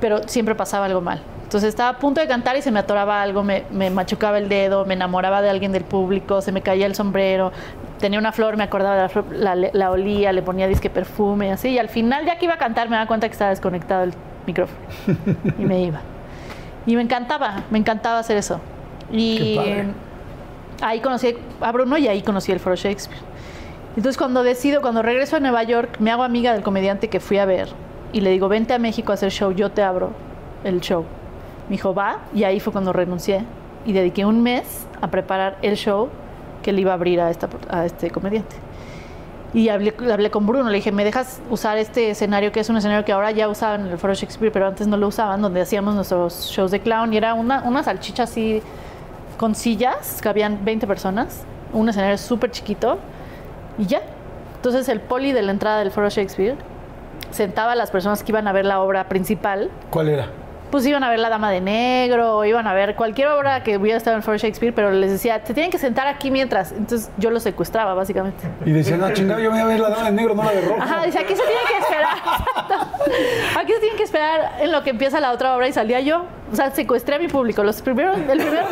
pero 0.00 0.26
siempre 0.28 0.54
pasaba 0.54 0.86
algo 0.86 1.00
mal. 1.00 1.20
Entonces 1.46 1.68
estaba 1.68 1.90
a 1.90 1.98
punto 2.00 2.20
de 2.20 2.26
cantar 2.26 2.56
y 2.56 2.62
se 2.62 2.72
me 2.72 2.80
atoraba 2.80 3.22
algo, 3.22 3.44
me, 3.44 3.62
me 3.70 3.88
machucaba 3.88 4.36
el 4.38 4.48
dedo, 4.48 4.84
me 4.84 4.94
enamoraba 4.94 5.42
de 5.42 5.48
alguien 5.48 5.70
del 5.70 5.84
público, 5.84 6.40
se 6.40 6.50
me 6.50 6.60
caía 6.60 6.86
el 6.86 6.96
sombrero, 6.96 7.52
tenía 8.00 8.18
una 8.18 8.32
flor, 8.32 8.56
me 8.56 8.64
acordaba 8.64 8.96
de 8.96 9.02
la 9.02 9.08
flor, 9.08 9.26
la, 9.30 9.54
la 9.54 9.90
olía, 9.92 10.32
le 10.32 10.42
ponía 10.42 10.66
disque 10.66 10.90
perfume 10.90 11.52
así. 11.52 11.68
Y 11.68 11.78
al 11.78 11.88
final, 11.88 12.26
ya 12.26 12.36
que 12.36 12.46
iba 12.46 12.54
a 12.54 12.58
cantar, 12.58 12.88
me 12.88 12.96
daba 12.96 13.06
cuenta 13.06 13.28
que 13.28 13.32
estaba 13.32 13.50
desconectado 13.50 14.02
el 14.02 14.12
micrófono 14.44 14.76
y 15.56 15.64
me 15.64 15.82
iba. 15.82 16.00
Y 16.84 16.96
me 16.96 17.02
encantaba, 17.02 17.62
me 17.70 17.78
encantaba 17.78 18.18
hacer 18.18 18.36
eso. 18.36 18.60
Y 19.12 19.56
ahí 20.82 20.98
conocí 20.98 21.36
a 21.60 21.70
Bruno 21.70 21.96
y 21.96 22.08
ahí 22.08 22.22
conocí 22.22 22.50
el 22.50 22.58
Foro 22.58 22.74
Shakespeare. 22.74 23.22
Entonces 23.96 24.18
cuando 24.18 24.42
decido, 24.42 24.82
cuando 24.82 25.00
regreso 25.00 25.36
a 25.36 25.40
Nueva 25.40 25.62
York, 25.62 25.98
me 26.00 26.10
hago 26.10 26.24
amiga 26.24 26.52
del 26.52 26.64
comediante 26.64 27.08
que 27.08 27.20
fui 27.20 27.38
a 27.38 27.44
ver 27.44 27.68
y 28.12 28.20
le 28.20 28.30
digo, 28.30 28.48
vente 28.48 28.74
a 28.74 28.80
México 28.80 29.12
a 29.12 29.14
hacer 29.14 29.30
show, 29.30 29.52
yo 29.52 29.70
te 29.70 29.84
abro 29.84 30.10
el 30.64 30.80
show. 30.80 31.04
Me 31.68 31.76
dijo, 31.76 31.94
va, 31.94 32.18
y 32.34 32.44
ahí 32.44 32.60
fue 32.60 32.72
cuando 32.72 32.92
renuncié 32.92 33.44
y 33.84 33.92
dediqué 33.92 34.24
un 34.24 34.42
mes 34.42 34.86
a 35.00 35.08
preparar 35.08 35.58
el 35.62 35.76
show 35.76 36.08
que 36.62 36.72
le 36.72 36.80
iba 36.80 36.92
a 36.92 36.94
abrir 36.94 37.20
a, 37.20 37.30
esta, 37.30 37.48
a 37.68 37.86
este 37.86 38.10
comediante. 38.10 38.56
Y 39.54 39.68
hablé, 39.68 39.94
hablé 40.12 40.30
con 40.30 40.46
Bruno, 40.46 40.68
le 40.68 40.76
dije, 40.76 40.92
¿me 40.92 41.04
dejas 41.04 41.40
usar 41.50 41.78
este 41.78 42.10
escenario 42.10 42.52
que 42.52 42.60
es 42.60 42.68
un 42.68 42.76
escenario 42.76 43.04
que 43.04 43.12
ahora 43.12 43.30
ya 43.30 43.48
usaban 43.48 43.86
en 43.86 43.92
el 43.92 43.98
Foro 43.98 44.12
Shakespeare, 44.14 44.52
pero 44.52 44.66
antes 44.66 44.86
no 44.86 44.96
lo 44.96 45.08
usaban, 45.08 45.40
donde 45.40 45.60
hacíamos 45.60 45.94
nuestros 45.94 46.50
shows 46.50 46.70
de 46.70 46.80
clown 46.80 47.14
y 47.14 47.16
era 47.16 47.34
una, 47.34 47.62
una 47.62 47.82
salchicha 47.82 48.24
así 48.24 48.60
con 49.38 49.54
sillas, 49.54 50.20
que 50.20 50.28
habían 50.28 50.64
20 50.64 50.86
personas, 50.86 51.44
un 51.72 51.88
escenario 51.88 52.18
súper 52.18 52.50
chiquito 52.50 52.98
y 53.78 53.86
ya. 53.86 54.02
Entonces 54.56 54.88
el 54.88 55.00
poli 55.00 55.32
de 55.32 55.42
la 55.42 55.52
entrada 55.52 55.78
del 55.78 55.90
Foro 55.90 56.08
Shakespeare 56.08 56.56
sentaba 57.30 57.72
a 57.72 57.76
las 57.76 57.90
personas 57.90 58.22
que 58.22 58.32
iban 58.32 58.48
a 58.48 58.52
ver 58.52 58.64
la 58.64 58.80
obra 58.80 59.08
principal, 59.08 59.70
¿Cuál 59.90 60.08
era? 60.08 60.26
Pues 60.70 60.86
iban 60.86 61.04
a 61.04 61.10
ver 61.10 61.18
La 61.18 61.28
Dama 61.28 61.50
de 61.50 61.60
Negro, 61.60 62.44
iban 62.44 62.66
a 62.66 62.74
ver 62.74 62.94
cualquier 62.94 63.28
obra 63.28 63.62
que 63.62 63.76
hubiera 63.76 63.98
estado 63.98 64.16
en 64.16 64.22
For 64.22 64.36
Shakespeare, 64.36 64.74
pero 64.74 64.90
les 64.90 65.10
decía, 65.10 65.42
te 65.42 65.54
tienen 65.54 65.70
que 65.70 65.78
sentar 65.78 66.06
aquí 66.06 66.30
mientras. 66.30 66.72
Entonces 66.72 67.10
yo 67.16 67.30
los 67.30 67.42
secuestraba, 67.42 67.94
básicamente. 67.94 68.46
Y 68.64 68.72
decían, 68.72 69.00
no, 69.00 69.12
chingado, 69.12 69.40
yo 69.40 69.50
voy 69.50 69.60
a 69.60 69.66
ver 69.66 69.80
La 69.80 69.90
Dama 69.90 70.04
de 70.06 70.12
Negro, 70.12 70.34
no 70.34 70.42
la 70.42 70.52
de 70.52 70.60
rojo. 70.62 70.80
Ajá, 70.80 71.04
dice, 71.04 71.18
aquí 71.18 71.34
se 71.34 71.42
tienen 71.42 71.66
que 71.68 71.78
esperar. 71.78 72.16
Exacto. 72.26 73.58
Aquí 73.58 73.72
se 73.72 73.80
tienen 73.80 73.96
que 73.96 74.04
esperar 74.04 74.56
en 74.60 74.72
lo 74.72 74.82
que 74.82 74.90
empieza 74.90 75.20
la 75.20 75.32
otra 75.32 75.56
obra 75.56 75.68
y 75.68 75.72
salía 75.72 76.00
yo. 76.00 76.24
O 76.52 76.56
sea, 76.56 76.70
secuestré 76.70 77.16
a 77.16 77.18
mi 77.18 77.28
público. 77.28 77.62
Los 77.62 77.82
primeros, 77.82 78.16
el 78.16 78.24
primer 78.24 78.50
mes 78.50 78.64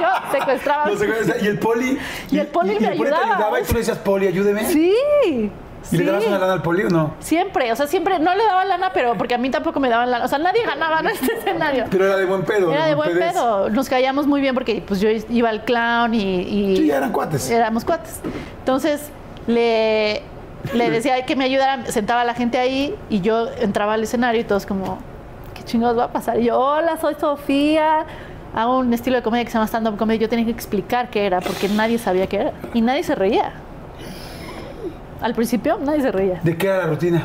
yo 0.00 0.08
secuestraba. 0.38 0.86
No 0.86 0.92
y 0.92 1.46
el 1.46 1.58
poli. 1.58 1.98
Y 2.30 2.38
el 2.38 2.46
poli 2.46 2.74
me 2.74 2.80
y 2.80 2.84
el 2.84 2.96
poli 2.96 3.10
te 3.10 3.14
ayudaba. 3.14 3.34
ayudaba 3.34 3.60
y 3.60 3.64
tú 3.64 3.72
le 3.72 3.78
decías, 3.78 3.98
poli, 3.98 4.26
ayúdeme. 4.26 4.64
Sí. 4.66 5.50
¿Y 5.90 5.96
le 5.96 6.04
sí. 6.04 6.08
dabas 6.10 6.26
una 6.26 6.38
lana 6.38 6.52
al 6.52 6.62
poli 6.62 6.84
o 6.84 6.88
no? 6.88 7.14
Siempre, 7.20 7.72
o 7.72 7.76
sea, 7.76 7.86
siempre 7.86 8.18
no 8.18 8.34
le 8.34 8.44
daban 8.44 8.68
lana, 8.68 8.90
pero 8.94 9.14
porque 9.16 9.34
a 9.34 9.38
mí 9.38 9.50
tampoco 9.50 9.80
me 9.80 9.88
daban 9.88 10.10
lana. 10.10 10.24
O 10.24 10.28
sea, 10.28 10.38
nadie 10.38 10.62
ganaba 10.64 11.00
en 11.00 11.08
este 11.08 11.32
escenario. 11.34 11.86
Pero 11.90 12.04
era 12.06 12.16
de 12.16 12.24
buen 12.24 12.42
pedo. 12.44 12.72
Era 12.72 12.86
de 12.86 12.94
buen 12.94 13.18
pedo. 13.18 13.68
Nos 13.70 13.88
caíamos 13.88 14.26
muy 14.26 14.40
bien 14.40 14.54
porque 14.54 14.82
pues 14.86 15.00
yo 15.00 15.08
iba 15.28 15.48
al 15.48 15.64
clown 15.64 16.14
y, 16.14 16.40
y- 16.42 16.76
Sí, 16.76 16.86
ya 16.86 16.98
eran 16.98 17.10
cuates. 17.12 17.50
éramos 17.50 17.84
cuates. 17.84 18.20
Entonces 18.60 19.10
le, 19.46 20.22
le 20.74 20.90
decía 20.90 21.24
que 21.26 21.36
me 21.36 21.44
ayudara, 21.44 21.84
sentaba 21.86 22.24
la 22.24 22.34
gente 22.34 22.58
ahí 22.58 22.94
y 23.10 23.20
yo 23.20 23.48
entraba 23.60 23.94
al 23.94 24.02
escenario 24.02 24.40
y 24.40 24.44
todos 24.44 24.66
como, 24.66 24.98
¿qué 25.54 25.62
chingados 25.64 25.98
va 25.98 26.04
a 26.04 26.12
pasar? 26.12 26.38
Y 26.38 26.44
yo, 26.44 26.58
hola, 26.58 26.96
soy 27.00 27.14
Sofía. 27.18 28.04
Hago 28.54 28.78
un 28.80 28.92
estilo 28.92 29.16
de 29.16 29.22
comedia 29.22 29.44
que 29.46 29.50
se 29.50 29.54
llama 29.54 29.66
stand-up 29.66 29.96
comedy. 29.96 30.18
Yo 30.18 30.28
tenía 30.28 30.44
que 30.44 30.50
explicar 30.50 31.08
qué 31.08 31.24
era 31.24 31.40
porque 31.40 31.68
nadie 31.70 31.98
sabía 31.98 32.26
qué 32.26 32.36
era. 32.36 32.52
Y 32.74 32.82
nadie 32.82 33.02
se 33.02 33.14
reía. 33.14 33.52
Al 35.22 35.34
principio 35.34 35.78
nadie 35.78 36.02
se 36.02 36.12
reía. 36.12 36.40
¿De 36.42 36.56
qué 36.56 36.66
era 36.66 36.78
la 36.78 36.86
rutina? 36.86 37.22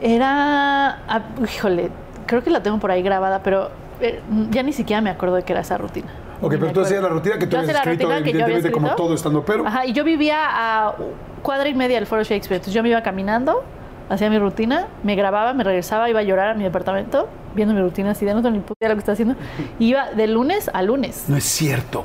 Era, 0.00 0.88
ah, 1.06 1.22
híjole, 1.44 1.90
creo 2.26 2.42
que 2.42 2.50
la 2.50 2.62
tengo 2.62 2.78
por 2.78 2.90
ahí 2.90 3.02
grabada, 3.02 3.42
pero 3.42 3.70
eh, 4.00 4.20
ya 4.50 4.62
ni 4.62 4.72
siquiera 4.72 5.02
me 5.02 5.10
acuerdo 5.10 5.36
de 5.36 5.42
qué 5.42 5.52
era 5.52 5.60
esa 5.60 5.76
rutina. 5.76 6.08
Ok, 6.40 6.54
pero 6.58 6.72
tú 6.72 6.80
hacías 6.80 7.02
la 7.02 7.10
rutina 7.10 7.38
que 7.38 7.46
tú 7.46 7.56
habías 7.58 7.76
escrito, 7.76 8.10
evidentemente, 8.10 8.72
como 8.72 8.94
todo 8.94 9.14
estando 9.14 9.44
pero. 9.44 9.66
Ajá, 9.66 9.84
y 9.84 9.92
yo 9.92 10.04
vivía 10.04 10.38
a 10.40 10.94
cuadra 11.42 11.68
y 11.68 11.74
media 11.74 11.96
del 11.96 12.06
Foro 12.06 12.22
Shakespeare. 12.22 12.56
Entonces 12.56 12.72
yo 12.72 12.82
me 12.82 12.88
iba 12.88 13.02
caminando, 13.02 13.62
hacía 14.08 14.30
mi 14.30 14.38
rutina, 14.38 14.88
me 15.02 15.16
grababa, 15.16 15.52
me 15.52 15.64
regresaba, 15.64 16.08
iba 16.08 16.20
a 16.20 16.22
llorar 16.22 16.48
a 16.48 16.54
mi 16.54 16.64
departamento, 16.64 17.28
viendo 17.54 17.74
mi 17.74 17.80
rutina 17.82 18.12
así 18.12 18.24
de 18.24 18.32
no 18.32 18.40
tengo 18.40 18.56
ni 18.56 18.62
puta 18.62 18.88
lo 18.88 18.94
que 18.94 19.00
está 19.00 19.12
haciendo. 19.12 19.34
Y 19.78 19.88
iba 19.88 20.10
de 20.12 20.26
lunes 20.28 20.70
a 20.72 20.82
lunes. 20.82 21.24
No 21.28 21.36
es 21.36 21.44
cierto. 21.44 22.04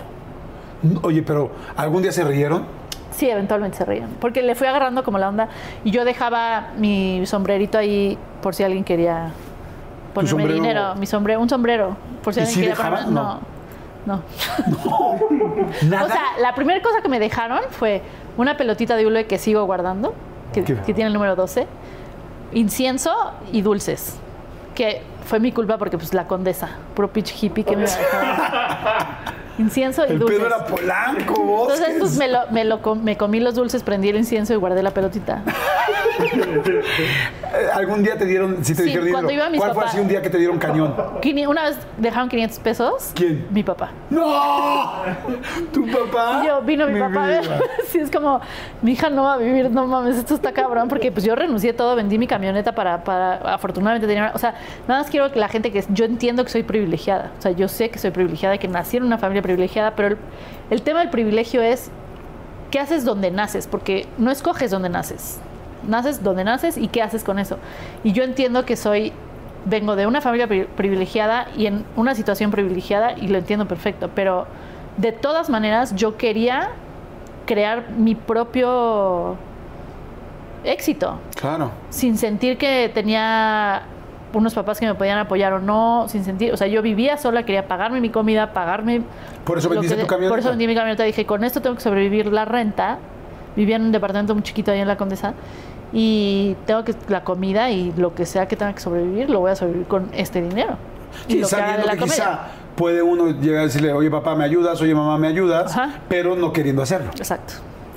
Oye, 1.02 1.24
pero 1.24 1.52
¿algún 1.78 2.02
día 2.02 2.12
se 2.12 2.24
rieron? 2.24 2.66
Sí, 3.16 3.30
eventualmente 3.30 3.78
se 3.78 3.86
reían. 3.86 4.10
Porque 4.20 4.42
le 4.42 4.56
fui 4.56 4.68
agarrando 4.68 5.04
como 5.04 5.18
la 5.18 5.30
onda. 5.30 5.48
Y 5.86 5.92
yo 5.92 6.04
dejaba 6.04 6.68
mi 6.78 7.26
sombrerito 7.26 7.78
ahí 7.78 8.18
por 8.42 8.54
si 8.54 8.64
alguien 8.64 8.84
quería 8.84 9.32
ponerme 10.14 10.30
sombrero? 10.30 10.54
dinero. 10.54 10.96
Mi 10.96 11.06
sombrero, 11.06 11.40
un 11.40 11.50
sombrero. 11.50 11.98
Por 12.24 12.34
si 12.34 12.42
¿Y 12.42 12.44
alguien 12.44 12.60
quería 12.62 12.76
ponerme. 12.76 13.12
No. 13.12 13.40
No. 14.06 14.22
No. 14.68 15.20
¿Nada? 15.90 16.06
O 16.06 16.08
sea, 16.08 16.24
la 16.42 16.54
primera 16.56 16.82
cosa 16.82 17.02
que 17.02 17.08
me 17.08 17.20
dejaron 17.20 17.62
fue 17.72 18.02
una 18.38 18.58
pelotita 18.58 18.98
de 18.98 19.08
hule 19.08 19.28
que 19.28 19.38
sigo 19.38 19.64
guardando, 19.66 20.14
que, 20.54 20.62
tiene 20.62 21.06
el 21.06 21.14
número 21.14 21.36
12, 21.36 21.68
incienso 22.54 23.14
y 23.52 23.62
dulces. 23.62 24.18
Que 24.76 25.02
fue 25.26 25.40
mi 25.40 25.54
culpa 25.54 25.78
porque, 25.78 25.98
pues, 25.98 26.14
la 26.14 26.28
condesa, 26.28 26.70
puro 26.96 27.10
pitch 27.12 27.42
hippie 27.42 27.64
que 27.64 27.78
me 27.78 27.84
dejar. 27.84 29.36
Incienso 29.58 30.06
y 30.06 30.12
el 30.12 30.20
dulces. 30.20 30.38
pedo 30.40 30.48
era 30.48 30.66
polanco, 30.66 31.42
vos. 31.44 31.74
Entonces, 31.74 31.96
pues 32.00 32.18
me, 32.18 32.28
lo, 32.28 32.40
me, 32.52 32.66
lo 32.66 32.82
com- 32.82 33.02
me 33.04 33.16
comí 33.18 33.40
los 33.40 33.56
dulces, 33.56 33.84
prendí 33.84 34.10
el 34.10 34.18
incienso 34.18 34.54
y 34.54 34.58
guardé 34.58 34.84
la 34.84 34.92
pelotita. 34.92 35.42
¿Algún 37.74 38.04
día 38.04 38.18
te 38.18 38.26
dieron, 38.26 38.64
si 38.64 38.74
te 38.74 38.84
Sí, 38.84 38.90
dijeron 38.90 39.12
cuando 39.12 39.32
iba 39.32 39.50
mis 39.50 39.60
¿Cuál 39.62 39.74
fue 39.74 39.86
así 39.86 40.00
un 40.00 40.08
día 40.08 40.22
que 40.22 40.30
te 40.30 40.38
dieron 40.38 40.58
cañón? 40.58 40.94
Una 41.48 41.64
vez 41.64 41.78
dejaron 41.98 42.28
500 42.30 42.60
pesos. 42.60 43.12
¿Quién? 43.14 43.48
Mi 43.50 43.64
papá. 43.64 43.92
¡No! 44.10 45.04
¿Tu 45.72 45.86
papá? 45.90 46.42
Y 46.44 46.48
yo, 46.48 46.62
vino 46.62 46.88
mi, 46.88 47.00
papá 47.00 47.24
a 47.24 47.28
ver. 47.28 47.42
vida. 47.42 47.60
Sí, 47.88 48.00
es 48.00 48.12
como, 48.12 48.42
mi 48.82 48.92
hija 48.94 49.10
no 49.10 49.24
va 49.24 49.36
a 49.36 49.38
vivir, 49.38 49.70
no 49.72 49.88
mames, 49.88 50.18
esto 50.18 50.36
está 50.36 50.52
cabrón, 50.52 50.90
porque 50.90 51.12
pues 51.12 51.24
yo 51.26 51.34
renuncié 51.36 51.70
a 51.72 51.76
todo, 51.78 51.96
vendí 51.96 52.18
mi 52.18 52.28
camioneta 52.28 52.74
para, 52.74 53.04
para 53.04 53.36
afortunadamente 53.54 54.06
tener, 54.08 54.32
o 54.34 54.38
sea, 54.38 54.56
nada 54.88 55.02
más 55.02 55.10
quiero 55.10 55.32
que 55.32 55.40
la 55.40 55.48
gente 55.48 55.72
que, 55.72 55.84
yo 55.90 56.04
entiendo 56.06 56.44
que 56.44 56.50
soy 56.50 56.64
privilegiada, 56.64 57.32
o 57.38 57.42
sea, 57.42 57.52
yo 57.52 57.68
sé 57.70 57.90
que 57.90 58.00
soy 58.00 58.12
privilegiada, 58.12 58.58
que 58.58 58.68
nací 58.68 58.98
en 58.98 59.04
una 59.04 59.18
familia 59.18 59.42
privilegiada, 59.50 59.96
pero 59.96 60.08
el, 60.10 60.18
el 60.72 60.82
tema 60.82 61.00
del 61.02 61.10
privilegio 61.12 61.62
es, 61.62 61.92
¿qué 62.72 62.80
haces 62.80 63.06
donde 63.06 63.30
naces? 63.32 63.68
Porque 63.68 64.08
no 64.18 64.32
escoges 64.32 64.72
donde 64.72 64.90
naces, 64.90 65.40
naces 65.88 66.24
donde 66.24 66.44
naces 66.44 66.78
y 66.78 66.88
qué 66.88 67.02
haces 67.04 67.24
con 67.24 67.38
eso. 67.38 67.58
Y 68.04 68.12
yo 68.12 68.24
entiendo 68.24 68.66
que 68.66 68.76
soy 68.76 69.14
vengo 69.66 69.96
de 69.96 70.06
una 70.08 70.22
familia 70.22 70.48
pri- 70.48 70.68
privilegiada 70.76 71.48
y 71.58 71.66
en 71.68 71.86
una 71.96 72.14
situación 72.16 72.52
privilegiada 72.52 73.14
y 73.18 73.28
lo 73.28 73.38
entiendo 73.38 73.68
perfecto, 73.68 74.10
pero 74.16 74.46
de 74.98 75.12
todas 75.12 75.50
maneras 75.50 75.96
yo 75.96 76.18
quería 76.18 76.70
crear 77.46 77.90
mi 77.92 78.16
propio 78.16 79.36
éxito 80.64 81.20
Claro. 81.36 81.70
sin 81.90 82.18
sentir 82.18 82.58
que 82.58 82.90
tenía 82.94 83.84
unos 84.36 84.54
papás 84.54 84.80
que 84.80 84.86
me 84.86 84.94
podían 84.96 85.18
apoyar 85.18 85.54
o 85.54 85.60
no, 85.60 86.06
sin 86.08 86.24
sentir, 86.24 86.54
o 86.54 86.58
sea, 86.58 86.68
yo 86.68 86.82
vivía 86.82 87.18
sola, 87.18 87.44
quería 87.44 87.68
pagarme 87.68 88.02
mi 88.02 88.10
comida, 88.10 88.54
pagarme 88.54 89.02
Por 89.46 89.58
eso 89.58 89.70
vendiste 89.70 89.96
que- 89.96 90.02
tu 90.04 90.08
camioneta. 90.08 90.32
Por 90.32 90.40
eso 90.40 90.50
vendí 90.50 90.68
mi 90.68 90.76
camioneta, 90.76 91.04
dije, 91.04 91.26
con 91.26 91.44
esto 91.44 91.62
tengo 91.62 91.76
que 91.76 91.82
sobrevivir 91.82 92.28
la 92.28 92.46
renta. 92.46 93.00
Vivía 93.56 93.78
en 93.78 93.84
un 93.84 93.92
departamento 93.94 94.34
muy 94.36 94.44
chiquito 94.44 94.72
ahí 94.72 94.80
en 94.82 94.88
la 94.88 94.98
Condesa 94.98 95.34
y 95.94 96.56
tengo 96.66 96.84
que 96.84 96.94
la 97.08 97.24
comida 97.24 97.72
y 97.72 97.94
lo 97.96 98.14
que 98.14 98.26
sea 98.26 98.48
que 98.48 98.56
tenga 98.58 98.74
que 98.74 98.82
sobrevivir, 98.82 99.30
lo 99.30 99.40
voy 99.40 99.52
a 99.52 99.56
sobrevivir 99.56 99.88
con 99.88 100.10
este 100.14 100.42
dinero. 100.42 100.76
Y 101.30 101.34
Sí, 101.34 101.40
lo 101.40 101.48
haga 101.48 101.58
sabiendo 101.58 101.86
la 101.88 101.94
que 101.96 102.04
quizá 102.04 102.40
puede 102.76 103.02
uno 103.02 103.30
llegar 103.40 103.62
a 103.62 103.64
decirle, 103.64 103.94
oye 103.94 104.12
papá, 104.12 104.36
¿me 104.36 104.44
ayudas? 104.44 104.82
Oye 104.82 104.94
mamá, 104.94 105.18
¿me 105.18 105.28
ayudas? 105.28 105.72
Ajá. 105.78 106.00
Pero 106.10 106.36
no 106.36 106.52
queriendo 106.52 106.82
hacerlo. 106.82 107.12
Exacto. 107.16 107.54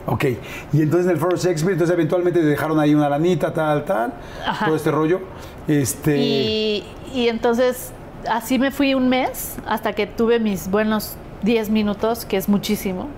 Ok. 0.06 0.24
Y 0.72 0.80
entonces 0.82 1.06
en 1.06 1.12
el 1.12 1.18
Foro 1.18 1.36
Shakespeare, 1.36 1.72
entonces 1.72 1.92
eventualmente 1.92 2.38
te 2.40 2.46
dejaron 2.46 2.78
ahí 2.78 2.94
una 2.94 3.08
lanita, 3.08 3.52
tal, 3.52 3.84
tal, 3.84 4.12
Ajá. 4.46 4.66
todo 4.66 4.76
este 4.76 4.90
rollo. 4.92 5.20
Este. 5.68 6.18
Y, 6.18 6.84
y 7.14 7.28
entonces 7.28 7.92
así 8.28 8.58
me 8.58 8.70
fui 8.70 8.94
un 8.94 9.08
mes 9.08 9.56
hasta 9.66 9.92
que 9.92 10.06
tuve 10.06 10.40
mis 10.40 10.70
buenos 10.70 11.14
10 11.42 11.70
minutos, 11.70 12.24
que 12.24 12.36
es 12.36 12.48
muchísimo. 12.48 13.08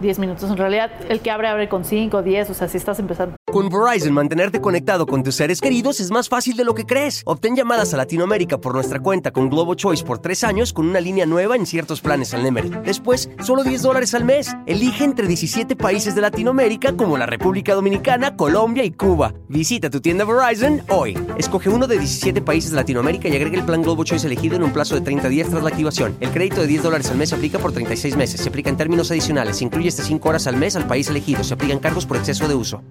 10 0.00 0.18
minutos. 0.18 0.50
En 0.50 0.56
realidad, 0.56 0.90
el 1.08 1.20
que 1.20 1.30
abre, 1.30 1.48
abre 1.48 1.68
con 1.68 1.84
5, 1.84 2.22
10. 2.22 2.50
O 2.50 2.54
sea, 2.54 2.68
si 2.68 2.76
estás 2.76 2.98
empezando. 2.98 3.36
Con 3.50 3.68
Verizon, 3.68 4.12
mantenerte 4.12 4.60
conectado 4.60 5.06
con 5.06 5.22
tus 5.22 5.34
seres 5.34 5.60
queridos 5.60 6.00
es 6.00 6.10
más 6.10 6.28
fácil 6.28 6.56
de 6.56 6.64
lo 6.64 6.74
que 6.74 6.86
crees. 6.86 7.22
Obtén 7.26 7.56
llamadas 7.56 7.92
a 7.94 7.96
Latinoamérica 7.96 8.58
por 8.58 8.74
nuestra 8.74 9.00
cuenta 9.00 9.32
con 9.32 9.50
Globo 9.50 9.74
Choice 9.74 10.04
por 10.04 10.18
tres 10.18 10.44
años 10.44 10.72
con 10.72 10.88
una 10.88 11.00
línea 11.00 11.26
nueva 11.26 11.56
en 11.56 11.66
ciertos 11.66 12.00
planes 12.00 12.32
al 12.32 12.42
Nemery. 12.42 12.70
Después, 12.84 13.28
solo 13.42 13.64
10 13.64 13.82
dólares 13.82 14.14
al 14.14 14.24
mes. 14.24 14.54
Elige 14.66 15.04
entre 15.04 15.26
17 15.26 15.76
países 15.76 16.14
de 16.14 16.20
Latinoamérica 16.20 16.96
como 16.96 17.18
la 17.18 17.26
República 17.26 17.74
Dominicana, 17.74 18.36
Colombia 18.36 18.84
y 18.84 18.92
Cuba. 18.92 19.34
Visita 19.48 19.90
tu 19.90 20.00
tienda 20.00 20.24
Verizon 20.24 20.82
hoy. 20.88 21.18
Escoge 21.36 21.68
uno 21.68 21.86
de 21.86 21.98
17 21.98 22.40
países 22.42 22.70
de 22.70 22.76
Latinoamérica 22.76 23.28
y 23.28 23.36
agrega 23.36 23.58
el 23.58 23.64
plan 23.64 23.82
Globo 23.82 24.04
Choice 24.04 24.26
elegido 24.26 24.56
en 24.56 24.62
un 24.62 24.72
plazo 24.72 24.94
de 24.94 25.00
30 25.00 25.28
días 25.28 25.48
tras 25.48 25.62
la 25.62 25.70
activación. 25.70 26.16
El 26.20 26.30
crédito 26.30 26.60
de 26.60 26.68
10 26.68 26.84
dólares 26.84 27.10
al 27.10 27.16
mes 27.16 27.30
se 27.30 27.34
aplica 27.34 27.58
por 27.58 27.72
36 27.72 28.16
meses. 28.16 28.40
Se 28.40 28.48
aplica 28.48 28.70
en 28.70 28.76
términos 28.76 29.10
adicionales. 29.10 29.58
Se 29.58 29.64
incluye 29.64 29.89
hasta 29.90 30.02
5 30.02 30.28
horas 30.28 30.46
al 30.46 30.56
mes 30.56 30.74
al 30.76 30.86
país 30.86 31.08
elegido. 31.10 31.44
Se 31.44 31.54
aplican 31.54 31.78
cargos 31.78 32.06
por 32.06 32.16
exceso 32.16 32.48
de 32.48 32.54
uso. 32.54 32.82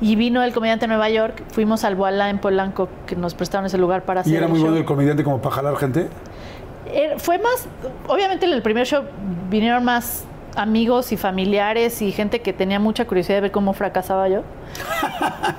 Y 0.00 0.16
vino 0.16 0.42
el 0.42 0.52
comediante 0.52 0.84
de 0.84 0.88
Nueva 0.88 1.08
York. 1.08 1.42
Fuimos 1.52 1.84
al 1.84 1.94
Boala 1.94 2.28
en 2.28 2.38
Polanco, 2.38 2.88
que 3.06 3.16
nos 3.16 3.34
prestaron 3.34 3.66
ese 3.66 3.78
lugar 3.78 4.04
para 4.04 4.20
hacer. 4.20 4.32
¿Y 4.32 4.36
era 4.36 4.46
el 4.46 4.50
muy 4.50 4.58
show. 4.58 4.66
bueno 4.68 4.78
el 4.80 4.84
comediante 4.84 5.24
como 5.24 5.40
para 5.40 5.54
jalar 5.54 5.76
gente? 5.76 6.08
Era- 6.92 7.18
fue 7.18 7.38
más, 7.38 7.66
obviamente 8.08 8.44
en 8.46 8.52
el 8.52 8.60
primer 8.62 8.86
show 8.86 9.04
vinieron 9.48 9.84
más 9.84 10.24
amigos 10.56 11.10
y 11.12 11.16
familiares 11.16 12.02
y 12.02 12.12
gente 12.12 12.40
que 12.40 12.52
tenía 12.52 12.78
mucha 12.78 13.06
curiosidad 13.06 13.36
de 13.38 13.40
ver 13.42 13.52
cómo 13.52 13.72
fracasaba 13.72 14.28
yo. 14.28 14.42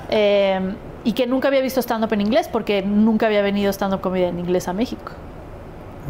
Eh, 0.10 0.60
y 1.04 1.14
que 1.14 1.28
nunca 1.28 1.48
había 1.48 1.62
visto 1.62 1.80
stand-up 1.82 2.14
en 2.14 2.22
inglés 2.22 2.48
porque 2.48 2.82
nunca 2.84 3.26
había 3.26 3.42
venido 3.42 3.72
stand-up 3.74 4.02
comedy 4.02 4.24
en 4.26 4.40
inglés 4.40 4.68
a 4.68 4.74
México. 4.74 5.12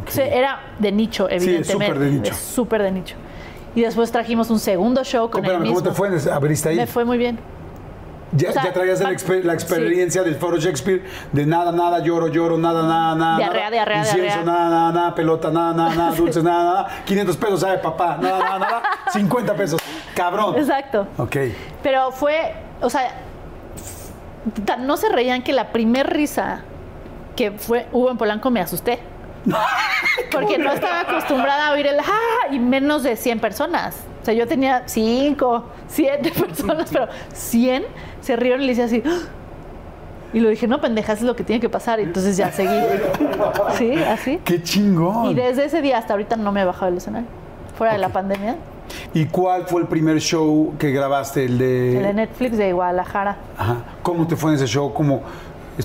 O 0.08 0.12
sea, 0.12 0.26
era 0.28 0.60
de 0.80 0.91
nicho, 0.91 1.28
evidentemente. 1.30 1.72
súper 1.72 2.00
de 2.00 2.12
nicho. 2.12 2.34
Súper 2.34 2.82
de 2.84 2.91
nicho. 2.91 3.16
Y 3.76 3.82
después 3.82 4.12
trajimos 4.12 4.50
un 4.50 4.60
segundo 4.60 5.04
show 5.04 5.30
con 5.30 5.43
el 5.46 5.60
mismo. 5.60 5.76
¿cómo 5.76 5.84
te 5.89 5.91
fue? 5.96 6.10
¿Abriste 6.32 6.70
ahí? 6.70 6.76
Me 6.78 6.88
fue 6.88 7.06
muy 7.06 7.18
bien. 7.18 7.38
Ya, 8.32 8.50
o 8.50 8.54
sea, 8.54 8.64
ya 8.66 8.74
traías 8.74 9.00
la, 9.00 9.06
pa- 9.10 9.14
exper- 9.16 9.43
la 9.43 9.54
experiencia 9.54 10.22
del 10.24 10.36
foro 10.36 10.58
Shakespeare 10.58 11.04
de 11.32 11.46
nada, 11.46 11.72
nada, 11.72 12.00
lloro, 12.00 12.28
lloro, 12.28 12.58
nada, 12.58 12.84
nada, 12.84 13.16
nada. 13.16 13.38
Diarrea, 13.38 13.72
diarrea, 13.72 14.00
incienso, 14.00 14.43
nada, 14.43 14.70
nada, 14.70 14.91
nada, 14.91 15.16
pelota, 15.16 15.52
nada, 15.52 15.74
nada, 15.74 15.96
nada, 15.96 16.12
dulces, 16.16 16.43
nada, 16.43 16.64
nada. 16.64 16.88
500 17.06 17.38
pesos, 17.38 17.60
¿sabe, 17.62 17.78
papá? 17.78 18.18
Nada, 18.22 18.39
nada, 18.39 18.60
nada. 18.60 18.84
50 19.14 19.54
pesos. 19.56 19.80
Cabrón. 20.16 20.56
Exacto. 20.58 21.08
Ok. 21.18 21.36
Pero 21.82 22.12
fue, 22.12 22.54
o 22.82 22.89
sea, 22.89 23.12
no 24.80 24.98
se 24.98 25.10
reían 25.10 25.41
que 25.41 25.54
la 25.54 25.72
primer 25.72 26.08
risa 26.12 26.62
que 27.36 27.52
fue 27.52 27.88
hubo 27.91 28.10
en 28.12 28.18
Polanco 28.18 28.50
me 28.52 28.60
asusté. 28.62 29.00
Porque 30.32 30.58
no 30.58 30.72
estaba 30.72 31.02
acostumbrada 31.02 31.68
a 31.68 31.74
oír 31.74 31.88
el 31.88 32.00
¡ah! 32.00 32.48
y 32.52 32.60
menos 32.60 33.04
de 33.04 33.16
100 33.16 33.39
personas. 33.39 33.96
O 34.22 34.26
sea, 34.26 34.34
yo 34.34 34.48
tenía 34.48 34.84
5, 34.86 35.64
7 35.88 36.32
personas, 36.39 36.89
pero 36.91 37.08
100 37.34 37.84
se 38.22 38.36
rieron 38.36 38.62
y 38.62 38.66
le 38.66 38.76
decía 38.76 38.86
así. 38.86 39.04
Y 40.34 40.41
lo 40.41 40.50
dije, 40.50 40.68
no, 40.68 40.82
pendeja, 40.82 41.14
eso 41.14 41.22
es 41.22 41.28
lo 41.28 41.36
que 41.38 41.46
tiene 41.46 41.62
que 41.62 41.70
pasar. 41.70 42.02
Y 42.02 42.04
entonces 42.04 42.36
ya 42.36 42.52
seguí. 42.52 42.70
Sí, 43.78 43.93
así. 44.04 44.41
¡Qué 44.43 44.62
chingón! 44.62 45.28
Y 45.28 45.34
desde 45.34 45.64
ese 45.64 45.82
día 45.82 45.98
hasta 45.98 46.12
ahorita 46.12 46.36
no 46.36 46.52
me 46.52 46.62
he 46.62 46.66
bajado 46.66 46.88
del 46.88 46.98
escenario. 46.98 47.28
Fuera 47.78 47.93
de 47.93 48.00
la 48.00 48.10
pandemia. 48.10 48.58
¿Y 49.14 49.28
cuál 49.28 49.66
fue 49.66 49.82
el 49.82 49.88
primer 49.88 50.20
show 50.20 50.74
que 50.78 50.91
grabaste? 50.91 51.46
El 51.46 51.58
de... 51.58 51.98
El 51.98 52.04
de 52.04 52.14
Netflix 52.14 52.58
de 52.58 52.74
Guadalajara. 52.74 53.38
Ajá. 53.58 53.78
¿Cómo 54.02 54.28
te 54.28 54.36
fue 54.36 54.52
en 54.52 54.58
ese 54.58 54.68
show? 54.68 54.93
¿Cómo 54.93 55.22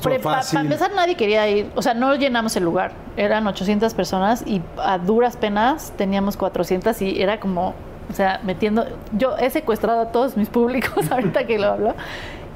Para 0.03 0.19
fácil? 0.21 0.61
empezar, 0.61 0.91
nadie 0.95 1.17
quería 1.17 1.49
ir. 1.49 1.71
O 1.75 1.83
sea, 1.83 1.95
no 1.95 2.15
llenamos 2.15 2.55
el 2.57 2.65
lugar. 2.65 2.93
Eran 3.17 3.47
800 3.47 3.93
personas 3.95 4.43
y 4.47 4.63
a 4.83 4.99
duras 4.99 5.37
penas 5.37 5.93
teníamos 5.97 6.37
400 6.37 7.01
y 7.03 7.21
era 7.21 7.41
como, 7.41 7.75
o 8.11 8.15
sea, 8.15 8.41
metiendo. 8.45 8.87
Yo 9.13 9.37
he 9.39 9.51
secuestrado 9.51 10.01
a 10.01 10.07
todos 10.13 10.37
mis 10.37 10.49
públicos 10.49 10.93
ahorita 11.11 11.45
que 11.47 11.59
lo 11.59 11.67
hablo. 11.69 11.95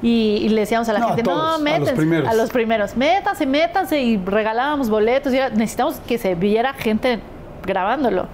Y, 0.01 0.39
y 0.43 0.49
le 0.49 0.61
decíamos 0.61 0.87
a 0.89 0.93
la 0.93 0.99
No, 0.99 1.05
a 1.07 1.09
gente, 1.09 1.23
todos, 1.23 1.39
a 1.39 1.43
no, 1.43 1.51
los 1.53 1.61
métanse. 1.61 1.93
primeros. 1.95 2.29
A 2.29 2.33
los 2.33 2.49
primeros, 2.51 2.95
métanse, 2.97 3.45
métanse. 3.45 4.01
Y 4.01 4.17
regalábamos 4.17 4.89
boletos. 4.89 5.33
Y 5.33 5.37
era- 5.37 5.49
necesitamos 5.49 5.95
que 6.07 6.17
se 6.17 6.35
viera 6.35 6.73
gente 6.73 7.19
grabándolo. 7.65 8.27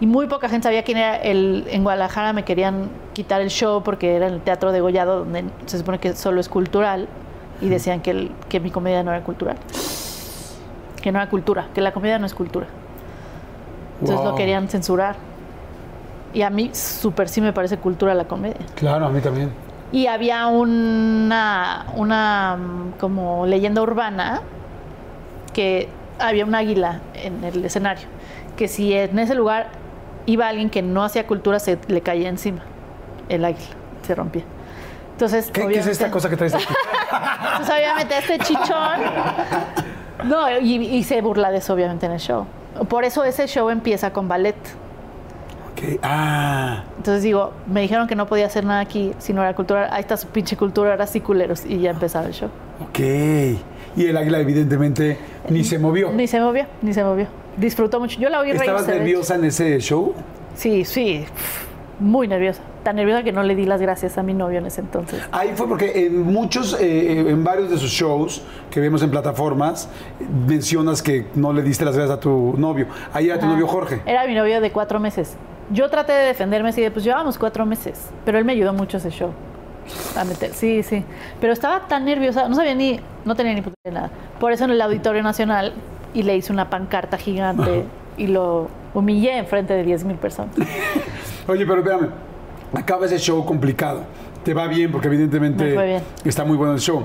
Y 0.00 0.06
muy 0.06 0.26
poca 0.26 0.48
gente 0.50 0.64
sabía 0.64 0.82
quién 0.82 0.98
era 0.98 1.16
el. 1.16 1.64
En 1.70 1.82
Guadalajara 1.82 2.32
me 2.34 2.44
querían 2.44 2.90
quitar 3.14 3.40
el 3.40 3.48
show 3.48 3.82
porque 3.82 4.14
era 4.16 4.26
en 4.26 4.34
el 4.34 4.40
Teatro 4.42 4.72
de 4.72 4.80
Gollado, 4.80 5.20
donde 5.20 5.44
se 5.66 5.78
supone 5.78 5.98
que 5.98 6.14
solo 6.14 6.40
es 6.40 6.48
cultural. 6.50 7.08
Y 7.60 7.68
decían 7.68 8.00
que, 8.00 8.10
el- 8.10 8.32
que 8.48 8.60
mi 8.60 8.70
comedia 8.70 9.02
no 9.02 9.10
era 9.12 9.22
cultural. 9.22 9.56
Que 11.00 11.12
no 11.12 11.18
era 11.20 11.28
cultura, 11.30 11.68
que 11.74 11.80
la 11.80 11.92
comedia 11.92 12.18
no 12.18 12.26
es 12.26 12.34
cultura. 12.34 12.66
Entonces 14.00 14.22
Wow. 14.22 14.32
lo 14.32 14.36
querían 14.36 14.68
censurar. 14.68 15.16
Y 16.34 16.42
a 16.42 16.50
mí 16.50 16.70
súper 16.74 17.28
sí 17.28 17.40
me 17.40 17.52
parece 17.52 17.78
cultura 17.78 18.14
la 18.14 18.24
comedia. 18.24 18.56
Claro, 18.74 19.06
a 19.06 19.08
mí 19.10 19.20
también. 19.20 19.50
Y 19.92 20.06
había 20.08 20.48
una, 20.48 21.86
una 21.94 22.56
mm, 22.58 22.98
como 22.98 23.46
leyenda 23.46 23.80
urbana 23.80 24.42
que 25.54 25.88
había 26.18 26.44
un 26.44 26.54
águila 26.54 27.00
en 27.14 27.42
el 27.44 27.64
escenario, 27.64 28.06
que 28.56 28.68
si 28.68 28.92
en 28.92 29.18
ese 29.18 29.34
lugar 29.34 29.68
iba 30.26 30.48
alguien 30.48 30.68
que 30.70 30.82
no 30.82 31.04
hacía 31.04 31.26
cultura, 31.26 31.58
se 31.60 31.78
le 31.88 32.00
caía 32.02 32.28
encima 32.28 32.62
el 33.28 33.44
águila, 33.44 33.68
se 34.02 34.14
rompía. 34.14 34.42
Entonces, 35.16 35.50
¿Qué, 35.50 35.66
qué 35.66 35.78
es 35.78 35.86
esta 35.86 36.10
cosa 36.10 36.28
que 36.28 36.36
traes 36.36 36.54
aquí? 36.54 36.64
Entonces, 37.52 37.74
obviamente, 37.74 38.18
este 38.18 38.38
chichón. 38.38 39.00
No, 40.24 40.58
y, 40.58 40.74
y 40.76 41.02
se 41.04 41.22
burla 41.22 41.50
de 41.50 41.58
eso, 41.58 41.72
obviamente, 41.72 42.04
en 42.06 42.12
el 42.12 42.20
show. 42.20 42.46
Por 42.88 43.04
eso 43.04 43.24
ese 43.24 43.46
show 43.46 43.70
empieza 43.70 44.12
con 44.12 44.28
ballet. 44.28 44.56
Ok. 45.72 45.98
Ah, 46.02 46.84
Entonces 46.98 47.22
digo, 47.22 47.52
me 47.66 47.80
dijeron 47.82 48.06
que 48.06 48.14
no 48.14 48.26
podía 48.26 48.46
hacer 48.46 48.64
nada 48.64 48.80
aquí 48.80 49.12
si 49.18 49.32
no 49.32 49.42
era 49.42 49.54
cultura. 49.54 49.88
Ahí 49.92 50.00
está 50.00 50.16
su 50.18 50.26
pinche 50.28 50.56
cultura, 50.56 50.90
ahora 50.92 51.06
sí 51.06 51.20
culeros. 51.20 51.64
Y 51.66 51.78
ya 51.80 51.90
empezaba 51.90 52.26
el 52.26 52.32
show. 52.34 52.50
ok. 52.82 52.98
Y 53.96 54.06
el 54.08 54.16
águila 54.18 54.40
evidentemente 54.40 55.16
ni 55.48 55.64
se 55.64 55.78
movió. 55.78 56.12
Ni 56.12 56.26
se 56.26 56.38
movió, 56.40 56.66
ni 56.82 56.92
se 56.92 57.02
movió. 57.02 57.26
Disfrutó 57.56 57.98
mucho. 58.00 58.20
Yo 58.20 58.28
la 58.28 58.40
oí 58.40 58.50
¿Estabas 58.50 58.82
reírse. 58.86 58.98
nerviosa 58.98 59.34
en 59.36 59.44
ese 59.46 59.78
show? 59.80 60.12
Sí, 60.54 60.84
sí. 60.84 61.24
Muy 61.98 62.28
nerviosa. 62.28 62.60
Tan 62.82 62.96
nerviosa 62.96 63.22
que 63.22 63.32
no 63.32 63.42
le 63.42 63.54
di 63.54 63.64
las 63.64 63.80
gracias 63.80 64.18
a 64.18 64.22
mi 64.22 64.34
novio 64.34 64.58
en 64.58 64.66
ese 64.66 64.82
entonces. 64.82 65.22
Ahí 65.32 65.52
fue 65.54 65.66
porque 65.66 66.06
en 66.06 66.22
muchos, 66.22 66.78
eh, 66.78 67.30
en 67.30 67.42
varios 67.42 67.70
de 67.70 67.78
sus 67.78 67.90
shows 67.90 68.42
que 68.70 68.80
vemos 68.80 69.02
en 69.02 69.10
plataformas, 69.10 69.88
mencionas 70.46 71.02
que 71.02 71.26
no 71.34 71.52
le 71.54 71.62
diste 71.62 71.84
las 71.86 71.96
gracias 71.96 72.18
a 72.18 72.20
tu 72.20 72.54
novio. 72.58 72.86
Ahí 73.14 73.26
era 73.26 73.38
tu 73.38 73.46
Ajá. 73.46 73.54
novio 73.54 73.66
Jorge. 73.66 74.02
Era 74.04 74.26
mi 74.26 74.34
novio 74.34 74.60
de 74.60 74.70
cuatro 74.72 75.00
meses. 75.00 75.36
Yo 75.70 75.88
traté 75.88 76.12
de 76.12 76.26
defenderme 76.26 76.68
así 76.68 76.82
de, 76.82 76.90
pues 76.90 77.04
llevábamos 77.04 77.38
cuatro 77.38 77.64
meses. 77.64 78.08
Pero 78.24 78.38
él 78.38 78.44
me 78.44 78.52
ayudó 78.52 78.72
mucho 78.74 78.98
ese 78.98 79.10
show. 79.10 79.30
A 80.16 80.24
meter, 80.24 80.52
sí, 80.52 80.82
sí. 80.82 81.02
Pero 81.40 81.52
estaba 81.52 81.88
tan 81.88 82.04
nerviosa, 82.04 82.48
no 82.48 82.54
sabía 82.56 82.74
ni, 82.74 83.00
no 83.24 83.34
tenía 83.34 83.54
ni 83.54 83.62
puta 83.62 83.76
de 83.84 83.92
nada. 83.92 84.10
Por 84.38 84.52
eso 84.52 84.64
en 84.64 84.72
el 84.72 84.80
Auditorio 84.82 85.22
Nacional 85.22 85.72
y 86.12 86.22
le 86.24 86.36
hice 86.36 86.52
una 86.52 86.68
pancarta 86.68 87.16
gigante 87.16 87.84
y 88.16 88.26
lo 88.26 88.68
humillé 88.94 89.38
en 89.38 89.46
frente 89.46 89.74
de 89.74 89.82
10 89.82 90.04
mil 90.04 90.16
personas. 90.16 90.54
Oye, 91.48 91.64
pero 91.66 91.78
espérame, 91.80 92.08
acaba 92.74 93.06
ese 93.06 93.18
show 93.18 93.44
complicado. 93.44 94.02
Te 94.44 94.54
va 94.54 94.66
bien 94.66 94.90
porque 94.92 95.08
evidentemente 95.08 95.64
bien. 95.64 96.02
está 96.24 96.44
muy 96.44 96.56
bueno 96.56 96.72
el 96.74 96.80
show. 96.80 97.04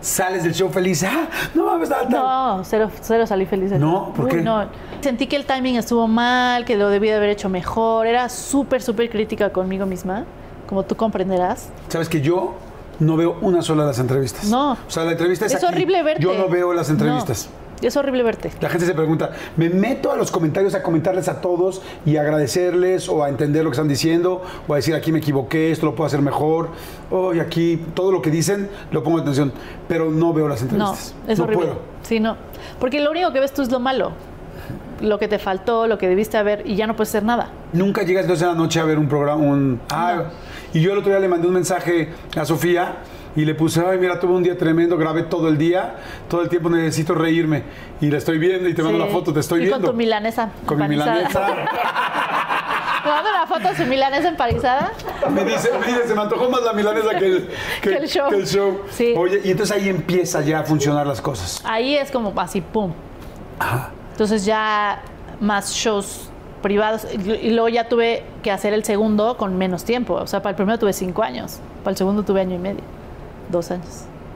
Sales 0.00 0.42
del 0.42 0.52
show 0.54 0.68
feliz. 0.70 1.04
¡Ah! 1.04 1.28
No 1.54 1.66
mames, 1.66 1.88
tal, 1.88 2.08
tal. 2.08 2.22
No, 2.58 2.64
cero, 2.64 2.90
cero 3.00 3.26
salí 3.26 3.46
feliz. 3.46 3.70
No. 3.72 4.12
¿por 4.14 4.24
Uy, 4.24 4.30
qué? 4.32 4.36
no. 4.42 4.64
Sentí 5.00 5.26
que 5.26 5.36
el 5.36 5.44
timing 5.46 5.76
estuvo 5.76 6.08
mal, 6.08 6.64
que 6.64 6.76
lo 6.76 6.88
debí 6.88 7.08
de 7.08 7.14
haber 7.14 7.30
hecho 7.30 7.48
mejor. 7.48 8.06
Era 8.06 8.28
súper, 8.28 8.82
súper 8.82 9.08
crítica 9.10 9.50
conmigo 9.50 9.86
misma, 9.86 10.24
como 10.68 10.82
tú 10.82 10.96
comprenderás. 10.96 11.68
Sabes 11.88 12.08
que 12.08 12.20
yo 12.20 12.54
no 12.98 13.16
veo 13.16 13.38
una 13.42 13.62
sola 13.62 13.82
de 13.82 13.88
las 13.88 13.98
entrevistas. 14.00 14.48
No. 14.48 14.72
O 14.72 14.76
sea, 14.90 15.04
la 15.04 15.12
entrevista 15.12 15.46
es, 15.46 15.52
Es 15.54 15.62
aquí. 15.62 15.72
horrible 15.72 16.02
verte. 16.02 16.22
Yo 16.22 16.34
no 16.34 16.48
veo 16.48 16.72
las 16.72 16.90
entrevistas. 16.90 17.48
No, 17.50 17.61
es 17.86 17.96
horrible 17.96 18.22
verte. 18.22 18.50
La 18.60 18.68
gente 18.68 18.86
se 18.86 18.94
pregunta, 18.94 19.30
¿me 19.56 19.68
meto 19.70 20.12
a 20.12 20.16
los 20.16 20.30
comentarios 20.30 20.74
a 20.74 20.82
comentarles 20.82 21.28
a 21.28 21.40
todos 21.40 21.82
y 22.06 22.16
agradecerles 22.16 23.08
o 23.08 23.22
a 23.24 23.28
entender 23.28 23.64
lo 23.64 23.70
que 23.70 23.74
están 23.74 23.88
diciendo 23.88 24.42
o 24.68 24.72
a 24.72 24.76
decir 24.76 24.94
aquí 24.94 25.12
me 25.12 25.18
equivoqué, 25.18 25.70
esto 25.72 25.86
lo 25.86 25.94
puedo 25.94 26.06
hacer 26.06 26.22
mejor? 26.22 26.70
O 27.10 27.34
y 27.34 27.40
aquí 27.40 27.84
todo 27.94 28.12
lo 28.12 28.22
que 28.22 28.30
dicen 28.30 28.68
lo 28.90 29.02
pongo 29.02 29.18
en 29.18 29.22
atención, 29.22 29.52
pero 29.88 30.10
no 30.10 30.32
veo 30.32 30.48
las 30.48 30.62
No, 30.62 30.68
entrevistas. 30.70 31.14
es 31.28 31.38
no 31.38 31.44
horrible. 31.44 31.66
puedo. 31.66 31.80
Sí, 32.02 32.20
no. 32.20 32.36
Porque 32.80 33.00
lo 33.00 33.10
único 33.10 33.32
que 33.32 33.40
ves 33.40 33.52
tú 33.52 33.62
es 33.62 33.70
lo 33.70 33.80
malo. 33.80 34.12
Lo 35.00 35.18
que 35.18 35.26
te 35.26 35.40
faltó, 35.40 35.88
lo 35.88 35.98
que 35.98 36.08
debiste 36.08 36.36
haber 36.36 36.64
y 36.64 36.76
ya 36.76 36.86
no 36.86 36.94
puedes 36.94 37.08
hacer 37.08 37.24
nada. 37.24 37.50
Nunca 37.72 38.02
llegas 38.04 38.22
entonces 38.22 38.42
en 38.46 38.50
la 38.50 38.54
noche 38.54 38.78
a 38.78 38.84
ver 38.84 38.98
un 39.00 39.08
programa, 39.08 39.42
un... 39.42 39.80
Ah, 39.90 40.24
y 40.72 40.80
yo 40.80 40.92
el 40.92 40.98
otro 40.98 41.10
día 41.10 41.18
le 41.18 41.26
mandé 41.28 41.48
un 41.48 41.54
mensaje 41.54 42.10
a 42.36 42.44
Sofía 42.44 42.98
y 43.36 43.44
le 43.44 43.54
puse, 43.54 43.84
ay, 43.86 43.98
mira, 43.98 44.20
tuve 44.20 44.32
un 44.34 44.42
día 44.42 44.56
tremendo, 44.58 44.96
grabé 44.98 45.22
todo 45.22 45.48
el 45.48 45.56
día, 45.58 45.94
todo 46.28 46.42
el 46.42 46.48
tiempo 46.48 46.68
necesito 46.68 47.14
reírme. 47.14 47.62
Y 48.00 48.10
la 48.10 48.18
estoy 48.18 48.38
viendo 48.38 48.68
y 48.68 48.74
te 48.74 48.82
mando 48.82 48.98
Sí. 48.98 49.04
una 49.04 49.12
foto, 49.12 49.32
te 49.32 49.40
estoy 49.40 49.60
y 49.62 49.64
viendo. 49.66 49.86
con 49.86 49.90
tu 49.92 49.96
milanesa. 49.96 50.50
Con 50.66 50.78
mi 50.78 50.88
milanesa. 50.88 51.46
¿Me 53.04 53.10
manda 53.10 53.30
una 53.30 53.46
foto 53.48 53.68
de 53.68 53.76
su 53.76 53.84
milanesa 53.86 54.28
empanizada? 54.28 54.92
Me 55.34 55.44
dice, 55.44 55.70
mire, 55.84 56.06
se 56.06 56.14
me 56.14 56.20
antojó 56.20 56.48
más 56.50 56.62
la 56.62 56.72
milanesa 56.72 57.18
que 57.18 57.26
el, 57.26 57.48
Que 57.80 57.96
el 57.96 58.08
show. 58.08 58.28
que 58.30 58.36
el 58.36 58.46
show. 58.46 58.80
Sí. 58.90 59.14
Oye, 59.16 59.40
y 59.44 59.50
entonces 59.50 59.76
ahí 59.76 59.88
empieza 59.88 60.40
ya 60.42 60.60
a 60.60 60.62
funcionar 60.62 61.04
las 61.06 61.20
cosas. 61.20 61.60
Ahí 61.64 61.96
es 61.96 62.10
como 62.12 62.32
así, 62.40 62.60
pum. 62.60 62.92
Entonces 64.12 64.44
ya 64.44 65.02
más 65.40 65.72
shows 65.72 66.28
privados. 66.62 67.06
Y 67.12 67.50
luego 67.50 67.68
ya 67.68 67.88
tuve 67.88 68.22
que 68.42 68.52
hacer 68.52 68.72
el 68.72 68.84
segundo 68.84 69.36
con 69.36 69.56
menos 69.58 69.84
tiempo. 69.84 70.14
O 70.14 70.26
sea, 70.28 70.40
para 70.40 70.50
el 70.50 70.56
primero 70.56 70.78
tuve 70.78 70.92
cinco 70.92 71.22
años. 71.24 71.58
Para 71.82 71.92
el 71.92 71.96
segundo 71.96 72.22
tuve 72.22 72.40
año 72.42 72.54
y 72.54 72.58
medio. 72.58 72.82
Dos 73.52 73.70
años. 73.70 73.86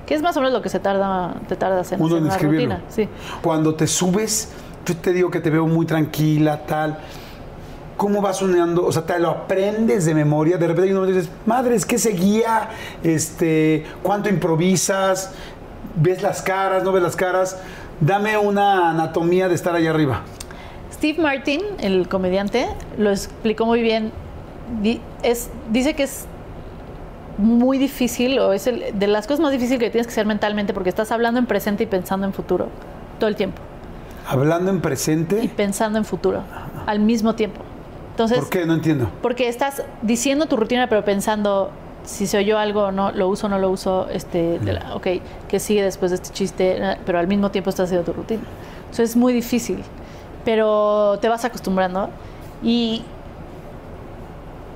Que 0.07 0.15
es 0.15 0.23
más 0.23 0.37
o 0.37 0.41
menos 0.41 0.53
lo 0.53 0.63
que 0.63 0.69
se 0.69 0.79
tarda, 0.79 1.35
te 1.49 1.57
tardas 1.57 1.91
en 1.91 2.01
Uno 2.01 2.15
hacer 2.17 2.43
en 2.43 2.49
una 2.49 2.53
rutina. 2.53 2.83
Sí. 2.89 3.09
Cuando 3.43 3.75
te 3.75 3.89
subes, 3.89 4.51
yo 4.85 4.97
te 4.97 5.13
digo 5.13 5.31
que 5.33 5.41
te 5.41 5.51
veo 5.51 5.67
muy 5.67 5.85
tranquila, 5.85 6.65
tal. 6.65 6.99
¿Cómo 7.97 8.21
vas 8.21 8.37
soñando? 8.37 8.85
O 8.87 8.93
sea, 8.93 9.05
te 9.07 9.19
lo 9.19 9.31
aprendes 9.31 10.05
de 10.05 10.15
memoria. 10.15 10.59
De 10.59 10.67
repente 10.69 10.85
hay 10.85 10.91
un 10.91 10.97
momento 11.01 11.19
y 11.19 11.23
dices, 11.23 11.33
madre, 11.47 11.75
es 11.75 11.87
que 11.87 11.99
seguía, 11.99 12.69
este, 13.03 13.85
¿cuánto 14.03 14.29
improvisas? 14.29 15.33
¿Ves 15.97 16.23
las 16.23 16.43
caras? 16.43 16.85
¿No 16.85 16.93
ves 16.93 17.03
las 17.03 17.17
caras? 17.17 17.59
Dame 18.01 18.37
una 18.37 18.91
anatomía 18.91 19.49
de 19.49 19.55
estar 19.55 19.75
allá 19.75 19.91
arriba. 19.91 20.21
Steve 20.93 21.21
Martin, 21.23 21.63
el 21.81 22.07
comediante, 22.09 22.69
lo 22.99 23.11
explicó 23.11 23.65
muy 23.65 23.81
bien. 23.83 24.13
Di- 24.83 25.01
es, 25.23 25.49
dice 25.71 25.95
que 25.95 26.03
es 26.03 26.27
muy 27.39 27.79
difícil, 27.79 28.39
o 28.39 28.53
es 28.53 28.67
el- 28.67 28.99
de 28.99 29.07
las 29.07 29.27
cosas 29.27 29.41
más 29.41 29.53
difíciles 29.53 29.79
que 29.81 29.91
tienes 29.91 30.07
que 30.07 30.13
hacer 30.13 30.27
mentalmente, 30.27 30.73
porque 30.75 30.89
estás 30.89 31.13
hablando 31.13 31.39
en 31.39 31.47
presente 31.47 31.85
y 31.85 31.87
pensando 31.87 32.27
en 32.27 32.33
futuro 32.33 32.69
todo 33.19 33.29
el 33.29 33.37
tiempo. 33.37 33.61
Hablando 34.29 34.71
en 34.71 34.79
Y 34.79 34.81
presente. 34.81 35.51
pensando 35.57 35.99
en 35.99 36.05
futuro 36.05 36.43
al 36.87 36.99
mismo 37.01 37.35
tiempo. 37.35 37.61
Entonces, 38.11 38.39
¿Por 38.39 38.49
qué? 38.51 38.65
No 38.67 38.75
entiendo. 38.75 39.09
porque 39.23 39.49
estás 39.49 39.83
diciendo 40.03 40.47
tu 40.47 40.57
rutina, 40.57 40.89
pero 40.89 41.05
pensando 41.05 41.71
si 42.05 42.27
se 42.27 42.39
oyó 42.39 42.59
algo 42.59 42.85
o 42.85 42.93
no, 42.93 43.11
lo 43.13 43.29
uso 43.29 43.47
o 43.47 43.51
no 43.51 43.59
lo 43.59 43.69
uso, 43.69 44.09
este, 44.11 44.59
de 44.61 44.73
la- 44.75 44.95
ok, 44.95 45.07
que 45.49 45.59
sigue 45.61 45.83
después 45.83 46.13
de 46.13 46.15
este 46.17 46.31
chiste, 46.31 46.81
pero 47.05 47.19
al 47.19 47.27
mismo 47.27 47.51
tiempo 47.51 47.69
estás 47.71 47.87
haciendo 47.89 48.05
tu 48.11 48.13
rutina. 48.17 48.43
Entonces 48.85 49.11
es 49.11 49.17
muy 49.17 49.33
difícil, 49.33 49.83
pero 50.45 51.19
te 51.21 51.29
vas 51.29 51.45
acostumbrando 51.45 52.09
y 52.63 53.03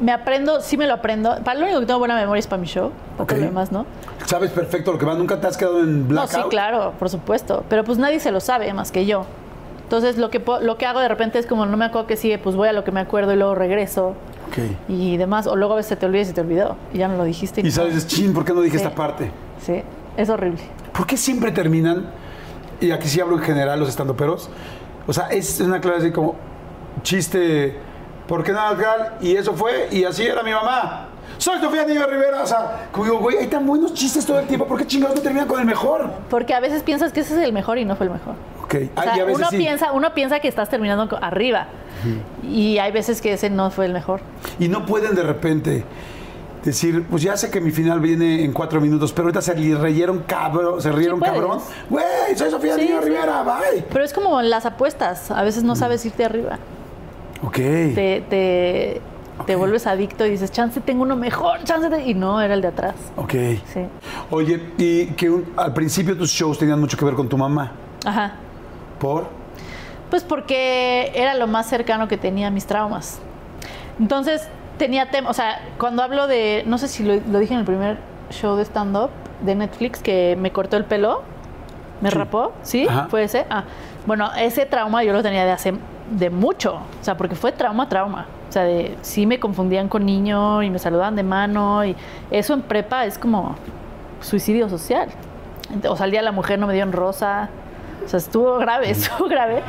me 0.00 0.12
aprendo, 0.12 0.60
sí 0.60 0.76
me 0.76 0.86
lo 0.86 0.94
aprendo. 0.94 1.36
Para 1.44 1.58
lo 1.58 1.66
único 1.66 1.80
que 1.80 1.86
tengo 1.86 1.98
buena 1.98 2.16
memoria 2.16 2.40
es 2.40 2.46
para 2.46 2.60
mi 2.60 2.66
show, 2.66 2.90
para 3.16 3.26
todo 3.28 3.36
Ok. 3.36 3.40
lo 3.40 3.46
demás, 3.46 3.72
¿no? 3.72 3.86
Sabes 4.26 4.50
perfecto 4.50 4.92
lo 4.92 4.98
que 4.98 5.04
va. 5.06 5.14
Nunca 5.14 5.40
te 5.40 5.46
has 5.46 5.56
quedado 5.56 5.80
en 5.80 6.02
No, 6.02 6.08
blackout. 6.08 6.30
sí, 6.44 6.48
claro, 6.48 6.92
por 6.98 7.08
supuesto. 7.10 7.64
Pero 7.68 7.84
pues 7.84 7.98
nadie 7.98 8.20
se 8.20 8.30
lo 8.30 8.40
sabe 8.40 8.72
más 8.72 8.90
que 8.92 9.06
yo. 9.06 9.24
Entonces 9.82 10.18
lo 10.18 10.30
que, 10.30 10.40
lo 10.62 10.76
que 10.78 10.86
hago 10.86 11.00
de 11.00 11.08
repente 11.08 11.38
es 11.38 11.46
como 11.46 11.66
no 11.66 11.76
me 11.76 11.84
acuerdo 11.84 12.06
que 12.06 12.16
sigue, 12.16 12.38
pues 12.38 12.54
voy 12.54 12.68
a 12.68 12.72
lo 12.72 12.84
que 12.84 12.92
me 12.92 13.00
acuerdo 13.00 13.32
y 13.32 13.36
luego 13.36 13.54
regreso 13.56 14.14
Ok. 14.48 14.58
y 14.88 15.16
demás. 15.16 15.46
O 15.48 15.56
luego 15.56 15.74
a 15.74 15.76
veces 15.78 15.98
te 15.98 16.06
olvida 16.06 16.22
y 16.22 16.32
te 16.32 16.40
olvidó 16.40 16.76
y 16.94 16.98
ya 16.98 17.08
no 17.08 17.16
lo 17.16 17.24
dijiste. 17.24 17.60
Y 17.60 17.64
no. 17.64 17.70
sabes, 17.70 18.06
chin, 18.06 18.32
¿por 18.32 18.44
qué 18.44 18.52
no 18.54 18.60
dije 18.62 18.78
Sí. 18.78 18.84
esta 18.84 18.94
parte? 18.94 19.30
Sí, 19.60 19.82
es 20.16 20.28
horrible. 20.30 20.60
¿Por 20.92 21.06
qué 21.06 21.16
siempre 21.16 21.50
terminan, 21.50 22.06
y 22.80 22.90
aquí 22.92 23.08
sí 23.08 23.20
hablo 23.20 23.36
en 23.36 23.42
general, 23.42 23.80
los 23.80 23.88
estandoperos? 23.88 24.48
O 25.08 25.12
sea, 25.12 25.26
es 25.28 25.60
una 25.60 25.80
clase 25.80 25.98
así 25.98 26.12
como 26.12 26.36
chiste, 27.02 27.76
¿por 28.30 28.44
qué 28.44 28.52
nada 28.52 28.76
tal? 28.76 29.12
Y 29.20 29.34
eso 29.34 29.52
fue, 29.54 29.88
y 29.90 30.04
así 30.04 30.22
era 30.24 30.42
mi 30.44 30.52
mamá. 30.52 31.08
Soy 31.36 31.58
Sofía 31.58 31.84
Niño 31.84 32.06
Rivera. 32.06 32.42
O 32.42 32.46
sea, 32.46 32.88
como 32.92 33.04
digo, 33.06 33.18
güey, 33.18 33.38
hay 33.38 33.46
tan 33.48 33.66
buenos 33.66 33.92
chistes 33.94 34.24
todo 34.24 34.38
el 34.38 34.46
tiempo. 34.46 34.66
¿Por 34.66 34.78
qué 34.78 34.86
chingados 34.86 35.16
no 35.16 35.22
terminan 35.22 35.48
con 35.48 35.58
el 35.58 35.66
mejor? 35.66 36.08
Porque 36.28 36.54
a 36.54 36.60
veces 36.60 36.82
piensas 36.84 37.12
que 37.12 37.20
ese 37.20 37.34
es 37.36 37.42
el 37.44 37.52
mejor 37.52 37.78
y 37.78 37.84
no 37.84 37.96
fue 37.96 38.06
el 38.06 38.12
mejor. 38.12 38.34
Ok. 38.62 38.74
O 38.74 39.00
Ah, 39.00 39.02
sea, 39.02 39.16
y 39.16 39.20
a 39.20 39.24
veces 39.24 39.38
uno, 39.40 39.48
sí. 39.50 39.56
piensa, 39.56 39.92
uno 39.92 40.14
piensa 40.14 40.38
que 40.40 40.48
estás 40.48 40.68
terminando 40.68 41.08
arriba. 41.20 41.66
Y 42.42 42.78
hay 42.78 42.92
veces 42.92 43.20
que 43.20 43.32
ese 43.32 43.50
no 43.50 43.70
fue 43.70 43.86
el 43.86 43.92
mejor. 43.92 44.20
Y 44.58 44.68
no 44.68 44.86
pueden 44.86 45.14
de 45.14 45.22
repente 45.22 45.84
decir, 46.62 47.06
pues 47.10 47.22
ya 47.22 47.36
sé 47.38 47.50
que 47.50 47.60
mi 47.60 47.70
final 47.70 48.00
viene 48.00 48.44
en 48.44 48.52
cuatro 48.52 48.80
minutos, 48.80 49.12
pero 49.12 49.28
ahorita 49.28 49.40
se 49.40 49.54
reyeron 49.54 50.20
cabrón, 50.26 50.80
se 50.82 50.92
rieron 50.92 51.18
puedes. 51.20 51.34
cabrón. 51.34 51.60
Güey, 51.88 52.04
soy 52.36 52.50
Sofía 52.50 52.74
Sí, 52.74 52.82
Niño 52.82 53.00
sí. 53.00 53.08
Rivera, 53.08 53.42
bye. 53.42 53.82
Pero 53.90 54.04
es 54.04 54.12
como 54.12 54.40
las 54.42 54.66
apuestas. 54.66 55.30
A 55.30 55.42
veces 55.42 55.62
no 55.64 55.74
sabes 55.74 56.04
irte 56.04 56.22
arriba. 56.24 56.58
Ok. 57.42 57.56
Te, 57.56 59.00
te, 59.46 59.56
vuelves 59.56 59.86
adicto 59.86 60.24
y 60.26 60.30
dices, 60.30 60.52
chance 60.52 60.80
tengo 60.80 61.02
uno 61.02 61.16
mejor, 61.16 61.62
chance 61.64 61.88
te-". 61.88 62.08
Y 62.08 62.14
no, 62.14 62.40
era 62.40 62.54
el 62.54 62.62
de 62.62 62.68
atrás. 62.68 62.94
Ok. 63.16 63.32
Sí. 63.72 63.80
Oye, 64.30 64.60
y 64.78 65.06
que 65.08 65.30
un- 65.30 65.52
al 65.56 65.72
principio 65.72 66.16
tus 66.16 66.30
shows 66.30 66.58
tenían 66.58 66.78
mucho 66.80 66.96
que 66.96 67.04
ver 67.04 67.14
con 67.14 67.28
tu 67.28 67.36
mamá. 67.38 67.72
Ajá. 68.04 68.32
¿Por? 68.98 69.28
Pues 70.10 70.24
porque 70.24 71.12
era 71.14 71.34
lo 71.34 71.46
más 71.46 71.66
cercano 71.66 72.08
que 72.08 72.16
tenía 72.16 72.48
a 72.48 72.50
mis 72.50 72.66
traumas. 72.66 73.18
Entonces, 73.98 74.48
tenía 74.78 75.10
temas, 75.10 75.30
o 75.30 75.34
sea, 75.34 75.60
cuando 75.78 76.02
hablo 76.02 76.26
de, 76.26 76.64
no 76.66 76.78
sé 76.78 76.88
si 76.88 77.04
lo, 77.04 77.14
lo 77.30 77.38
dije 77.38 77.52
en 77.54 77.60
el 77.60 77.66
primer 77.66 77.98
show 78.30 78.56
de 78.56 78.64
stand-up 78.64 79.10
de 79.42 79.54
Netflix, 79.54 80.00
que 80.00 80.36
me 80.40 80.52
cortó 80.52 80.76
el 80.76 80.84
pelo, 80.84 81.22
me 82.00 82.10
rapó, 82.10 82.52
¿sí? 82.62 82.86
Ajá. 82.88 83.06
¿Fue 83.10 83.24
ese? 83.24 83.46
Ah, 83.50 83.64
bueno, 84.06 84.30
ese 84.38 84.64
trauma 84.66 85.04
yo 85.04 85.12
lo 85.12 85.22
tenía 85.22 85.44
de 85.44 85.50
hace, 85.52 85.74
de 86.10 86.28
mucho, 86.30 86.74
o 86.74 87.04
sea, 87.04 87.16
porque 87.16 87.34
fue 87.34 87.52
trauma, 87.52 87.88
trauma. 87.88 88.26
O 88.48 88.52
sea, 88.52 88.64
de, 88.64 88.96
sí 89.02 89.26
me 89.26 89.38
confundían 89.38 89.88
con 89.88 90.04
niño 90.04 90.62
y 90.62 90.70
me 90.70 90.78
saludaban 90.80 91.14
de 91.14 91.22
mano 91.22 91.84
y 91.84 91.94
eso 92.32 92.52
en 92.52 92.62
prepa 92.62 93.06
es 93.06 93.16
como 93.16 93.54
suicidio 94.20 94.68
social. 94.68 95.08
O 95.88 95.96
sea, 95.96 96.06
el 96.06 96.10
día 96.10 96.20
de 96.20 96.24
la 96.24 96.32
mujer 96.32 96.58
no 96.58 96.66
me 96.66 96.74
dio 96.74 96.82
en 96.82 96.92
rosa. 96.92 97.48
O 98.04 98.08
sea, 98.08 98.18
estuvo 98.18 98.58
grave, 98.58 98.90
estuvo 98.90 99.28
grave. 99.28 99.62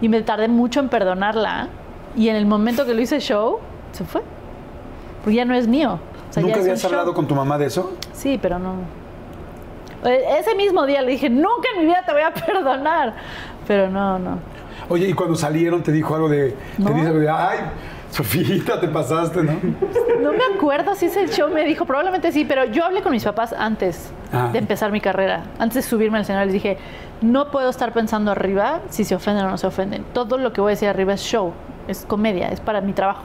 Y 0.00 0.08
me 0.08 0.22
tardé 0.22 0.48
mucho 0.48 0.80
en 0.80 0.88
perdonarla. 0.88 1.68
Y 2.16 2.28
en 2.28 2.36
el 2.36 2.46
momento 2.46 2.86
que 2.86 2.94
lo 2.94 3.00
hice 3.02 3.20
show, 3.20 3.58
se 3.92 4.04
fue. 4.04 4.22
Porque 5.22 5.36
ya 5.36 5.44
no 5.44 5.54
es 5.54 5.68
mío. 5.68 5.98
O 6.30 6.32
sea, 6.32 6.42
ya 6.42 6.48
¿Nunca 6.48 6.60
habías 6.60 6.80
show. 6.80 6.90
hablado 6.90 7.12
con 7.12 7.26
tu 7.26 7.34
mamá 7.34 7.58
de 7.58 7.66
eso? 7.66 7.92
Sí, 8.14 8.38
pero 8.40 8.58
no. 8.58 8.76
Eh, 10.04 10.38
Ese 10.40 10.54
mismo 10.54 10.86
día 10.86 11.02
le 11.02 11.10
dije, 11.12 11.28
nunca 11.28 11.68
en 11.74 11.80
mi 11.80 11.86
vida 11.86 12.02
te 12.06 12.12
voy 12.12 12.22
a 12.22 12.32
perdonar. 12.32 13.14
Pero 13.66 13.90
no, 13.90 14.18
no. 14.18 14.38
Oye, 14.88 15.08
y 15.08 15.12
cuando 15.14 15.34
salieron 15.36 15.82
te 15.82 15.92
dijo 15.92 16.14
algo 16.14 16.28
de, 16.28 16.54
No. 16.78 16.86
te 16.86 16.94
dice 16.94 17.06
algo 17.08 17.20
de, 17.20 17.28
ay, 17.30 17.58
Sofita, 18.10 18.78
te 18.78 18.88
pasaste, 18.88 19.42
¿no? 19.42 19.52
No 20.20 20.32
me 20.32 20.44
acuerdo 20.54 20.94
si 20.94 21.06
ese 21.06 21.26
show 21.28 21.48
me 21.50 21.64
dijo, 21.64 21.86
probablemente 21.86 22.30
sí, 22.30 22.44
pero 22.44 22.64
yo 22.66 22.84
hablé 22.84 23.00
con 23.02 23.12
mis 23.12 23.24
papás 23.24 23.52
antes 23.54 24.10
Ah. 24.34 24.50
de 24.52 24.58
empezar 24.58 24.92
mi 24.92 25.00
carrera, 25.00 25.44
antes 25.58 25.76
de 25.76 25.82
subirme 25.82 26.18
al 26.18 26.22
escenario, 26.22 26.46
les 26.46 26.54
dije, 26.54 26.76
no 27.22 27.50
puedo 27.50 27.68
estar 27.70 27.92
pensando 27.92 28.30
arriba 28.30 28.80
si 28.90 29.04
se 29.04 29.14
ofenden 29.14 29.46
o 29.46 29.50
no 29.50 29.56
se 29.58 29.66
ofenden. 29.66 30.04
Todo 30.12 30.36
lo 30.38 30.52
que 30.52 30.60
voy 30.60 30.70
a 30.70 30.74
decir 30.74 30.88
arriba 30.88 31.12
es 31.14 31.20
show, 31.22 31.52
es 31.88 32.04
comedia, 32.06 32.48
es 32.48 32.60
para 32.60 32.80
mi 32.80 32.92
trabajo. 32.92 33.22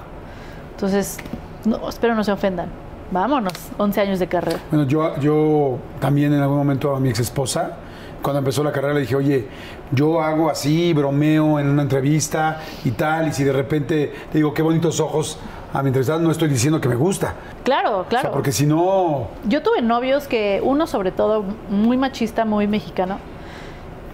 Entonces, 0.72 1.18
no, 1.66 1.88
espero 1.90 2.14
no 2.16 2.24
se 2.24 2.32
ofendan. 2.32 2.68
Vámonos, 3.12 3.54
11 3.78 4.02
años 4.02 4.20
de 4.20 4.28
carrera. 4.28 4.60
Bueno, 4.70 4.86
yo, 4.86 5.18
yo 5.20 5.78
también 6.00 6.34
en 6.34 6.42
algún 6.42 6.58
momento 6.58 6.94
a 6.96 7.00
mi 7.00 7.10
ex 7.10 7.20
esposa, 7.20 7.78
cuando 8.22 8.40
empezó 8.40 8.64
la 8.64 8.72
carrera, 8.72 8.94
le 8.94 9.02
dije, 9.02 9.16
oye, 9.16 9.48
yo 9.92 10.22
hago 10.22 10.50
así, 10.50 10.94
bromeo 10.94 11.60
en 11.60 11.70
una 11.70 11.84
entrevista 11.84 12.62
y 12.84 12.92
tal, 12.92 13.28
y 13.30 13.34
si 13.34 13.44
de 13.44 13.54
repente 13.54 14.14
te 14.32 14.38
digo, 14.38 14.54
qué 14.54 14.62
bonitos 14.62 15.00
ojos 15.00 15.38
a 15.74 15.82
mi 15.84 15.88
entrevistada, 15.90 16.20
no 16.20 16.32
estoy 16.32 16.50
diciendo 16.50 16.80
que 16.82 16.90
me 16.90 16.96
gusta. 16.96 17.36
Claro, 17.64 18.00
O 18.00 18.04
claro. 18.06 18.22
sea, 18.24 18.32
porque 18.32 18.52
si 18.52 18.66
no, 18.66 19.28
Yo 19.48 19.62
tuve 19.62 19.82
novios 19.82 20.28
que, 20.28 20.62
uno 20.64 20.88
sobre 20.88 21.12
todo, 21.12 21.44
muy 21.70 21.98
machista, 21.98 22.46
muy 22.46 22.68
mexicano, 22.68 23.20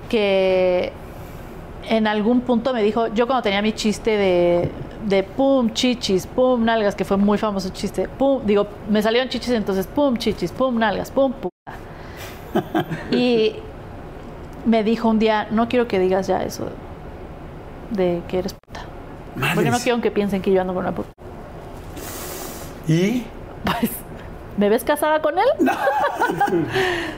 que 0.10 0.92
en 1.90 2.08
algún 2.08 2.42
punto 2.42 2.74
me 2.74 2.82
dijo, 2.82 3.08
yo 3.08 3.28
cuando 3.28 3.44
tenía 3.44 3.62
mi 3.62 3.74
chiste 3.74 4.12
de, 4.12 4.70
de 5.08 5.24
pum, 5.24 5.72
chichis, 5.74 6.28
pum, 6.28 6.64
nalgas, 6.64 6.96
que 6.96 7.06
fue 7.06 7.18
muy 7.18 7.38
famoso 7.38 7.70
chiste, 7.70 8.08
pum, 8.08 8.42
digo, 8.46 8.68
me 8.90 9.02
salieron 9.02 9.30
chichis, 9.30 9.50
entonces 9.54 9.88
pum, 9.88 10.18
chichis, 10.18 10.52
pum, 10.52 10.78
nalgas, 10.78 11.12
pum, 11.12 11.34
puta. 11.34 11.54
y 13.12 13.56
me 14.66 14.84
dijo 14.84 15.10
un 15.10 15.20
día, 15.20 15.48
no 15.52 15.68
quiero 15.68 15.88
que 15.88 16.00
digas 16.00 16.28
ya 16.28 16.44
eso 16.44 16.70
de 17.92 18.22
que 18.28 18.40
eres 18.40 18.54
puta. 18.54 18.86
Porque 19.56 19.70
no 19.70 19.80
quiero 19.80 20.02
que 20.02 20.12
piensen 20.12 20.42
que 20.42 20.52
yo 20.52 20.62
ando 20.62 20.74
con 20.74 20.84
una 20.84 20.94
puta. 20.94 21.10
¿Y? 22.88 23.24
Pues, 23.64 23.92
¿me 24.58 24.70
ves 24.70 24.84
casada 24.84 25.22
con 25.22 25.36
él? 25.38 25.46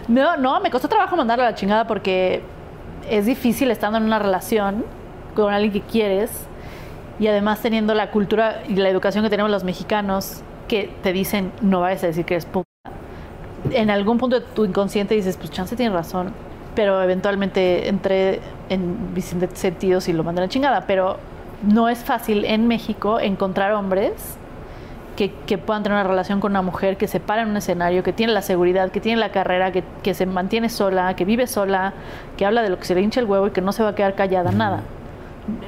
No. 0.07 0.37
no, 0.37 0.59
me 0.59 0.69
costó 0.69 0.87
trabajo 0.87 1.15
mandarlo 1.15 1.43
a 1.43 1.51
la 1.51 1.55
chingada 1.55 1.87
porque 1.87 2.43
es 3.09 3.25
difícil 3.25 3.71
estando 3.71 3.97
en 3.97 4.03
una 4.05 4.19
relación 4.19 4.85
con 5.35 5.53
alguien 5.53 5.73
que 5.73 5.81
quieres 5.81 6.31
y 7.19 7.27
además 7.27 7.61
teniendo 7.61 7.93
la 7.93 8.11
cultura 8.11 8.63
y 8.67 8.75
la 8.75 8.89
educación 8.89 9.23
que 9.23 9.29
tenemos 9.29 9.51
los 9.51 9.63
mexicanos 9.63 10.41
que 10.67 10.93
te 11.03 11.13
dicen 11.13 11.51
no 11.61 11.81
vayas 11.81 12.03
a 12.03 12.07
decir 12.07 12.25
que 12.25 12.35
eres 12.35 12.45
puta. 12.45 12.65
En 13.71 13.89
algún 13.89 14.17
punto 14.17 14.39
de 14.39 14.45
tu 14.45 14.65
inconsciente 14.65 15.15
dices, 15.15 15.37
pues 15.37 15.49
chance 15.49 15.75
tiene 15.75 15.93
razón, 15.93 16.33
pero 16.75 17.01
eventualmente 17.01 17.87
entré 17.87 18.39
en 18.69 19.13
mis 19.13 19.33
sentidos 19.53 20.07
y 20.07 20.13
lo 20.13 20.23
mandé 20.23 20.41
a 20.41 20.45
la 20.45 20.49
chingada, 20.49 20.85
pero 20.87 21.17
no 21.63 21.89
es 21.89 21.99
fácil 21.99 22.45
en 22.45 22.67
México 22.67 23.19
encontrar 23.19 23.71
hombres 23.73 24.37
que, 25.15 25.31
que 25.45 25.57
puedan 25.57 25.83
tener 25.83 25.97
una 25.97 26.07
relación 26.07 26.39
con 26.39 26.51
una 26.51 26.61
mujer 26.61 26.97
que 26.97 27.07
se 27.07 27.19
para 27.19 27.43
en 27.43 27.49
un 27.49 27.57
escenario, 27.57 28.03
que 28.03 28.13
tiene 28.13 28.33
la 28.33 28.41
seguridad, 28.41 28.91
que 28.91 28.99
tiene 28.99 29.19
la 29.19 29.29
carrera, 29.29 29.71
que, 29.71 29.83
que 30.03 30.13
se 30.13 30.25
mantiene 30.25 30.69
sola, 30.69 31.15
que 31.15 31.25
vive 31.25 31.47
sola, 31.47 31.93
que 32.37 32.45
habla 32.45 32.61
de 32.61 32.69
lo 32.69 32.77
que 32.77 32.85
se 32.85 32.95
le 32.95 33.01
hincha 33.01 33.19
el 33.19 33.25
huevo 33.25 33.47
y 33.47 33.51
que 33.51 33.61
no 33.61 33.71
se 33.71 33.83
va 33.83 33.89
a 33.89 33.95
quedar 33.95 34.15
callada, 34.15 34.51
nada. 34.51 34.81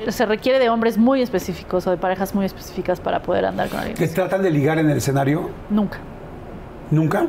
Se 0.09 0.25
requiere 0.25 0.59
de 0.59 0.69
hombres 0.69 0.97
muy 0.97 1.21
específicos 1.21 1.85
o 1.87 1.91
de 1.91 1.97
parejas 1.97 2.33
muy 2.33 2.45
específicas 2.45 2.99
para 2.99 3.21
poder 3.21 3.45
andar 3.45 3.69
con 3.69 3.79
alguien. 3.79 3.95
¿Te 3.95 4.07
tratan 4.07 4.41
de 4.41 4.49
ligar 4.49 4.79
en 4.79 4.89
el 4.89 4.97
escenario? 4.97 5.49
Nunca. 5.69 5.99
¿Nunca? 6.89 7.27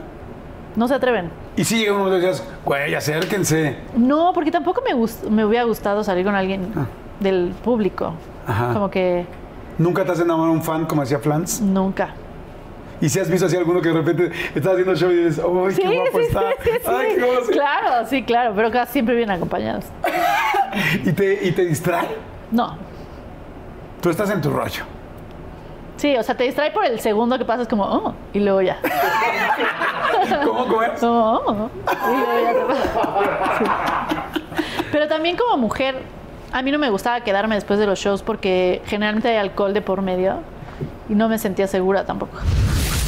No 0.79 0.87
se 0.87 0.95
atreven. 0.95 1.29
Y 1.57 1.65
si 1.65 1.79
llega 1.81 1.93
uno 1.93 2.17
y 2.17 2.21
dices, 2.21 2.43
güey, 2.65 2.95
acérquense. 2.95 3.77
No, 3.97 4.31
porque 4.33 4.53
tampoco 4.53 4.81
me, 4.87 4.95
gust- 4.95 5.29
me 5.29 5.45
hubiera 5.45 5.65
gustado 5.65 6.05
salir 6.05 6.25
con 6.25 6.37
alguien 6.37 6.69
del 7.19 7.53
público. 7.65 8.15
Ajá. 8.47 8.73
Como 8.73 8.89
que 8.89 9.27
¿Nunca 9.77 10.05
te 10.05 10.13
has 10.13 10.21
enamorado 10.21 10.53
de 10.53 10.59
un 10.61 10.65
fan, 10.65 10.87
como 10.87 11.03
decía 11.03 11.19
Flans? 11.19 11.61
nunca. 11.61 12.11
Y 13.01 13.09
si 13.09 13.19
has 13.21 13.29
visto 13.29 13.47
así 13.47 13.57
alguno 13.57 13.81
que 13.81 13.89
de 13.89 13.95
repente 13.95 14.31
estás 14.55 14.73
haciendo 14.73 14.95
show 14.95 15.11
y 15.11 15.17
dices, 15.25 15.45
¡ay, 15.45 15.75
Sí, 15.75 15.83
qué 15.83 15.97
guapo 15.99 16.19
sí, 16.19 16.25
está! 16.25 16.41
sí, 16.63 16.71
¡Ay, 16.87 17.11
sí. 17.11 17.17
qué 17.17 17.27
guapo! 17.27 17.47
Claro, 17.51 18.07
sí, 18.09 18.23
claro, 18.23 18.53
pero 18.57 18.71
casi 18.71 18.93
siempre 18.93 19.15
vienen 19.17 19.37
acompañados. 19.37 19.85
¿Y 21.05 21.13
te, 21.13 21.45
y 21.47 21.51
te 21.53 21.65
distrae. 21.65 22.07
No, 22.53 22.77
Tú 24.01 24.11
estás 24.11 24.31
en 24.31 24.41
tu 24.41 24.51
rollo. 24.51 24.85
Sí, 25.99 26.17
o 26.17 26.23
sea, 26.23 26.37
te 26.37 26.45
distrae 26.45 26.71
por 26.71 26.85
el 26.85 27.01
segundo 27.01 27.37
que 27.39 27.45
pasas 27.45 27.67
como, 27.67 27.85
oh, 27.85 28.15
y 28.33 28.39
luego 28.39 28.63
ya. 28.63 28.79
¿Cómo, 30.45 30.67
cómo 30.69 30.83
es? 30.85 31.01
Como, 31.01 31.35
oh, 31.35 31.71
y 31.85 32.17
luego 32.17 32.41
ya 32.45 32.53
te 32.55 32.65
pasa. 32.65 33.59
Sí. 33.59 33.65
Pero 34.93 35.09
también 35.09 35.37
como 35.37 35.57
mujer, 35.57 35.97
a 36.53 36.63
mí 36.63 36.71
no 36.71 36.79
me 36.79 36.89
gustaba 36.89 37.21
quedarme 37.23 37.57
después 37.57 37.81
de 37.81 37.87
los 37.87 37.99
shows 37.99 38.23
porque 38.23 38.81
generalmente 38.87 39.29
hay 39.29 39.39
alcohol 39.39 39.75
de 39.75 39.83
por 39.83 40.01
medio 40.01 40.37
y 41.09 41.15
no 41.15 41.29
me 41.29 41.37
sentía 41.37 41.67
segura 41.67 42.05
tampoco. 42.05 42.39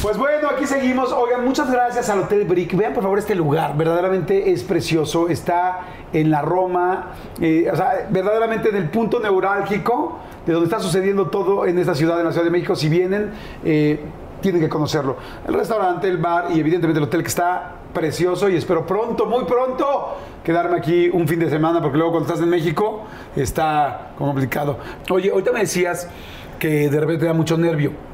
Pues 0.01 0.17
bueno, 0.17 0.49
aquí 0.49 0.65
seguimos. 0.65 1.11
Oigan, 1.11 1.45
muchas 1.45 1.71
gracias 1.71 2.09
al 2.09 2.21
Hotel 2.21 2.45
Brick. 2.45 2.75
Vean 2.75 2.91
por 2.91 3.03
favor 3.03 3.19
este 3.19 3.35
lugar, 3.35 3.77
verdaderamente 3.77 4.51
es 4.51 4.63
precioso. 4.63 5.29
Está 5.29 5.81
en 6.11 6.31
la 6.31 6.41
Roma, 6.41 7.11
eh, 7.39 7.69
o 7.71 7.75
sea, 7.75 8.07
verdaderamente 8.09 8.69
en 8.69 8.77
el 8.77 8.89
punto 8.89 9.19
neurálgico 9.19 10.17
de 10.47 10.53
donde 10.53 10.65
está 10.65 10.79
sucediendo 10.79 11.27
todo 11.27 11.67
en 11.67 11.77
esta 11.77 11.93
ciudad, 11.93 12.19
en 12.19 12.25
la 12.25 12.31
Ciudad 12.31 12.45
de 12.45 12.49
México. 12.49 12.75
Si 12.75 12.89
vienen, 12.89 13.29
eh, 13.63 13.99
tienen 14.41 14.59
que 14.59 14.69
conocerlo. 14.69 15.17
El 15.47 15.53
restaurante, 15.53 16.07
el 16.07 16.17
bar 16.17 16.47
y 16.51 16.59
evidentemente 16.59 16.97
el 16.97 17.05
hotel 17.05 17.21
que 17.21 17.29
está 17.29 17.75
precioso 17.93 18.49
y 18.49 18.55
espero 18.55 18.87
pronto, 18.87 19.27
muy 19.27 19.43
pronto, 19.43 20.17
quedarme 20.43 20.77
aquí 20.77 21.11
un 21.13 21.27
fin 21.27 21.39
de 21.39 21.49
semana 21.51 21.79
porque 21.79 21.99
luego 21.99 22.13
cuando 22.13 22.27
estás 22.27 22.43
en 22.43 22.49
México 22.49 23.03
está 23.35 24.13
complicado. 24.17 24.79
Oye, 25.11 25.29
ahorita 25.29 25.51
me 25.51 25.59
decías 25.59 26.09
que 26.57 26.89
de 26.89 26.99
repente 26.99 27.19
te 27.19 27.25
da 27.27 27.33
mucho 27.33 27.55
nervio. 27.55 28.10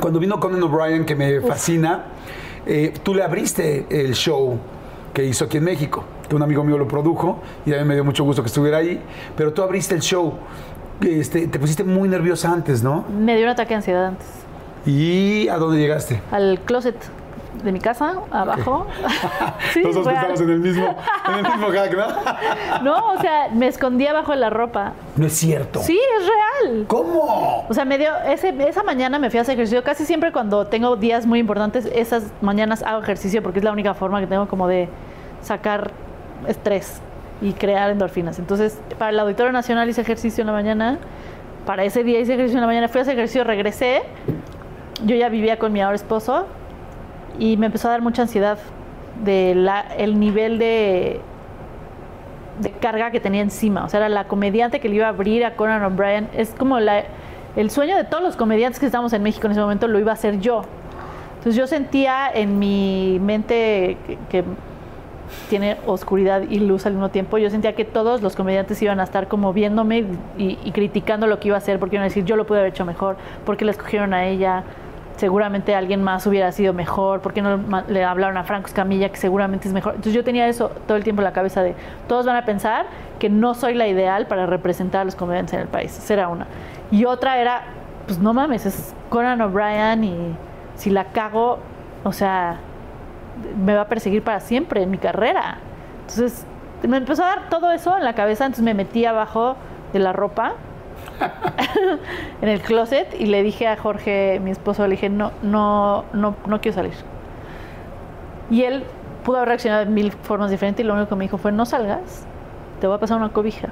Cuando 0.00 0.18
vino 0.18 0.38
Conan 0.40 0.62
O'Brien, 0.62 1.04
que 1.04 1.14
me 1.14 1.40
fascina, 1.40 2.04
eh, 2.66 2.92
tú 3.02 3.14
le 3.14 3.22
abriste 3.22 3.86
el 3.90 4.14
show 4.14 4.58
que 5.12 5.24
hizo 5.24 5.44
aquí 5.44 5.58
en 5.58 5.64
México, 5.64 6.04
que 6.28 6.34
un 6.34 6.42
amigo 6.42 6.64
mío 6.64 6.76
lo 6.76 6.88
produjo 6.88 7.40
y 7.64 7.72
a 7.72 7.78
mí 7.78 7.84
me 7.84 7.94
dio 7.94 8.04
mucho 8.04 8.24
gusto 8.24 8.42
que 8.42 8.48
estuviera 8.48 8.78
ahí, 8.78 9.00
pero 9.36 9.52
tú 9.52 9.62
abriste 9.62 9.94
el 9.94 10.00
show. 10.00 10.34
Este, 11.00 11.46
te 11.48 11.58
pusiste 11.58 11.84
muy 11.84 12.08
nerviosa 12.08 12.52
antes, 12.52 12.82
¿no? 12.82 13.04
Me 13.08 13.36
dio 13.36 13.44
un 13.44 13.50
ataque 13.50 13.70
de 13.70 13.74
ansiedad 13.76 14.06
antes. 14.06 14.26
¿Y 14.86 15.48
a 15.48 15.56
dónde 15.56 15.78
llegaste? 15.78 16.20
Al 16.30 16.60
closet. 16.64 16.96
De 17.62 17.72
mi 17.72 17.80
casa, 17.80 18.14
abajo. 18.30 18.86
Sí, 19.72 19.80
Nosotros 19.80 20.06
real. 20.06 20.16
estamos 20.16 20.40
en 20.40 20.50
el 20.50 20.60
mismo, 20.60 20.96
en 21.28 21.34
el 21.34 21.52
mismo 21.52 21.68
hack, 21.68 21.92
¿no? 21.94 22.82
No, 22.82 23.12
o 23.12 23.20
sea, 23.20 23.48
me 23.52 23.66
escondía 23.66 24.10
abajo 24.10 24.32
de 24.32 24.38
la 24.38 24.50
ropa. 24.50 24.92
No 25.16 25.26
es 25.26 25.32
cierto. 25.32 25.80
Sí, 25.80 25.98
es 26.18 26.26
real. 26.26 26.84
¿Cómo? 26.86 27.64
O 27.68 27.74
sea, 27.74 27.84
me 27.84 27.98
dio, 27.98 28.10
ese, 28.26 28.54
esa 28.68 28.82
mañana 28.82 29.18
me 29.18 29.30
fui 29.30 29.38
a 29.38 29.42
hacer 29.42 29.54
ejercicio. 29.54 29.82
Casi 29.82 30.04
siempre 30.04 30.32
cuando 30.32 30.66
tengo 30.66 30.96
días 30.96 31.26
muy 31.26 31.38
importantes, 31.38 31.88
esas 31.94 32.24
mañanas 32.40 32.82
hago 32.82 33.02
ejercicio 33.02 33.42
porque 33.42 33.58
es 33.58 33.64
la 33.64 33.72
única 33.72 33.94
forma 33.94 34.20
que 34.20 34.26
tengo 34.26 34.46
como 34.48 34.68
de 34.68 34.88
sacar 35.42 35.90
estrés 36.46 37.00
y 37.40 37.52
crear 37.52 37.90
endorfinas. 37.90 38.38
Entonces, 38.38 38.78
para 38.98 39.10
el 39.10 39.18
Auditorio 39.18 39.52
Nacional 39.52 39.88
hice 39.88 40.00
ejercicio 40.00 40.42
en 40.42 40.46
la 40.46 40.52
mañana. 40.52 40.98
Para 41.66 41.84
ese 41.84 42.04
día 42.04 42.20
hice 42.20 42.34
ejercicio 42.34 42.58
en 42.58 42.62
la 42.62 42.66
mañana. 42.66 42.88
Fui 42.88 43.00
a 43.00 43.02
hacer 43.02 43.14
ejercicio, 43.14 43.44
regresé. 43.44 44.02
Yo 45.04 45.16
ya 45.16 45.28
vivía 45.28 45.58
con 45.58 45.72
mi 45.72 45.80
ahora 45.80 45.96
esposo 45.96 46.46
y 47.38 47.56
me 47.56 47.66
empezó 47.66 47.88
a 47.88 47.92
dar 47.92 48.02
mucha 48.02 48.22
ansiedad 48.22 48.58
de 49.24 49.54
la, 49.54 49.80
el 49.96 50.18
nivel 50.18 50.58
de, 50.58 51.20
de 52.60 52.70
carga 52.70 53.10
que 53.10 53.20
tenía 53.20 53.42
encima. 53.42 53.84
O 53.84 53.88
sea, 53.88 54.00
era 54.00 54.08
la 54.08 54.24
comediante 54.24 54.80
que 54.80 54.88
le 54.88 54.96
iba 54.96 55.06
a 55.06 55.10
abrir 55.10 55.44
a 55.44 55.56
Conan 55.56 55.82
O'Brien. 55.84 56.28
Es 56.34 56.50
como 56.50 56.80
la, 56.80 57.04
el 57.56 57.70
sueño 57.70 57.96
de 57.96 58.04
todos 58.04 58.22
los 58.22 58.36
comediantes 58.36 58.80
que 58.80 58.86
estamos 58.86 59.12
en 59.12 59.22
México 59.22 59.46
en 59.46 59.52
ese 59.52 59.60
momento 59.60 59.88
lo 59.88 59.98
iba 59.98 60.10
a 60.10 60.14
hacer 60.14 60.40
yo. 60.40 60.62
Entonces 61.38 61.56
yo 61.56 61.66
sentía 61.66 62.30
en 62.32 62.58
mi 62.58 63.18
mente 63.20 63.98
que, 64.06 64.18
que 64.30 64.44
tiene 65.48 65.76
oscuridad 65.86 66.42
y 66.48 66.60
luz 66.60 66.86
al 66.86 66.92
mismo 66.92 67.10
tiempo, 67.10 67.38
yo 67.38 67.50
sentía 67.50 67.74
que 67.74 67.84
todos 67.84 68.22
los 68.22 68.36
comediantes 68.36 68.80
iban 68.82 69.00
a 69.00 69.04
estar 69.04 69.28
como 69.28 69.52
viéndome 69.52 70.04
y, 70.38 70.58
y 70.64 70.72
criticando 70.72 71.26
lo 71.26 71.40
que 71.40 71.48
iba 71.48 71.56
a 71.56 71.58
hacer, 71.58 71.78
porque 71.78 71.96
iban 71.96 72.04
a 72.04 72.08
decir, 72.08 72.24
yo 72.24 72.36
lo 72.36 72.46
pude 72.46 72.60
haber 72.60 72.72
hecho 72.72 72.84
mejor, 72.84 73.16
porque 73.44 73.64
la 73.64 73.72
escogieron 73.72 74.14
a 74.14 74.26
ella, 74.26 74.64
seguramente 75.16 75.74
alguien 75.74 76.02
más 76.02 76.26
hubiera 76.26 76.50
sido 76.52 76.72
mejor, 76.72 77.20
porque 77.20 77.40
no 77.42 77.56
ma- 77.58 77.84
le 77.88 78.04
hablaron 78.04 78.36
a 78.36 78.44
Franco 78.44 78.66
Escamilla, 78.66 79.08
que 79.10 79.16
seguramente 79.16 79.68
es 79.68 79.74
mejor. 79.74 79.92
Entonces 79.94 80.12
yo 80.14 80.24
tenía 80.24 80.48
eso 80.48 80.70
todo 80.86 80.96
el 80.96 81.04
tiempo 81.04 81.22
en 81.22 81.24
la 81.24 81.32
cabeza 81.32 81.62
de, 81.62 81.74
todos 82.08 82.26
van 82.26 82.36
a 82.36 82.44
pensar 82.44 82.86
que 83.18 83.28
no 83.30 83.54
soy 83.54 83.74
la 83.74 83.86
ideal 83.86 84.26
para 84.26 84.46
representar 84.46 85.02
a 85.02 85.04
los 85.04 85.14
comediantes 85.14 85.54
en 85.54 85.60
el 85.60 85.68
país. 85.68 85.96
Esa 85.96 86.14
era 86.14 86.28
una. 86.28 86.46
Y 86.90 87.04
otra 87.04 87.38
era, 87.38 87.62
pues 88.06 88.18
no 88.18 88.34
mames, 88.34 88.66
es 88.66 88.94
Conan 89.08 89.40
O'Brien 89.40 90.04
y 90.04 90.34
si 90.74 90.90
la 90.90 91.04
cago, 91.06 91.58
o 92.02 92.12
sea, 92.12 92.56
me 93.64 93.74
va 93.74 93.82
a 93.82 93.88
perseguir 93.88 94.22
para 94.22 94.40
siempre 94.40 94.82
en 94.82 94.90
mi 94.90 94.98
carrera. 94.98 95.58
Entonces 96.00 96.44
me 96.86 96.96
empezó 96.98 97.22
a 97.24 97.26
dar 97.28 97.48
todo 97.48 97.70
eso 97.72 97.96
en 97.96 98.04
la 98.04 98.14
cabeza, 98.14 98.44
entonces 98.44 98.64
me 98.64 98.74
metí 98.74 99.06
abajo 99.06 99.56
de 99.92 100.00
la 100.00 100.12
ropa 100.12 100.54
en 102.42 102.48
el 102.48 102.60
closet 102.60 103.14
y 103.18 103.26
le 103.26 103.42
dije 103.42 103.66
a 103.68 103.76
Jorge, 103.76 104.40
mi 104.42 104.50
esposo, 104.50 104.82
le 104.86 104.92
dije, 104.92 105.08
no, 105.08 105.32
no, 105.42 106.04
no, 106.12 106.34
no 106.46 106.60
quiero 106.60 106.74
salir. 106.76 106.94
Y 108.50 108.62
él 108.64 108.84
pudo 109.24 109.36
haber 109.38 109.48
reaccionado 109.48 109.84
de 109.84 109.90
mil 109.90 110.12
formas 110.12 110.50
diferentes 110.50 110.84
y 110.84 110.86
lo 110.86 110.94
único 110.94 111.08
que 111.08 111.14
me 111.16 111.24
dijo 111.24 111.38
fue, 111.38 111.52
no 111.52 111.64
salgas, 111.64 112.24
te 112.80 112.86
voy 112.86 112.96
a 112.96 113.00
pasar 113.00 113.16
una 113.18 113.30
cobija. 113.30 113.68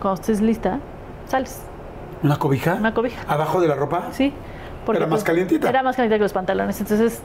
Cuando 0.00 0.20
estés 0.20 0.40
lista, 0.40 0.78
sales. 1.26 1.62
¿Una 2.22 2.36
cobija? 2.36 2.74
Una 2.74 2.92
cobija. 2.94 3.22
¿Abajo 3.28 3.60
de 3.60 3.68
la 3.68 3.74
ropa? 3.74 4.04
Sí. 4.12 4.32
Era 4.92 5.06
más 5.06 5.22
calientita. 5.22 5.68
Era 5.68 5.82
más 5.82 5.96
calientita 5.96 6.16
que 6.18 6.22
los 6.24 6.32
pantalones. 6.32 6.80
Entonces 6.80 7.20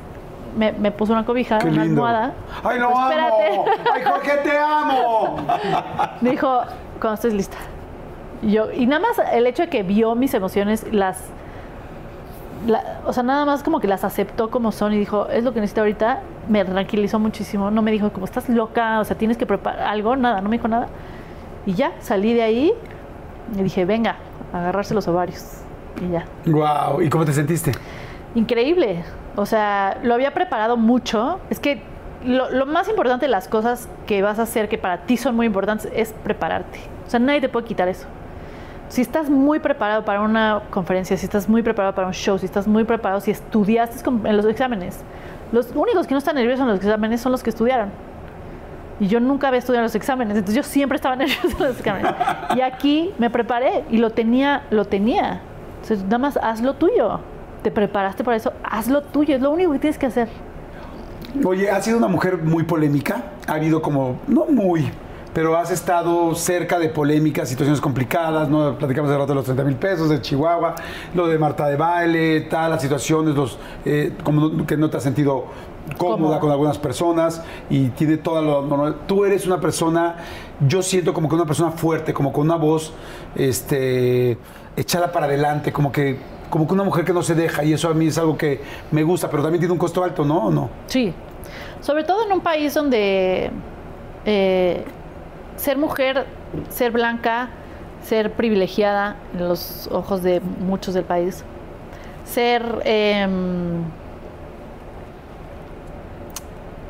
me, 0.58 0.74
me 0.74 0.92
puso 0.92 1.14
una 1.14 1.26
cobija, 1.26 1.58
Qué 1.60 1.68
una 1.70 1.86
lindo. 1.86 2.06
almohada. 2.06 2.34
¡Ay, 2.64 2.78
lo 2.78 2.90
Pues, 2.92 3.00
amo! 3.00 3.66
¡Ay, 3.94 4.04
Jorge, 4.04 4.32
te 4.44 4.58
amo! 4.58 5.36
Me 6.22 6.32
dijo, 6.32 6.62
cuando 7.00 7.14
estés 7.16 7.34
lista. 7.34 7.58
Y 8.44 8.52
yo, 8.52 8.72
y 8.72 8.86
nada 8.86 9.02
más 9.02 9.22
el 9.32 9.48
hecho 9.48 9.64
de 9.64 9.70
que 9.70 9.84
vio 9.84 10.16
mis 10.16 10.34
emociones, 10.34 10.86
las. 10.92 11.24
la- 12.68 13.00
o 13.06 13.14
sea, 13.14 13.24
nada 13.24 13.46
más 13.46 13.64
como 13.64 13.80
que 13.80 13.88
las 13.88 14.04
aceptó 14.04 14.50
como 14.50 14.72
son 14.72 14.94
y 14.94 14.98
dijo, 14.98 15.28
es 15.30 15.44
lo 15.44 15.54
que 15.54 15.60
necesito 15.60 15.82
ahorita, 15.82 16.22
me 16.50 16.64
tranquilizó 16.66 17.20
muchísimo. 17.20 17.72
No 17.72 17.82
me 17.82 17.92
dijo, 17.92 18.12
como 18.12 18.26
estás 18.26 18.50
loca, 18.50 19.00
o 19.00 19.04
sea, 19.04 19.18
tienes 19.18 19.38
que 19.38 19.46
preparar 19.46 19.82
algo, 19.88 20.16
nada, 20.16 20.42
no 20.42 20.50
me 20.50 20.58
dijo 20.58 20.68
nada. 20.68 20.88
Y 21.66 21.74
ya, 21.74 21.92
salí 22.00 22.34
de 22.34 22.42
ahí 22.44 22.74
y 23.58 23.64
dije, 23.64 23.86
venga, 23.86 24.18
agarrarse 24.52 24.94
los 24.94 25.08
ovarios. 25.08 25.62
Y 26.02 26.12
ya. 26.12 26.26
Wow, 26.46 27.02
¿y 27.02 27.10
cómo 27.10 27.24
te 27.26 27.34
sentiste? 27.34 27.72
Increíble. 28.36 29.04
O 29.36 29.46
sea, 29.46 29.98
lo 30.04 30.14
había 30.14 30.32
preparado 30.32 30.76
mucho. 30.78 31.40
Es 31.50 31.60
que 31.60 31.82
lo, 32.26 32.50
lo 32.50 32.66
más 32.66 32.88
importante 32.90 33.26
de 33.26 33.32
las 33.32 33.48
cosas 33.48 33.88
que 34.08 34.22
vas 34.22 34.40
a 34.40 34.44
hacer, 34.44 34.70
que 34.70 34.78
para 34.78 35.06
ti 35.06 35.18
son 35.18 35.36
muy 35.36 35.46
importantes, 35.46 35.90
es 35.94 36.14
prepararte. 36.24 36.80
O 37.06 37.10
sea, 37.10 37.20
nadie 37.20 37.42
te 37.42 37.50
puede 37.50 37.66
quitar 37.66 37.88
eso. 37.88 38.08
Si 38.94 39.02
estás 39.02 39.28
muy 39.28 39.58
preparado 39.58 40.06
para 40.06 40.22
una 40.22 40.62
conferencia, 40.70 41.18
si 41.18 41.26
estás 41.26 41.50
muy 41.50 41.64
preparado 41.64 41.96
para 41.96 42.06
un 42.06 42.14
show, 42.14 42.38
si 42.38 42.46
estás 42.46 42.68
muy 42.68 42.84
preparado, 42.84 43.22
si 43.22 43.32
estudiaste 43.32 44.08
en 44.08 44.38
los 44.38 44.46
exámenes, 44.46 45.00
los 45.52 45.72
únicos 45.74 46.06
que 46.06 46.14
no 46.14 46.20
están 46.20 46.36
nerviosos 46.36 46.62
en 46.62 46.68
los 46.68 46.78
exámenes 46.78 47.20
son 47.20 47.32
los 47.32 47.42
que 47.42 47.50
estudiaron. 47.50 47.90
Y 49.00 49.08
yo 49.08 49.20
nunca 49.20 49.48
había 49.48 49.58
estudiado 49.58 49.82
en 49.82 49.86
los 49.86 49.96
exámenes, 49.96 50.38
entonces 50.38 50.56
yo 50.56 50.62
siempre 50.62 50.98
estaba 50.98 51.16
nerviosa 51.16 51.58
en 51.58 51.68
los 51.70 51.80
exámenes. 51.80 52.14
Y 52.56 52.62
aquí 52.62 53.12
me 53.18 53.32
preparé 53.32 53.84
y 53.90 53.98
lo 53.98 54.12
tenía, 54.12 54.62
lo 54.70 54.86
tenía. 54.86 55.42
Entonces, 55.82 56.04
nada 56.04 56.20
más 56.20 56.38
haz 56.38 56.62
lo 56.62 56.76
tuyo. 56.76 57.20
Te 57.64 57.72
preparaste 57.72 58.24
para 58.24 58.38
eso, 58.38 58.54
haz 58.64 58.90
lo 58.90 59.02
tuyo, 59.02 59.36
es 59.36 59.42
lo 59.42 59.50
único 59.50 59.72
que 59.72 59.80
tienes 59.80 59.98
que 59.98 60.06
hacer. 60.06 60.30
Oye, 61.44 61.72
has 61.72 61.84
sido 61.84 61.98
una 61.98 62.10
mujer 62.10 62.38
muy 62.44 62.62
polémica. 62.62 63.24
Ha 63.48 63.54
habido 63.54 63.82
como, 63.82 64.20
no 64.28 64.46
muy, 64.46 64.92
pero 65.34 65.58
has 65.58 65.72
estado 65.72 66.36
cerca 66.36 66.78
de 66.80 66.90
polémicas, 66.90 67.50
situaciones 67.50 67.82
complicadas, 67.82 68.50
¿no? 68.50 68.78
Platicamos 68.78 69.10
de 69.10 69.18
rato 69.18 69.28
de 69.30 69.36
los 69.36 69.46
30 69.46 69.64
mil 69.64 69.76
pesos, 69.76 70.10
de 70.10 70.22
Chihuahua, 70.22 70.76
lo 71.16 71.28
de 71.28 71.38
Marta 71.40 71.68
de 71.68 71.76
baile, 71.76 72.42
tal, 72.42 72.72
las 72.72 72.82
situaciones, 72.82 73.36
los, 73.36 73.58
eh, 73.86 74.14
como 74.24 74.50
no- 74.50 74.66
que 74.68 74.78
no 74.78 74.90
te 74.90 74.98
has 74.98 75.04
sentido 75.04 75.46
cómoda 75.98 76.40
con 76.40 76.50
algunas 76.52 76.78
personas 76.78 77.44
y 77.70 77.90
tiene 77.90 78.18
toda 78.18 78.42
lo 78.42 78.62
normal. 78.62 78.98
Tú 79.08 79.26
eres 79.26 79.46
una 79.46 79.60
persona, 79.60 80.16
yo 80.66 80.82
siento 80.82 81.14
como 81.14 81.28
que 81.28 81.36
una 81.36 81.46
persona 81.46 81.72
fuerte, 81.72 82.14
como 82.14 82.32
con 82.32 82.46
una 82.46 82.56
voz, 82.56 82.94
este, 83.36 84.38
echada 84.78 85.12
para 85.12 85.26
adelante, 85.26 85.72
como 85.74 85.92
que, 85.92 86.18
como 86.50 86.68
que 86.68 86.74
una 86.74 86.84
mujer 86.84 87.04
que 87.04 87.14
no 87.14 87.22
se 87.24 87.36
deja 87.36 87.64
y 87.64 87.74
eso 87.74 87.90
a 87.90 87.94
mí 87.94 88.08
es 88.08 88.18
algo 88.18 88.38
que 88.38 88.62
me 88.92 89.04
gusta, 89.04 89.30
pero 89.30 89.44
también 89.44 89.60
tiene 89.60 89.74
un 89.74 89.80
costo 89.80 90.04
alto, 90.04 90.24
¿no? 90.24 90.46
¿O 90.46 90.52
no? 90.52 90.70
Sí. 90.88 91.14
Sobre 91.82 92.04
todo 92.04 92.26
en 92.26 92.32
un 92.32 92.42
país 92.42 92.74
donde 92.74 93.52
eh, 94.26 94.86
ser 95.58 95.78
mujer, 95.78 96.26
ser 96.70 96.92
blanca, 96.92 97.50
ser 98.04 98.32
privilegiada 98.32 99.16
en 99.34 99.48
los 99.48 99.88
ojos 99.92 100.24
de 100.24 100.42
muchos 100.42 100.94
del 100.94 101.06
país, 101.06 101.44
ser 102.26 102.82
em, 102.86 103.84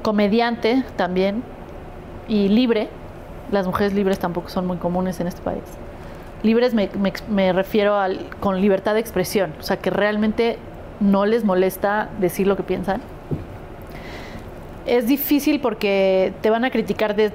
comediante 0.02 0.84
también 0.96 1.44
y 2.28 2.50
libre. 2.50 2.90
Las 3.52 3.68
mujeres 3.68 3.94
libres 3.94 4.20
tampoco 4.20 4.50
son 4.50 4.66
muy 4.66 4.78
comunes 4.78 5.20
en 5.20 5.28
este 5.28 5.42
país. 5.42 5.64
Libres 6.42 6.74
me, 6.74 6.90
me 7.00 7.14
me 7.30 7.54
refiero 7.54 7.96
al, 7.96 8.30
con 8.40 8.60
libertad 8.60 8.96
de 8.96 9.00
expresión, 9.00 9.54
o 9.60 9.64
sea, 9.64 9.78
que 9.78 9.90
realmente 9.90 10.58
no 11.00 11.26
les 11.26 11.44
molesta 11.44 12.10
decir 12.20 12.48
lo 12.48 12.56
que 12.58 12.64
piensan. 12.64 13.02
Es 14.86 15.08
difícil 15.08 15.62
porque 15.62 16.34
te 16.42 16.50
van 16.50 16.66
a 16.66 16.70
criticar 16.70 17.16
de 17.16 17.32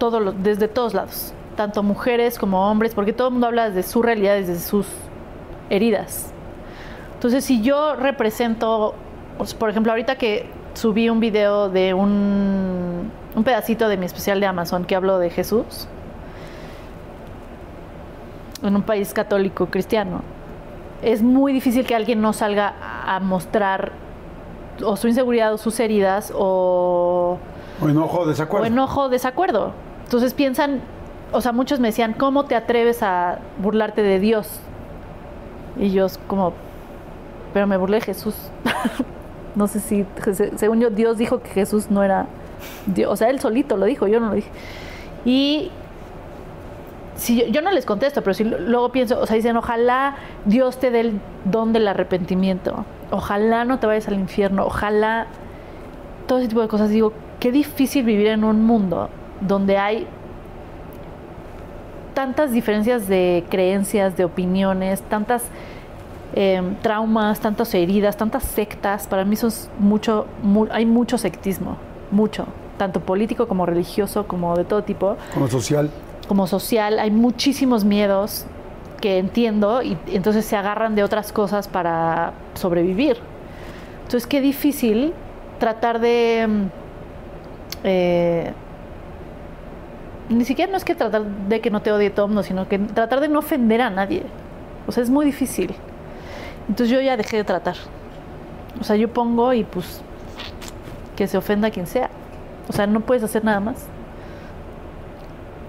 todo 0.00 0.18
lo- 0.18 0.32
desde 0.32 0.66
todos 0.66 0.92
lados, 0.94 1.32
tanto 1.56 1.84
mujeres 1.84 2.36
como 2.40 2.68
hombres, 2.68 2.92
porque 2.94 3.12
todo 3.12 3.28
el 3.28 3.32
mundo 3.34 3.46
habla 3.46 3.68
desde 3.70 3.84
su 3.88 4.02
realidad, 4.02 4.34
desde 4.34 4.58
sus 4.58 4.88
heridas. 5.70 6.32
Entonces, 7.14 7.44
si 7.44 7.62
yo 7.62 7.94
represento, 7.94 8.94
sea, 9.44 9.56
por 9.58 9.70
ejemplo, 9.70 9.92
ahorita 9.92 10.16
que 10.16 10.48
subí 10.74 11.08
un 11.08 11.20
video 11.20 11.68
de 11.68 11.94
un, 11.94 13.10
un 13.36 13.44
pedacito 13.44 13.88
de 13.88 13.96
mi 13.96 14.06
especial 14.06 14.40
de 14.40 14.46
Amazon 14.46 14.84
que 14.84 14.96
hablo 14.96 15.18
de 15.18 15.30
Jesús, 15.30 15.86
en 18.62 18.76
un 18.76 18.82
país 18.82 19.12
católico 19.14 19.66
cristiano, 19.66 20.22
es 21.02 21.22
muy 21.22 21.52
difícil 21.52 21.86
que 21.86 21.94
alguien 21.94 22.20
no 22.20 22.32
salga 22.32 22.74
a 23.06 23.20
mostrar 23.20 23.92
o 24.84 24.96
su 24.96 25.08
inseguridad 25.08 25.52
o 25.54 25.58
sus 25.58 25.78
heridas 25.80 26.32
o, 26.36 27.38
O 27.82 27.88
enojo, 27.88 28.26
desacuerdo. 28.26 28.64
o 28.64 28.66
enojo 28.66 29.00
o 29.02 29.08
desacuerdo. 29.08 29.72
Entonces 30.10 30.34
piensan, 30.34 30.80
o 31.30 31.40
sea, 31.40 31.52
muchos 31.52 31.78
me 31.78 31.86
decían, 31.86 32.14
¿cómo 32.14 32.44
te 32.44 32.56
atreves 32.56 33.00
a 33.04 33.38
burlarte 33.62 34.02
de 34.02 34.18
Dios? 34.18 34.58
Y 35.78 35.92
yo 35.92 36.08
como, 36.26 36.52
pero 37.54 37.68
me 37.68 37.76
burlé 37.76 37.98
de 37.98 38.06
Jesús. 38.06 38.34
no 39.54 39.68
sé 39.68 39.78
si, 39.78 40.04
se- 40.32 40.58
según 40.58 40.80
yo, 40.80 40.90
Dios 40.90 41.16
dijo 41.16 41.40
que 41.40 41.50
Jesús 41.50 41.92
no 41.92 42.02
era 42.02 42.26
Dios. 42.86 43.08
O 43.12 43.14
sea, 43.14 43.30
él 43.30 43.38
solito 43.38 43.76
lo 43.76 43.86
dijo, 43.86 44.08
yo 44.08 44.18
no 44.18 44.30
lo 44.30 44.34
dije. 44.34 44.50
Y 45.24 45.70
si 47.14 47.36
yo, 47.36 47.46
yo 47.46 47.62
no 47.62 47.70
les 47.70 47.86
contesto, 47.86 48.20
pero 48.22 48.34
si 48.34 48.42
luego 48.42 48.88
pienso, 48.90 49.20
o 49.20 49.26
sea, 49.26 49.36
dicen, 49.36 49.56
ojalá 49.56 50.16
Dios 50.44 50.80
te 50.80 50.90
dé 50.90 51.02
el 51.02 51.20
don 51.44 51.72
del 51.72 51.86
arrepentimiento. 51.86 52.84
Ojalá 53.12 53.64
no 53.64 53.78
te 53.78 53.86
vayas 53.86 54.08
al 54.08 54.14
infierno. 54.14 54.66
Ojalá 54.66 55.28
todo 56.26 56.40
ese 56.40 56.48
tipo 56.48 56.62
de 56.62 56.66
cosas. 56.66 56.90
Digo, 56.90 57.12
qué 57.38 57.52
difícil 57.52 58.04
vivir 58.04 58.26
en 58.26 58.42
un 58.42 58.64
mundo 58.64 59.08
donde 59.40 59.78
hay 59.78 60.06
tantas 62.14 62.52
diferencias 62.52 63.08
de 63.08 63.44
creencias, 63.48 64.16
de 64.16 64.24
opiniones, 64.24 65.02
tantas 65.02 65.42
em, 66.34 66.74
traumas, 66.76 67.40
tantas 67.40 67.72
heridas, 67.74 68.16
tantas 68.16 68.42
sectas. 68.42 69.06
Para 69.06 69.24
mí 69.24 69.36
son 69.36 69.50
mucho, 69.78 70.26
hay 70.70 70.86
mucho 70.86 71.18
sectismo, 71.18 71.76
mucho, 72.10 72.46
tanto 72.76 73.00
político 73.00 73.48
como 73.48 73.66
religioso, 73.66 74.26
como 74.26 74.56
de 74.56 74.64
todo 74.64 74.82
tipo. 74.82 75.16
Como 75.32 75.48
social. 75.48 75.90
Como 76.28 76.46
social, 76.46 76.98
hay 76.98 77.10
muchísimos 77.10 77.84
miedos 77.84 78.46
que 79.00 79.18
entiendo 79.18 79.82
y, 79.82 79.96
entonces 80.08 80.44
se 80.44 80.56
agarran 80.56 80.94
de 80.94 81.02
otras 81.02 81.32
cosas 81.32 81.68
para 81.68 82.32
sobrevivir. 82.54 83.16
Entonces, 84.02 84.26
qué 84.26 84.40
difícil 84.40 85.14
tratar 85.58 86.00
de... 86.00 86.40
Em, 86.40 86.68
eh, 87.82 88.52
ni 90.30 90.44
siquiera 90.44 90.70
no 90.70 90.78
es 90.78 90.84
que 90.84 90.94
tratar 90.94 91.24
de 91.24 91.60
que 91.60 91.70
no 91.70 91.82
te 91.82 91.92
odie 91.92 92.10
Tom, 92.10 92.32
no, 92.32 92.42
sino 92.42 92.68
que 92.68 92.78
tratar 92.78 93.20
de 93.20 93.28
no 93.28 93.40
ofender 93.40 93.82
a 93.82 93.90
nadie. 93.90 94.22
O 94.86 94.92
sea, 94.92 95.02
es 95.02 95.10
muy 95.10 95.26
difícil. 95.26 95.74
Entonces 96.68 96.88
yo 96.88 97.00
ya 97.00 97.16
dejé 97.16 97.36
de 97.36 97.44
tratar. 97.44 97.76
O 98.80 98.84
sea, 98.84 98.96
yo 98.96 99.12
pongo 99.12 99.52
y 99.52 99.64
pues 99.64 100.00
que 101.16 101.26
se 101.26 101.36
ofenda 101.36 101.68
a 101.68 101.70
quien 101.70 101.86
sea. 101.86 102.10
O 102.68 102.72
sea, 102.72 102.86
no 102.86 103.00
puedes 103.00 103.24
hacer 103.24 103.44
nada 103.44 103.58
más. 103.58 103.86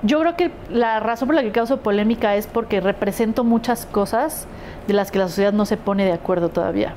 Yo 0.03 0.19
creo 0.19 0.35
que 0.35 0.51
la 0.69 0.99
razón 0.99 1.27
por 1.27 1.35
la 1.35 1.41
que 1.41 1.51
causo 1.51 1.77
polémica 1.77 2.35
es 2.35 2.45
porque 2.47 2.81
represento 2.81 3.43
muchas 3.43 3.85
cosas 3.87 4.47
de 4.87 4.93
las 4.93 5.11
que 5.11 5.19
la 5.19 5.27
sociedad 5.27 5.53
no 5.53 5.65
se 5.65 5.77
pone 5.77 6.05
de 6.05 6.13
acuerdo 6.13 6.49
todavía 6.49 6.93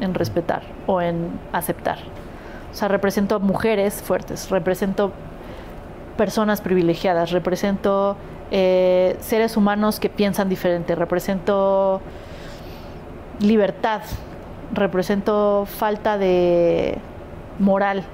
en 0.00 0.14
respetar 0.14 0.62
o 0.86 1.00
en 1.00 1.30
aceptar. 1.52 1.98
O 2.72 2.74
sea, 2.74 2.88
represento 2.88 3.40
mujeres 3.40 4.02
fuertes, 4.02 4.50
represento 4.50 5.12
personas 6.16 6.60
privilegiadas, 6.60 7.30
represento 7.30 8.16
eh, 8.50 9.16
seres 9.20 9.56
humanos 9.56 10.00
que 10.00 10.08
piensan 10.08 10.48
diferente, 10.48 10.94
represento 10.94 12.00
libertad, 13.40 14.02
represento 14.72 15.66
falta 15.66 16.18
de 16.18 16.98
moral, 17.58 18.04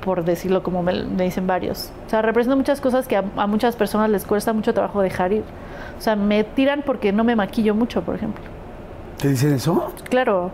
por 0.00 0.24
decirlo 0.24 0.62
como 0.62 0.82
me, 0.82 1.04
dicen 1.24 1.46
varios. 1.46 1.92
O 2.06 2.10
sea, 2.10 2.22
represento 2.22 2.56
muchas 2.56 2.80
cosas 2.80 3.06
que 3.06 3.16
a, 3.16 3.24
a, 3.36 3.46
muchas 3.46 3.76
personas 3.76 4.10
les 4.10 4.24
cuesta 4.24 4.52
mucho 4.52 4.74
trabajo 4.74 5.02
dejar 5.02 5.32
ir. 5.32 5.44
O 5.98 6.00
sea, 6.00 6.16
me 6.16 6.44
tiran 6.44 6.82
porque 6.82 7.12
no 7.12 7.24
me 7.24 7.36
maquillo 7.36 7.74
mucho, 7.74 8.02
por 8.02 8.14
ejemplo. 8.14 8.42
¿Te 9.18 9.28
dicen 9.28 9.52
eso? 9.52 9.92
Claro 10.08 10.50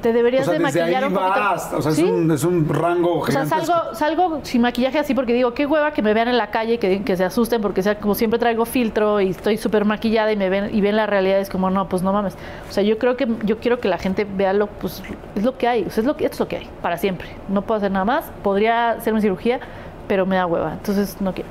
te 0.00 0.12
deberías 0.12 0.42
o 0.42 0.50
sea, 0.50 0.54
de 0.54 0.60
maquillar 0.60 1.06
un 1.06 1.14
poquito. 1.14 1.78
o 1.78 1.82
sea, 1.82 1.92
es, 1.92 1.98
un, 1.98 2.30
es, 2.30 2.44
un, 2.44 2.68
rango 2.68 3.20
O 3.20 3.26
sea, 3.26 3.46
salgo, 3.46 3.94
salgo 3.94 4.40
sin 4.42 4.62
maquillaje 4.62 4.98
así 4.98 5.14
porque 5.14 5.32
digo, 5.32 5.54
qué 5.54 5.66
hueva 5.66 5.92
que 5.92 6.02
me 6.02 6.14
vean 6.14 6.28
en 6.28 6.38
la 6.38 6.50
calle 6.50 6.74
y 6.74 6.78
que, 6.78 7.02
que 7.02 7.16
se 7.16 7.24
asusten 7.24 7.60
porque 7.60 7.82
sea, 7.82 7.98
como 7.98 8.14
siempre 8.14 8.38
traigo 8.38 8.64
filtro 8.64 9.20
y 9.20 9.30
estoy 9.30 9.56
súper 9.56 9.84
maquillada 9.84 10.32
y 10.32 10.36
me 10.36 10.48
ven 10.48 10.74
y 10.74 10.80
ven 10.80 10.96
la 10.96 11.06
realidad 11.06 11.40
es 11.40 11.50
como, 11.50 11.70
no, 11.70 11.88
pues 11.88 12.02
no 12.02 12.12
mames. 12.12 12.34
O 12.68 12.72
sea, 12.72 12.82
yo 12.82 12.98
creo 12.98 13.16
que 13.16 13.28
yo 13.44 13.58
quiero 13.58 13.80
que 13.80 13.88
la 13.88 13.98
gente 13.98 14.24
vea 14.24 14.52
lo, 14.52 14.66
pues 14.66 15.02
es 15.34 15.44
lo 15.44 15.56
que 15.56 15.68
hay, 15.68 15.84
o 15.84 15.90
sea, 15.90 16.02
es 16.02 16.06
lo 16.06 16.16
que, 16.16 16.26
es 16.26 16.38
lo 16.38 16.48
que 16.48 16.56
hay, 16.56 16.68
para 16.82 16.96
siempre. 16.96 17.28
No 17.48 17.62
puedo 17.62 17.78
hacer 17.78 17.90
nada 17.90 18.04
más, 18.04 18.24
podría 18.42 18.92
hacer 18.92 19.12
una 19.12 19.22
cirugía, 19.22 19.60
pero 20.08 20.26
me 20.26 20.36
da 20.36 20.46
hueva, 20.46 20.72
entonces 20.72 21.20
no 21.20 21.34
quiero. 21.34 21.50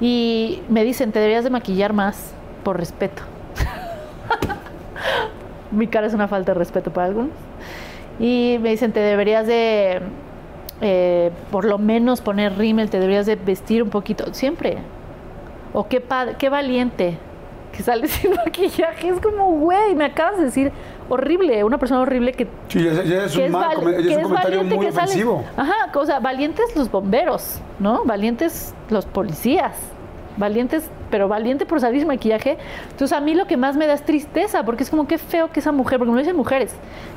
Y 0.00 0.62
me 0.68 0.84
dicen, 0.84 1.12
te 1.12 1.18
deberías 1.18 1.44
de 1.44 1.50
maquillar 1.50 1.92
más 1.92 2.32
por 2.64 2.78
respeto. 2.78 3.22
Mi 5.70 5.86
cara 5.86 6.06
es 6.06 6.14
una 6.14 6.26
falta 6.26 6.52
de 6.52 6.58
respeto 6.58 6.90
para 6.90 7.08
algunos. 7.08 7.32
Y 8.20 8.58
me 8.60 8.68
dicen, 8.70 8.92
te 8.92 9.00
deberías 9.00 9.46
de, 9.46 10.00
eh, 10.82 11.30
por 11.50 11.64
lo 11.64 11.78
menos 11.78 12.20
poner 12.20 12.56
rímel, 12.56 12.90
te 12.90 13.00
deberías 13.00 13.26
de 13.26 13.34
vestir 13.36 13.82
un 13.82 13.88
poquito, 13.88 14.32
siempre. 14.34 14.78
O 15.72 15.88
qué, 15.88 16.04
qué 16.38 16.48
valiente 16.50 17.16
que 17.72 17.82
sale 17.82 18.06
sin 18.08 18.34
maquillaje. 18.34 19.08
Es 19.08 19.20
como, 19.20 19.50
güey, 19.52 19.94
me 19.94 20.04
acabas 20.04 20.38
de 20.38 20.44
decir 20.44 20.72
horrible, 21.08 21.64
una 21.64 21.78
persona 21.78 22.02
horrible 22.02 22.34
que. 22.34 22.46
Sí, 22.68 22.84
ya, 22.84 23.24
es, 23.24 23.36
un, 23.36 23.50
mal, 23.50 23.94
es 23.94 24.16
un 24.16 24.22
comentario 24.22 24.64
muy 24.64 24.86
ofensivo. 24.86 25.44
Ajá, 25.56 25.90
o 25.94 26.06
sea, 26.06 26.20
valientes 26.20 26.76
los 26.76 26.90
bomberos, 26.90 27.60
¿no? 27.78 28.04
Valientes 28.04 28.74
los 28.90 29.06
policías 29.06 29.74
valientes, 30.36 30.84
pero 31.10 31.28
valiente 31.28 31.66
por 31.66 31.80
salir 31.80 32.00
sin 32.00 32.08
maquillaje. 32.08 32.58
Entonces 32.90 33.16
a 33.16 33.20
mí 33.20 33.34
lo 33.34 33.46
que 33.46 33.56
más 33.56 33.76
me 33.76 33.86
da 33.86 33.94
es 33.94 34.04
tristeza, 34.04 34.64
porque 34.64 34.82
es 34.82 34.90
como 34.90 35.06
qué 35.06 35.18
feo 35.18 35.50
que 35.50 35.60
esa 35.60 35.72
mujer, 35.72 35.98
porque 35.98 36.12
no 36.12 36.18
dicen 36.18 36.36
mujeres, 36.36 36.72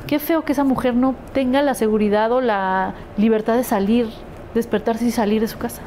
qué 0.06 0.18
feo 0.18 0.44
que 0.44 0.52
esa 0.52 0.64
mujer 0.64 0.94
no 0.94 1.14
tenga 1.32 1.62
la 1.62 1.74
seguridad 1.74 2.32
o 2.32 2.40
la 2.40 2.94
libertad 3.16 3.56
de 3.56 3.64
salir, 3.64 4.08
despertarse 4.54 5.04
y 5.06 5.10
salir 5.10 5.40
de 5.40 5.48
su 5.48 5.58
casa. 5.58 5.82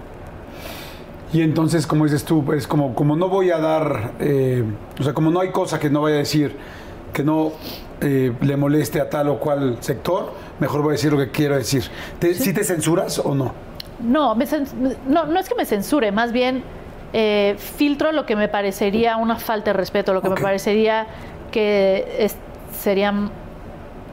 Y 1.34 1.42
entonces, 1.42 1.86
como 1.86 2.06
dices 2.06 2.24
tú, 2.24 2.54
es 2.54 2.68
como, 2.68 2.96
como 2.96 3.16
no 3.16 3.28
voy 3.28 3.52
a 3.52 3.58
dar, 3.58 4.12
eh, 4.20 4.64
o 5.00 5.04
sea, 5.04 5.14
como 5.14 5.30
no 5.30 5.42
hay 5.42 5.52
cosa 5.52 5.78
que 5.78 5.90
no 5.90 6.02
vaya 6.02 6.16
a 6.16 6.20
decir 6.20 6.56
que 7.12 7.24
no 7.24 7.52
eh, 8.00 8.32
le 8.42 8.58
moleste 8.58 9.02
a 9.02 9.10
tal 9.10 9.30
o 9.30 9.40
cual 9.40 9.78
sector, 9.82 10.32
mejor 10.60 10.82
voy 10.82 10.92
a 10.92 10.94
decir 10.94 11.12
lo 11.12 11.18
que 11.18 11.30
quiero 11.30 11.56
decir. 11.56 11.84
¿Te, 12.20 12.34
¿Sí? 12.34 12.54
te 12.54 12.64
censuras 12.64 13.20
o 13.20 13.36
no? 13.36 13.54
No, 14.00 14.36
no, 15.08 15.26
no 15.26 15.40
es 15.40 15.50
que 15.50 15.56
me 15.56 15.66
censure, 15.66 16.12
más 16.12 16.32
bien 16.32 16.64
eh, 17.14 17.56
filtro 17.58 18.12
lo 18.12 18.26
que 18.26 18.36
me 18.36 18.48
parecería 18.48 19.18
una 19.18 19.38
falta 19.38 19.72
de 19.72 19.78
respeto, 19.78 20.14
lo 20.14 20.22
que 20.22 20.30
me 20.30 20.36
parecería 20.36 21.08
que 21.52 22.30
sería 22.78 23.14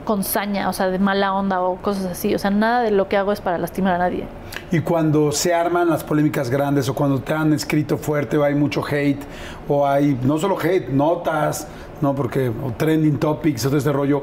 con 0.05 0.23
saña, 0.23 0.69
o 0.69 0.73
sea, 0.73 0.89
de 0.89 0.99
mala 0.99 1.33
onda 1.33 1.63
o 1.63 1.77
cosas 1.77 2.05
así. 2.05 2.35
O 2.35 2.39
sea, 2.39 2.51
nada 2.51 2.83
de 2.83 2.91
lo 2.91 3.09
que 3.09 3.17
hago 3.17 3.33
es 3.33 3.41
para 3.41 3.59
lastimar 3.59 3.95
a 3.95 3.99
nadie. 3.99 4.27
Y 4.71 4.81
cuando 4.81 5.33
se 5.33 5.55
arman 5.55 5.89
las 5.89 6.05
polémicas 6.05 6.51
grandes 6.51 6.89
o 6.89 6.95
cuando 6.95 7.21
te 7.21 7.33
han 7.33 7.53
escrito 7.53 7.97
fuerte 7.97 8.37
o 8.37 8.45
hay 8.45 8.55
mucho 8.55 8.85
hate 8.85 9.23
o 9.69 9.87
hay, 9.87 10.19
no 10.23 10.39
solo 10.39 10.59
hate, 10.61 10.89
notas, 10.91 11.67
¿no? 12.01 12.15
Porque, 12.15 12.49
o 12.49 12.73
trending 12.77 13.19
topics 13.19 13.65
o 13.65 13.69
todo 13.69 13.79
este 13.79 13.93
rollo, 13.93 14.23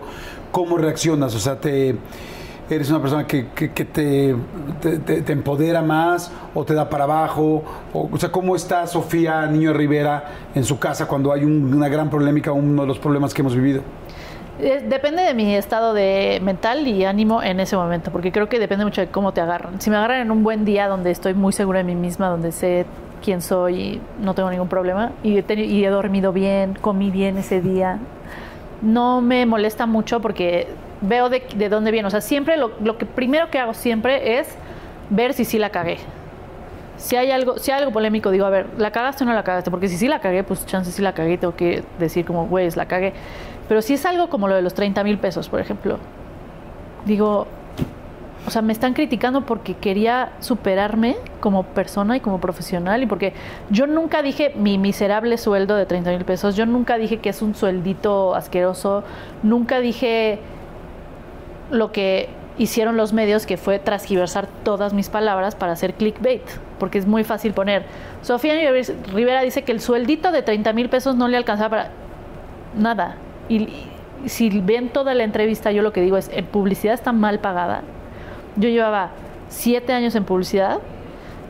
¿cómo 0.51 0.77
reaccionas? 0.77 1.35
O 1.35 1.39
sea, 1.39 1.59
te 1.59 1.95
eres 2.75 2.89
una 2.89 3.01
persona 3.01 3.27
que, 3.27 3.43
te, 3.43 4.35
empodera 5.31 5.81
más 5.81 6.31
o 6.53 6.63
te 6.63 6.73
da 6.73 6.89
para 6.89 7.03
abajo? 7.03 7.63
O, 7.93 8.17
sea, 8.17 8.31
¿cómo 8.31 8.55
está 8.55 8.87
Sofía 8.87 9.45
Niño 9.47 9.73
Rivera 9.73 10.23
en 10.55 10.63
su 10.63 10.79
casa 10.79 11.07
cuando 11.07 11.31
hay 11.33 11.43
una 11.43 11.89
gran 11.89 12.09
polémica, 12.09 12.51
uno 12.51 12.81
de 12.83 12.87
los 12.87 12.99
problemas 12.99 13.33
que 13.33 13.41
hemos 13.41 13.55
vivido? 13.55 13.81
Depende 14.59 15.23
de 15.23 15.33
mi 15.33 15.55
estado 15.55 15.93
de 15.93 16.39
mental 16.43 16.87
y 16.87 17.03
ánimo 17.05 17.41
en 17.41 17.59
ese 17.59 17.75
momento, 17.75 18.11
porque 18.11 18.31
creo 18.31 18.47
que 18.47 18.59
depende 18.59 18.85
mucho 18.85 19.01
de 19.01 19.07
cómo 19.07 19.31
te 19.31 19.41
agarran. 19.41 19.81
Si 19.81 19.89
me 19.89 19.95
agarran 19.95 20.21
en 20.21 20.31
un 20.31 20.43
buen 20.43 20.65
día 20.65 20.87
donde 20.87 21.09
estoy 21.09 21.33
muy 21.33 21.51
segura 21.51 21.79
de 21.79 21.85
mí 21.85 21.95
misma, 21.95 22.29
donde 22.29 22.51
sé 22.51 22.85
quién 23.23 23.41
soy 23.41 23.75
y 23.75 24.01
no 24.21 24.35
tengo 24.35 24.51
ningún 24.51 24.67
problema, 24.67 25.13
y 25.23 25.37
he, 25.37 25.53
y 25.55 25.83
he 25.83 25.89
dormido 25.89 26.31
bien, 26.31 26.77
comí 26.79 27.09
bien 27.09 27.37
ese 27.37 27.59
día, 27.61 27.97
no 28.81 29.21
me 29.21 29.45
molesta 29.45 29.85
mucho 29.85 30.19
porque 30.21 30.67
veo 31.01 31.29
de, 31.29 31.69
dónde 31.69 31.91
viene. 31.91 32.07
O 32.07 32.11
sea, 32.11 32.21
siempre 32.21 32.57
lo, 32.57 32.71
lo, 32.81 32.97
que 32.97 33.05
primero 33.05 33.49
que 33.49 33.59
hago 33.59 33.73
siempre 33.73 34.39
es 34.39 34.55
ver 35.09 35.33
si 35.33 35.45
sí 35.45 35.57
la 35.57 35.69
cagué. 35.69 35.97
Si 36.97 37.15
hay 37.15 37.31
algo, 37.31 37.57
si 37.57 37.71
algo 37.71 37.91
polémico, 37.91 38.29
digo, 38.29 38.45
a 38.45 38.49
ver, 38.49 38.67
¿la 38.77 38.91
cagaste 38.91 39.23
o 39.23 39.27
no 39.27 39.33
la 39.33 39.43
cagaste? 39.43 39.71
Porque 39.71 39.87
si 39.87 39.97
sí 39.97 40.07
la 40.07 40.19
cagué, 40.19 40.43
pues 40.43 40.65
chance 40.65 40.91
sí 40.91 41.01
la 41.01 41.13
cagué, 41.13 41.37
tengo 41.37 41.55
que 41.55 41.83
decir 41.97 42.25
como, 42.25 42.47
güey, 42.47 42.69
la 42.71 42.85
cagué. 42.85 43.13
Pero 43.67 43.81
si 43.81 43.95
es 43.95 44.05
algo 44.05 44.29
como 44.29 44.47
lo 44.47 44.55
de 44.55 44.61
los 44.61 44.73
30 44.73 45.03
mil 45.03 45.17
pesos, 45.17 45.49
por 45.49 45.59
ejemplo, 45.59 45.97
digo, 47.05 47.47
o 48.45 48.49
sea, 48.49 48.61
me 48.61 48.73
están 48.73 48.93
criticando 48.93 49.41
porque 49.45 49.75
quería 49.75 50.31
superarme 50.39 51.15
como 51.39 51.63
persona 51.63 52.17
y 52.17 52.19
como 52.19 52.39
profesional 52.39 53.03
y 53.03 53.05
porque 53.05 53.33
yo 53.69 53.85
nunca 53.85 54.23
dije 54.23 54.51
mi 54.55 54.77
miserable 54.77 55.37
sueldo 55.37 55.75
de 55.75 55.85
30 55.85 56.11
mil 56.11 56.25
pesos, 56.25 56.55
yo 56.55 56.65
nunca 56.65 56.97
dije 56.97 57.17
que 57.17 57.29
es 57.29 57.41
un 57.41 57.53
sueldito 57.53 58.33
asqueroso, 58.33 59.03
nunca 59.43 59.79
dije 59.79 60.39
lo 61.71 61.91
que 61.91 62.29
hicieron 62.57 62.97
los 62.97 63.13
medios, 63.13 63.45
que 63.45 63.57
fue 63.57 63.79
transgiversar 63.79 64.47
todas 64.63 64.93
mis 64.93 65.09
palabras 65.09 65.55
para 65.55 65.71
hacer 65.71 65.93
clickbait, 65.93 66.43
porque 66.79 66.97
es 66.97 67.07
muy 67.07 67.23
fácil 67.23 67.53
poner. 67.53 67.83
Sofía 68.21 68.53
Rivera 69.13 69.41
dice 69.41 69.63
que 69.63 69.71
el 69.71 69.81
sueldito 69.81 70.31
de 70.31 70.41
30 70.41 70.73
mil 70.73 70.89
pesos 70.89 71.15
no 71.15 71.27
le 71.27 71.37
alcanzaba 71.37 71.69
para 71.69 71.89
nada. 72.77 73.15
Y, 73.49 73.69
si 74.25 74.49
ven 74.49 74.89
toda 74.89 75.15
la 75.15 75.23
entrevista, 75.23 75.71
yo 75.71 75.81
lo 75.81 75.91
que 75.91 76.01
digo 76.01 76.15
es, 76.15 76.29
publicidad 76.51 76.93
está 76.93 77.11
mal 77.11 77.39
pagada. 77.39 77.81
Yo 78.55 78.69
llevaba 78.69 79.09
siete 79.49 79.93
años 79.93 80.13
en 80.13 80.25
publicidad, 80.25 80.79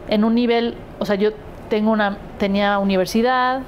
en 0.07 0.23
un 0.23 0.35
nivel, 0.35 0.76
o 0.99 1.06
sea, 1.06 1.15
yo 1.15 1.31
tengo 1.69 1.91
una, 1.91 2.18
tenía 2.38 2.80
universidad, 2.80 3.64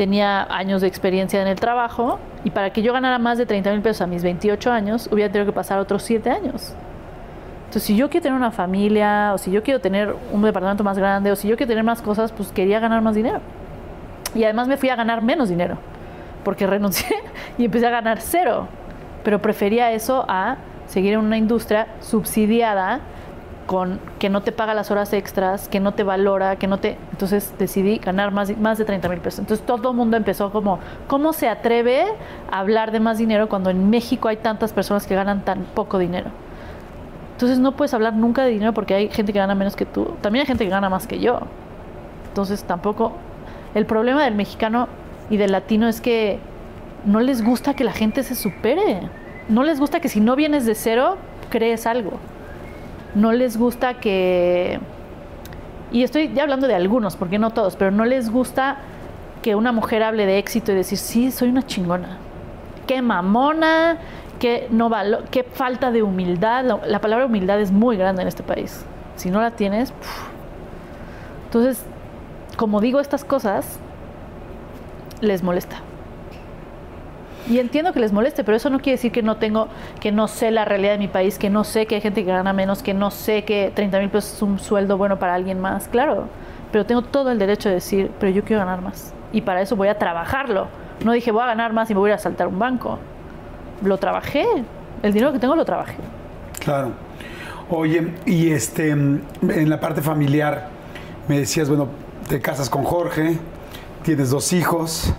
tenía 0.00 0.44
años 0.44 0.80
de 0.80 0.86
experiencia 0.86 1.42
en 1.42 1.46
el 1.46 1.60
trabajo 1.60 2.18
y 2.42 2.52
para 2.52 2.70
que 2.72 2.80
yo 2.80 2.94
ganara 2.94 3.18
más 3.18 3.36
de 3.36 3.44
30 3.44 3.70
mil 3.72 3.82
pesos 3.82 4.00
a 4.00 4.06
mis 4.06 4.22
28 4.22 4.72
años, 4.72 5.10
hubiera 5.12 5.30
tenido 5.30 5.52
que 5.52 5.54
pasar 5.54 5.78
otros 5.78 6.02
7 6.04 6.30
años. 6.30 6.72
Entonces, 7.66 7.82
si 7.82 7.96
yo 7.96 8.08
quiero 8.08 8.22
tener 8.22 8.38
una 8.38 8.50
familia, 8.50 9.32
o 9.34 9.36
si 9.36 9.50
yo 9.50 9.62
quiero 9.62 9.78
tener 9.78 10.16
un 10.32 10.40
departamento 10.40 10.82
más 10.84 10.96
grande, 10.96 11.30
o 11.30 11.36
si 11.36 11.48
yo 11.48 11.56
quiero 11.58 11.68
tener 11.68 11.84
más 11.84 12.00
cosas, 12.00 12.32
pues 12.32 12.50
quería 12.50 12.80
ganar 12.80 13.02
más 13.02 13.14
dinero. 13.14 13.40
Y 14.34 14.42
además 14.44 14.68
me 14.68 14.78
fui 14.78 14.88
a 14.88 14.96
ganar 14.96 15.20
menos 15.20 15.50
dinero, 15.50 15.76
porque 16.44 16.66
renuncié 16.66 17.14
y 17.58 17.66
empecé 17.66 17.86
a 17.86 17.90
ganar 17.90 18.22
cero. 18.22 18.68
Pero 19.22 19.42
prefería 19.42 19.92
eso 19.92 20.24
a 20.28 20.56
seguir 20.86 21.12
en 21.12 21.20
una 21.20 21.36
industria 21.36 21.88
subsidiada 22.00 23.00
que 24.18 24.28
no 24.28 24.42
te 24.42 24.50
paga 24.50 24.74
las 24.74 24.90
horas 24.90 25.12
extras, 25.12 25.68
que 25.68 25.78
no 25.78 25.92
te 25.92 26.02
valora, 26.02 26.56
que 26.56 26.66
no 26.66 26.78
te... 26.78 26.96
Entonces 27.12 27.54
decidí 27.56 27.98
ganar 27.98 28.32
más, 28.32 28.56
más 28.58 28.78
de 28.78 28.84
30 28.84 29.08
mil 29.08 29.20
pesos. 29.20 29.40
Entonces 29.40 29.64
todo 29.64 29.90
el 29.90 29.96
mundo 29.96 30.16
empezó 30.16 30.50
como, 30.50 30.80
¿cómo 31.06 31.32
se 31.32 31.48
atreve 31.48 32.04
a 32.50 32.58
hablar 32.58 32.90
de 32.90 32.98
más 32.98 33.18
dinero 33.18 33.48
cuando 33.48 33.70
en 33.70 33.88
México 33.88 34.26
hay 34.26 34.38
tantas 34.38 34.72
personas 34.72 35.06
que 35.06 35.14
ganan 35.14 35.44
tan 35.44 35.62
poco 35.74 35.98
dinero? 35.98 36.30
Entonces 37.34 37.60
no 37.60 37.72
puedes 37.72 37.94
hablar 37.94 38.14
nunca 38.14 38.42
de 38.42 38.50
dinero 38.50 38.72
porque 38.72 38.94
hay 38.94 39.08
gente 39.08 39.32
que 39.32 39.38
gana 39.38 39.54
menos 39.54 39.76
que 39.76 39.86
tú. 39.86 40.16
También 40.20 40.42
hay 40.42 40.46
gente 40.46 40.64
que 40.64 40.70
gana 40.70 40.88
más 40.88 41.06
que 41.06 41.20
yo. 41.20 41.40
Entonces 42.28 42.64
tampoco... 42.64 43.12
El 43.72 43.86
problema 43.86 44.24
del 44.24 44.34
mexicano 44.34 44.88
y 45.30 45.36
del 45.36 45.52
latino 45.52 45.86
es 45.86 46.00
que 46.00 46.40
no 47.04 47.20
les 47.20 47.44
gusta 47.44 47.74
que 47.74 47.84
la 47.84 47.92
gente 47.92 48.24
se 48.24 48.34
supere. 48.34 49.02
No 49.48 49.62
les 49.62 49.78
gusta 49.78 50.00
que 50.00 50.08
si 50.08 50.20
no 50.20 50.34
vienes 50.34 50.66
de 50.66 50.74
cero, 50.74 51.18
crees 51.50 51.86
algo 51.86 52.18
no 53.14 53.32
les 53.32 53.56
gusta 53.56 53.94
que, 53.94 54.80
y 55.92 56.02
estoy 56.02 56.32
ya 56.32 56.42
hablando 56.42 56.66
de 56.66 56.74
algunos, 56.74 57.16
porque 57.16 57.38
no 57.38 57.50
todos, 57.50 57.76
pero 57.76 57.90
no 57.90 58.04
les 58.04 58.30
gusta 58.30 58.78
que 59.42 59.54
una 59.54 59.72
mujer 59.72 60.02
hable 60.02 60.26
de 60.26 60.38
éxito 60.38 60.72
y 60.72 60.74
decir, 60.74 60.98
sí, 60.98 61.30
soy 61.30 61.48
una 61.48 61.66
chingona. 61.66 62.18
Qué 62.86 63.02
mamona, 63.02 63.98
qué, 64.38 64.68
no 64.70 64.90
qué 65.30 65.44
falta 65.44 65.90
de 65.90 66.02
humildad. 66.02 66.64
La, 66.86 67.00
palabra 67.00 67.26
humildad 67.26 67.60
es 67.60 67.72
muy 67.72 67.96
grande 67.96 68.22
en 68.22 68.28
este 68.28 68.42
país. 68.42 68.84
Si 69.16 69.30
no 69.30 69.40
la 69.40 69.52
tienes, 69.52 69.92
entonces, 71.46 71.84
como 72.56 72.80
digo 72.80 73.00
estas 73.00 73.24
cosas, 73.24 73.78
les 75.20 75.42
molesta. 75.42 75.78
Y 77.48 77.58
entiendo 77.58 77.92
que 77.92 78.00
les 78.00 78.12
moleste, 78.12 78.44
pero 78.44 78.56
eso 78.56 78.70
no 78.70 78.78
quiere 78.78 78.96
decir 78.96 79.12
que 79.12 79.22
no 79.22 79.36
tengo, 79.36 79.68
que 80.00 80.12
no 80.12 80.28
sé 80.28 80.50
la 80.50 80.64
realidad 80.64 80.92
de 80.92 80.98
mi 80.98 81.08
país, 81.08 81.38
que 81.38 81.50
no 81.50 81.64
sé 81.64 81.86
que 81.86 81.96
hay 81.96 82.00
gente 82.00 82.24
que 82.24 82.30
gana 82.30 82.52
menos, 82.52 82.82
que 82.82 82.94
no 82.94 83.10
sé 83.10 83.44
que 83.44 83.72
30 83.74 83.98
mil 83.98 84.10
pesos 84.10 84.34
es 84.34 84.42
un 84.42 84.58
sueldo 84.58 84.96
bueno 84.98 85.18
para 85.18 85.34
alguien 85.34 85.60
más. 85.60 85.88
Claro, 85.88 86.28
pero 86.70 86.86
tengo 86.86 87.02
todo 87.02 87.30
el 87.30 87.38
derecho 87.38 87.68
de 87.68 87.76
decir, 87.76 88.10
pero 88.20 88.30
yo 88.32 88.44
quiero 88.44 88.60
ganar 88.60 88.82
más. 88.82 89.12
Y 89.32 89.40
para 89.40 89.62
eso 89.62 89.76
voy 89.76 89.88
a 89.88 89.98
trabajarlo. 89.98 90.68
No 91.04 91.12
dije, 91.12 91.32
voy 91.32 91.42
a 91.42 91.46
ganar 91.46 91.72
más 91.72 91.90
y 91.90 91.94
me 91.94 92.00
voy 92.00 92.10
a 92.10 92.18
saltar 92.18 92.46
un 92.46 92.58
banco. 92.58 92.98
Lo 93.82 93.98
trabajé. 93.98 94.44
El 95.02 95.12
dinero 95.12 95.32
que 95.32 95.38
tengo 95.38 95.56
lo 95.56 95.64
trabajé. 95.64 95.96
Claro. 96.60 96.92
Oye, 97.70 98.14
y 98.26 98.50
este, 98.50 98.90
en 98.90 99.70
la 99.70 99.80
parte 99.80 100.02
familiar, 100.02 100.68
me 101.28 101.38
decías, 101.38 101.68
bueno, 101.68 101.88
te 102.28 102.40
casas 102.40 102.68
con 102.68 102.84
Jorge, 102.84 103.38
tienes 104.02 104.30
dos 104.30 104.52
hijos, 104.52 105.14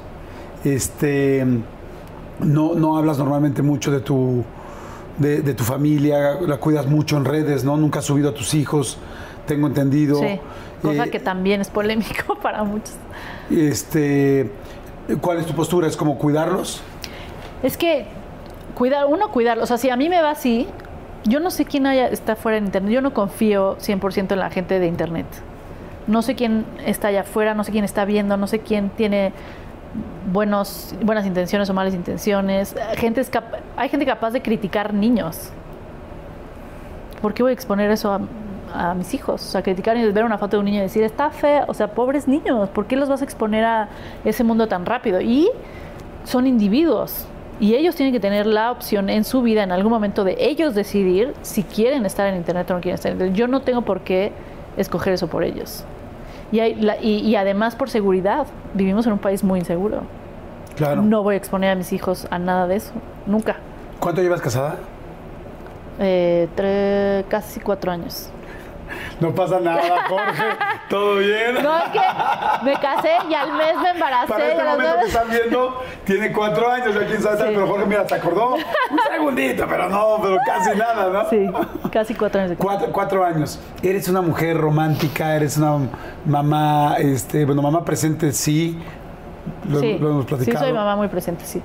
este 0.63 1.45
no, 2.43 2.75
no 2.75 2.97
hablas 2.97 3.17
normalmente 3.17 3.61
mucho 3.61 3.91
de 3.91 4.01
tu, 4.01 4.43
de, 5.17 5.53
tu 5.53 5.63
familia, 5.63 6.39
la 6.41 6.57
cuidas 6.57 6.87
mucho 6.87 7.17
en 7.17 7.25
redes, 7.25 7.63
¿no? 7.63 7.77
Nunca 7.77 7.99
has 7.99 8.05
subido 8.05 8.29
a 8.29 8.33
tus 8.33 8.53
hijos, 8.53 8.97
tengo 9.47 9.67
entendido. 9.67 10.19
Sí, 10.19 10.39
cosa 10.81 11.05
eh, 11.05 11.09
que 11.09 11.19
también 11.19 11.61
es 11.61 11.69
polémico 11.69 12.35
para 12.41 12.63
muchos. 12.63 12.95
Este, 13.49 14.51
¿Cuál 15.21 15.39
es 15.39 15.45
tu 15.45 15.53
postura? 15.53 15.87
¿Es 15.87 15.97
como 15.97 16.17
cuidarlos? 16.17 16.81
Es 17.63 17.77
que 17.77 18.05
cuidar, 18.75 19.05
uno 19.07 19.31
cuidarlos, 19.31 19.65
o 19.65 19.67
sea, 19.67 19.77
si 19.77 19.89
a 19.89 19.95
mí 19.95 20.09
me 20.09 20.21
va 20.21 20.31
así, 20.31 20.67
yo 21.25 21.39
no 21.39 21.51
sé 21.51 21.65
quién 21.65 21.85
haya, 21.85 22.07
está 22.07 22.35
fuera 22.35 22.59
de 22.59 22.65
internet, 22.65 22.91
yo 22.91 23.01
no 23.01 23.13
confío 23.13 23.77
100% 23.77 24.31
en 24.31 24.39
la 24.39 24.49
gente 24.49 24.79
de 24.79 24.87
internet. 24.87 25.27
No 26.07 26.23
sé 26.23 26.33
quién 26.33 26.65
está 26.83 27.09
allá 27.09 27.21
afuera, 27.21 27.53
no 27.53 27.63
sé 27.63 27.71
quién 27.71 27.85
está 27.85 28.05
viendo, 28.05 28.35
no 28.37 28.47
sé 28.47 28.59
quién 28.59 28.89
tiene 28.89 29.33
buenos, 30.31 30.95
buenas 31.03 31.25
intenciones 31.25 31.69
o 31.69 31.73
malas 31.73 31.93
intenciones. 31.93 32.75
Gente 32.95 33.25
hay 33.75 33.89
gente 33.89 34.05
capaz 34.05 34.31
de 34.31 34.41
criticar 34.41 34.93
niños. 34.93 35.51
¿Por 37.21 37.33
qué 37.33 37.43
voy 37.43 37.51
a 37.51 37.53
exponer 37.53 37.91
eso 37.91 38.19
a, 38.73 38.93
mis 38.95 39.13
hijos? 39.13 39.45
O 39.45 39.49
sea, 39.49 39.61
criticar 39.61 39.97
y 39.97 40.11
ver 40.11 40.23
una 40.23 40.37
foto 40.37 40.57
de 40.57 40.59
un 40.59 40.65
niño 40.65 40.79
y 40.79 40.83
decir, 40.83 41.03
está 41.03 41.29
feo. 41.29 41.65
O 41.67 41.73
sea, 41.73 41.93
pobres 41.93 42.27
niños, 42.27 42.69
¿por 42.69 42.87
qué 42.87 42.95
los 42.95 43.09
vas 43.09 43.21
a 43.21 43.23
exponer 43.25 43.63
a 43.63 43.89
ese 44.25 44.43
mundo 44.43 44.67
tan 44.67 44.85
rápido? 44.85 45.21
Y 45.21 45.49
son 46.23 46.47
individuos. 46.47 47.27
Y 47.59 47.75
ellos 47.75 47.95
tienen 47.95 48.11
que 48.11 48.19
tener 48.19 48.47
la 48.47 48.71
opción 48.71 49.09
en 49.09 49.23
su 49.23 49.43
vida, 49.43 49.61
en 49.61 49.71
algún 49.71 49.91
momento, 49.91 50.23
de 50.23 50.35
ellos 50.39 50.73
decidir 50.73 51.33
si 51.43 51.61
quieren 51.61 52.07
estar 52.07 52.25
en 52.27 52.37
Internet 52.37 52.71
o 52.71 52.73
no 52.73 52.81
quieren 52.81 52.95
estar 52.95 53.11
en 53.11 53.17
Internet. 53.17 53.37
Yo 53.37 53.47
no 53.47 53.61
tengo 53.61 53.83
por 53.83 54.01
qué 54.01 54.31
escoger 54.77 55.13
eso 55.13 55.27
por 55.27 55.43
ellos. 55.43 55.85
Y, 56.51 56.59
y, 56.59 57.35
además 57.35 57.75
por 57.75 57.89
seguridad. 57.89 58.47
Vivimos 58.73 59.05
en 59.07 59.13
un 59.13 59.19
país 59.19 59.43
muy 59.43 59.59
inseguro. 59.59 60.01
Claro. 60.75 61.01
No 61.01 61.23
voy 61.23 61.35
a 61.35 61.37
exponer 61.37 61.71
a 61.71 61.75
mis 61.75 61.93
hijos 61.93 62.27
a 62.29 62.39
nada 62.39 62.67
de 62.67 62.75
eso. 62.77 62.91
Nunca. 63.25 63.57
¿Cuánto 63.99 64.21
llevas 64.21 64.41
casada? 64.41 64.77
Eh, 65.99 67.23
casi 67.29 67.59
cuatro 67.59 67.91
años. 67.91 68.29
No 69.19 69.33
pasa 69.33 69.59
nada, 69.59 70.05
Jorge. 70.07 70.43
¿Todo 70.89 71.17
bien? 71.17 71.55
No, 71.61 71.77
es 71.77 71.89
que 71.91 71.99
me 72.63 72.73
casé 72.73 73.11
y 73.29 73.33
al 73.33 73.53
mes 73.53 73.75
me 73.81 73.89
embaracé. 73.91 74.27
Para 74.27 74.47
este 74.47 74.63
momento 74.63 74.95
que 74.99 75.07
están 75.07 75.29
viendo, 75.29 75.83
tiene 76.05 76.31
cuatro 76.31 76.71
años, 76.71 76.93
ya 76.93 77.05
quién 77.05 77.21
sabe, 77.21 77.37
pero 77.37 77.67
Jorge, 77.67 77.85
mira, 77.85 78.07
se 78.07 78.15
acordó 78.15 78.55
un 78.55 78.99
segundito, 79.11 79.65
pero 79.67 79.89
no, 79.89 80.19
pero 80.21 80.37
casi 80.45 80.77
nada, 80.77 81.09
¿no? 81.09 81.29
Sí, 81.29 81.49
casi 81.91 82.15
cuatro 82.15 82.41
años. 82.41 82.57
Cuatro, 82.57 82.91
cuatro 82.91 83.25
años. 83.25 83.59
Eres 83.81 84.07
una 84.09 84.21
mujer 84.21 84.57
romántica, 84.57 85.35
eres 85.35 85.57
una 85.57 85.89
mamá, 86.25 86.95
este, 86.97 87.45
bueno, 87.45 87.61
mamá 87.61 87.85
presente, 87.85 88.31
sí. 88.31 88.81
Lo, 89.67 89.79
sí, 89.79 89.97
lo 89.99 90.09
hemos 90.09 90.25
platicado. 90.25 90.59
Sí, 90.59 90.63
soy 90.65 90.73
mamá 90.73 90.95
muy 90.95 91.07
presente, 91.07 91.45
sí. 91.45 91.61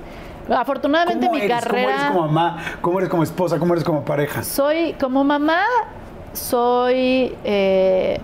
Afortunadamente 0.49 1.29
mi 1.29 1.47
carrera. 1.47 1.67
¿Cómo 1.67 1.89
eres 1.89 2.03
como 2.05 2.21
mamá? 2.21 2.57
¿Cómo 2.81 2.99
eres 2.99 3.09
como 3.09 3.23
esposa? 3.23 3.59
¿Cómo 3.59 3.73
eres 3.73 3.83
como 3.83 4.05
pareja? 4.05 4.43
Soy 4.43 4.93
como 4.93 5.23
mamá, 5.23 5.61
soy 6.37 7.35
eh, 7.43 8.19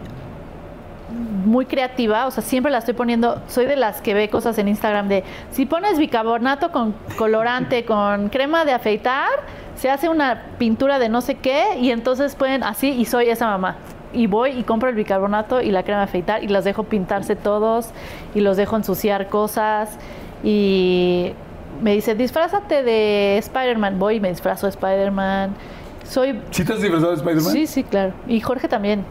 muy 1.45 1.65
creativa, 1.65 2.25
o 2.25 2.31
sea, 2.31 2.43
siempre 2.43 2.71
la 2.71 2.79
estoy 2.79 2.93
poniendo, 2.93 3.41
soy 3.47 3.65
de 3.65 3.75
las 3.75 4.01
que 4.01 4.13
ve 4.13 4.29
cosas 4.29 4.57
en 4.57 4.67
Instagram 4.67 5.07
de, 5.07 5.23
si 5.51 5.65
pones 5.65 5.99
bicarbonato 5.99 6.71
con 6.71 6.93
colorante, 7.17 7.85
con 7.85 8.29
crema 8.29 8.65
de 8.65 8.71
afeitar, 8.71 9.29
se 9.75 9.89
hace 9.89 10.09
una 10.09 10.43
pintura 10.57 10.99
de 10.99 11.09
no 11.09 11.21
sé 11.21 11.35
qué 11.35 11.77
y 11.79 11.91
entonces 11.91 12.35
pueden 12.35 12.63
así 12.63 12.89
y 12.89 13.05
soy 13.05 13.29
esa 13.29 13.47
mamá. 13.47 13.77
Y 14.13 14.27
voy 14.27 14.51
y 14.51 14.63
compro 14.63 14.89
el 14.89 14.95
bicarbonato 14.95 15.59
y 15.61 15.71
la 15.71 15.81
crema 15.81 15.99
de 15.99 16.05
afeitar 16.05 16.43
y 16.43 16.47
las 16.47 16.63
dejo 16.63 16.83
pintarse 16.83 17.35
todos 17.35 17.89
y 18.35 18.41
los 18.41 18.57
dejo 18.57 18.75
ensuciar 18.75 19.27
cosas. 19.27 19.97
Y 20.43 21.33
me 21.81 21.93
dice, 21.93 22.13
disfrázate 22.13 22.83
de 22.83 23.39
Spider-Man, 23.39 23.97
voy 23.97 24.17
y 24.17 24.19
me 24.19 24.29
disfrazo 24.29 24.67
de 24.67 24.69
Spider-Man 24.69 25.55
soy... 26.03 26.39
¿Sí 26.51 26.63
te 26.63 26.73
has 26.73 26.81
disfrazado 26.81 27.11
de 27.11 27.17
Spider-Man? 27.17 27.51
Sí, 27.51 27.67
sí, 27.67 27.83
claro. 27.83 28.13
Y 28.27 28.39
Jorge 28.39 28.67
también. 28.67 29.03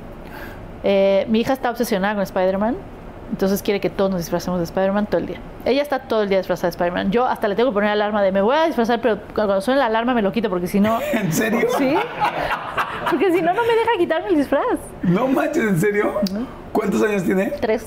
Eh, 0.85 1.27
mi 1.29 1.41
hija 1.41 1.53
está 1.53 1.71
obsesionada 1.71 2.15
con 2.15 2.23
Spider-Man. 2.23 2.77
Entonces 3.31 3.63
quiere 3.63 3.81
que 3.81 3.89
todos 3.89 4.11
nos 4.11 4.21
disfracemos 4.21 4.61
de 4.61 4.65
Spider-Man 4.65 5.07
todo 5.07 5.19
el 5.19 5.27
día. 5.27 5.39
Ella 5.65 5.81
está 5.81 6.01
todo 6.01 6.23
el 6.23 6.29
día 6.29 6.39
disfrazada 6.39 6.69
de 6.69 6.73
Spider-Man. 6.73 7.11
Yo 7.13 7.25
hasta 7.25 7.49
le 7.49 7.55
tengo 7.55 7.71
que 7.71 7.75
poner 7.75 7.91
alarma 7.91 8.23
de 8.23 8.31
me 8.31 8.43
voy 8.43 8.57
a 8.57 8.67
disfrazar, 8.67 9.01
pero 9.01 9.21
cuando 9.35 9.61
suena 9.63 9.81
la 9.81 9.87
alarma 9.87 10.13
me 10.13 10.21
lo 10.21 10.33
quito 10.33 10.51
porque 10.51 10.67
si 10.67 10.81
no. 10.81 11.01
¿En 11.13 11.33
serio? 11.33 11.67
Sí. 11.79 11.95
Porque 13.11 13.33
si 13.33 13.41
no, 13.41 13.55
no 13.55 13.63
me 13.63 13.75
deja 13.75 13.91
quitarme 13.99 14.29
el 14.29 14.37
disfraz. 14.37 14.79
No 15.03 15.29
manches, 15.29 15.65
¿en 15.65 15.81
serio? 15.81 16.21
¿Cuántos 16.73 17.03
años 17.03 17.25
tiene? 17.25 17.53
Tres. 17.61 17.87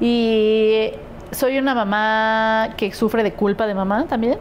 Y 0.00 0.90
soy 1.30 1.58
una 1.58 1.74
mamá 1.74 2.70
que 2.76 2.92
sufre 2.92 3.22
de 3.22 3.32
culpa 3.34 3.68
de 3.68 3.74
mamá 3.74 4.06
también. 4.08 4.38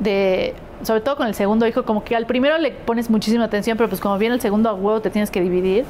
De 0.00 0.54
sobre 0.82 1.00
todo 1.00 1.16
con 1.16 1.26
el 1.26 1.34
segundo 1.34 1.66
hijo, 1.66 1.84
como 1.84 2.04
que 2.04 2.14
al 2.14 2.26
primero 2.26 2.58
le 2.58 2.70
pones 2.70 3.08
muchísima 3.10 3.44
atención, 3.44 3.76
pero 3.76 3.88
pues 3.88 4.00
como 4.00 4.18
viene 4.18 4.34
el 4.34 4.40
segundo 4.40 4.68
a 4.68 4.74
huevo 4.74 5.00
te 5.00 5.10
tienes 5.10 5.30
que 5.30 5.40
dividir. 5.40 5.84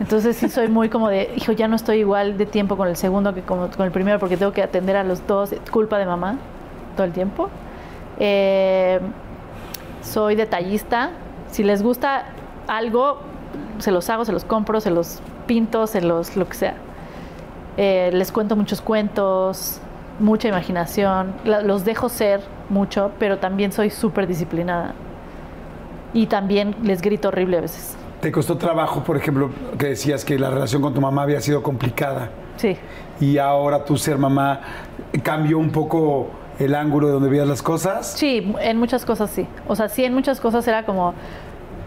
Entonces 0.00 0.36
sí 0.36 0.48
soy 0.48 0.68
muy 0.68 0.88
como 0.88 1.08
de, 1.08 1.30
hijo, 1.36 1.52
ya 1.52 1.68
no 1.68 1.76
estoy 1.76 1.98
igual 1.98 2.38
de 2.38 2.46
tiempo 2.46 2.76
con 2.76 2.88
el 2.88 2.96
segundo 2.96 3.34
que 3.34 3.42
con, 3.42 3.70
el 3.78 3.90
primero 3.90 4.18
porque 4.18 4.36
tengo 4.36 4.52
que 4.52 4.62
atender 4.62 4.96
a 4.96 5.04
los 5.04 5.26
dos, 5.26 5.54
culpa 5.70 5.98
de 5.98 6.06
mamá, 6.06 6.36
todo 6.96 7.04
el 7.06 7.12
tiempo. 7.12 7.50
Eh, 8.18 9.00
soy 10.02 10.34
detallista. 10.34 11.10
Si 11.50 11.62
les 11.62 11.82
gusta 11.82 12.26
algo, 12.66 13.18
se 13.78 13.90
los 13.90 14.08
hago, 14.08 14.24
se 14.24 14.32
los 14.32 14.44
compro, 14.44 14.80
se 14.80 14.90
los 14.90 15.20
pinto, 15.46 15.86
se 15.86 16.00
los 16.00 16.36
lo 16.36 16.48
que 16.48 16.54
sea. 16.54 16.74
Eh, 17.76 18.10
les 18.12 18.32
cuento 18.32 18.56
muchos 18.56 18.80
cuentos, 18.80 19.80
mucha 20.20 20.48
imaginación, 20.48 21.34
los 21.44 21.84
dejo 21.84 22.08
ser 22.08 22.40
mucho, 22.68 23.10
pero 23.18 23.38
también 23.38 23.72
soy 23.72 23.90
súper 23.90 24.26
disciplinada. 24.26 24.94
Y 26.12 26.26
también 26.26 26.76
les 26.82 27.02
grito 27.02 27.28
horrible 27.28 27.58
a 27.58 27.60
veces. 27.62 27.96
¿Te 28.20 28.30
costó 28.30 28.58
trabajo, 28.58 29.02
por 29.02 29.16
ejemplo, 29.16 29.50
que 29.78 29.88
decías 29.88 30.24
que 30.24 30.38
la 30.38 30.50
relación 30.50 30.82
con 30.82 30.92
tu 30.92 31.00
mamá 31.00 31.22
había 31.22 31.40
sido 31.40 31.62
complicada? 31.62 32.30
Sí. 32.56 32.76
Y 33.20 33.38
ahora 33.38 33.84
tu 33.84 33.96
ser 33.96 34.18
mamá 34.18 34.60
cambió 35.22 35.58
un 35.58 35.70
poco 35.70 36.28
el 36.58 36.74
ángulo 36.74 37.06
de 37.06 37.14
donde 37.14 37.28
veías 37.30 37.48
las 37.48 37.62
cosas? 37.62 38.06
Sí, 38.06 38.54
en 38.60 38.76
muchas 38.76 39.04
cosas 39.04 39.30
sí. 39.30 39.46
O 39.66 39.74
sea, 39.74 39.88
sí, 39.88 40.04
en 40.04 40.12
muchas 40.12 40.40
cosas 40.40 40.66
era 40.68 40.84
como, 40.84 41.14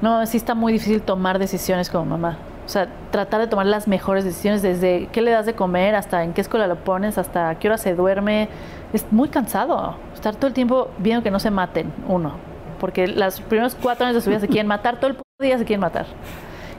no, 0.01 0.25
sí 0.25 0.37
está 0.37 0.55
muy 0.55 0.73
difícil 0.73 1.01
tomar 1.01 1.37
decisiones 1.37 1.89
como 1.89 2.05
mamá. 2.05 2.37
O 2.73 2.79
sea, 2.81 2.87
tratar 3.11 3.39
de 3.39 3.45
tomar 3.45 3.67
las 3.67 3.87
mejores 3.87 4.23
decisiones 4.23 4.63
desde 4.63 5.07
qué 5.11 5.21
le 5.21 5.29
das 5.29 5.45
de 5.45 5.53
comer 5.53 5.93
hasta 5.93 6.23
en 6.23 6.33
qué 6.33 6.41
escuela 6.41 6.65
lo 6.65 6.75
pones, 6.77 7.19
hasta 7.19 7.53
qué 7.59 7.67
hora 7.67 7.77
se 7.77 7.93
duerme. 7.93 8.49
Es 8.93 9.05
muy 9.11 9.29
cansado 9.29 9.95
estar 10.11 10.35
todo 10.35 10.47
el 10.47 10.55
tiempo 10.55 10.89
viendo 10.97 11.21
que 11.21 11.29
no 11.29 11.39
se 11.39 11.51
maten, 11.51 11.93
uno. 12.07 12.33
Porque 12.79 13.07
los 13.07 13.41
primeros 13.41 13.77
cuatro 13.79 14.07
años 14.07 14.15
de 14.15 14.21
su 14.21 14.31
vida 14.31 14.39
se 14.39 14.47
quieren 14.47 14.65
matar, 14.65 14.99
todo 14.99 15.11
el 15.11 15.17
día 15.39 15.59
se 15.59 15.65
quieren 15.65 15.81
matar. 15.81 16.07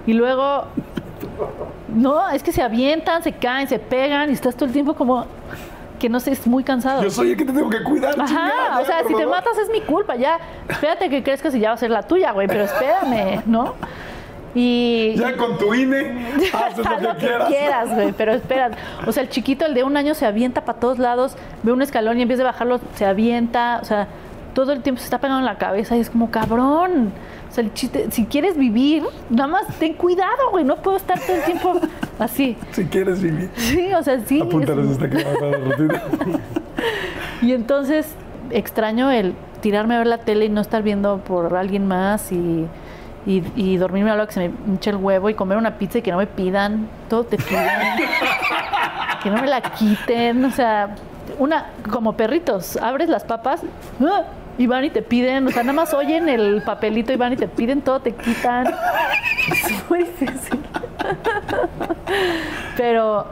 Y 0.05 0.15
luego, 0.15 0.65
no, 1.87 2.29
es 2.29 2.43
que 2.43 2.51
se 2.51 2.61
avientan, 2.61 3.23
se 3.23 3.31
caen, 3.31 3.69
se 3.69 3.79
pegan 3.79 4.31
y 4.31 4.33
estás 4.33 4.57
todo 4.57 4.65
el 4.65 4.73
tiempo 4.73 4.95
como 4.95 5.27
que 6.01 6.09
no 6.09 6.19
sé, 6.19 6.33
es 6.33 6.45
muy 6.45 6.65
cansado. 6.65 7.05
Yo 7.05 7.11
soy 7.11 7.31
el 7.31 7.37
que 7.37 7.45
te 7.45 7.53
tengo 7.53 7.71
que 7.71 7.85
cuidar. 7.85 8.21
Ajá, 8.21 8.27
chingada, 8.27 8.81
o 8.81 8.85
sea, 8.85 9.05
si 9.07 9.15
te 9.15 9.27
matas 9.27 9.57
es 9.59 9.71
mi 9.71 9.81
culpa, 9.81 10.17
ya. 10.17 10.41
Espérate 10.69 11.09
que 11.09 11.23
crezcas 11.23 11.55
y 11.55 11.61
ya 11.61 11.69
va 11.69 11.75
a 11.75 11.79
ser 11.79 11.93
la 11.93 12.03
tuya, 12.03 12.33
güey, 12.33 12.49
pero 12.49 12.65
espérame, 12.65 13.43
¿no? 13.47 13.75
Y 14.55 15.15
Ya 15.17 15.37
con 15.37 15.59
tu 15.59 15.75
INE, 15.75 16.27
haces 16.53 16.85
lo 17.03 17.17
que 17.17 17.27
quieras. 17.49 17.93
güey, 17.95 18.13
pero 18.13 18.33
espera. 18.33 18.71
O 19.07 19.13
sea, 19.13 19.23
el 19.25 19.29
chiquito, 19.29 19.67
el 19.67 19.75
de 19.75 19.83
un 19.85 19.97
año, 19.97 20.15
se 20.15 20.27
avienta 20.27 20.65
para 20.65 20.79
todos 20.79 20.99
lados, 20.99 21.37
ve 21.63 21.73
un 21.73 21.83
escalón 21.83 22.19
y 22.19 22.23
en 22.23 22.29
vez 22.29 22.39
de 22.39 22.45
bajarlo, 22.45 22.81
se 22.95 23.05
avienta. 23.05 23.81
O 23.83 23.85
sea, 23.85 24.07
todo 24.55 24.73
el 24.73 24.83
tiempo 24.83 25.01
se 25.01 25.07
está 25.07 25.19
pegando 25.19 25.41
en 25.41 25.45
la 25.47 25.59
cabeza 25.59 25.97
y 25.97 26.01
es 26.01 26.11
como, 26.11 26.31
cabrón. 26.31 27.13
O 27.51 27.55
sea, 27.55 27.63
el 27.65 27.73
chiste, 27.75 28.07
si 28.11 28.27
quieres 28.27 28.57
vivir, 28.57 29.03
nada 29.31 29.49
más 29.49 29.67
ten 29.79 29.95
cuidado, 29.95 30.51
güey. 30.51 30.65
No 30.65 30.77
puedo 30.77 30.97
estar 30.97 31.19
todo 31.21 31.37
el 31.37 31.43
tiempo 31.45 31.81
así. 32.19 32.57
Si 32.73 32.85
quieres 32.87 33.21
vivir. 33.23 33.51
Sí, 33.57 33.93
o 33.95 34.03
sea, 34.03 34.21
sí. 34.27 34.41
Apúntales 34.41 34.87
es- 34.91 35.03
esta 35.03 35.05
a 35.05 36.31
y 37.43 37.53
entonces 37.53 38.07
extraño 38.51 39.11
el 39.11 39.35
tirarme 39.61 39.95
a 39.95 39.99
ver 39.99 40.07
la 40.07 40.19
tele 40.19 40.45
y 40.47 40.49
no 40.49 40.61
estar 40.61 40.83
viendo 40.83 41.19
por 41.19 41.57
alguien 41.57 41.87
más 41.87 42.31
y, 42.33 42.67
y, 43.27 43.43
y 43.57 43.77
dormirme 43.77 44.11
a 44.11 44.17
lo 44.17 44.27
que 44.27 44.33
se 44.33 44.49
me 44.49 44.55
hinche 44.67 44.91
el 44.91 44.97
huevo 44.97 45.31
y 45.31 45.35
comer 45.35 45.59
una 45.59 45.79
pizza 45.79 45.99
y 45.99 46.03
que 46.03 46.11
no 46.11 46.19
me 46.19 46.27
pidan, 46.27 46.89
todo 47.09 47.25
te 47.25 47.37
piden, 47.37 47.69
que 49.23 49.31
no 49.31 49.41
me 49.41 49.47
la 49.47 49.61
quiten, 49.61 50.45
o 50.45 50.51
sea, 50.51 50.95
una 51.39 51.71
como 51.91 52.15
perritos, 52.15 52.77
abres 52.77 53.09
las 53.09 53.25
papas 53.25 53.63
¡ah! 54.03 54.25
y 54.59 54.67
van 54.67 54.85
y 54.85 54.91
te 54.91 55.03
piden, 55.03 55.47
o 55.47 55.51
sea, 55.51 55.63
nada 55.63 55.73
más 55.73 55.95
oyen 55.95 56.29
el 56.29 56.63
papelito 56.63 57.13
y 57.13 57.17
van 57.17 57.33
y 57.33 57.37
te 57.37 57.49
piden, 57.49 57.83
todo 57.83 58.01
te 58.01 58.13
quitan. 58.13 58.67
Es 59.49 59.91
muy 59.91 60.01
difícil. 60.01 60.61
Pero 62.77 63.27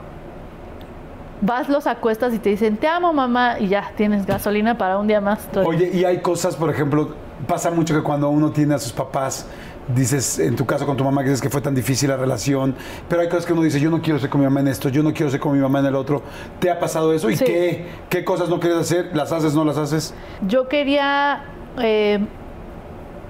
vas, 1.41 1.69
los 1.69 1.87
acuestas 1.87 2.33
y 2.33 2.39
te 2.39 2.49
dicen, 2.49 2.77
te 2.77 2.87
amo 2.87 3.13
mamá, 3.13 3.59
y 3.59 3.67
ya 3.67 3.91
tienes 3.95 4.25
gasolina 4.25 4.77
para 4.77 4.97
un 4.97 5.07
día 5.07 5.21
más. 5.21 5.47
Oye, 5.65 5.91
y 5.93 6.03
hay 6.03 6.21
cosas, 6.21 6.55
por 6.55 6.69
ejemplo, 6.69 7.15
pasa 7.47 7.71
mucho 7.71 7.93
que 7.93 8.01
cuando 8.01 8.29
uno 8.29 8.51
tiene 8.51 8.75
a 8.75 8.79
sus 8.79 8.93
papás, 8.93 9.47
dices, 9.95 10.39
en 10.39 10.55
tu 10.55 10.65
caso 10.65 10.85
con 10.85 10.95
tu 10.97 11.03
mamá, 11.03 11.21
que 11.23 11.29
dices 11.29 11.41
que 11.41 11.49
fue 11.49 11.61
tan 11.61 11.75
difícil 11.75 12.09
la 12.09 12.17
relación, 12.17 12.75
pero 13.09 13.21
hay 13.21 13.29
cosas 13.29 13.45
que 13.45 13.53
uno 13.53 13.61
dice, 13.63 13.79
yo 13.79 13.89
no 13.89 14.01
quiero 14.01 14.19
ser 14.19 14.29
con 14.29 14.39
mi 14.41 14.45
mamá 14.45 14.61
en 14.61 14.69
esto, 14.69 14.89
yo 14.89 15.03
no 15.03 15.13
quiero 15.13 15.29
ser 15.31 15.39
con 15.39 15.51
mi 15.53 15.59
mamá 15.59 15.79
en 15.79 15.87
el 15.87 15.95
otro. 15.95 16.21
¿Te 16.59 16.71
ha 16.71 16.79
pasado 16.79 17.13
eso? 17.13 17.29
¿Y 17.29 17.35
Sí. 17.35 17.45
qué, 17.45 17.87
qué 18.09 18.23
cosas 18.23 18.49
no 18.49 18.59
quieres 18.59 18.79
hacer? 18.79 19.09
¿Las 19.13 19.31
haces, 19.31 19.53
no 19.55 19.65
las 19.65 19.77
haces? 19.77 20.13
Yo 20.47 20.67
quería... 20.67 21.43
eh, 21.79 22.19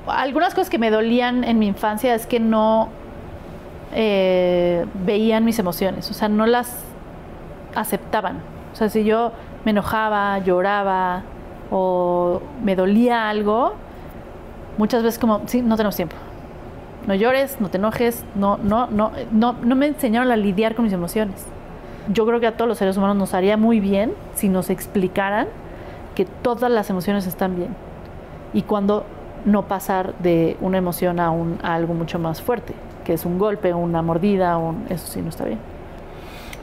algunas 0.06 0.54
cosas 0.54 0.70
que 0.70 0.78
me 0.78 0.92
dolían 0.92 1.44
en 1.46 1.60
mi 1.60 1.68
infancia 1.68 2.14
es 2.14 2.28
que 2.28 2.38
no 2.40 2.90
eh, 3.94 4.86
veían 5.06 5.46
mis 5.46 5.60
emociones, 5.60 6.10
o 6.12 6.14
sea, 6.14 6.28
no 6.30 6.46
las 6.46 6.76
aceptaban. 7.76 8.38
O 8.74 8.76
sea, 8.76 8.90
si 8.90 9.04
yo 9.04 9.32
me 9.66 9.72
enojaba, 9.72 10.40
lloraba 10.40 11.24
o 11.72 12.42
me 12.64 12.76
dolía 12.76 13.30
algo, 13.30 13.76
muchas 14.78 15.04
veces 15.04 15.20
como, 15.20 15.42
sí, 15.48 15.62
no 15.62 15.78
tenemos 15.78 15.96
tiempo. 15.96 16.16
No 17.08 17.16
llores, 17.16 17.60
no 17.60 17.70
te 17.70 17.78
enojes, 17.78 18.24
no, 18.36 18.58
no, 18.58 18.88
no, 18.88 19.12
no, 19.32 19.54
no 19.62 19.76
me 19.76 19.88
enseñaron 19.88 20.32
a 20.32 20.38
lidiar 20.38 20.76
con 20.76 20.86
mis 20.86 20.94
emociones. 20.94 21.46
Yo 22.08 22.26
creo 22.26 22.40
que 22.40 22.48
a 22.48 22.56
todos 22.56 22.68
los 22.68 22.78
seres 22.78 22.98
humanos 22.98 23.18
nos 23.18 23.34
haría 23.34 23.58
muy 23.58 23.80
bien 23.80 24.14
si 24.36 24.50
nos 24.50 24.70
explicaran 24.70 25.48
que 26.16 26.26
todas 26.26 26.72
las 26.72 26.90
emociones 26.90 27.28
están 27.28 27.56
bien 27.56 27.76
y 28.54 28.62
cuando 28.62 29.06
no 29.46 29.68
pasar 29.68 30.14
de 30.20 30.58
una 30.62 30.78
emoción 30.78 31.20
a, 31.20 31.32
un, 31.32 31.60
a 31.64 31.74
algo 31.74 31.94
mucho 31.94 32.20
más 32.20 32.42
fuerte, 32.42 32.74
que 33.04 33.14
es 33.14 33.26
un 33.26 33.38
golpe, 33.38 33.74
una 33.74 34.02
mordida, 34.02 34.58
eso 34.90 35.08
sí 35.08 35.22
no 35.22 35.30
está 35.30 35.46
bien. 35.46 35.60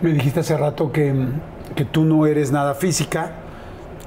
Me 0.01 0.12
dijiste 0.12 0.41
hace 0.41 0.57
rato 0.57 0.91
que, 0.93 1.15
que 1.75 1.85
tú 1.85 2.05
no 2.05 2.27
eres 2.27 2.53
nada 2.53 2.75
física 2.75 3.33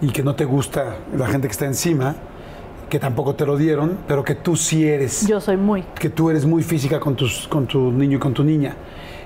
y 0.02 0.10
que 0.10 0.24
no 0.24 0.36
te 0.36 0.46
gusta 0.46 0.96
la 1.16 1.28
gente 1.28 1.48
que 1.48 1.52
está 1.52 1.66
encima, 1.66 2.16
que 2.94 3.00
tampoco 3.00 3.34
te 3.34 3.44
lo 3.44 3.58
dieron, 3.58 3.98
pero 4.08 4.24
que 4.24 4.36
tú 4.36 4.56
sí 4.56 4.88
eres. 4.88 5.26
Yo 5.26 5.42
soy 5.42 5.58
muy 5.58 5.84
que 6.00 6.12
tú 6.12 6.30
eres 6.30 6.46
muy 6.46 6.62
física 6.62 7.00
con, 7.00 7.16
tus, 7.16 7.48
con 7.48 7.66
tu 7.66 7.92
niño 7.92 8.18
y 8.18 8.20
con 8.20 8.36
tu 8.36 8.44
niña. 8.44 8.76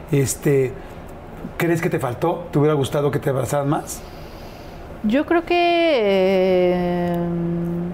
Este, 0.10 0.72
¿Crees 1.58 1.82
que 1.82 1.90
te 1.90 2.00
faltó? 2.00 2.48
¿Te 2.50 2.60
hubiera 2.60 2.76
gustado 2.76 3.12
que 3.12 3.20
te 3.20 3.30
abrazaran 3.30 3.68
más? 3.68 4.02
Yo 5.04 5.26
creo 5.26 5.44
que 5.44 6.00
eh, 6.02 7.18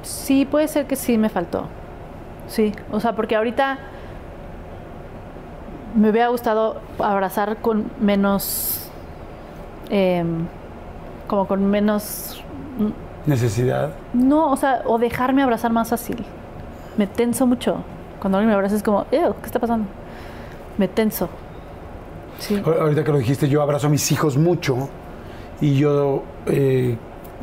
sí, 0.03 0.45
puede 0.45 0.67
ser 0.67 0.85
que 0.85 0.95
sí 0.95 1.17
me 1.17 1.29
faltó. 1.29 1.65
Sí, 2.47 2.71
o 2.91 2.99
sea, 2.99 3.15
porque 3.15 3.35
ahorita 3.35 3.79
me 5.95 6.11
hubiera 6.11 6.27
gustado 6.27 6.81
abrazar 6.99 7.57
con 7.61 7.89
menos, 7.99 8.91
eh, 9.89 10.23
como 11.25 11.47
con 11.47 11.65
menos, 11.65 12.43
Necesidad. 13.25 13.91
no, 14.13 14.51
o 14.51 14.57
sea, 14.57 14.81
o 14.85 14.97
dejarme 14.97 15.41
abrazar 15.43 15.71
más 15.71 15.89
fácil. 15.89 16.23
Me 16.97 17.07
tenso 17.07 17.47
mucho. 17.47 17.77
Cuando 18.19 18.37
alguien 18.37 18.49
me 18.49 18.55
abraza 18.55 18.75
es 18.75 18.83
como, 18.83 19.05
"Ew, 19.11 19.33
¿qué 19.41 19.45
está 19.45 19.59
pasando? 19.59 19.87
Me 20.77 20.87
tenso. 20.87 21.29
Sí. 22.39 22.55
Ahor- 22.63 22.79
Ahorita 22.81 23.03
que 23.03 23.11
lo 23.11 23.17
dijiste, 23.19 23.47
yo 23.47 23.61
abrazo 23.61 23.87
a 23.87 23.89
mis 23.89 24.11
hijos 24.11 24.37
mucho 24.37 24.89
y 25.61 25.75
yo 25.75 26.23
eh, 26.47 26.97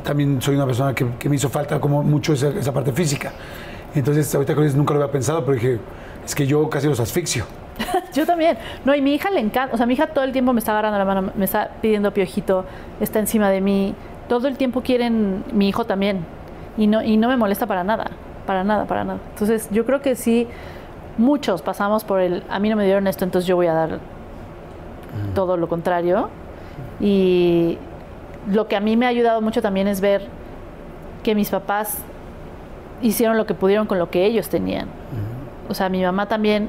también 0.04 0.40
soy 0.42 0.56
una 0.56 0.66
persona 0.66 0.94
que, 0.94 1.06
que 1.18 1.28
me 1.28 1.36
hizo 1.36 1.48
falta 1.48 1.80
como 1.80 2.02
mucho 2.02 2.32
esa, 2.34 2.48
esa 2.48 2.72
parte 2.72 2.92
física. 2.92 3.32
Entonces, 3.94 4.32
ahorita 4.34 4.52
que 4.52 4.56
lo 4.58 4.62
dices, 4.64 4.76
nunca 4.76 4.94
lo 4.94 5.00
había 5.00 5.12
pensado, 5.12 5.40
pero 5.44 5.54
dije, 5.54 5.78
es 6.24 6.34
que 6.34 6.46
yo 6.46 6.68
casi 6.70 6.86
los 6.88 7.00
asfixio. 7.00 7.44
Yo 8.12 8.26
también. 8.26 8.58
No, 8.84 8.94
y 8.94 9.00
mi 9.00 9.14
hija 9.14 9.30
le 9.30 9.40
encanta. 9.40 9.74
O 9.74 9.76
sea, 9.78 9.86
mi 9.86 9.94
hija 9.94 10.08
todo 10.08 10.24
el 10.24 10.32
tiempo 10.32 10.52
me 10.52 10.58
está 10.58 10.72
agarrando 10.72 10.98
la 10.98 11.04
mano, 11.06 11.32
me 11.34 11.44
está 11.46 11.70
pidiendo 11.80 12.12
piojito, 12.12 12.64
está 13.00 13.20
encima 13.20 13.48
de 13.48 13.60
mí. 13.62 13.94
Todo 14.30 14.46
el 14.46 14.56
tiempo 14.56 14.80
quieren 14.82 15.42
mi 15.52 15.68
hijo 15.68 15.86
también. 15.86 16.24
Y 16.78 16.86
no, 16.86 17.02
y 17.02 17.16
no 17.16 17.26
me 17.26 17.36
molesta 17.36 17.66
para 17.66 17.82
nada. 17.82 18.12
Para 18.46 18.62
nada, 18.62 18.84
para 18.84 19.02
nada. 19.02 19.18
Entonces, 19.30 19.68
yo 19.72 19.84
creo 19.84 20.02
que 20.02 20.14
sí, 20.14 20.46
muchos 21.18 21.62
pasamos 21.62 22.04
por 22.04 22.20
el. 22.20 22.44
A 22.48 22.60
mí 22.60 22.68
no 22.68 22.76
me 22.76 22.84
dieron 22.84 23.08
esto, 23.08 23.24
entonces 23.24 23.48
yo 23.48 23.56
voy 23.56 23.66
a 23.66 23.72
dar 23.72 23.98
todo 25.34 25.56
lo 25.56 25.68
contrario. 25.68 26.28
Y 27.00 27.76
lo 28.48 28.68
que 28.68 28.76
a 28.76 28.80
mí 28.80 28.96
me 28.96 29.06
ha 29.06 29.08
ayudado 29.08 29.40
mucho 29.40 29.60
también 29.62 29.88
es 29.88 30.00
ver 30.00 30.28
que 31.24 31.34
mis 31.34 31.50
papás 31.50 31.98
hicieron 33.02 33.36
lo 33.36 33.46
que 33.46 33.54
pudieron 33.54 33.88
con 33.88 33.98
lo 33.98 34.10
que 34.10 34.26
ellos 34.26 34.48
tenían. 34.48 34.86
O 35.68 35.74
sea, 35.74 35.88
mi 35.88 36.04
mamá 36.04 36.26
también, 36.26 36.68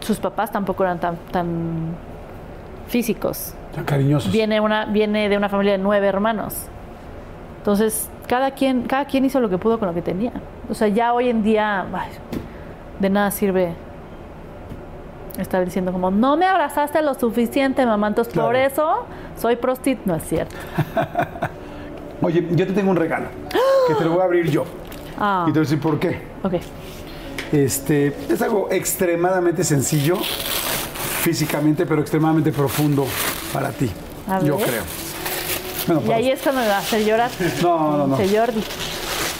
sus 0.00 0.18
papás 0.18 0.50
tampoco 0.50 0.82
eran 0.82 0.98
tan, 0.98 1.16
tan 1.30 1.94
físicos. 2.86 3.52
Tan 3.74 3.84
cariñosos. 3.84 4.32
Viene, 4.32 4.60
una, 4.60 4.86
viene 4.86 5.28
de 5.28 5.36
una 5.36 5.50
familia 5.50 5.72
de 5.72 5.78
nueve 5.78 6.06
hermanos. 6.06 6.70
Entonces, 7.66 8.08
cada 8.28 8.52
quien, 8.52 8.82
cada 8.82 9.06
quien 9.06 9.24
hizo 9.24 9.40
lo 9.40 9.50
que 9.50 9.58
pudo 9.58 9.80
con 9.80 9.88
lo 9.88 9.94
que 9.94 10.00
tenía. 10.00 10.30
O 10.70 10.74
sea, 10.74 10.86
ya 10.86 11.12
hoy 11.12 11.28
en 11.28 11.42
día, 11.42 11.84
ay, 11.92 12.10
de 13.00 13.10
nada 13.10 13.32
sirve 13.32 13.74
estar 15.36 15.64
diciendo 15.64 15.90
como, 15.90 16.12
no 16.12 16.36
me 16.36 16.46
abrazaste 16.46 17.02
lo 17.02 17.14
suficiente, 17.14 17.84
mamá, 17.84 18.06
entonces 18.06 18.32
por 18.32 18.54
eso 18.54 19.06
soy 19.36 19.56
prostit. 19.56 19.98
No 20.04 20.14
es 20.14 20.22
cierto. 20.22 20.54
Oye, 22.22 22.46
yo 22.52 22.68
te 22.68 22.72
tengo 22.72 22.92
un 22.92 22.96
regalo 22.96 23.26
que 23.88 23.94
te 23.96 24.04
lo 24.04 24.12
voy 24.12 24.20
a 24.20 24.24
abrir 24.26 24.48
yo. 24.48 24.62
Ah, 25.18 25.46
Y 25.48 25.52
te 25.52 25.58
voy 25.58 25.66
a 25.66 25.68
decir 25.68 25.80
por 25.80 25.98
qué. 25.98 26.22
ok. 26.44 26.54
Este, 27.50 28.16
es 28.28 28.42
algo 28.42 28.68
extremadamente 28.70 29.64
sencillo 29.64 30.18
físicamente, 31.22 31.84
pero 31.84 32.00
extremadamente 32.00 32.52
profundo 32.52 33.08
para 33.52 33.70
ti. 33.70 33.90
Yo 34.44 34.56
creo. 34.56 35.05
Y 36.08 36.12
ahí 36.12 36.30
es 36.30 36.40
cuando 36.42 36.62
me 36.62 36.68
va 36.68 36.76
a 36.76 36.80
hacer 36.80 37.04
llorar. 37.04 37.30
No, 37.62 37.96
no, 37.96 38.06
no. 38.08 38.16
Pinche 38.16 38.38
Jordi. 38.38 38.62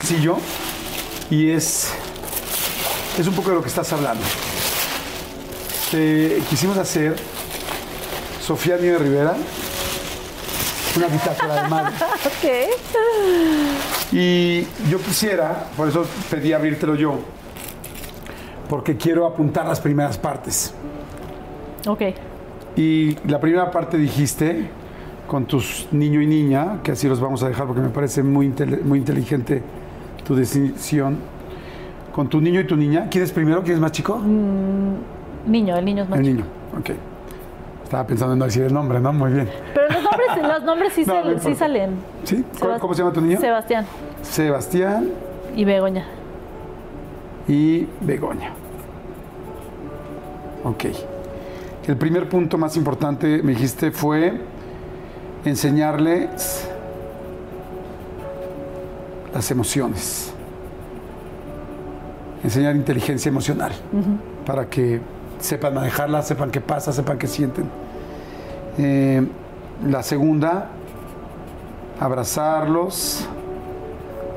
Sencillo 0.00 0.36
y 1.30 1.50
es, 1.50 1.92
es 3.18 3.26
un 3.26 3.34
poco 3.34 3.50
de 3.50 3.56
lo 3.56 3.62
que 3.62 3.68
estás 3.68 3.92
hablando. 3.92 4.24
Te- 5.90 6.42
quisimos 6.50 6.76
hacer, 6.78 7.16
Sofía 8.42 8.76
Nieves 8.78 9.00
Rivera, 9.02 9.34
una 10.96 11.06
bitácora 11.08 11.62
de 11.62 11.68
madre. 11.68 11.94
Ok. 12.24 14.12
Y 14.12 14.62
yo 14.90 14.98
quisiera, 15.04 15.66
por 15.76 15.88
eso 15.88 16.06
pedí 16.30 16.52
abrírtelo 16.52 16.94
yo, 16.94 17.18
porque 18.68 18.96
quiero 18.96 19.26
apuntar 19.26 19.66
las 19.66 19.80
primeras 19.80 20.16
partes. 20.18 20.72
Ok. 21.86 22.02
Y 22.76 23.16
la 23.28 23.38
primera 23.40 23.70
parte 23.70 23.96
dijiste 23.98 24.70
con 25.28 25.44
tus 25.46 25.86
niño 25.92 26.20
y 26.20 26.26
niña, 26.26 26.78
que 26.82 26.90
así 26.92 27.08
los 27.08 27.20
vamos 27.20 27.42
a 27.44 27.48
dejar 27.48 27.66
porque 27.66 27.82
me 27.82 27.90
parece 27.90 28.22
muy, 28.24 28.48
intele- 28.50 28.82
muy 28.82 28.98
inteligente 28.98 29.62
tu 30.26 30.34
decisión. 30.34 31.18
Con 32.12 32.28
tu 32.28 32.40
niño 32.40 32.58
y 32.60 32.66
tu 32.66 32.74
niña, 32.74 33.06
¿quién 33.08 33.22
es 33.22 33.30
primero? 33.30 33.62
¿Quién 33.62 33.74
es 33.76 33.80
más 33.80 33.92
chico? 33.92 34.18
Niño, 35.46 35.76
el 35.76 35.84
niño 35.84 36.02
es 36.02 36.08
más 36.08 36.18
El 36.18 36.24
chico. 36.24 36.36
niño, 36.38 36.46
ok. 36.80 36.90
Estaba 37.84 38.06
pensando 38.06 38.32
en 38.32 38.38
no 38.40 38.44
decir 38.46 38.64
el 38.64 38.74
nombre, 38.74 38.98
¿no? 39.00 39.12
Muy 39.12 39.30
bien. 39.32 39.48
Pero 39.72 39.86
los 39.88 40.02
nombres, 40.02 40.28
los 40.42 40.62
nombres 40.64 40.92
sí, 40.94 41.04
No, 41.06 41.12
sal- 41.14 41.34
no 41.36 41.40
sí 41.40 41.54
salen. 41.54 41.90
¿Sí? 42.24 42.44
¿Cómo, 42.58 42.72
Sebas- 42.74 42.80
cómo 42.80 42.94
se 42.94 43.02
llama 43.02 43.12
tu 43.12 43.20
niño? 43.20 43.38
Sebastián 43.40 43.86
Sebastián 44.22 45.10
y 45.54 45.64
Begoña. 45.64 46.04
y 47.46 47.86
Begoña. 48.00 48.50
Ok. 50.64 50.84
El 51.86 51.96
primer 51.96 52.28
punto 52.28 52.58
más 52.58 52.76
importante, 52.76 53.42
me 53.42 53.52
dijiste, 53.52 53.90
fue 53.90 54.40
enseñarles 55.44 56.68
las 59.34 59.50
emociones. 59.50 60.32
Enseñar 62.42 62.76
inteligencia 62.76 63.28
emocional 63.28 63.72
para 64.46 64.66
que 64.66 65.00
sepan 65.40 65.74
manejarla, 65.74 66.22
sepan 66.22 66.50
qué 66.50 66.60
pasa, 66.60 66.92
sepan 66.92 67.18
qué 67.18 67.26
sienten. 67.26 67.68
Eh, 68.78 69.26
la 69.86 70.02
segunda, 70.02 70.68
abrazarlos, 72.00 73.28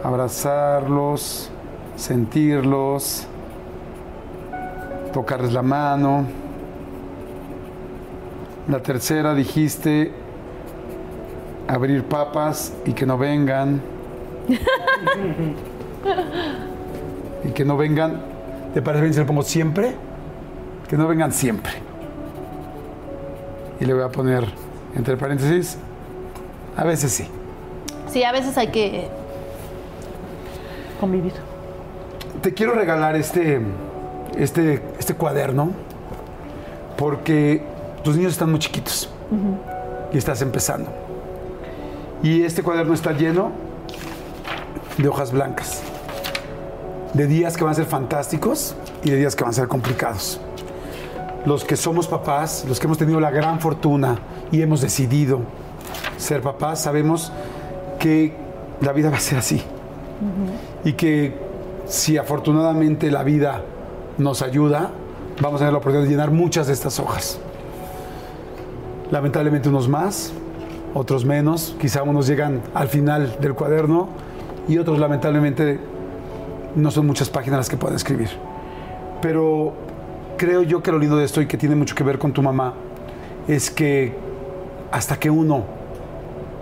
abrazarlos, 0.03 1.52
sentirlos, 1.95 3.28
tocarles 5.14 5.53
la 5.53 5.61
mano. 5.61 6.26
La 8.68 8.82
tercera 8.82 9.34
dijiste 9.34 10.11
abrir 11.72 12.03
papas 12.03 12.73
y 12.85 12.91
que 12.91 13.06
no 13.06 13.18
vengan. 13.18 13.81
y 17.43 17.49
que 17.52 17.64
no 17.64 17.77
vengan, 17.77 18.22
¿te 18.73 18.81
parece 18.81 19.03
bien 19.03 19.14
si 19.14 19.19
le 19.22 19.26
pongo 19.26 19.43
siempre? 19.43 19.95
Que 20.89 20.98
no 20.98 21.07
vengan 21.07 21.31
siempre. 21.31 21.72
Y 23.80 23.85
le 23.85 23.93
voy 23.93 24.03
a 24.03 24.10
poner 24.10 24.43
entre 24.95 25.15
paréntesis, 25.15 25.77
a 26.76 26.84
veces 26.84 27.14
sí. 27.14 27.27
Sí, 28.07 28.23
a 28.23 28.34
veces 28.34 28.57
hay 28.57 28.68
que 28.68 29.07
convivir. 30.99 31.34
Te 32.41 32.53
quiero 32.53 32.73
regalar 32.73 33.15
este, 33.15 33.61
este, 34.38 34.84
este 34.99 35.14
cuaderno 35.14 35.72
porque 36.98 37.64
tus 38.03 38.18
niños 38.18 38.34
están 38.34 38.52
muy 38.52 38.60
chiquitos 38.60 39.10
y 40.11 40.18
estás 40.18 40.41
empezando. 40.41 41.10
Y 42.23 42.43
este 42.43 42.61
cuaderno 42.61 42.93
está 42.93 43.14
lleno 43.14 43.52
de 44.98 45.07
hojas 45.07 45.31
blancas, 45.31 45.81
de 47.14 47.26
días 47.27 47.57
que 47.57 47.64
van 47.64 47.72
a 47.72 47.76
ser 47.76 47.85
fantásticos 47.85 48.76
y 49.03 49.10
de 49.10 49.18
días 49.18 49.35
que 49.35 49.43
van 49.43 49.52
a 49.52 49.53
ser 49.53 49.68
complicados. 49.68 50.39
Los 51.45 51.64
que 51.64 51.76
somos 51.76 52.07
papás, 52.07 52.65
los 52.68 52.80
que 52.80 52.85
hemos 52.85 52.99
tenido 52.99 53.19
la 53.19 53.31
gran 53.31 53.60
fortuna 53.60 54.19
y 54.52 54.61
hemos 54.61 54.81
decidido 54.81 55.39
ser 56.18 56.41
papás, 56.41 56.81
sabemos 56.81 57.31
que 57.98 58.35
la 58.81 58.91
vida 58.91 59.10
va 59.10 59.18
a 59.18 59.19
ser 59.19 59.39
así 59.39 59.64
y 60.84 60.93
que 60.93 61.35
si 61.88 62.18
afortunadamente 62.18 63.10
la 63.10 63.23
vida 63.23 63.64
nos 64.19 64.43
ayuda, 64.43 64.91
vamos 65.41 65.57
a 65.57 65.60
tener 65.60 65.73
la 65.73 65.80
oportunidad 65.80 66.03
de 66.03 66.11
llenar 66.11 66.31
muchas 66.31 66.68
de 66.68 66.73
estas 66.73 66.99
hojas. 66.99 67.39
Lamentablemente 69.10 69.69
unos 69.69 69.89
más, 69.89 70.31
otros 70.93 71.26
menos, 71.26 71.76
quizá 71.80 72.03
unos 72.03 72.27
llegan 72.27 72.61
al 72.73 72.88
final 72.88 73.38
del 73.39 73.53
cuaderno 73.53 74.09
y 74.68 74.77
otros 74.77 74.99
lamentablemente 74.99 75.80
no 76.76 76.91
son 76.91 77.07
muchas 77.07 77.30
páginas 77.30 77.59
las 77.59 77.69
que 77.69 77.77
pueden 77.77 77.95
escribir. 77.95 78.30
Pero 79.22 79.73
creo 80.38 80.63
yo 80.63 80.81
que 80.81 80.91
lo 80.91 80.99
lindo 80.99 81.18
de 81.18 81.26
esto 81.26 81.41
y 81.41 81.47
que 81.47 81.57
tiene 81.57 81.76
mucho 81.76 81.95
que 81.95 82.03
ver 82.03 82.18
con 82.18 82.34
tu 82.34 82.41
mamá 82.41 82.73
es 83.47 83.69
que 83.69 84.15
hasta 84.91 85.18
que 85.18 85.30
uno 85.30 85.63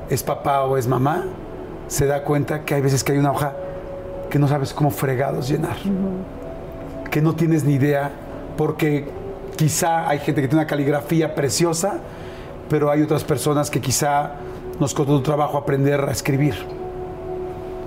es 0.09 0.23
papá 0.23 0.63
o 0.63 0.77
es 0.77 0.87
mamá, 0.87 1.25
se 1.87 2.05
da 2.05 2.23
cuenta 2.23 2.63
que 2.63 2.75
hay 2.75 2.81
veces 2.81 3.03
que 3.03 3.13
hay 3.13 3.17
una 3.17 3.31
hoja 3.31 3.53
que 4.29 4.37
no 4.39 4.47
sabes 4.47 4.73
cómo 4.73 4.91
fregados 4.91 5.49
llenar. 5.49 5.77
Que 7.09 7.21
no 7.21 7.35
tienes 7.35 7.63
ni 7.63 7.73
idea, 7.73 8.11
porque 8.57 9.07
quizá 9.55 10.07
hay 10.07 10.19
gente 10.19 10.41
que 10.41 10.47
tiene 10.47 10.61
una 10.61 10.67
caligrafía 10.67 11.33
preciosa, 11.33 11.99
pero 12.69 12.91
hay 12.91 13.01
otras 13.01 13.23
personas 13.23 13.69
que 13.69 13.81
quizá 13.81 14.33
nos 14.79 14.93
costó 14.93 15.21
trabajo 15.21 15.57
aprender 15.57 16.01
a 16.01 16.11
escribir. 16.11 16.55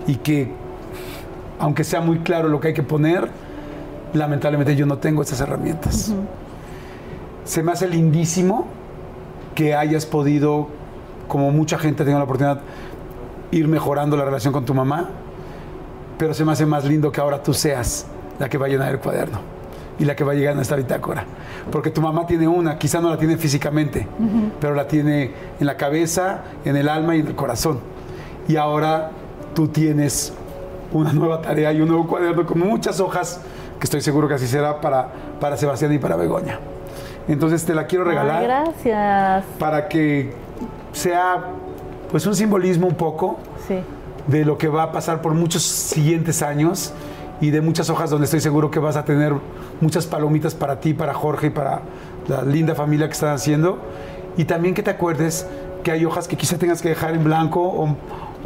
Y 0.07 0.17
que, 0.17 0.53
aunque 1.59 1.85
sea 1.85 2.01
muy 2.01 2.19
claro 2.19 2.49
lo 2.49 2.61
que 2.61 2.69
hay 2.69 2.75
que 2.75 2.83
poner, 2.83 3.29
lamentablemente 4.13 4.75
yo 4.75 4.85
no 4.85 4.99
tengo 4.99 5.23
esas 5.23 5.41
herramientas. 5.41 6.13
Se 7.45 7.63
me 7.63 7.73
hace 7.73 7.89
lindísimo 7.89 8.67
que 9.55 9.75
hayas 9.75 10.07
podido, 10.07 10.69
como 11.29 11.51
mucha 11.51 11.79
gente 11.79 12.03
ha 12.03 12.05
tenido 12.05 12.19
la 12.19 12.25
oportunidad, 12.25 12.61
ir 13.53 13.69
mejorando 13.69 14.17
la 14.17 14.25
relación 14.25 14.53
con 14.53 14.65
tu 14.65 14.75
mamá, 14.75 15.11
pero 16.19 16.35
se 16.35 16.45
me 16.45 16.53
hace 16.53 16.67
más 16.67 16.85
lindo 16.85 17.13
que 17.13 17.21
ahora 17.21 17.43
tú 17.43 17.55
seas 17.55 18.07
la 18.39 18.49
que 18.49 18.59
va 18.59 18.67
a 18.67 18.69
llenar 18.69 18.93
el 18.93 18.99
cuaderno 18.99 19.62
y 20.03 20.05
la 20.05 20.17
que 20.17 20.25
va 20.25 20.33
a 20.33 20.35
llegar 20.35 20.59
a 20.59 20.61
esta 20.61 20.75
bitácora. 20.75 21.25
Porque 21.71 21.91
tu 21.91 22.01
mamá 22.01 22.27
tiene 22.27 22.49
una, 22.49 22.77
quizá 22.77 23.01
no 23.01 23.09
la 23.09 23.17
tiene 23.17 23.37
físicamente, 23.37 24.07
pero 24.61 24.75
la 24.75 24.89
tiene 24.89 25.31
en 25.61 25.67
la 25.67 25.77
cabeza, 25.77 26.41
en 26.65 26.77
el 26.77 26.89
alma 26.89 27.15
y 27.17 27.21
en 27.21 27.29
el 27.29 27.35
corazón. 27.37 27.79
Y 28.49 28.57
ahora 28.57 29.11
tú 29.55 29.69
tienes 29.69 30.33
una 30.93 31.13
nueva 31.13 31.41
tarea 31.41 31.73
y 31.73 31.81
un 31.81 31.89
nuevo 31.89 32.07
cuaderno 32.09 32.45
con 32.45 32.59
muchas 32.59 32.99
hojas, 32.99 33.41
que 33.79 33.85
estoy 33.85 34.01
seguro 34.01 34.27
que 34.27 34.35
así 34.35 34.47
será 34.49 34.81
para, 34.81 35.09
para 35.41 35.57
Sebastián 35.57 35.93
y 35.93 35.99
para 35.99 36.17
Begoña. 36.17 36.59
Entonces 37.29 37.65
te 37.65 37.73
la 37.75 37.87
quiero 37.87 38.05
regalar 38.05 38.39
Ay, 38.41 38.47
gracias. 38.47 39.45
para 39.61 39.87
que 39.89 40.33
sea 40.93 41.45
pues 42.11 42.27
un 42.27 42.35
simbolismo 42.35 42.89
un 42.89 42.95
poco 42.97 43.39
Sí. 43.69 43.77
de 44.27 44.45
lo 44.45 44.59
que 44.59 44.67
va 44.67 44.83
a 44.83 44.93
pasar 44.93 45.23
por 45.23 45.33
muchos 45.35 45.63
siguientes 45.63 46.43
años 46.43 46.93
y 47.43 47.51
de 47.51 47.61
muchas 47.61 47.91
hojas 47.91 48.09
donde 48.09 48.25
estoy 48.25 48.41
seguro 48.41 48.71
que 48.71 48.79
vas 48.79 48.97
a 48.97 49.05
tener 49.05 49.35
muchas 49.81 50.07
palomitas 50.07 50.55
para 50.55 50.81
ti, 50.81 50.95
para 50.95 51.13
Jorge 51.13 51.49
y 51.49 51.51
para 51.51 51.83
la 52.29 52.43
linda 52.43 52.75
familia 52.75 53.09
que 53.09 53.13
están 53.13 53.35
haciendo. 53.35 53.79
Y 54.37 54.45
también 54.45 54.75
que 54.75 54.83
te 54.83 54.91
acuerdes 54.91 55.47
que 55.83 55.91
hay 55.91 56.05
hojas 56.05 56.29
que 56.29 56.37
quizá 56.37 56.57
tengas 56.57 56.81
que 56.81 56.89
dejar 56.91 57.15
en 57.15 57.25
blanco 57.25 57.61
o, 57.61 57.97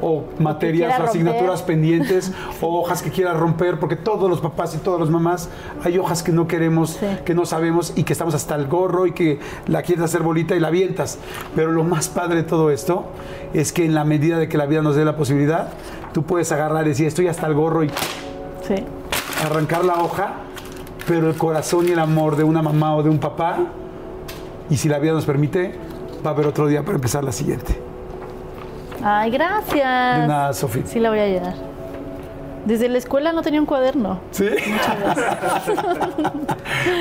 o 0.01 0.25
materias 0.39 0.99
o 0.99 1.03
asignaturas 1.05 1.61
romper. 1.61 1.67
pendientes 1.67 2.33
o 2.63 2.81
hojas 2.81 3.03
que 3.03 3.11
quieras 3.11 3.37
romper, 3.37 3.79
porque 3.79 3.97
todos 3.97 4.31
los 4.31 4.41
papás 4.41 4.75
y 4.75 4.79
todas 4.79 4.99
las 4.99 5.11
mamás 5.11 5.51
hay 5.85 5.99
hojas 5.99 6.23
que 6.23 6.33
no 6.33 6.49
queremos, 6.49 6.93
Sí. 6.99 7.07
que 7.27 7.35
no 7.35 7.45
sabemos 7.45 7.93
y 7.97 8.05
que 8.05 8.15
estamos 8.15 8.35
hasta 8.35 8.55
el 8.55 8.67
gorro 8.67 9.07
y 9.07 9.13
que 9.13 9.39
la 9.67 9.83
quieres 9.83 10.03
hacer 10.07 10.23
bolita 10.23 10.57
y 10.57 10.61
la 10.61 10.69
avientas. 10.69 11.19
Pero 11.55 11.71
lo 11.71 11.85
más 11.85 12.09
padre 12.09 12.37
de 12.37 12.43
todo 12.45 12.71
esto 12.71 13.05
es 13.53 13.75
que 13.75 13.85
en 13.85 13.95
la 13.95 14.05
medida 14.05 14.39
de 14.39 14.49
que 14.49 14.57
la 14.57 14.65
vida 14.65 14.81
nos 14.81 14.97
dé 14.97 15.05
la 15.05 15.17
posibilidad, 15.17 15.69
tú 16.15 16.23
puedes 16.23 16.51
agarrar 16.51 16.87
y 16.87 16.89
decir, 16.89 17.07
estoy 17.07 17.29
hasta 17.29 17.47
el 17.47 17.53
gorro 17.53 17.85
y 17.85 17.91
Sí. 18.67 18.75
arrancar 19.45 19.85
la 19.85 19.95
hoja, 20.03 20.35
pero 21.07 21.29
el 21.29 21.37
corazón 21.37 21.89
y 21.89 21.93
el 21.93 21.99
amor 21.99 22.37
de 22.37 22.45
una 22.45 22.63
mamá 22.63 22.97
o 22.97 23.03
de 23.03 23.11
un 23.11 23.19
papá, 23.19 23.59
y 24.71 24.77
si 24.77 24.89
la 24.89 24.99
vida 24.99 25.13
nos 25.13 25.25
permite, 25.25 25.79
va 26.25 26.31
a 26.31 26.33
haber 26.35 26.47
otro 26.47 26.67
día 26.67 26.83
para 26.83 26.97
empezar 26.97 27.23
la 27.23 27.33
siguiente. 27.33 27.81
Ay, 29.05 29.31
gracias. 29.31 30.21
De 30.21 30.27
nada, 30.27 30.53
Sofía. 30.53 30.83
Sí, 30.87 30.99
la 30.99 31.11
voy 31.11 31.21
a 31.21 31.27
llenar. 31.27 31.55
Desde 32.67 32.89
la 32.89 32.99
escuela 32.99 33.33
no 33.33 33.43
tenía 33.43 33.61
un 33.61 33.67
cuaderno. 33.67 34.19
¿Sí? 34.33 34.49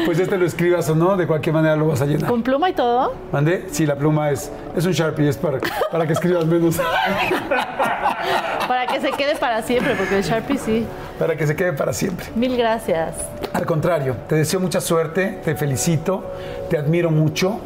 pues 0.05 0.19
este 0.19 0.37
lo 0.37 0.45
escribas 0.45 0.87
o 0.91 0.95
no, 0.95 1.17
de 1.17 1.25
cualquier 1.25 1.55
manera 1.55 1.75
lo 1.75 1.87
vas 1.87 2.01
a 2.01 2.05
llenar. 2.05 2.29
Con 2.29 2.43
pluma 2.43 2.69
y 2.69 2.73
todo. 2.73 3.15
¿Mandé? 3.31 3.65
Sí, 3.71 3.87
la 3.87 3.95
pluma 3.95 4.29
es, 4.29 4.51
es 4.77 4.85
un 4.85 4.91
Sharpie, 4.91 5.27
es 5.27 5.37
para, 5.37 5.57
para 5.91 6.05
que 6.05 6.13
escribas 6.13 6.45
menos, 6.45 6.77
Para 8.67 8.85
que 8.85 9.01
se 9.01 9.11
quede 9.11 9.35
para 9.35 9.63
siempre, 9.63 9.95
porque 9.95 10.17
el 10.17 10.23
Sharpie 10.23 10.59
sí. 10.59 10.85
para 11.17 11.35
que 11.35 11.47
se 11.47 11.55
quede 11.55 11.73
para 11.73 11.93
siempre. 11.93 12.27
Mil 12.35 12.55
gracias. 12.55 13.15
Al 13.51 13.65
contrario, 13.65 14.15
te 14.29 14.35
deseo 14.35 14.59
mucha 14.59 14.81
suerte, 14.81 15.39
te 15.43 15.55
felicito, 15.55 16.31
te 16.69 16.77
admiro 16.77 17.09
mucho, 17.09 17.59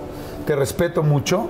te 0.45 0.55
respeto 0.55 1.03
mucho, 1.03 1.49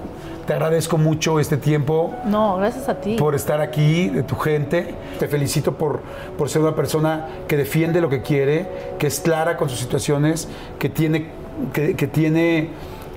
te 0.50 0.56
agradezco 0.56 0.98
mucho 0.98 1.40
este 1.40 1.58
tiempo 1.58 2.12
No, 2.26 2.58
gracias 2.58 2.90
a 2.90 3.00
ti. 3.00 3.18
por 3.20 3.36
estar 3.36 3.62
aquí, 3.62 4.10
de 4.10 4.24
tu 4.24 4.36
gente. 4.36 4.96
Te 5.20 5.28
felicito 5.28 5.74
por, 5.74 6.00
por 6.40 6.50
ser 6.50 6.64
una 6.64 6.74
persona 6.76 7.28
que 7.48 7.56
defiende 7.56 8.02
lo 8.02 8.10
que 8.10 8.24
quiere, 8.24 8.68
que 8.98 9.06
es 9.06 9.20
clara 9.20 9.58
con 9.58 9.70
sus 9.70 9.78
situaciones, 9.78 10.48
que 10.80 10.90
tiene, 10.90 11.28
que, 11.72 11.96
que 11.96 12.08
tiene 12.08 12.70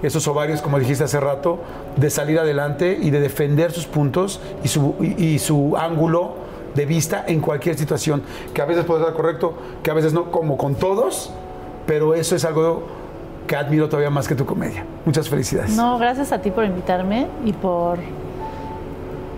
esos 0.03 0.29
ovarios, 0.29 0.61
como 0.61 0.79
dijiste 0.79 1.05
hace 1.05 1.21
rato, 1.21 1.61
de 1.97 2.11
salir 2.11 2.39
adelante 2.39 2.99
y 3.01 3.09
de 3.09 3.21
defender 3.21 3.73
sus 3.73 3.87
puntos 3.87 4.39
y 4.63 4.69
su, 4.69 4.95
y- 5.01 5.25
y 5.25 5.39
su 5.39 5.75
ángulo 5.79 6.35
de 6.75 6.85
vista 6.85 7.25
en 7.27 7.41
cualquier 7.41 7.79
situación, 7.79 8.23
que 8.53 8.61
a 8.61 8.67
veces 8.67 8.85
puede 8.85 9.01
estar 9.01 9.17
correcto, 9.17 9.55
que 9.83 9.91
a 9.91 9.95
veces 9.95 10.13
no, 10.13 10.31
como 10.31 10.59
con 10.59 10.75
todos, 10.75 11.31
pero 11.87 12.13
eso 12.15 12.37
es 12.37 12.45
algo 12.45 12.83
que 13.47 13.57
admiro 13.57 13.89
todavía 13.89 14.11
más 14.11 14.29
que 14.29 14.35
tu 14.35 14.47
comedia. 14.47 14.85
Muchas 15.05 15.29
felicidades. 15.29 15.77
No, 15.77 15.99
gracias 15.99 16.33
a 16.33 16.39
ti 16.39 16.51
por 16.51 16.65
invitarme 16.65 17.27
y 17.45 17.53
por, 17.53 17.99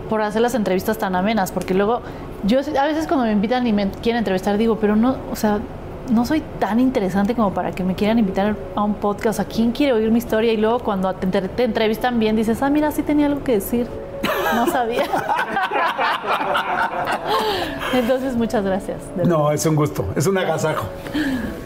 por 0.08 0.22
hacer 0.22 0.42
las 0.42 0.54
entrevistas 0.54 0.98
tan 0.98 1.16
amenas, 1.16 1.52
porque 1.52 1.74
luego 1.74 2.02
yo 2.44 2.58
a 2.58 2.86
veces 2.86 3.06
cuando 3.06 3.26
me 3.26 3.32
invitan 3.32 3.66
y 3.66 3.72
me 3.72 3.90
quieren 3.90 4.18
entrevistar 4.18 4.58
digo, 4.58 4.78
pero 4.78 4.96
no, 4.96 5.16
o 5.30 5.36
sea, 5.36 5.60
no 6.10 6.26
soy 6.26 6.42
tan 6.58 6.80
interesante 6.80 7.34
como 7.34 7.54
para 7.54 7.72
que 7.72 7.82
me 7.82 7.94
quieran 7.94 8.18
invitar 8.18 8.56
a 8.74 8.82
un 8.82 8.94
podcast. 8.94 9.40
¿A 9.40 9.46
quién 9.46 9.72
quiere 9.72 9.94
oír 9.94 10.10
mi 10.10 10.18
historia? 10.18 10.52
Y 10.52 10.58
luego 10.58 10.80
cuando 10.80 11.12
te, 11.14 11.26
te 11.26 11.64
entrevistan 11.64 12.18
bien 12.18 12.36
dices, 12.36 12.62
ah, 12.62 12.70
mira, 12.70 12.90
sí 12.92 13.02
tenía 13.02 13.26
algo 13.26 13.42
que 13.42 13.52
decir. 13.52 13.88
No 14.54 14.66
sabía. 14.66 15.04
Entonces, 17.92 18.36
muchas 18.36 18.64
gracias. 18.64 18.98
No, 19.24 19.50
es 19.50 19.64
un 19.66 19.76
gusto, 19.76 20.06
es 20.16 20.26
un 20.26 20.38
agasajo. 20.38 20.86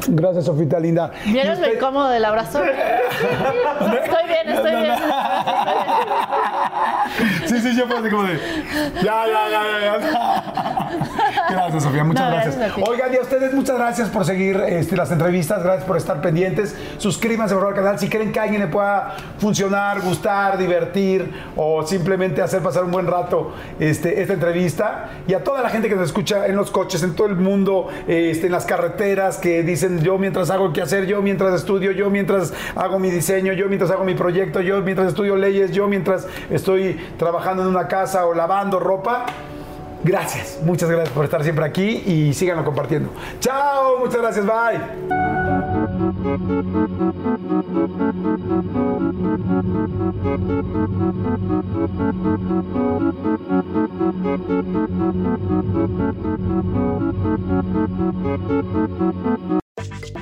Gracias, 0.06 0.44
Sofita 0.44 0.78
linda. 0.78 1.10
¿Vieron 1.26 1.60
lo 1.60 1.72
incómodo 1.72 2.08
del 2.08 2.24
abrazo? 2.24 2.62
estoy 2.64 4.26
bien, 4.26 4.48
estoy 4.48 4.76
bien. 4.76 4.94
Sí, 7.46 7.58
sí, 7.60 7.76
yo 7.76 7.84
así 7.84 8.10
como 8.10 8.24
de. 8.24 8.38
Ya, 9.02 9.24
ya, 9.26 9.48
ya, 9.50 9.62
ya. 9.80 10.90
Gracias, 11.50 11.82
Sofía, 11.82 12.04
muchas 12.04 12.24
No, 12.24 12.30
gracias. 12.36 12.72
Oigan, 12.86 13.14
y 13.14 13.16
a 13.16 13.20
ustedes 13.22 13.54
muchas 13.54 13.76
gracias 13.76 14.08
por 14.10 14.24
seguir 14.24 14.56
este, 14.66 14.96
las 14.96 15.10
entrevistas, 15.10 15.62
gracias 15.62 15.84
por 15.84 15.96
estar 15.96 16.20
pendientes. 16.20 16.76
Suscríbanse 16.98 17.54
por 17.54 17.62
favor, 17.62 17.78
al 17.78 17.84
canal 17.84 17.98
si 17.98 18.08
creen 18.08 18.32
que 18.32 18.38
a 18.38 18.42
alguien 18.44 18.60
le 18.60 18.68
pueda 18.68 19.16
funcionar, 19.38 20.00
gustar, 20.02 20.58
divertir 20.58 21.32
o 21.56 21.86
simplemente 21.86 22.42
hacer 22.42 22.62
pasar 22.62 22.84
un 22.84 22.90
buen 22.90 23.06
rato 23.06 23.54
este, 23.80 24.20
esta 24.20 24.34
entrevista. 24.34 25.08
Y 25.26 25.34
a 25.34 25.42
toda 25.42 25.62
la 25.62 25.70
gente 25.70 25.88
que 25.88 25.94
nos 25.94 26.06
escucha 26.06 26.46
en 26.46 26.56
los 26.56 26.70
coches, 26.70 27.02
en 27.02 27.14
todo 27.14 27.28
el 27.28 27.36
mundo, 27.36 27.88
este, 28.06 28.46
en 28.46 28.52
las 28.52 28.66
carreteras, 28.66 29.38
que 29.38 29.62
dicen 29.62 29.97
yo 30.02 30.18
mientras 30.18 30.50
hago 30.50 30.72
qué 30.72 30.82
hacer, 30.82 31.06
yo 31.06 31.22
mientras 31.22 31.54
estudio, 31.54 31.92
yo 31.92 32.10
mientras 32.10 32.52
hago 32.74 32.98
mi 32.98 33.10
diseño, 33.10 33.52
yo 33.52 33.68
mientras 33.68 33.90
hago 33.90 34.04
mi 34.04 34.14
proyecto, 34.14 34.60
yo 34.60 34.80
mientras 34.82 35.08
estudio 35.08 35.36
leyes, 35.36 35.72
yo 35.72 35.88
mientras 35.88 36.26
estoy 36.50 36.98
trabajando 37.18 37.62
en 37.62 37.68
una 37.68 37.88
casa 37.88 38.26
o 38.26 38.34
lavando 38.34 38.78
ropa. 38.80 39.26
Gracias, 40.04 40.60
muchas 40.64 40.88
gracias 40.88 41.10
por 41.10 41.24
estar 41.24 41.42
siempre 41.42 41.64
aquí 41.64 42.02
y 42.06 42.32
síganlo 42.32 42.64
compartiendo. 42.64 43.10
Chao, 43.40 43.98
muchas 43.98 44.20
gracias, 44.20 44.46
bye. 44.46 44.78